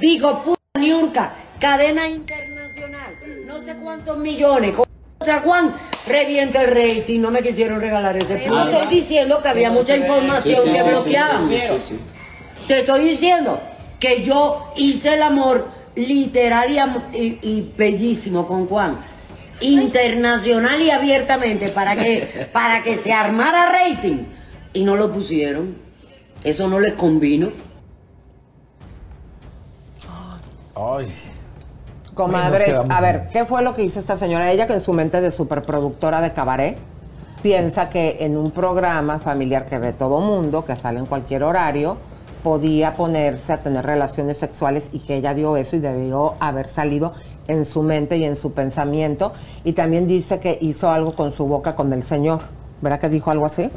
Digo, 0.00 0.42
puta 0.42 0.61
Niurka, 0.96 1.32
cadena 1.58 2.06
internacional, 2.08 3.14
no 3.46 3.62
sé 3.62 3.74
cuántos 3.76 4.18
millones, 4.18 4.74
o 4.78 5.24
sea, 5.24 5.40
cuán 5.42 5.72
revienta 6.06 6.62
el 6.62 6.68
rating, 6.70 7.20
no 7.20 7.30
me 7.30 7.42
quisieron 7.42 7.80
regalar 7.80 8.16
ese 8.16 8.36
punto. 8.36 8.68
Estoy 8.70 8.94
diciendo 8.94 9.40
que 9.42 9.48
había 9.48 9.70
mucha 9.70 9.96
información 9.96 10.64
que 10.72 10.82
bloqueaban. 10.82 11.48
Te 12.68 12.80
estoy 12.80 13.04
diciendo 13.04 13.60
que 13.98 14.22
yo 14.22 14.72
hice 14.76 15.14
el 15.14 15.22
amor 15.22 15.68
literal 15.94 16.68
y, 16.70 17.16
y- 17.18 17.38
y 17.42 17.72
bellísimo 17.76 18.46
con 18.46 18.66
Juan. 18.66 18.98
Internacional 19.60 20.82
y 20.82 20.90
abiertamente 20.90 21.68
para 21.68 21.94
que, 21.96 22.48
para 22.52 22.82
que 22.82 22.96
se 22.96 23.12
armara 23.12 23.66
rating. 23.70 24.24
Y 24.72 24.84
no 24.84 24.96
lo 24.96 25.12
pusieron. 25.12 25.76
Eso 26.44 26.66
no 26.68 26.80
les 26.80 26.94
convino. 26.94 27.52
Ay. 30.74 31.06
Comadres, 32.14 32.78
a 32.88 33.00
ver, 33.00 33.28
¿qué 33.32 33.46
fue 33.46 33.62
lo 33.62 33.74
que 33.74 33.84
hizo 33.84 34.00
esta 34.00 34.16
señora? 34.16 34.50
Ella 34.50 34.66
que 34.66 34.74
en 34.74 34.80
su 34.82 34.92
mente 34.92 35.20
de 35.20 35.30
superproductora 35.30 36.20
de 36.20 36.32
cabaret 36.32 36.76
piensa 37.42 37.88
que 37.88 38.18
en 38.20 38.36
un 38.36 38.50
programa 38.50 39.18
familiar 39.18 39.66
que 39.66 39.78
ve 39.78 39.92
todo 39.92 40.20
mundo, 40.20 40.64
que 40.64 40.76
sale 40.76 40.98
en 40.98 41.06
cualquier 41.06 41.42
horario, 41.42 41.96
podía 42.42 42.96
ponerse 42.96 43.52
a 43.52 43.62
tener 43.62 43.86
relaciones 43.86 44.36
sexuales 44.36 44.90
y 44.92 44.98
que 45.00 45.16
ella 45.16 45.32
dio 45.32 45.56
eso 45.56 45.76
y 45.76 45.80
debió 45.80 46.34
haber 46.40 46.68
salido 46.68 47.12
en 47.48 47.64
su 47.64 47.82
mente 47.82 48.18
y 48.18 48.24
en 48.24 48.36
su 48.36 48.52
pensamiento. 48.52 49.32
Y 49.64 49.72
también 49.72 50.06
dice 50.06 50.38
que 50.38 50.58
hizo 50.60 50.90
algo 50.90 51.14
con 51.14 51.32
su 51.32 51.46
boca 51.46 51.74
con 51.74 51.92
el 51.92 52.02
señor. 52.02 52.40
¿Verdad 52.82 52.98
que 52.98 53.08
dijo 53.08 53.30
algo 53.30 53.46
así? 53.46 53.70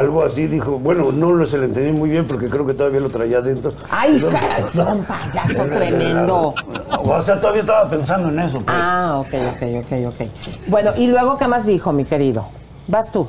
Algo 0.00 0.22
así 0.24 0.46
dijo, 0.46 0.78
bueno, 0.78 1.10
no 1.10 1.32
lo 1.32 1.44
se 1.46 1.58
lo 1.58 1.64
entendí 1.64 1.90
muy 1.92 2.08
bien 2.08 2.24
porque 2.28 2.48
creo 2.48 2.64
que 2.64 2.74
todavía 2.74 3.00
lo 3.00 3.10
traía 3.10 3.38
adentro. 3.38 3.74
¡Ay, 3.90 4.24
caray, 4.30 4.62
un 4.96 5.04
payaso 5.04 5.64
tremendo! 5.70 6.54
O 7.00 7.22
sea, 7.22 7.40
todavía 7.40 7.62
estaba 7.62 7.90
pensando 7.90 8.28
en 8.28 8.38
eso. 8.38 8.58
Pues. 8.60 8.68
Ah, 8.70 9.16
ok, 9.18 9.34
ok, 9.56 9.84
ok, 9.84 10.06
ok. 10.20 10.28
Bueno, 10.68 10.92
¿y 10.96 11.08
luego 11.08 11.36
qué 11.36 11.48
más 11.48 11.66
dijo, 11.66 11.92
mi 11.92 12.04
querido? 12.04 12.46
Vas 12.86 13.10
tú. 13.10 13.26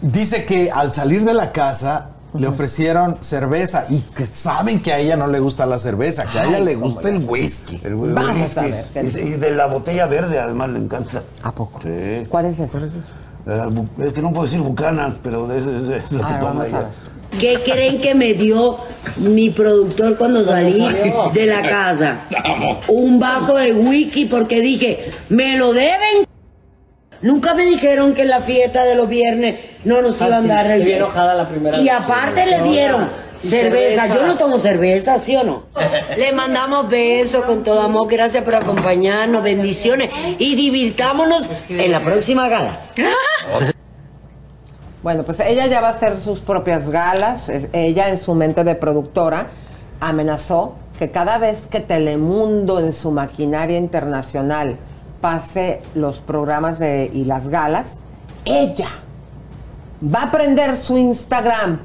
Dice 0.00 0.44
que 0.44 0.70
al 0.72 0.92
salir 0.92 1.24
de 1.24 1.32
la 1.32 1.52
casa 1.52 2.08
le 2.34 2.48
ofrecieron 2.48 3.16
cerveza 3.22 3.84
y 3.88 4.00
que 4.00 4.26
saben 4.26 4.82
que 4.82 4.92
a 4.92 4.98
ella 4.98 5.16
no 5.16 5.26
le 5.28 5.38
gusta 5.40 5.64
la 5.66 5.78
cerveza, 5.78 6.24
que 6.26 6.38
a 6.40 6.44
ella 6.46 6.58
le 6.58 6.74
gusta 6.74 7.08
el 7.08 7.24
whisky. 7.26 7.80
El 7.82 7.94
whi- 7.94 8.12
Vamos 8.12 8.40
whisky. 8.42 8.58
a 8.58 8.62
ver, 8.62 8.84
¿qué 8.92 9.00
Y, 9.22 9.30
de 9.34 9.52
la 9.52 9.66
botella 9.66 10.06
verde 10.06 10.38
además 10.38 10.68
le 10.70 10.80
encanta. 10.80 11.22
¿A 11.44 11.52
poco? 11.52 11.80
Sí. 11.82 12.26
¿Cuál 12.28 12.46
es 12.46 12.58
ese? 12.58 12.76
Eh, 12.78 12.90
bu- 13.46 13.88
es 14.04 14.12
que 14.12 14.22
no 14.22 14.30
puedo 14.32 14.44
decir 14.44 14.60
bucanas, 14.60 15.14
pero 15.22 15.46
de 15.46 15.58
ese, 15.58 15.76
ese 15.76 15.96
es 15.96 16.12
lo 16.12 16.18
que 16.18 16.34
toma 16.34 16.40
vamos 16.40 16.64
a 16.64 16.68
ella. 16.68 16.86
¿Qué 17.40 17.58
creen 17.64 18.00
que 18.00 18.14
me 18.14 18.34
dio 18.34 18.78
mi 19.16 19.50
productor 19.50 20.16
cuando 20.16 20.42
salí 20.42 20.78
de 21.34 21.46
la 21.46 21.62
casa? 21.62 22.16
Un 22.88 23.18
vaso 23.20 23.56
de 23.56 23.72
whisky 23.72 24.24
porque 24.24 24.60
dije, 24.60 25.10
me 25.28 25.56
lo 25.58 25.72
deben. 25.72 26.24
Nunca 27.22 27.54
me 27.54 27.64
dijeron 27.64 28.14
que 28.14 28.22
en 28.22 28.28
la 28.30 28.40
fiesta 28.40 28.84
de 28.84 28.94
los 28.94 29.08
viernes 29.08 29.56
no 29.84 30.02
nos 30.02 30.20
Ah, 30.22 30.26
iban 30.28 30.44
sí, 30.44 30.50
a 30.50 30.54
dar 30.54 30.70
el 30.70 30.82
vi 30.84 30.92
enojada 30.92 31.34
la 31.34 31.48
primera 31.48 31.78
Y 31.78 31.88
aparte 31.88 32.46
le 32.46 32.58
No, 32.58 32.64
dieron 32.64 33.08
cerveza. 33.40 34.02
cerveza. 34.02 34.14
Yo 34.14 34.26
no 34.26 34.36
tomo 34.36 34.58
cerveza, 34.58 35.18
¿sí 35.18 35.36
o 35.36 35.44
no? 35.44 35.64
Le 36.16 36.32
mandamos 36.32 36.88
besos 36.88 37.44
con 37.44 37.62
todo 37.62 37.80
amor. 37.80 38.08
Gracias 38.08 38.44
por 38.44 38.54
acompañarnos. 38.54 39.42
Bendiciones. 39.42 40.10
Y 40.38 40.56
divirtámonos 40.56 41.48
en 41.68 41.92
la 41.92 42.00
próxima 42.00 42.48
gala. 42.48 42.78
Bueno, 45.02 45.22
pues 45.22 45.38
ella 45.38 45.68
ya 45.68 45.80
va 45.80 45.90
a 45.90 45.90
hacer 45.92 46.18
sus 46.18 46.40
propias 46.40 46.90
galas. 46.90 47.48
Ella 47.72 48.08
en 48.08 48.18
su 48.18 48.34
mente 48.34 48.64
de 48.64 48.74
productora 48.74 49.46
amenazó 50.00 50.74
que 50.98 51.12
cada 51.12 51.38
vez 51.38 51.68
que 51.68 51.78
Telemundo 51.78 52.80
en 52.80 52.92
su 52.92 53.12
maquinaria 53.12 53.78
internacional 53.78 54.76
pase 55.20 55.78
los 55.94 56.18
programas 56.18 56.80
de, 56.80 57.08
y 57.12 57.24
las 57.24 57.48
galas, 57.48 57.98
ella 58.44 58.88
va 60.02 60.24
a 60.24 60.30
prender 60.30 60.76
su 60.76 60.96
Instagram 60.98 61.78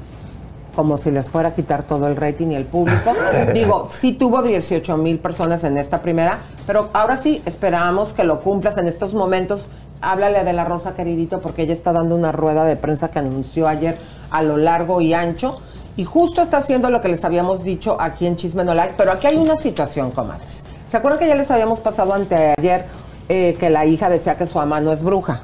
como 0.74 0.98
si 0.98 1.10
les 1.10 1.30
fuera 1.30 1.50
a 1.50 1.54
quitar 1.54 1.82
todo 1.84 2.06
el 2.06 2.16
rating 2.16 2.48
y 2.48 2.54
el 2.54 2.64
público. 2.64 3.12
Digo, 3.54 3.88
sí 3.90 4.12
tuvo 4.12 4.42
18 4.42 4.96
mil 4.96 5.18
personas 5.18 5.64
en 5.64 5.78
esta 5.78 6.02
primera, 6.02 6.38
pero 6.66 6.90
ahora 6.92 7.16
sí 7.16 7.42
esperamos 7.46 8.12
que 8.12 8.24
lo 8.24 8.40
cumplas 8.40 8.78
en 8.78 8.88
estos 8.88 9.14
momentos. 9.14 9.68
Háblale 10.00 10.44
de 10.44 10.52
la 10.52 10.64
Rosa, 10.64 10.94
queridito, 10.94 11.40
porque 11.40 11.62
ella 11.62 11.74
está 11.74 11.92
dando 11.92 12.16
una 12.16 12.32
rueda 12.32 12.64
de 12.64 12.76
prensa 12.76 13.10
que 13.10 13.18
anunció 13.18 13.68
ayer 13.68 13.98
a 14.30 14.42
lo 14.42 14.56
largo 14.56 15.00
y 15.00 15.14
ancho. 15.14 15.60
Y 15.96 16.04
justo 16.04 16.42
está 16.42 16.58
haciendo 16.58 16.90
lo 16.90 17.00
que 17.00 17.08
les 17.08 17.24
habíamos 17.24 17.62
dicho 17.62 17.96
aquí 18.00 18.26
en 18.26 18.36
Chisme 18.36 18.64
No 18.64 18.74
Like, 18.74 18.94
pero 18.96 19.12
aquí 19.12 19.26
hay 19.26 19.36
una 19.36 19.56
situación, 19.56 20.10
comadres. 20.10 20.64
¿Se 20.90 20.96
acuerdan 20.96 21.20
que 21.20 21.28
ya 21.28 21.34
les 21.34 21.50
habíamos 21.50 21.80
pasado 21.80 22.14
anteayer 22.14 22.86
eh, 23.28 23.56
que 23.60 23.70
la 23.70 23.84
hija 23.86 24.08
decía 24.08 24.36
que 24.36 24.46
su 24.46 24.58
mamá 24.58 24.80
no 24.80 24.92
es 24.92 25.02
bruja? 25.02 25.42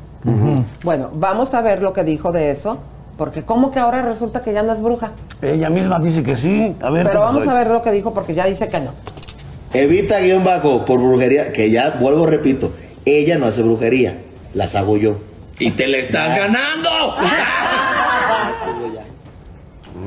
Bueno, 0.83 1.11
vamos 1.15 1.55
a 1.55 1.61
ver 1.63 1.81
lo 1.81 1.93
que 1.93 2.05
dijo 2.05 2.33
de 2.33 2.51
eso, 2.51 2.79
porque 3.19 3.43
¿cómo 3.43 3.73
que 3.73 3.81
ahora 3.81 4.01
resulta 4.03 4.43
que 4.43 4.53
ya 4.53 4.63
no 4.63 4.73
es 4.73 4.81
bruja? 4.81 5.11
Ella 5.43 5.69
misma 5.69 5.99
dice 5.99 6.23
que 6.23 6.37
sí. 6.37 6.77
A 6.81 6.89
ver, 6.89 7.05
Pero 7.05 7.19
¿qué 7.19 7.25
vamos 7.27 7.47
a 7.49 7.55
ver 7.55 7.67
lo 7.67 7.83
que 7.83 7.91
dijo 7.91 8.15
porque 8.15 8.33
ya 8.33 8.47
dice 8.47 8.69
que 8.69 8.81
no. 8.81 8.93
Evita 9.75 10.21
guion 10.21 10.45
bajo 10.45 10.85
por 10.85 11.01
brujería, 11.01 11.53
que 11.53 11.69
ya 11.71 11.97
vuelvo, 12.01 12.27
repito, 12.27 12.71
ella 13.05 13.37
no 13.37 13.47
hace 13.47 13.63
brujería, 13.63 14.19
las 14.55 14.77
hago 14.77 14.97
yo. 14.97 15.17
Y 15.59 15.73
te 15.73 15.89
le 15.89 16.01
estás 16.01 16.39
ganando. 16.39 16.89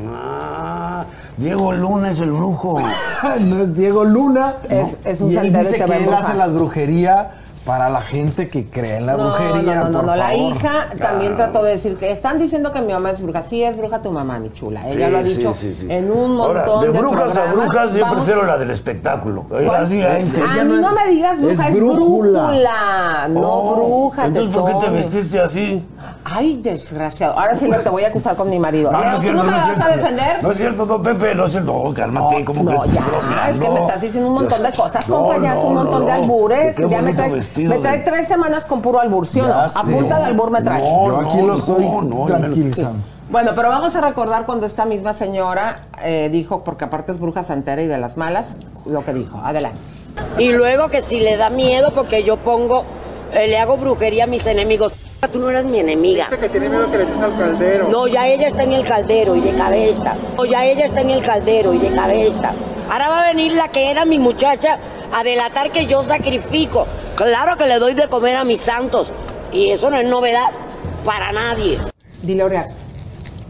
Ah, 0.08 1.06
Diego 1.36 1.74
Luna 1.74 2.12
es 2.12 2.20
el 2.22 2.32
brujo. 2.32 2.80
no 3.42 3.62
es 3.62 3.76
Diego 3.76 4.06
Luna. 4.06 4.56
Es- 4.70 4.98
¿no? 5.04 5.12
es 5.12 5.22
un 5.22 5.32
y 5.34 5.36
él 5.36 5.52
dice 5.52 5.76
que 5.76 5.84
a 5.84 5.98
él 5.98 6.14
hace 6.14 6.34
la 6.36 6.48
brujería 6.48 7.32
para 7.66 7.90
la 7.90 8.02
gente 8.02 8.50
que 8.50 8.70
cree 8.70 8.98
en 8.98 9.06
la 9.06 9.18
No, 9.18 9.26
brujería. 9.26 9.76
no, 9.76 9.82
no, 9.84 9.90
no, 9.90 9.98
por 10.00 10.06
no, 10.08 10.16
la 10.16 10.30
favor. 10.30 10.40
hija 10.56 10.88
también 11.00 11.36
trató 11.36 11.64
de 11.64 11.72
decir 11.72 11.96
que 11.98 12.12
están 12.12 12.40
diciendo 12.40 12.72
que 12.72 12.82
mi 12.82 12.92
mamá 12.92 13.12
es 13.12 13.22
bruja. 13.22 13.44
Sí, 13.44 13.64
es 13.64 13.78
bruja 13.78 14.02
tu 14.02 14.12
mamá, 14.12 14.40
mi 14.40 14.52
chula. 14.52 14.82
Ella 14.90 15.06
Sí, 15.08 15.12
lo 15.12 15.18
ha 15.20 15.24
dicho 15.24 15.54
sí, 15.58 15.76
sí. 15.80 15.88
en 15.90 16.12
un 16.12 16.36
montón 16.38 16.58
Ahora, 16.68 16.82
de 16.88 16.92
de 16.92 17.00
brujas 17.00 17.38
a 17.38 17.54
brujas, 17.54 17.94
yo 17.94 18.10
prefiero 18.12 18.46
la 18.46 18.58
del 18.58 18.72
espectáculo. 18.72 19.46
Así, 19.78 19.98
que 20.00 20.06
a 20.42 20.64
mí 20.64 20.76
no 20.76 20.82
no 20.90 20.92
me 20.96 21.12
digas 21.12 21.40
bruja, 21.40 21.68
es, 21.68 21.76
brújula. 21.76 23.28
no 23.30 23.42
Oh, 23.52 23.76
bruja. 23.76 24.26
Entonces, 24.26 24.56
¿por 24.56 24.66
qué 24.72 24.86
te 24.86 24.92
vestiste 24.92 25.40
así? 25.40 25.88
Ay, 26.24 26.60
desgraciado. 26.62 27.38
Ahora 27.40 27.56
sí 27.56 27.68
te 27.84 27.90
voy 27.90 28.04
a 28.04 28.08
acusar 28.08 28.36
con 28.36 28.50
mi 28.50 28.60
marido. 28.60 28.92
Ah, 28.94 29.00
Leo, 29.02 29.10
es 29.10 29.16
¿Tú 29.16 29.22
cierto, 29.24 29.44
no 29.44 29.52
me 29.52 29.58
vas 29.58 29.80
a 29.80 29.88
defender? 29.90 30.44
No 30.44 30.52
es 30.52 30.58
cierto, 30.58 30.86
don 30.86 31.04
Pepe, 31.04 31.36
no 31.36 31.46
es 31.46 31.52
cierto. 31.52 31.82
No, 31.84 31.94
cálmate, 31.94 32.46
¿cómo 32.46 32.64
No, 32.64 32.80
crees? 32.82 32.94
ya, 32.96 33.50
es 33.50 33.60
que 33.60 33.70
me 33.70 33.80
estás 33.82 34.02
diciendo 34.02 34.30
un 34.30 34.36
montón 34.36 34.64
de 34.64 34.72
cosas, 34.72 35.10
No, 35.10 35.16
compañeras, 35.24 35.56
no, 35.56 35.62
un 35.64 35.74
montón 35.76 35.94
no, 35.94 36.00
de 36.06 36.06
no. 36.06 36.14
albures. 36.14 36.76
Ya 36.78 36.84
me 36.88 36.96
bonito 37.02 37.16
trae, 37.18 37.32
vestido 37.54 37.70
me 37.70 37.76
de- 37.78 37.82
trae 37.82 38.00
tres 38.00 38.28
semanas 38.28 38.66
con 38.66 38.82
puro 38.82 39.00
albur, 39.00 39.28
¿sí 39.28 39.40
o 39.40 39.44
no? 39.44 39.50
Ya 39.50 39.66
A 39.66 39.84
punta 39.84 40.20
de 40.20 40.26
albur 40.26 40.52
me 40.52 40.62
trae. 40.62 40.82
No, 40.82 41.08
Yo 41.08 41.20
aquí 41.30 41.38
no, 41.38 41.48
lo 41.48 41.58
estoy 41.58 41.86
no, 41.86 42.02
no, 42.02 42.26
tranquilizando. 42.26 43.00
Bueno, 43.30 43.52
pero 43.56 43.70
vamos 43.70 43.96
a 43.96 44.02
recordar 44.02 44.46
cuando 44.46 44.66
esta 44.66 44.84
misma 44.86 45.14
señora 45.14 45.88
eh, 46.04 46.30
dijo, 46.32 46.64
porque 46.66 46.84
aparte 46.86 47.14
es 47.14 47.20
bruja 47.20 47.44
santera 47.44 47.82
y 47.82 47.88
de 47.88 47.98
las 47.98 48.18
malas, 48.18 48.58
lo 48.86 49.06
que 49.06 49.14
dijo. 49.14 49.40
Adelante. 49.44 49.78
Y 50.38 50.52
luego 50.52 50.90
que 50.90 51.02
si 51.02 51.20
le 51.22 51.38
da 51.38 51.50
miedo 51.50 51.92
porque 51.96 52.24
yo 52.24 52.36
pongo, 52.38 52.84
eh, 53.34 53.48
le 53.48 53.58
hago 53.58 53.78
brujería 53.78 54.26
a 54.26 54.28
mis 54.28 54.46
enemigos. 54.46 54.92
Tú 55.32 55.40
no 55.40 55.50
eres 55.50 55.64
mi 55.66 55.80
enemiga. 55.80 56.28
que 56.30 56.50
tiene 56.50 56.68
miedo 56.68 56.90
que 56.92 56.98
le 56.98 57.04
eches 57.06 57.22
al 57.22 57.38
caldero. 57.38 57.88
No, 57.90 58.08
ya 58.08 58.28
ella 58.28 58.48
está 58.48 58.64
en 58.64 58.74
el 58.74 58.86
caldero 58.86 59.36
y 59.36 59.40
de 59.42 59.52
cabeza. 59.54 60.16
No, 60.36 60.44
ya 60.44 60.66
ella 60.66 60.84
está 60.86 61.00
en 61.02 61.12
el 61.12 61.22
caldero 61.24 61.74
y 61.74 61.78
de 61.78 61.90
cabeza. 61.96 62.52
Ahora 62.92 63.08
va 63.08 63.22
a 63.22 63.28
venir 63.28 63.54
la 63.54 63.70
que 63.70 63.90
era 63.92 64.04
mi 64.04 64.18
muchacha 64.20 64.80
a 65.16 65.24
delatar 65.24 65.72
que 65.72 65.86
yo 65.86 66.04
sacrifico. 66.04 66.86
Claro 67.24 67.56
que 67.58 67.68
le 67.68 67.80
doy 67.80 67.94
de 67.94 68.08
comer 68.08 68.36
a 68.38 68.44
mis 68.44 68.62
santos. 68.62 69.12
Y 69.52 69.70
eso 69.70 69.90
no 69.90 69.98
es 69.98 70.08
novedad 70.08 70.50
para 71.06 71.32
nadie. 71.32 71.78
Dile, 72.24 72.44
Aurea. 72.44 72.68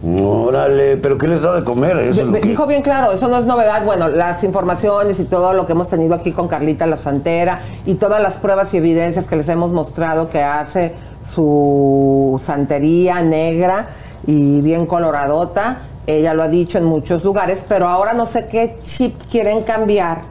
Órale, 0.04 0.98
¿pero 0.98 1.16
qué 1.18 1.28
les 1.28 1.44
da 1.44 1.54
de 1.54 1.64
comer? 1.64 1.96
Eso 1.98 2.22
es 2.22 2.26
lo 2.26 2.32
Me 2.32 2.42
que- 2.42 2.50
Dijo 2.50 2.66
bien 2.66 2.82
claro, 2.82 3.12
eso 3.12 3.28
no 3.28 3.38
es 3.38 3.46
novedad. 3.46 3.86
Bueno, 3.86 4.08
las 4.08 4.44
informaciones 4.44 5.20
y 5.20 5.26
todo 5.26 5.54
lo 5.54 5.68
que 5.68 5.74
hemos 5.74 5.90
tenido 5.90 6.16
aquí 6.16 6.32
con 6.32 6.48
Carlita 6.48 6.88
la 6.88 6.98
Santera 6.98 7.62
y 7.86 7.96
todas 7.96 8.20
las 8.22 8.36
pruebas 8.38 8.74
y 8.74 8.78
evidencias 8.78 9.28
que 9.28 9.36
les 9.36 9.48
hemos 9.50 9.72
mostrado 9.72 10.30
que 10.30 10.42
hace 10.42 10.96
su 11.24 12.42
santería 12.44 13.22
negra 13.22 13.88
y 14.26 14.62
bien 14.62 14.88
coloradota. 14.88 15.78
Ella 16.08 16.34
lo 16.34 16.42
ha 16.42 16.48
dicho 16.48 16.80
en 16.80 16.86
muchos 16.86 17.24
lugares, 17.24 17.64
pero 17.70 17.88
ahora 17.88 18.14
no 18.14 18.26
sé 18.26 18.48
qué 18.48 18.78
chip 18.84 19.16
quieren 19.30 19.62
cambiar 19.62 20.22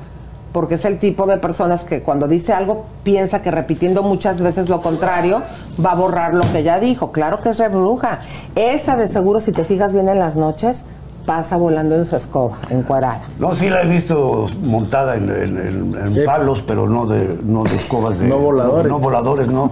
porque 0.53 0.75
es 0.75 0.85
el 0.85 0.99
tipo 0.99 1.27
de 1.27 1.37
personas 1.39 1.85
que 1.85 2.03
cuando 2.03 2.27
dice 2.29 2.53
algo 2.53 2.87
piensa 3.05 3.43
que 3.43 3.51
repitiendo 3.51 4.03
muchas 4.03 4.43
veces 4.43 4.69
lo 4.69 4.81
contrario 4.81 5.43
va 5.85 5.93
a 5.93 5.95
borrar 5.95 6.35
lo 6.35 6.51
que 6.53 6.63
ya 6.63 6.81
dijo. 6.81 7.13
Claro 7.13 7.41
que 7.41 7.51
es 7.51 7.59
re 7.59 7.69
bruja. 7.69 8.21
Esa 8.55 8.97
de 8.97 9.09
seguro, 9.09 9.41
si 9.41 9.53
te 9.53 9.65
fijas 9.65 9.93
bien 9.93 10.09
en 10.09 10.19
las 10.19 10.37
noches, 10.37 10.85
pasa 11.31 11.57
volando 11.57 11.94
en 11.94 12.05
su 12.05 12.16
escoba, 12.16 12.57
encuadrada. 12.70 13.20
No, 13.39 13.55
sí 13.55 13.69
la 13.70 13.82
he 13.82 13.86
visto 13.86 14.48
montada 14.65 15.15
en, 15.15 15.31
en- 15.31 15.94
en- 15.94 16.16
en 16.19 16.24
palos, 16.24 16.61
pero 16.66 16.89
no 16.89 17.07
de, 17.07 17.39
no 17.44 17.62
de 17.62 17.77
escobas 17.77 18.19
de... 18.19 18.27
No 18.27 18.39
voladores. 18.39 18.90
No, 18.90 18.98
no 18.98 18.98
voladores, 18.98 19.47
no. 19.47 19.70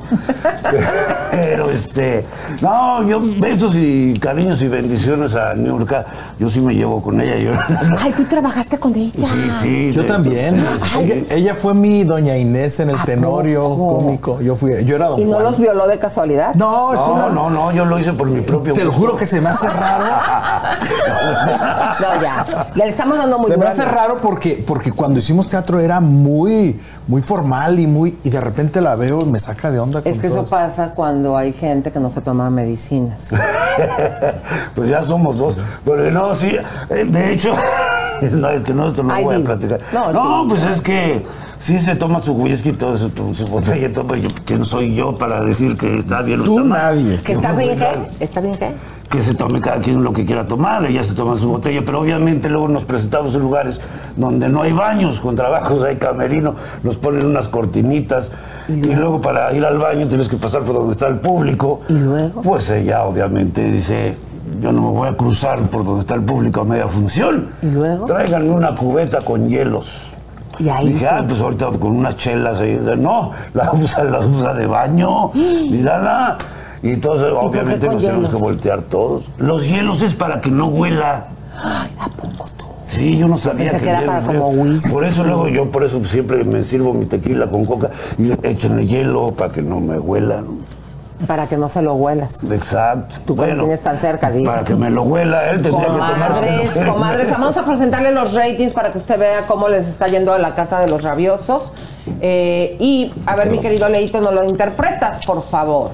pero 1.32 1.68
este... 1.72 2.24
No, 2.60 3.02
yo 3.02 3.20
besos 3.40 3.74
y 3.74 4.14
cariños 4.20 4.62
y 4.62 4.68
bendiciones 4.68 5.34
a 5.34 5.54
Niurka. 5.54 6.06
Yo 6.38 6.48
sí 6.48 6.60
me 6.60 6.74
llevo 6.76 7.02
con 7.02 7.20
ella. 7.20 7.36
Yo, 7.38 7.50
Ay, 7.98 8.12
tú 8.12 8.22
trabajaste 8.22 8.78
con 8.78 8.94
ella. 8.94 9.26
sí, 9.28 9.50
sí. 9.60 9.92
Yo 9.92 10.02
de- 10.02 10.08
también. 10.08 10.64
Ella, 10.96 11.14
ella 11.28 11.54
fue 11.56 11.74
mi 11.74 12.04
doña 12.04 12.36
Inés 12.36 12.78
en 12.78 12.90
el 12.90 13.00
¿A 13.00 13.04
tenorio 13.04 13.62
poco? 13.64 13.98
cómico. 13.98 14.40
Yo 14.40 14.54
fui, 14.54 14.84
yo 14.84 14.94
era 14.94 15.08
don 15.08 15.20
¿Y 15.20 15.24
no 15.24 15.40
los 15.40 15.58
violó 15.58 15.88
de 15.88 15.98
casualidad? 15.98 16.54
No, 16.54 16.92
es 16.92 17.00
No, 17.00 17.14
una- 17.14 17.30
no, 17.30 17.50
no, 17.50 17.72
yo 17.72 17.84
lo 17.84 17.98
hice 17.98 18.12
por 18.12 18.30
mi 18.30 18.42
propio 18.42 18.74
Te 18.74 18.84
lo 18.84 18.90
gusto. 18.92 19.00
juro 19.00 19.16
que 19.16 19.26
se 19.26 19.40
me 19.40 19.48
hace 19.48 19.68
raro. 19.68 20.04
No, 21.48 22.20
ya. 22.22 22.46
Ya 22.74 22.84
le 22.84 22.90
estamos 22.90 23.18
dando 23.18 23.38
muy 23.38 23.50
Se 23.50 23.56
me 23.56 23.66
hace 23.66 23.84
raro 23.84 24.16
porque, 24.18 24.62
porque 24.66 24.92
cuando 24.92 25.18
hicimos 25.18 25.48
teatro 25.48 25.80
era 25.80 26.00
muy, 26.00 26.78
muy 27.06 27.22
formal 27.22 27.78
y 27.80 27.86
muy. 27.86 28.18
Y 28.22 28.30
de 28.30 28.40
repente 28.40 28.80
la 28.80 28.94
veo 28.94 29.22
y 29.22 29.26
me 29.26 29.40
saca 29.40 29.70
de 29.70 29.78
onda. 29.78 30.00
Es 30.00 30.04
con 30.12 30.20
que 30.20 30.26
eso 30.26 30.44
pasa 30.46 30.94
cuando 30.94 31.36
hay 31.36 31.52
gente 31.52 31.90
que 31.90 32.00
no 32.00 32.10
se 32.10 32.20
toma 32.20 32.50
medicinas. 32.50 33.30
pues 34.74 34.88
ya 34.88 35.02
somos 35.02 35.36
dos. 35.36 35.56
Pero 35.84 36.10
no, 36.10 36.36
sí, 36.36 36.56
eh, 36.90 37.04
de 37.04 37.32
hecho, 37.32 37.54
no, 38.32 38.48
es 38.50 38.64
que 38.64 38.74
no, 38.74 38.88
esto 38.88 39.02
no 39.02 39.14
Ay, 39.14 39.24
voy 39.24 39.36
a 39.36 39.44
platicar. 39.44 39.80
No, 39.92 40.12
No, 40.12 40.42
sí. 40.42 40.46
pues 40.50 40.64
es 40.64 40.80
que 40.80 41.26
sí 41.58 41.78
se 41.78 41.94
toma 41.96 42.20
su 42.20 42.32
whisky 42.32 42.70
y 42.70 42.72
todo 42.72 42.96
tu- 43.10 43.34
su 43.34 43.46
botella 43.46 43.88
y 43.88 43.92
todo, 43.92 44.06
pero 44.06 44.22
yo, 44.22 44.28
¿quién 44.44 44.64
soy 44.64 44.94
yo 44.94 45.16
para 45.16 45.40
decir 45.40 45.76
que 45.76 45.98
está 45.98 46.22
bien 46.22 46.40
o 46.40 46.44
Tú 46.44 46.58
está 46.58 46.68
mal? 46.68 46.78
nadie. 46.96 47.20
¿Que 47.22 47.32
está 47.32 47.52
bien 47.52 47.76
qué? 47.78 48.24
¿Está 48.24 48.40
bien 48.40 48.56
qué? 48.56 48.72
Que 49.08 49.22
se 49.22 49.34
tome 49.34 49.58
cada 49.62 49.80
quien 49.80 50.04
lo 50.04 50.12
que 50.12 50.26
quiera 50.26 50.46
tomar, 50.46 50.84
ella 50.84 51.02
se 51.02 51.14
toma 51.14 51.38
su 51.38 51.48
botella, 51.48 51.80
pero 51.84 52.00
obviamente 52.00 52.50
luego 52.50 52.68
nos 52.68 52.84
presentamos 52.84 53.34
en 53.34 53.40
lugares 53.40 53.80
donde 54.16 54.50
no 54.50 54.60
hay 54.62 54.72
baños, 54.72 55.18
con 55.20 55.34
trabajos, 55.34 55.82
hay 55.82 55.96
camerino, 55.96 56.54
nos 56.82 56.96
ponen 56.96 57.24
unas 57.24 57.48
cortinitas 57.48 58.30
y 58.68 58.94
luego 58.94 59.20
para 59.22 59.50
ir 59.54 59.64
al 59.64 59.78
baño 59.78 60.06
tienes 60.08 60.28
que 60.28 60.36
pasar 60.36 60.62
por 60.62 60.74
donde 60.74 60.92
está 60.92 61.06
el 61.06 61.20
público. 61.20 61.80
¿Y 61.88 61.94
luego? 61.94 62.42
Pues 62.42 62.68
ella 62.68 63.04
obviamente 63.04 63.64
dice, 63.70 64.14
yo 64.60 64.72
no 64.72 64.82
me 64.82 64.88
voy 64.98 65.08
a 65.08 65.16
cruzar 65.16 65.58
por 65.70 65.86
donde 65.86 66.02
está 66.02 66.14
el 66.14 66.22
público 66.22 66.60
a 66.60 66.64
media 66.64 66.86
función. 66.86 67.48
¿Y 67.62 67.66
luego? 67.70 68.04
Tráiganme 68.04 68.50
una 68.50 68.74
cubeta 68.74 69.22
con 69.22 69.48
hielos. 69.48 70.10
Y 70.58 70.68
ahí 70.68 70.88
Dije, 70.88 71.00
sí. 71.00 71.06
ah, 71.08 71.24
pues 71.26 71.40
ahorita 71.40 71.66
con 71.78 71.96
unas 71.96 72.16
chelas 72.16 72.60
ahí. 72.60 72.80
No, 72.98 73.30
la 73.54 73.72
usa, 73.72 74.04
la 74.04 74.20
usa 74.20 74.54
de 74.54 74.66
baño. 74.66 75.28
Mírala. 75.34 76.38
Y 76.82 76.90
entonces, 76.90 77.28
qué 77.28 77.34
obviamente, 77.34 77.86
nos 77.86 78.02
tenemos 78.02 78.02
hielos? 78.02 78.30
que 78.30 78.36
voltear 78.36 78.82
todos. 78.82 79.30
Los 79.38 79.68
hielos 79.68 80.02
es 80.02 80.14
para 80.14 80.40
que 80.40 80.50
no 80.50 80.66
huela. 80.66 81.28
Ay, 81.60 81.90
¿a 81.98 82.08
poco 82.08 82.46
tú? 82.56 82.64
Sí, 82.82 83.18
yo 83.18 83.28
no 83.28 83.36
sabía 83.36 83.70
Pensé 83.70 83.82
que 83.84 83.88
era 83.90 84.00
el 84.00 84.06
para 84.06 84.26
como 84.26 84.48
whisky. 84.48 84.90
Por 84.90 85.04
eso 85.04 85.24
luego 85.24 85.48
yo 85.48 85.70
por 85.70 85.84
eso 85.84 86.02
siempre 86.04 86.42
me 86.44 86.62
sirvo 86.62 86.94
mi 86.94 87.04
tequila 87.06 87.48
con 87.48 87.64
coca 87.64 87.90
y 88.16 88.32
échenle 88.46 88.86
hielo 88.86 89.32
para 89.32 89.52
que 89.52 89.60
no 89.60 89.80
me 89.80 89.98
huela. 89.98 90.42
Para 91.26 91.48
que 91.48 91.56
no 91.56 91.68
se 91.68 91.82
lo 91.82 91.94
huelas. 91.94 92.44
Exacto. 92.44 93.16
Tú 93.26 93.36
que 93.36 93.48
lo 93.48 93.64
tienes 93.64 93.82
tan 93.82 93.98
cerca, 93.98 94.30
digo. 94.30 94.50
Para 94.50 94.64
que 94.64 94.74
me 94.74 94.88
lo 94.88 95.02
huela, 95.02 95.50
él 95.50 95.60
tendría 95.62 95.86
que 95.86 95.92
Comadres, 95.92 96.70
tomarse. 96.72 96.84
comadres, 96.86 97.30
vamos 97.32 97.56
a 97.56 97.64
presentarle 97.64 98.12
los 98.12 98.34
ratings 98.34 98.72
para 98.72 98.92
que 98.92 98.98
usted 98.98 99.18
vea 99.18 99.42
cómo 99.46 99.68
les 99.68 99.88
está 99.88 100.06
yendo 100.06 100.32
a 100.32 100.38
la 100.38 100.54
casa 100.54 100.80
de 100.80 100.88
los 100.88 101.02
rabiosos. 101.02 101.72
Eh, 102.20 102.76
y, 102.78 103.12
a 103.26 103.36
ver, 103.36 103.50
mi 103.50 103.58
querido 103.58 103.88
Leito, 103.88 104.20
¿nos 104.20 104.32
lo 104.32 104.44
interpretas, 104.44 105.24
por 105.26 105.42
favor? 105.42 105.90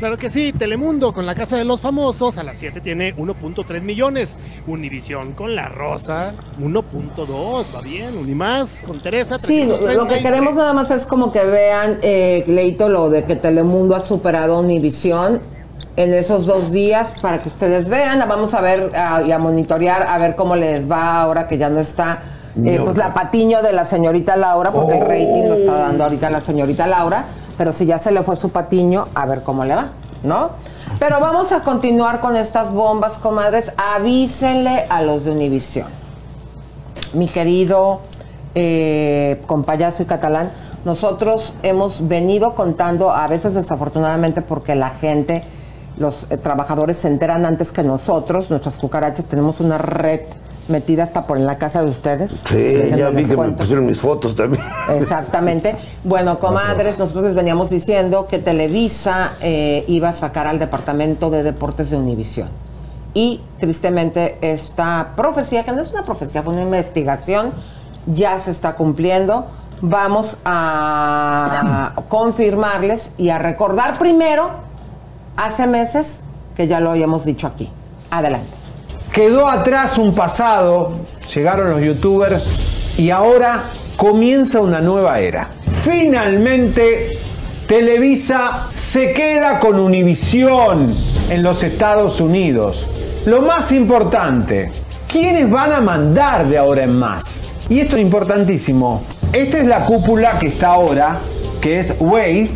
Claro 0.00 0.16
que 0.16 0.30
sí, 0.30 0.54
Telemundo 0.54 1.12
con 1.12 1.26
la 1.26 1.34
Casa 1.34 1.58
de 1.58 1.64
los 1.66 1.82
Famosos 1.82 2.38
a 2.38 2.42
las 2.42 2.56
7 2.56 2.80
tiene 2.80 3.14
1.3 3.16 3.82
millones. 3.82 4.30
Univisión 4.66 5.32
con 5.32 5.54
La 5.54 5.68
Rosa 5.68 6.32
1.2, 6.58 7.64
va 7.76 7.82
bien. 7.82 8.16
Unimás 8.16 8.80
con 8.86 8.98
Teresa. 9.00 9.38
Sí, 9.38 9.66
lo, 9.66 9.76
330. 9.76 10.02
lo 10.02 10.08
que 10.08 10.22
queremos 10.22 10.54
nada 10.54 10.72
más 10.72 10.90
es 10.90 11.04
como 11.04 11.30
que 11.30 11.44
vean, 11.44 11.98
eh, 12.00 12.44
Leito, 12.46 12.88
lo 12.88 13.10
de 13.10 13.24
que 13.24 13.36
Telemundo 13.36 13.94
ha 13.94 14.00
superado 14.00 14.54
a 14.54 14.60
Univisión 14.60 15.42
en 15.96 16.14
esos 16.14 16.46
dos 16.46 16.72
días 16.72 17.12
para 17.20 17.38
que 17.40 17.50
ustedes 17.50 17.90
vean. 17.90 18.26
Vamos 18.26 18.54
a 18.54 18.62
ver 18.62 18.92
ah, 18.96 19.20
y 19.26 19.32
a 19.32 19.38
monitorear 19.38 20.04
a 20.04 20.16
ver 20.16 20.34
cómo 20.34 20.56
les 20.56 20.90
va 20.90 21.20
ahora 21.20 21.46
que 21.46 21.58
ya 21.58 21.68
no 21.68 21.78
está. 21.78 22.20
eh, 22.64 22.80
pues 22.82 22.96
la 22.96 23.12
patiño 23.12 23.60
de 23.60 23.74
la 23.74 23.84
señorita 23.84 24.34
Laura, 24.38 24.72
porque 24.72 24.96
el 24.96 25.02
rating 25.02 25.46
lo 25.46 25.56
está 25.56 25.74
dando 25.74 26.04
ahorita 26.04 26.30
la 26.30 26.40
señorita 26.40 26.86
Laura, 26.86 27.26
pero 27.60 27.72
si 27.72 27.84
ya 27.84 27.98
se 27.98 28.10
le 28.10 28.22
fue 28.22 28.38
su 28.38 28.48
patiño, 28.48 29.04
a 29.14 29.26
ver 29.26 29.42
cómo 29.42 29.66
le 29.66 29.74
va, 29.74 29.88
¿no? 30.22 30.48
Pero 30.98 31.20
vamos 31.20 31.52
a 31.52 31.60
continuar 31.60 32.20
con 32.20 32.34
estas 32.34 32.72
bombas, 32.72 33.18
comadres. 33.18 33.74
Avísenle 33.76 34.86
a 34.88 35.02
los 35.02 35.26
de 35.26 35.32
Univisión 35.32 35.86
mi 37.12 37.28
querido 37.28 38.00
eh, 38.54 39.42
compayazo 39.44 40.02
y 40.02 40.06
catalán, 40.06 40.52
nosotros 40.86 41.52
hemos 41.62 42.08
venido 42.08 42.54
contando, 42.54 43.10
a 43.10 43.26
veces 43.26 43.52
desafortunadamente 43.52 44.40
porque 44.40 44.74
la 44.74 44.88
gente, 44.88 45.42
los 45.98 46.28
eh, 46.30 46.38
trabajadores 46.38 46.96
se 46.96 47.08
enteran 47.08 47.44
antes 47.44 47.72
que 47.72 47.82
nosotros, 47.82 48.48
nuestras 48.48 48.78
cucarachas, 48.78 49.26
tenemos 49.26 49.60
una 49.60 49.76
red 49.76 50.20
metida 50.70 51.04
hasta 51.04 51.26
por 51.26 51.36
en 51.36 51.46
la 51.46 51.58
casa 51.58 51.82
de 51.82 51.90
ustedes. 51.90 52.42
Sí, 52.48 52.92
ya 52.96 53.10
vi 53.10 53.24
que 53.24 53.36
me 53.36 53.50
pusieron 53.50 53.86
mis 53.86 54.00
fotos 54.00 54.34
también. 54.34 54.62
Exactamente. 54.94 55.76
Bueno, 56.04 56.38
comadres, 56.38 56.98
nosotros 56.98 57.24
les 57.24 57.34
veníamos 57.34 57.70
diciendo 57.70 58.26
que 58.26 58.38
Televisa 58.38 59.32
eh, 59.40 59.84
iba 59.88 60.08
a 60.08 60.12
sacar 60.12 60.46
al 60.46 60.58
Departamento 60.58 61.30
de 61.30 61.42
Deportes 61.42 61.90
de 61.90 61.96
Univisión. 61.96 62.48
Y 63.12 63.40
tristemente 63.58 64.38
esta 64.40 65.12
profecía, 65.16 65.64
que 65.64 65.72
no 65.72 65.82
es 65.82 65.92
una 65.92 66.04
profecía, 66.04 66.42
fue 66.42 66.54
una 66.54 66.62
investigación, 66.62 67.52
ya 68.06 68.40
se 68.40 68.52
está 68.52 68.74
cumpliendo. 68.74 69.46
Vamos 69.82 70.38
a 70.44 71.94
confirmarles 72.08 73.12
y 73.18 73.30
a 73.30 73.38
recordar 73.38 73.98
primero, 73.98 74.50
hace 75.36 75.66
meses, 75.66 76.20
que 76.54 76.66
ya 76.66 76.80
lo 76.80 76.90
habíamos 76.90 77.24
dicho 77.24 77.46
aquí. 77.46 77.70
Adelante. 78.10 78.59
Quedó 79.12 79.48
atrás 79.48 79.98
un 79.98 80.14
pasado, 80.14 80.92
llegaron 81.34 81.70
los 81.70 81.82
youtubers 81.82 82.96
y 82.96 83.10
ahora 83.10 83.64
comienza 83.96 84.60
una 84.60 84.80
nueva 84.80 85.18
era. 85.18 85.48
finalmente 85.82 87.18
Televisa 87.66 88.68
se 88.72 89.12
queda 89.12 89.58
con 89.58 89.80
Univisión 89.80 90.92
en 91.28 91.42
los 91.42 91.62
Estados 91.62 92.20
Unidos. 92.20 92.86
Lo 93.26 93.42
más 93.42 93.72
importante, 93.72 94.70
¿quiénes 95.08 95.50
van 95.50 95.72
a 95.72 95.80
mandar 95.80 96.48
de 96.48 96.58
ahora 96.58 96.84
en 96.84 96.94
más? 96.94 97.50
Y 97.68 97.80
esto 97.80 97.96
es 97.96 98.02
importantísimo. 98.02 99.02
Esta 99.32 99.58
es 99.58 99.66
la 99.66 99.86
cúpula 99.86 100.38
que 100.38 100.48
está 100.48 100.68
ahora, 100.68 101.18
que 101.60 101.78
es 101.78 101.96
Wade, 102.00 102.50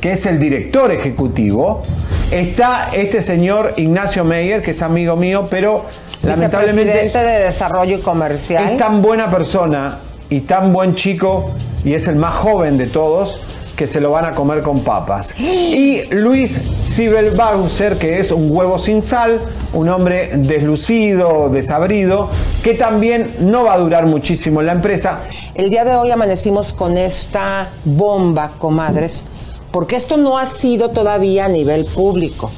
que 0.00 0.12
es 0.12 0.26
el 0.26 0.38
director 0.38 0.92
ejecutivo. 0.92 1.82
Está 2.30 2.90
este 2.92 3.22
señor 3.24 3.74
Ignacio 3.76 4.24
Meyer, 4.24 4.62
que 4.62 4.70
es 4.70 4.82
amigo 4.82 5.16
mío, 5.16 5.48
pero 5.50 5.86
lamentablemente 6.22 6.92
Vicepresidente 6.92 7.28
de 7.28 7.44
Desarrollo 7.46 7.96
y 7.96 8.00
Comercial. 8.00 8.70
es 8.70 8.78
tan 8.78 9.02
buena 9.02 9.28
persona 9.28 9.98
y 10.28 10.40
tan 10.42 10.72
buen 10.72 10.94
chico 10.94 11.50
y 11.84 11.94
es 11.94 12.06
el 12.06 12.14
más 12.14 12.36
joven 12.36 12.78
de 12.78 12.86
todos 12.86 13.42
que 13.74 13.88
se 13.88 14.00
lo 14.00 14.10
van 14.10 14.26
a 14.26 14.32
comer 14.32 14.62
con 14.62 14.84
papas. 14.84 15.34
Y 15.40 16.02
Luis 16.10 16.52
Sibel 16.82 17.30
Bowser, 17.30 17.96
que 17.96 18.18
es 18.20 18.30
un 18.30 18.54
huevo 18.54 18.78
sin 18.78 19.02
sal, 19.02 19.40
un 19.72 19.88
hombre 19.88 20.30
deslucido, 20.36 21.48
desabrido, 21.48 22.28
que 22.62 22.74
también 22.74 23.34
no 23.40 23.64
va 23.64 23.72
a 23.72 23.78
durar 23.78 24.06
muchísimo 24.06 24.60
en 24.60 24.66
la 24.66 24.72
empresa. 24.74 25.20
El 25.54 25.70
día 25.70 25.84
de 25.84 25.96
hoy 25.96 26.10
amanecimos 26.10 26.74
con 26.74 26.96
esta 26.96 27.70
bomba, 27.84 28.52
comadres, 28.58 29.24
porque 29.72 29.96
esto 29.96 30.16
no 30.16 30.38
ha 30.38 30.46
sido 30.46 30.90
todavía 30.90 31.44
a 31.44 31.48
nivel 31.48 31.84
público, 31.84 32.50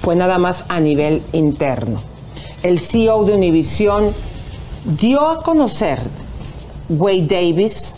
fue 0.00 0.16
nada 0.16 0.38
más 0.38 0.64
a 0.68 0.80
nivel 0.80 1.22
interno. 1.32 2.00
El 2.62 2.80
CEO 2.80 3.24
de 3.24 3.34
Univision 3.34 4.12
dio 4.84 5.28
a 5.28 5.42
conocer, 5.42 5.98
Wade 6.88 7.26
Davis, 7.26 7.94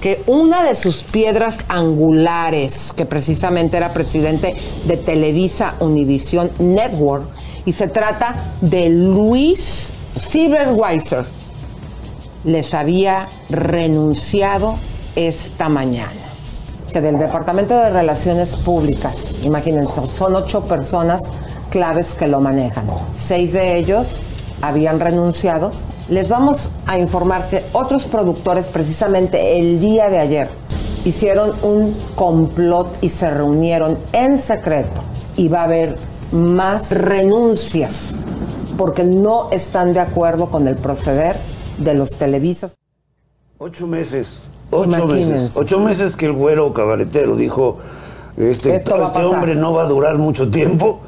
que 0.00 0.22
una 0.26 0.62
de 0.62 0.74
sus 0.74 1.02
piedras 1.02 1.58
angulares, 1.68 2.92
que 2.96 3.04
precisamente 3.04 3.76
era 3.76 3.92
presidente 3.92 4.54
de 4.86 4.96
Televisa 4.96 5.74
Univision 5.80 6.50
Network, 6.58 7.26
y 7.64 7.72
se 7.72 7.88
trata 7.88 8.52
de 8.60 8.88
Luis 8.88 9.90
Silverweiser, 10.16 11.26
les 12.44 12.72
había 12.74 13.28
renunciado 13.50 14.76
esta 15.16 15.68
mañana. 15.68 16.27
Que 16.92 17.00
del 17.02 17.18
Departamento 17.18 17.76
de 17.76 17.90
Relaciones 17.90 18.56
Públicas, 18.56 19.34
imagínense, 19.42 20.00
son 20.16 20.34
ocho 20.34 20.64
personas 20.64 21.22
claves 21.70 22.14
que 22.14 22.26
lo 22.26 22.40
manejan. 22.40 22.86
Seis 23.16 23.52
de 23.52 23.76
ellos 23.76 24.22
habían 24.62 24.98
renunciado. 24.98 25.70
Les 26.08 26.28
vamos 26.30 26.70
a 26.86 26.98
informar 26.98 27.48
que 27.48 27.62
otros 27.74 28.04
productores, 28.04 28.68
precisamente 28.68 29.58
el 29.58 29.80
día 29.80 30.08
de 30.08 30.18
ayer, 30.18 30.50
hicieron 31.04 31.52
un 31.62 31.94
complot 32.14 32.96
y 33.02 33.10
se 33.10 33.30
reunieron 33.30 33.98
en 34.12 34.38
secreto. 34.38 35.02
Y 35.36 35.48
va 35.48 35.60
a 35.60 35.64
haber 35.64 35.96
más 36.32 36.90
renuncias 36.90 38.14
porque 38.78 39.04
no 39.04 39.50
están 39.50 39.92
de 39.92 40.00
acuerdo 40.00 40.50
con 40.50 40.66
el 40.68 40.76
proceder 40.76 41.36
de 41.78 41.94
los 41.94 42.16
televisos. 42.16 42.76
Ocho 43.58 43.86
meses. 43.86 44.42
Ocho 44.70 44.84
Imagínense. 44.84 45.32
meses. 45.32 45.56
Ocho 45.56 45.78
meses 45.80 46.16
que 46.16 46.26
el 46.26 46.32
güero 46.32 46.72
cabaretero 46.74 47.36
dijo, 47.36 47.78
este, 48.36 48.76
Esto 48.76 48.96
este 49.02 49.24
hombre 49.24 49.54
no 49.54 49.72
va 49.72 49.84
a 49.84 49.88
durar 49.88 50.18
mucho 50.18 50.48
tiempo. 50.50 51.00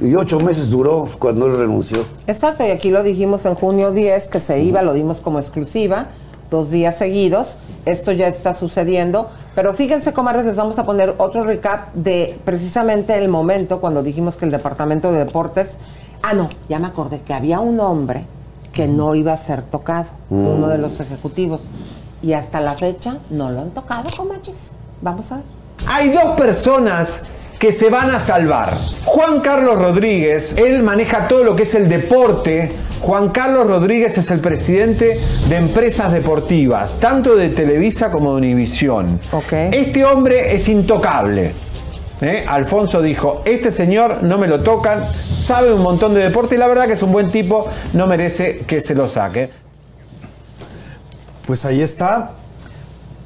Y 0.00 0.14
ocho 0.14 0.38
meses 0.38 0.68
duró 0.68 1.08
cuando 1.18 1.46
él 1.46 1.56
renunció. 1.56 2.04
Exacto, 2.26 2.62
y 2.66 2.70
aquí 2.70 2.90
lo 2.90 3.02
dijimos 3.02 3.46
en 3.46 3.54
junio 3.54 3.92
10 3.92 4.28
que 4.28 4.40
se 4.40 4.60
iba, 4.62 4.82
lo 4.82 4.92
dimos 4.92 5.22
como 5.22 5.38
exclusiva, 5.38 6.08
dos 6.50 6.70
días 6.70 6.98
seguidos. 6.98 7.56
Esto 7.86 8.12
ya 8.12 8.28
está 8.28 8.52
sucediendo. 8.52 9.30
Pero 9.54 9.72
fíjense, 9.72 10.12
comadres, 10.12 10.44
les 10.44 10.56
vamos 10.56 10.78
a 10.78 10.84
poner 10.84 11.14
otro 11.16 11.44
recap 11.44 11.94
de 11.94 12.38
precisamente 12.44 13.16
el 13.16 13.28
momento 13.28 13.80
cuando 13.80 14.02
dijimos 14.02 14.36
que 14.36 14.44
el 14.44 14.50
Departamento 14.50 15.10
de 15.12 15.20
Deportes. 15.24 15.78
Ah, 16.22 16.34
no, 16.34 16.50
ya 16.68 16.78
me 16.78 16.88
acordé 16.88 17.20
que 17.20 17.32
había 17.32 17.60
un 17.60 17.80
hombre 17.80 18.26
que 18.74 18.86
no 18.88 19.14
iba 19.14 19.32
a 19.32 19.38
ser 19.38 19.62
tocado, 19.62 20.10
Mm. 20.28 20.46
uno 20.46 20.68
de 20.68 20.76
los 20.76 21.00
ejecutivos. 21.00 21.62
Y 22.22 22.32
hasta 22.32 22.60
la 22.60 22.74
fecha 22.74 23.18
no 23.30 23.50
lo 23.50 23.60
han 23.60 23.70
tocado, 23.70 24.08
comadres. 24.16 24.72
Vamos 25.02 25.30
a 25.32 25.36
ver. 25.36 25.44
Hay 25.86 26.10
dos 26.10 26.34
personas 26.36 27.22
que 27.58 27.72
se 27.72 27.90
van 27.90 28.10
a 28.10 28.20
salvar. 28.20 28.74
Juan 29.04 29.40
Carlos 29.40 29.76
Rodríguez, 29.78 30.54
él 30.56 30.82
maneja 30.82 31.28
todo 31.28 31.44
lo 31.44 31.56
que 31.56 31.62
es 31.62 31.74
el 31.74 31.88
deporte. 31.88 32.72
Juan 33.00 33.30
Carlos 33.30 33.66
Rodríguez 33.66 34.18
es 34.18 34.30
el 34.30 34.40
presidente 34.40 35.18
de 35.48 35.56
empresas 35.56 36.12
deportivas, 36.12 36.94
tanto 37.00 37.36
de 37.36 37.48
Televisa 37.50 38.10
como 38.10 38.32
de 38.32 38.36
Univisión. 38.38 39.20
Este 39.72 40.04
hombre 40.04 40.54
es 40.54 40.68
intocable. 40.68 41.54
¿eh? 42.20 42.44
Alfonso 42.46 43.00
dijo, 43.00 43.42
este 43.44 43.72
señor 43.72 44.22
no 44.22 44.38
me 44.38 44.48
lo 44.48 44.60
tocan, 44.60 45.04
sabe 45.12 45.72
un 45.72 45.82
montón 45.82 46.14
de 46.14 46.20
deporte 46.20 46.54
y 46.54 46.58
la 46.58 46.66
verdad 46.66 46.86
que 46.86 46.94
es 46.94 47.02
un 47.02 47.12
buen 47.12 47.30
tipo, 47.30 47.66
no 47.92 48.06
merece 48.06 48.64
que 48.66 48.80
se 48.80 48.94
lo 48.94 49.08
saque. 49.08 49.65
Pues 51.46 51.64
ahí 51.64 51.80
está. 51.80 52.32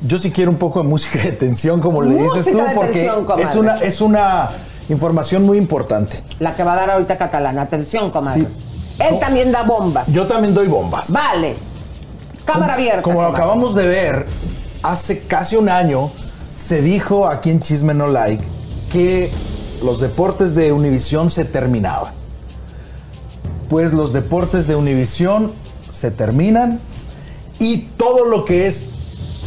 Yo 0.02 0.18
sí 0.18 0.30
quiero 0.30 0.50
un 0.50 0.56
poco 0.56 0.82
de 0.82 0.88
música 0.88 1.18
de 1.22 1.32
tensión, 1.32 1.80
como 1.80 2.02
le 2.02 2.22
dices 2.22 2.50
tú, 2.50 2.60
porque 2.74 2.92
tensión, 2.92 3.24
comadre. 3.24 3.44
es 3.44 3.56
una, 3.56 3.78
es 3.78 4.00
una 4.00 4.50
información 4.88 5.42
muy 5.44 5.58
importante. 5.58 6.22
La 6.38 6.54
que 6.54 6.64
va 6.64 6.74
a 6.74 6.76
dar 6.76 6.90
ahorita 6.90 7.16
Catalán. 7.18 7.58
Atención, 7.58 8.10
comadres. 8.10 8.58
Él 8.98 9.18
también 9.18 9.52
da 9.52 9.62
bombas. 9.62 10.08
Yo 10.12 10.26
también 10.26 10.54
doy 10.54 10.68
bombas. 10.68 11.10
Vale. 11.10 11.56
Cámara 12.44 12.74
abierta. 12.74 13.02
Como 13.02 13.20
lo 13.20 13.26
comadres. 13.28 13.40
acabamos 13.40 13.74
de 13.74 13.86
ver, 13.86 14.26
hace 14.82 15.20
casi 15.20 15.56
un 15.56 15.68
año 15.68 16.10
se 16.54 16.82
dijo 16.82 17.26
aquí 17.26 17.50
en 17.50 17.60
Chisme 17.60 17.94
No 17.94 18.08
Like 18.08 18.44
que 18.90 19.30
los 19.82 20.00
deportes 20.00 20.54
de 20.54 20.72
Univisión 20.72 21.30
se 21.30 21.44
terminaban. 21.44 22.12
Pues 23.68 23.92
los 23.92 24.12
deportes 24.12 24.66
de 24.66 24.74
Univisión 24.74 25.52
se 25.90 26.10
terminan 26.10 26.80
y 27.60 27.88
todo 27.96 28.24
lo 28.24 28.44
que 28.44 28.66
es 28.66 28.88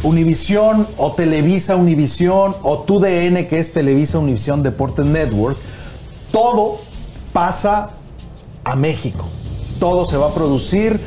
Univisión 0.04 0.86
o 0.98 1.12
Televisa 1.12 1.76
Univisión 1.76 2.54
o 2.62 2.80
TUDN 2.80 3.46
que 3.46 3.58
es 3.58 3.72
Televisa 3.72 4.18
Univisión 4.18 4.62
Deportes 4.62 5.04
Network, 5.04 5.58
todo 6.30 6.78
pasa 7.32 7.90
a 8.64 8.76
México. 8.76 9.26
Todo 9.80 10.04
se 10.04 10.16
va 10.16 10.28
a 10.28 10.34
producir 10.34 11.00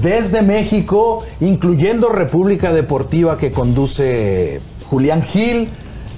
desde 0.00 0.42
México, 0.42 1.24
incluyendo 1.40 2.08
República 2.08 2.72
Deportiva 2.72 3.36
que 3.36 3.50
conduce 3.50 4.60
Julián 4.88 5.22
Gil. 5.22 5.68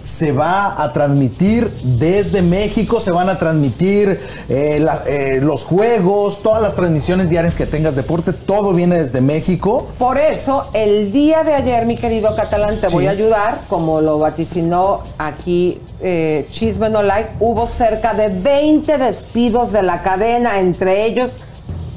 Se 0.06 0.30
va 0.30 0.80
a 0.80 0.92
transmitir 0.92 1.68
desde 1.82 2.40
México, 2.40 3.00
se 3.00 3.10
van 3.10 3.28
a 3.28 3.38
transmitir 3.40 4.20
eh, 4.48 4.78
la- 4.80 5.02
eh, 5.04 5.40
los 5.42 5.64
juegos, 5.64 6.42
todas 6.44 6.62
las 6.62 6.76
transmisiones 6.76 7.28
diarias 7.28 7.56
que 7.56 7.66
tengas 7.66 7.96
deporte, 7.96 8.32
todo 8.32 8.72
viene 8.72 8.98
desde 8.98 9.20
México. 9.20 9.88
Por 9.98 10.16
eso, 10.18 10.68
el 10.74 11.10
día 11.10 11.42
de 11.42 11.54
ayer, 11.54 11.86
mi 11.86 11.96
querido 11.96 12.36
Catalán, 12.36 12.76
te 12.80 12.86
Sí. 12.88 12.94
voy 12.94 13.08
a 13.08 13.10
ayudar, 13.10 13.62
como 13.68 14.00
lo 14.00 14.20
vaticinó 14.20 15.00
aquí 15.18 15.80
eh, 16.00 16.46
Chisme 16.52 16.88
No 16.88 17.02
Like, 17.02 17.30
hubo 17.40 17.66
cerca 17.66 18.14
de 18.14 18.28
20 18.28 18.98
despidos 18.98 19.72
de 19.72 19.82
la 19.82 20.02
cadena, 20.02 20.60
entre 20.60 21.04
ellos 21.06 21.40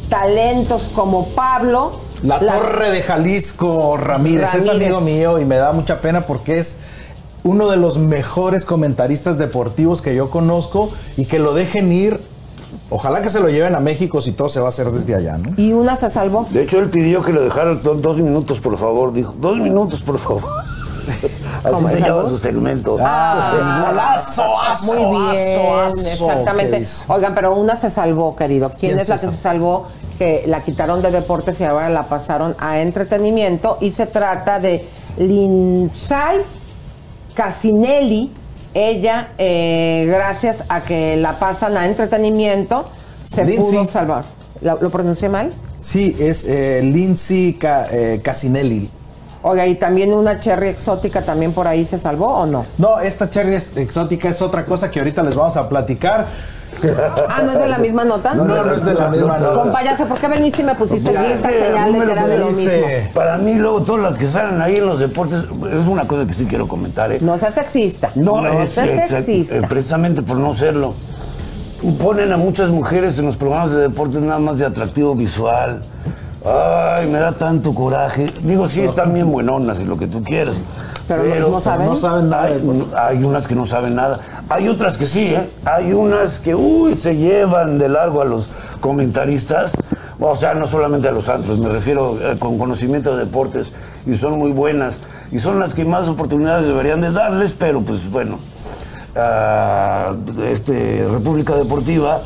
talentos 0.10 0.81
como 0.95 1.27
Pablo. 1.30 1.91
La, 2.23 2.40
Torre 2.40 2.90
de 2.91 3.02
Jalisco 3.03 3.98
Ramírez, 3.98 4.53
es 4.56 4.68
amigo 4.68 4.99
mío 4.99 5.38
y 5.40 5.45
me 5.45 5.57
da 5.57 5.72
mucha 5.73 6.02
pena 6.02 6.26
porque 6.26 6.57
es 6.60 6.80
uno 7.44 7.70
de 7.70 7.78
los 7.78 7.98
mejores 7.98 8.66
comentaristas 8.66 9.38
deportivos 9.38 10.02
que 10.02 10.16
yo 10.16 10.30
conozco 10.30 10.90
y 11.18 11.26
que 11.26 11.40
lo 11.40 11.53
dejen 11.53 11.91
ir. 11.91 12.20
Ojalá 12.91 13.22
que 13.22 13.30
se 13.30 13.40
lo 13.40 13.49
lleven 13.49 13.76
a 13.76 13.80
México 13.80 14.20
si 14.22 14.32
todo 14.32 14.49
se 14.49 14.60
va 14.60 14.68
a 14.68 14.70
hacer 14.70 14.90
desde 14.91 15.16
allá, 15.16 15.38
¿no? 15.38 15.53
Y 15.57 15.74
una 15.74 15.95
se 15.95 16.10
salvó. 16.10 16.48
De 16.49 16.64
hecho, 16.64 16.80
él 16.80 16.90
pidió 16.90 17.22
que 17.24 17.32
lo 17.34 17.41
dejaran 17.41 17.82
do- 17.84 17.95
dos 17.95 18.18
minutos, 18.18 18.60
por 18.60 18.78
favor. 18.78 19.14
Dijo, 19.14 19.34
dos 19.40 19.57
minutos, 19.57 20.02
por 20.02 20.18
favor. 20.18 20.44
Así 21.64 21.74
¿Cómo 21.74 21.90
se 21.90 21.99
llama 21.99 22.30
su 22.30 22.38
segmento. 22.38 22.98
Ah, 22.99 23.86
golazo, 23.88 24.44
Muy 24.86 24.98
bien, 24.98 25.60
aso, 25.60 25.80
aso, 25.82 25.95
¿qué 26.03 26.11
exactamente. 26.14 26.88
Oigan, 27.07 27.36
pero 27.36 27.56
una 27.56 27.76
se 27.76 27.90
salvó, 27.90 28.36
querido. 28.36 28.70
¿Quién, 28.70 28.80
¿Quién 28.91 28.99
es 28.99 29.10
la 29.10 29.16
que 29.20 29.28
se 29.30 29.36
salvó? 29.36 29.88
Que 30.18 30.44
la 30.48 30.64
quitaron 30.64 31.02
de 31.02 31.11
deportes 31.11 31.60
y 31.60 31.64
ahora 31.64 31.90
la 31.90 32.07
pasaron 32.07 32.56
a 32.60 32.80
entretenimiento. 32.80 33.78
Y 33.82 33.91
se 33.91 34.06
trata 34.06 34.60
de 34.60 34.88
Lindsay 35.18 36.38
Casinelli. 37.49 38.30
Ella, 38.74 39.30
eh, 39.38 40.06
gracias 40.07 40.66
a 40.68 40.82
que 40.82 41.16
la 41.16 41.40
pasan 41.40 41.78
a 41.78 41.86
entretenimiento, 41.88 42.86
se 43.34 43.45
Lindsay. 43.45 43.72
pudo 43.78 43.88
salvar. 43.88 44.26
¿Lo, 44.61 44.78
lo 44.82 44.90
pronuncié 44.90 45.30
mal? 45.30 45.53
Sí, 45.80 46.16
es 46.20 46.44
eh, 46.45 46.82
Lindsay 46.84 47.53
Ca- 47.53 47.88
eh, 47.91 48.20
Casinelli. 48.22 48.90
Oiga, 49.41 49.66
y 49.66 49.76
también 49.76 50.14
una 50.14 50.38
cherry 50.41 50.68
exótica 50.68 51.22
también 51.22 51.53
por 51.53 51.66
ahí 51.66 51.86
se 51.86 51.98
salvó 51.98 52.28
o 52.28 52.45
no? 52.45 52.66
No, 52.78 52.99
esta 52.99 53.30
cherry 53.30 53.56
exótica 53.78 54.28
es 54.30 54.41
otra 54.41 54.66
cosa 54.66 54.91
que 54.91 54.99
ahorita 54.99 55.24
les 55.24 55.34
vamos 55.34 55.56
a 55.56 55.70
platicar. 55.70 56.28
Ah, 57.30 57.41
¿no 57.43 57.51
es 57.51 57.60
de 57.60 57.68
la 57.68 57.77
misma 57.77 58.06
nota? 58.06 58.34
No, 58.34 58.45
no, 58.45 58.64
no 58.64 58.73
es 58.73 58.85
de 58.85 58.93
la 58.93 59.07
misma 59.10 59.38
nota. 59.38 59.53
Con 59.53 59.72
payaso, 59.72 60.06
¿por 60.06 60.18
qué 60.18 60.27
veniste 60.27 60.61
y 60.61 60.65
me 60.65 60.76
pusiste 60.76 61.11
Ya, 61.14 61.26
esta 61.27 61.49
señal 61.49 61.93
de 61.93 61.99
que 62.06 62.11
era 62.11 62.27
de 62.27 62.38
lo 62.39 62.47
dice. 62.47 62.77
mismo? 62.77 63.14
Para 63.14 63.38
mí, 63.38 63.56
luego, 63.56 63.81
todas 63.81 64.03
las 64.03 64.18
que 64.18 64.27
salen 64.27 64.61
ahí 64.61 64.77
en 64.77 64.85
los 64.85 64.99
deportes, 64.99 65.43
es 65.43 65.85
una 65.88 66.07
cosa 66.07 66.26
que 66.26 66.34
sí 66.34 66.45
quiero 66.45 66.68
comentar. 66.68 67.11
¿eh? 67.11 67.18
No 67.22 67.38
seas 67.38 67.53
sexista. 67.56 68.11
No, 68.15 68.41
no 68.41 68.61
es, 68.61 68.72
seas 68.72 69.10
sexista. 69.10 69.56
eh, 69.56 69.61
precisamente 69.68 70.22
por 70.22 70.38
no 70.38 70.53
serlo. 70.53 70.93
Ponen 72.01 72.31
a 72.34 72.38
muchas 72.38 72.69
mujeres 72.69 73.18
en 73.19 73.26
los 73.26 73.38
programas 73.38 73.72
de 73.72 73.77
deportes 73.81 74.19
nada 74.22 74.39
más 74.39 74.57
de 74.57 74.65
atractivo 74.65 75.15
visual. 75.15 75.81
Ay, 76.45 77.07
me 77.07 77.19
da 77.19 77.31
tanto 77.34 77.73
coraje. 77.73 78.31
Digo, 78.43 78.68
sí, 78.68 78.81
están 78.81 79.14
bien 79.14 79.31
buenonas 79.31 79.80
y 79.80 79.85
lo 79.85 79.97
que 79.97 80.07
tú 80.07 80.23
quieras. 80.23 80.56
Pero 81.18 81.40
no- 81.40 81.49
no 81.49 81.61
saben. 81.61 81.88
no 81.88 81.95
saben 81.95 82.30
nada 82.30 82.48
de 82.48 82.53
Hay, 82.53 82.88
hay 83.18 83.23
unas 83.23 83.48
que 83.48 83.56
no 83.56 83.65
saben 83.65 83.95
nada. 83.95 84.19
Hay 84.49 84.68
otras 84.68 84.98
que 84.98 85.06
sí, 85.07 85.26
¿eh? 85.27 85.49
Hay 85.65 85.91
unas 85.94 86.40
que, 86.40 86.56
uy, 86.56 86.95
se 86.95 87.15
llevan 87.18 87.77
de 87.80 87.90
largo 87.90 88.22
a 88.22 88.26
los 88.26 88.49
comentaristas. 88.80 89.73
O 90.19 90.36
sea, 90.36 90.53
no 90.53 90.68
solamente 90.68 91.07
a 91.07 91.11
los 91.11 91.30
antros, 91.30 91.60
me 91.60 91.69
refiero 91.69 92.18
eh, 92.22 92.36
con 92.38 92.57
conocimiento 92.57 93.15
de 93.15 93.26
deportes. 93.26 93.72
Y 94.06 94.15
son 94.15 94.38
muy 94.38 94.52
buenas. 94.52 94.95
Y 95.31 95.40
son 95.40 95.60
las 95.60 95.73
que 95.73 95.86
más 95.86 96.07
oportunidades 96.07 96.68
deberían 96.68 97.02
de 97.02 97.11
darles, 97.11 97.53
pero 97.57 97.81
pues 97.81 98.10
bueno. 98.10 98.40
ah, 99.15 100.14
este, 100.45 101.07
República 101.10 101.56
Deportiva, 101.56 102.22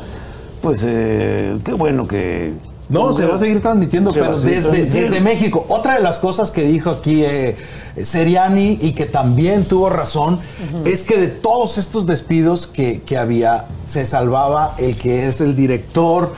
pues 0.62 0.82
eh, 0.84 1.56
qué 1.64 1.72
bueno 1.72 2.06
que... 2.06 2.54
No, 2.88 3.16
se 3.16 3.24
va 3.24 3.36
a 3.36 3.38
seguir 3.38 3.60
transmitiendo, 3.60 4.12
Se 4.12 4.20
pero 4.20 4.38
seguir 4.38 4.56
desde, 4.56 4.68
transmitiendo. 4.70 5.10
desde 5.10 5.24
México. 5.24 5.64
Otra 5.68 5.94
de 5.94 6.02
las 6.02 6.18
cosas 6.18 6.50
que 6.50 6.64
dijo 6.64 6.90
aquí 6.90 7.24
eh, 7.24 7.56
Seriani 7.96 8.78
y 8.80 8.92
que 8.92 9.06
también 9.06 9.64
tuvo 9.64 9.88
razón 9.88 10.40
es 10.84 11.02
que 11.02 11.18
de 11.18 11.28
todos 11.28 11.78
estos 11.78 12.06
despidos 12.06 12.66
que, 12.66 13.02
que 13.02 13.16
había, 13.16 13.66
se 13.86 14.04
salvaba 14.04 14.74
el 14.78 14.96
que 14.98 15.26
es 15.26 15.40
el 15.40 15.56
director 15.56 16.32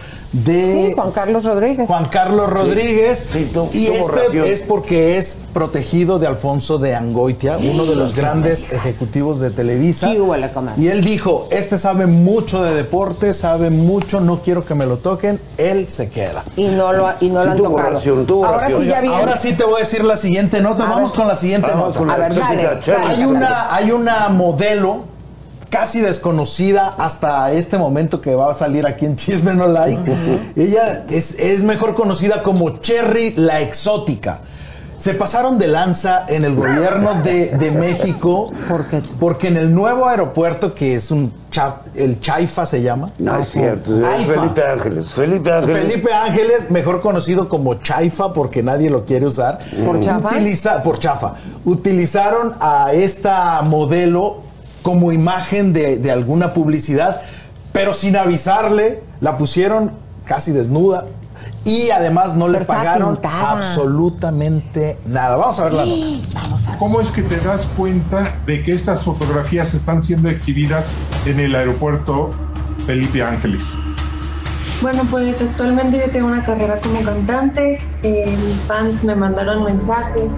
de 0.44 0.88
Sí, 0.88 0.92
Juan 0.94 1.12
Carlos 1.12 1.44
Rodríguez. 1.44 1.86
Juan 1.86 2.06
Carlos 2.06 2.50
Rodríguez. 2.50 3.26
Sí, 3.32 3.38
y 3.40 3.44
tuvo 3.46 3.68
este 3.72 4.52
es 4.52 4.62
porque 4.62 5.16
es 5.16 5.38
protegido 5.52 6.18
de 6.18 6.26
Alfonso 6.26 6.78
de 6.78 6.94
Angoitia, 6.94 7.56
uno 7.58 7.84
de 7.86 7.94
los 7.94 8.14
grandes 8.14 8.70
ejecutivos 8.72 9.40
de 9.40 9.50
Televisa. 9.50 10.12
Y 10.76 10.88
él 10.88 11.02
dijo, 11.02 11.48
este 11.50 11.78
sabe 11.78 12.06
mucho 12.06 12.62
de 12.62 12.74
deporte, 12.74 13.32
sabe 13.34 13.70
mucho, 13.70 14.20
no 14.20 14.40
quiero 14.42 14.64
que 14.64 14.74
me 14.74 14.86
lo 14.86 14.98
toquen, 14.98 15.40
él 15.56 15.88
se 15.88 16.10
queda. 16.10 16.44
Y 16.56 16.66
no 16.68 16.92
lo, 16.92 17.08
y 17.20 17.28
no 17.30 17.40
Sí, 17.42 17.46
lo 17.46 17.50
han 17.52 17.56
tuvo 17.56 17.70
tocado. 17.70 18.44
Ahora 18.44 18.66
sí 18.68 18.84
ya 18.86 19.00
viene. 19.00 19.16
Ahora 19.16 19.36
sí 19.36 19.52
te 19.54 19.64
voy 19.64 19.76
a 19.76 19.78
decir 19.80 20.04
la 20.04 20.16
siguiente 20.16 20.60
nota. 20.60 20.84
A 20.84 20.90
Vamos 20.90 21.12
ver. 21.12 21.18
con 21.20 21.28
la 21.28 21.36
siguiente 21.36 21.68
Vamos 21.70 21.88
nota. 21.88 21.98
con 21.98 22.08
la 22.08 22.14
A 22.14 22.18
ver, 22.18 22.34
dale, 22.34 22.62
dale. 22.86 23.06
Hay 23.06 23.24
una, 23.24 23.74
hay 23.74 23.90
una 23.90 24.28
modelo 24.28 25.15
casi 25.70 26.00
desconocida 26.00 26.94
hasta 26.98 27.50
este 27.52 27.78
momento 27.78 28.20
que 28.20 28.34
va 28.34 28.50
a 28.50 28.54
salir 28.54 28.86
aquí 28.86 29.04
en 29.06 29.16
Chisme 29.16 29.54
No 29.54 29.66
Like. 29.68 30.00
Ella 30.56 31.04
es, 31.10 31.38
es 31.38 31.62
mejor 31.64 31.94
conocida 31.94 32.42
como 32.42 32.78
Cherry 32.78 33.34
la 33.36 33.60
Exótica. 33.60 34.40
Se 34.98 35.12
pasaron 35.12 35.58
de 35.58 35.68
lanza 35.68 36.24
en 36.26 36.46
el 36.46 36.54
gobierno 36.54 37.20
de, 37.22 37.50
de 37.50 37.70
México 37.70 38.50
¿Por 38.66 38.86
qué? 38.86 39.02
porque 39.20 39.48
en 39.48 39.58
el 39.58 39.74
nuevo 39.74 40.08
aeropuerto 40.08 40.74
que 40.74 40.94
es 40.94 41.10
un 41.10 41.30
cha- 41.50 41.82
el 41.94 42.18
Chaifa 42.22 42.64
se 42.64 42.80
llama. 42.80 43.10
No 43.18 43.38
es 43.38 43.48
cierto, 43.48 43.94
es. 44.10 44.26
Felipe 44.26 44.62
Ángeles. 44.64 45.08
Felipe 45.10 45.52
Ángeles. 45.52 45.82
Felipe 45.82 46.14
Ángeles, 46.14 46.70
mejor 46.70 47.02
conocido 47.02 47.46
como 47.46 47.74
Chaifa 47.74 48.32
porque 48.32 48.62
nadie 48.62 48.88
lo 48.88 49.04
quiere 49.04 49.26
usar. 49.26 49.58
¿Por 49.84 50.00
chafa? 50.00 50.30
Utiliza- 50.30 50.82
por 50.82 50.98
chafa. 50.98 51.34
Utilizaron 51.66 52.54
a 52.58 52.92
esta 52.94 53.60
modelo 53.60 54.45
como 54.86 55.10
imagen 55.10 55.72
de, 55.72 55.98
de 55.98 56.12
alguna 56.12 56.52
publicidad, 56.52 57.20
pero 57.72 57.92
sin 57.92 58.16
avisarle, 58.16 59.02
la 59.18 59.36
pusieron 59.36 59.90
casi 60.24 60.52
desnuda 60.52 61.06
y 61.64 61.90
además 61.90 62.36
no 62.36 62.46
le 62.46 62.64
pagaron 62.64 63.18
absolutamente 63.24 64.96
nada. 65.04 65.34
Vamos 65.34 65.58
a 65.58 65.64
ver 65.64 65.72
la 65.72 65.86
nota. 65.86 66.76
¿Cómo 66.78 67.00
es 67.00 67.10
que 67.10 67.22
te 67.22 67.40
das 67.40 67.66
cuenta 67.76 68.38
de 68.46 68.62
que 68.62 68.74
estas 68.74 69.02
fotografías 69.02 69.74
están 69.74 70.04
siendo 70.04 70.28
exhibidas 70.28 70.88
en 71.24 71.40
el 71.40 71.56
aeropuerto 71.56 72.30
Felipe 72.86 73.24
Ángeles? 73.24 73.76
Bueno, 74.82 75.02
pues 75.10 75.42
actualmente 75.42 75.98
yo 75.98 76.08
tengo 76.12 76.28
una 76.28 76.44
carrera 76.44 76.78
como 76.80 77.02
cantante. 77.02 77.80
Eh, 78.04 78.38
mis 78.46 78.62
fans 78.62 79.02
me 79.02 79.16
mandaron 79.16 79.64
mensaje, 79.64 80.28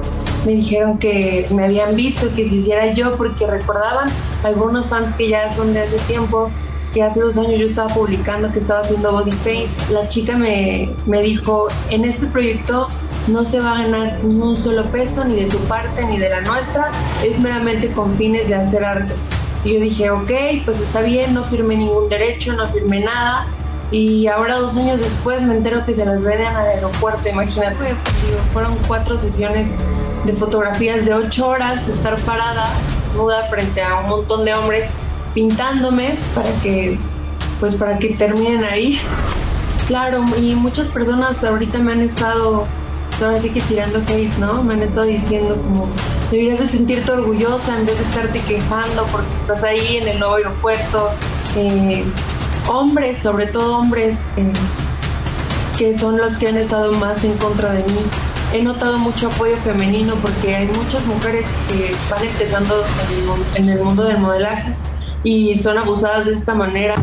me 0.45 0.53
dijeron 0.53 0.99
que 0.99 1.47
me 1.51 1.65
habían 1.65 1.97
visto, 1.97 2.29
que 2.35 2.45
si 2.45 2.57
hiciera 2.57 2.93
yo, 2.93 3.17
porque 3.17 3.47
recordaban 3.47 4.09
algunos 4.43 4.89
fans 4.89 5.15
que 5.15 5.29
ya 5.29 5.55
son 5.55 5.73
de 5.73 5.81
hace 5.81 5.99
tiempo, 6.07 6.51
que 6.93 7.03
hace 7.03 7.21
dos 7.21 7.37
años 7.37 7.59
yo 7.61 7.67
estaba 7.67 7.93
publicando 7.93 8.51
que 8.51 8.59
estaba 8.59 8.81
haciendo 8.81 9.13
body 9.13 9.35
paint. 9.45 9.71
La 9.91 10.09
chica 10.09 10.37
me, 10.37 10.91
me 11.07 11.23
dijo, 11.23 11.69
en 11.91 12.05
este 12.05 12.27
proyecto 12.27 12.89
no 13.27 13.45
se 13.45 13.61
va 13.61 13.79
a 13.79 13.83
ganar 13.83 14.25
ni 14.25 14.41
un 14.41 14.57
solo 14.57 14.91
peso, 14.91 15.25
ni 15.25 15.37
de 15.37 15.47
tu 15.47 15.59
parte, 15.61 16.05
ni 16.07 16.19
de 16.19 16.31
la 16.31 16.41
nuestra, 16.41 16.91
es 17.25 17.39
meramente 17.39 17.89
con 17.89 18.17
fines 18.17 18.49
de 18.49 18.55
hacer 18.55 18.85
arte. 18.85 19.13
Y 19.65 19.75
yo 19.75 19.81
dije, 19.81 20.11
ok, 20.11 20.31
pues 20.65 20.81
está 20.81 21.03
bien, 21.03 21.35
no 21.35 21.45
firmé 21.45 21.77
ningún 21.77 22.09
derecho, 22.09 22.53
no 22.55 22.67
firmé 22.67 23.01
nada. 23.01 23.47
Y 23.91 24.27
ahora 24.27 24.59
dos 24.59 24.77
años 24.77 25.01
después 25.01 25.43
me 25.43 25.55
entero 25.55 25.85
que 25.85 25.95
se 25.95 26.05
las 26.05 26.23
ven 26.23 26.43
al 26.43 26.69
aeropuerto, 26.69 27.29
imagínate. 27.29 27.95
Fueron 28.53 28.77
cuatro 28.87 29.17
sesiones 29.17 29.75
de 30.25 30.33
fotografías 30.33 31.05
de 31.05 31.15
ocho 31.15 31.49
horas, 31.49 31.89
estar 31.89 32.19
parada, 32.21 32.69
desnuda 33.05 33.47
frente 33.49 33.83
a 33.83 34.01
un 34.01 34.09
montón 34.09 34.45
de 34.45 34.55
hombres 34.55 34.87
pintándome 35.35 36.17
para 36.35 36.51
que, 36.63 36.99
pues 37.61 37.75
para 37.75 37.99
que 37.99 38.09
terminen 38.09 38.65
ahí. 38.65 39.01
Claro, 39.87 40.25
y 40.41 40.55
muchas 40.55 40.89
personas 40.89 41.43
ahorita 41.45 41.79
me 41.79 41.93
han 41.93 42.03
estado, 42.03 42.67
ahora 43.23 43.41
sí 43.41 43.51
que 43.51 43.61
tirando 43.63 44.01
hate, 44.01 44.37
¿no? 44.39 44.63
Me 44.63 44.75
han 44.75 44.83
estado 44.83 45.07
diciendo 45.07 45.57
como, 45.57 45.89
deberías 46.31 46.59
de 46.59 46.67
sentirte 46.67 47.11
orgullosa 47.11 47.79
en 47.79 47.87
vez 47.87 47.97
de 47.99 48.05
estarte 48.05 48.41
quejando 48.41 49.05
porque 49.07 49.35
estás 49.35 49.63
ahí 49.63 49.97
en 49.97 50.09
el 50.09 50.19
nuevo 50.19 50.35
aeropuerto. 50.35 51.11
Eh, 51.57 52.05
hombres, 52.69 53.19
sobre 53.19 53.47
todo 53.47 53.79
hombres, 53.79 54.21
eh, 54.37 54.53
que 55.79 55.97
son 55.97 56.19
los 56.19 56.37
que 56.37 56.49
han 56.49 56.59
estado 56.59 56.93
más 56.93 57.25
en 57.25 57.35
contra 57.39 57.73
de 57.73 57.85
mí. 57.85 58.03
He 58.53 58.63
notado 58.63 58.99
mucho 58.99 59.29
apoyo 59.29 59.57
femenino 59.59 60.15
porque 60.17 60.57
hay 60.57 60.67
muchas 60.69 61.05
mujeres 61.07 61.45
que 61.69 61.95
van 62.11 62.25
empezando 62.25 62.83
en 63.55 63.69
el, 63.69 63.83
mundo 63.85 64.05
del 64.05 64.19
modelaje 64.19 64.75
y 65.23 65.55
son 65.59 65.79
abusadas 65.79 66.25
de 66.27 66.33
esta 66.33 66.55
manera. 66.55 66.95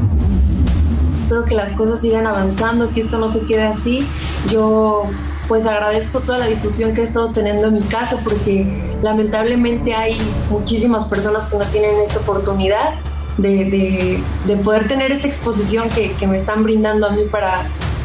Espero 1.22 1.45
que 1.45 1.53
las 1.55 1.72
cosas 1.73 2.01
sigan 2.01 2.26
avanzando, 2.26 2.91
que 2.93 3.01
esto 3.01 3.19
no 3.19 3.30
se 3.30 3.41
quede 3.41 3.63
así. 3.63 4.07
Yo 4.51 5.03
pues 5.47 5.67
agradezco 5.67 6.19
toda 6.22 6.39
la 6.39 6.47
difusión 6.47 6.95
que 6.95 7.01
he 7.01 7.03
estado 7.03 7.31
teniendo 7.31 7.67
en 7.67 7.76
mi 7.76 7.81
caso 7.81 8.17
porque 8.23 8.65
lamentablemente 9.03 9.93
hay 9.93 10.17
muchísimas 10.49 11.05
personas 11.05 11.45
que 11.45 11.57
no 11.57 11.65
tienen 11.65 11.99
esta 12.01 12.19
oportunidad 12.22 12.95
de, 13.38 13.65
de- 13.65 14.23
de 14.47 14.57
poder 14.57 14.88
tener 14.88 15.11
esta 15.11 15.27
exposición 15.27 15.89
que, 15.89 16.13
que 16.13 16.26
me 16.26 16.38
están 16.38 16.63
brindando 16.63 17.05
a 17.05 17.11
mí 17.11 17.23
para 17.30 17.61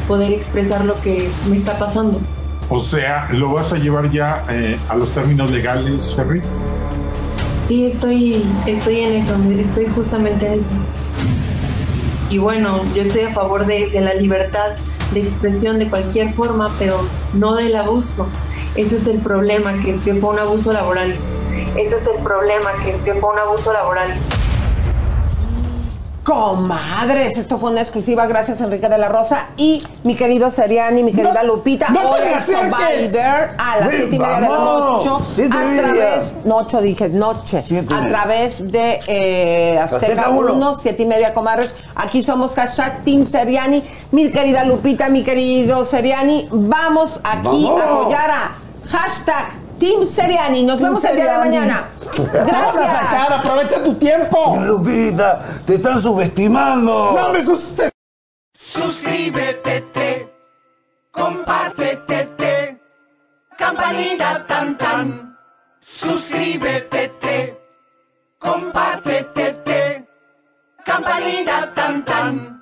poder 0.06 0.32
expresar 0.32 0.84
lo 0.84 1.00
que 1.00 1.30
me 1.48 1.56
está 1.56 1.78
pasando. 1.78 2.20
O 2.72 2.78
sea, 2.78 3.26
¿lo 3.32 3.52
vas 3.52 3.72
a 3.72 3.78
llevar 3.78 4.12
ya 4.12 4.44
eh, 4.48 4.78
a 4.88 4.94
los 4.94 5.10
términos 5.10 5.50
legales, 5.50 6.14
Ferry? 6.14 6.40
Sí, 7.66 7.84
estoy, 7.84 8.44
estoy 8.64 9.00
en 9.00 9.14
eso, 9.14 9.34
estoy 9.58 9.86
justamente 9.86 10.46
en 10.46 10.52
eso. 10.54 10.74
Y 12.30 12.38
bueno, 12.38 12.80
yo 12.94 13.02
estoy 13.02 13.22
a 13.22 13.34
favor 13.34 13.66
de, 13.66 13.90
la 14.00 14.14
libertad 14.14 14.76
de 15.12 15.20
expresión 15.20 15.80
de 15.80 15.90
cualquier 15.90 16.32
forma, 16.32 16.70
pero 16.78 17.04
no 17.34 17.56
del 17.56 17.74
abuso. 17.74 18.28
Ese 18.76 18.96
es 18.96 19.08
el 19.08 19.18
problema, 19.18 19.74
que, 19.74 19.96
que 19.98 20.14
fue 20.14 20.30
un 20.30 20.38
abuso 20.38 20.72
laboral. 20.72 21.16
Ese 21.76 21.96
es 21.96 22.06
el 22.06 22.22
problema, 22.22 22.70
que, 22.84 22.92
que 23.04 23.14
fue 23.14 23.30
un 23.30 23.38
abuso 23.40 23.72
laboral. 23.72 24.16
Comadres, 26.30 27.36
esto 27.38 27.58
fue 27.58 27.72
una 27.72 27.80
exclusiva, 27.80 28.24
gracias 28.26 28.60
Enrique 28.60 28.88
de 28.88 28.98
la 28.98 29.08
Rosa. 29.08 29.48
Y 29.56 29.82
mi 30.04 30.14
querido 30.14 30.48
Seriani, 30.48 31.02
mi 31.02 31.12
querida 31.12 31.42
Lupita, 31.42 31.88
no 31.88 32.08
hoy 32.08 32.20
acerques. 32.20 33.10
Survivor 33.10 33.50
a 33.58 33.76
las 33.80 33.88
Ven, 33.88 33.98
siete 33.98 34.14
y 34.14 34.18
media 34.20 34.36
de 34.36 34.48
la 34.48 34.48
noche, 34.48 35.10
siete 35.34 35.56
a 35.56 35.82
través, 35.82 36.34
no 36.44 36.56
ocho 36.58 36.80
dije, 36.80 37.08
noche, 37.08 37.64
Siete 37.66 37.92
a 37.92 38.06
través 38.06 38.70
de 38.70 39.00
eh, 39.08 39.76
Azteca 39.80 40.06
Azteca 40.06 40.28
uno. 40.28 40.52
1, 40.52 40.78
siete 40.78 41.02
y 41.02 41.06
media 41.06 41.34
comadres, 41.34 41.74
aquí 41.96 42.22
somos 42.22 42.54
hashtag 42.54 43.02
Team 43.02 43.26
Seriani, 43.26 43.82
mi 44.12 44.30
querida 44.30 44.62
Lupita, 44.64 45.08
mi 45.08 45.24
querido 45.24 45.84
Seriani, 45.84 46.46
vamos 46.52 47.18
aquí 47.24 47.64
Vamos. 47.64 47.80
a 47.80 47.84
apoyar 47.84 48.30
a 48.30 48.52
hashtag 48.88 49.59
Team 49.80 50.06
Seriani, 50.06 50.62
nos 50.62 50.78
Team 50.78 50.90
vemos 50.90 51.02
el 51.04 51.16
día 51.16 51.32
de 51.32 51.38
mañana. 51.38 51.84
A 52.10 52.14
sacar, 52.14 52.46
Gracias. 52.46 53.32
aprovecha 53.32 53.82
tu 53.82 53.94
tiempo. 53.94 54.58
Lupita, 54.60 55.42
te 55.64 55.76
están 55.76 56.02
subestimando. 56.02 57.12
No 57.16 57.32
me 57.32 57.38
asustes. 57.38 57.90
Suscríbete, 58.52 59.80
te, 59.92 60.32
compártete, 61.10 62.26
te, 62.36 62.80
campanita 63.56 64.46
tan 64.46 64.76
tan. 64.76 65.38
Suscríbete, 65.80 67.08
te, 67.18 67.58
compártete, 68.38 69.52
te, 69.64 70.08
campanita 70.84 71.72
tan 71.74 72.04
tan. 72.04 72.60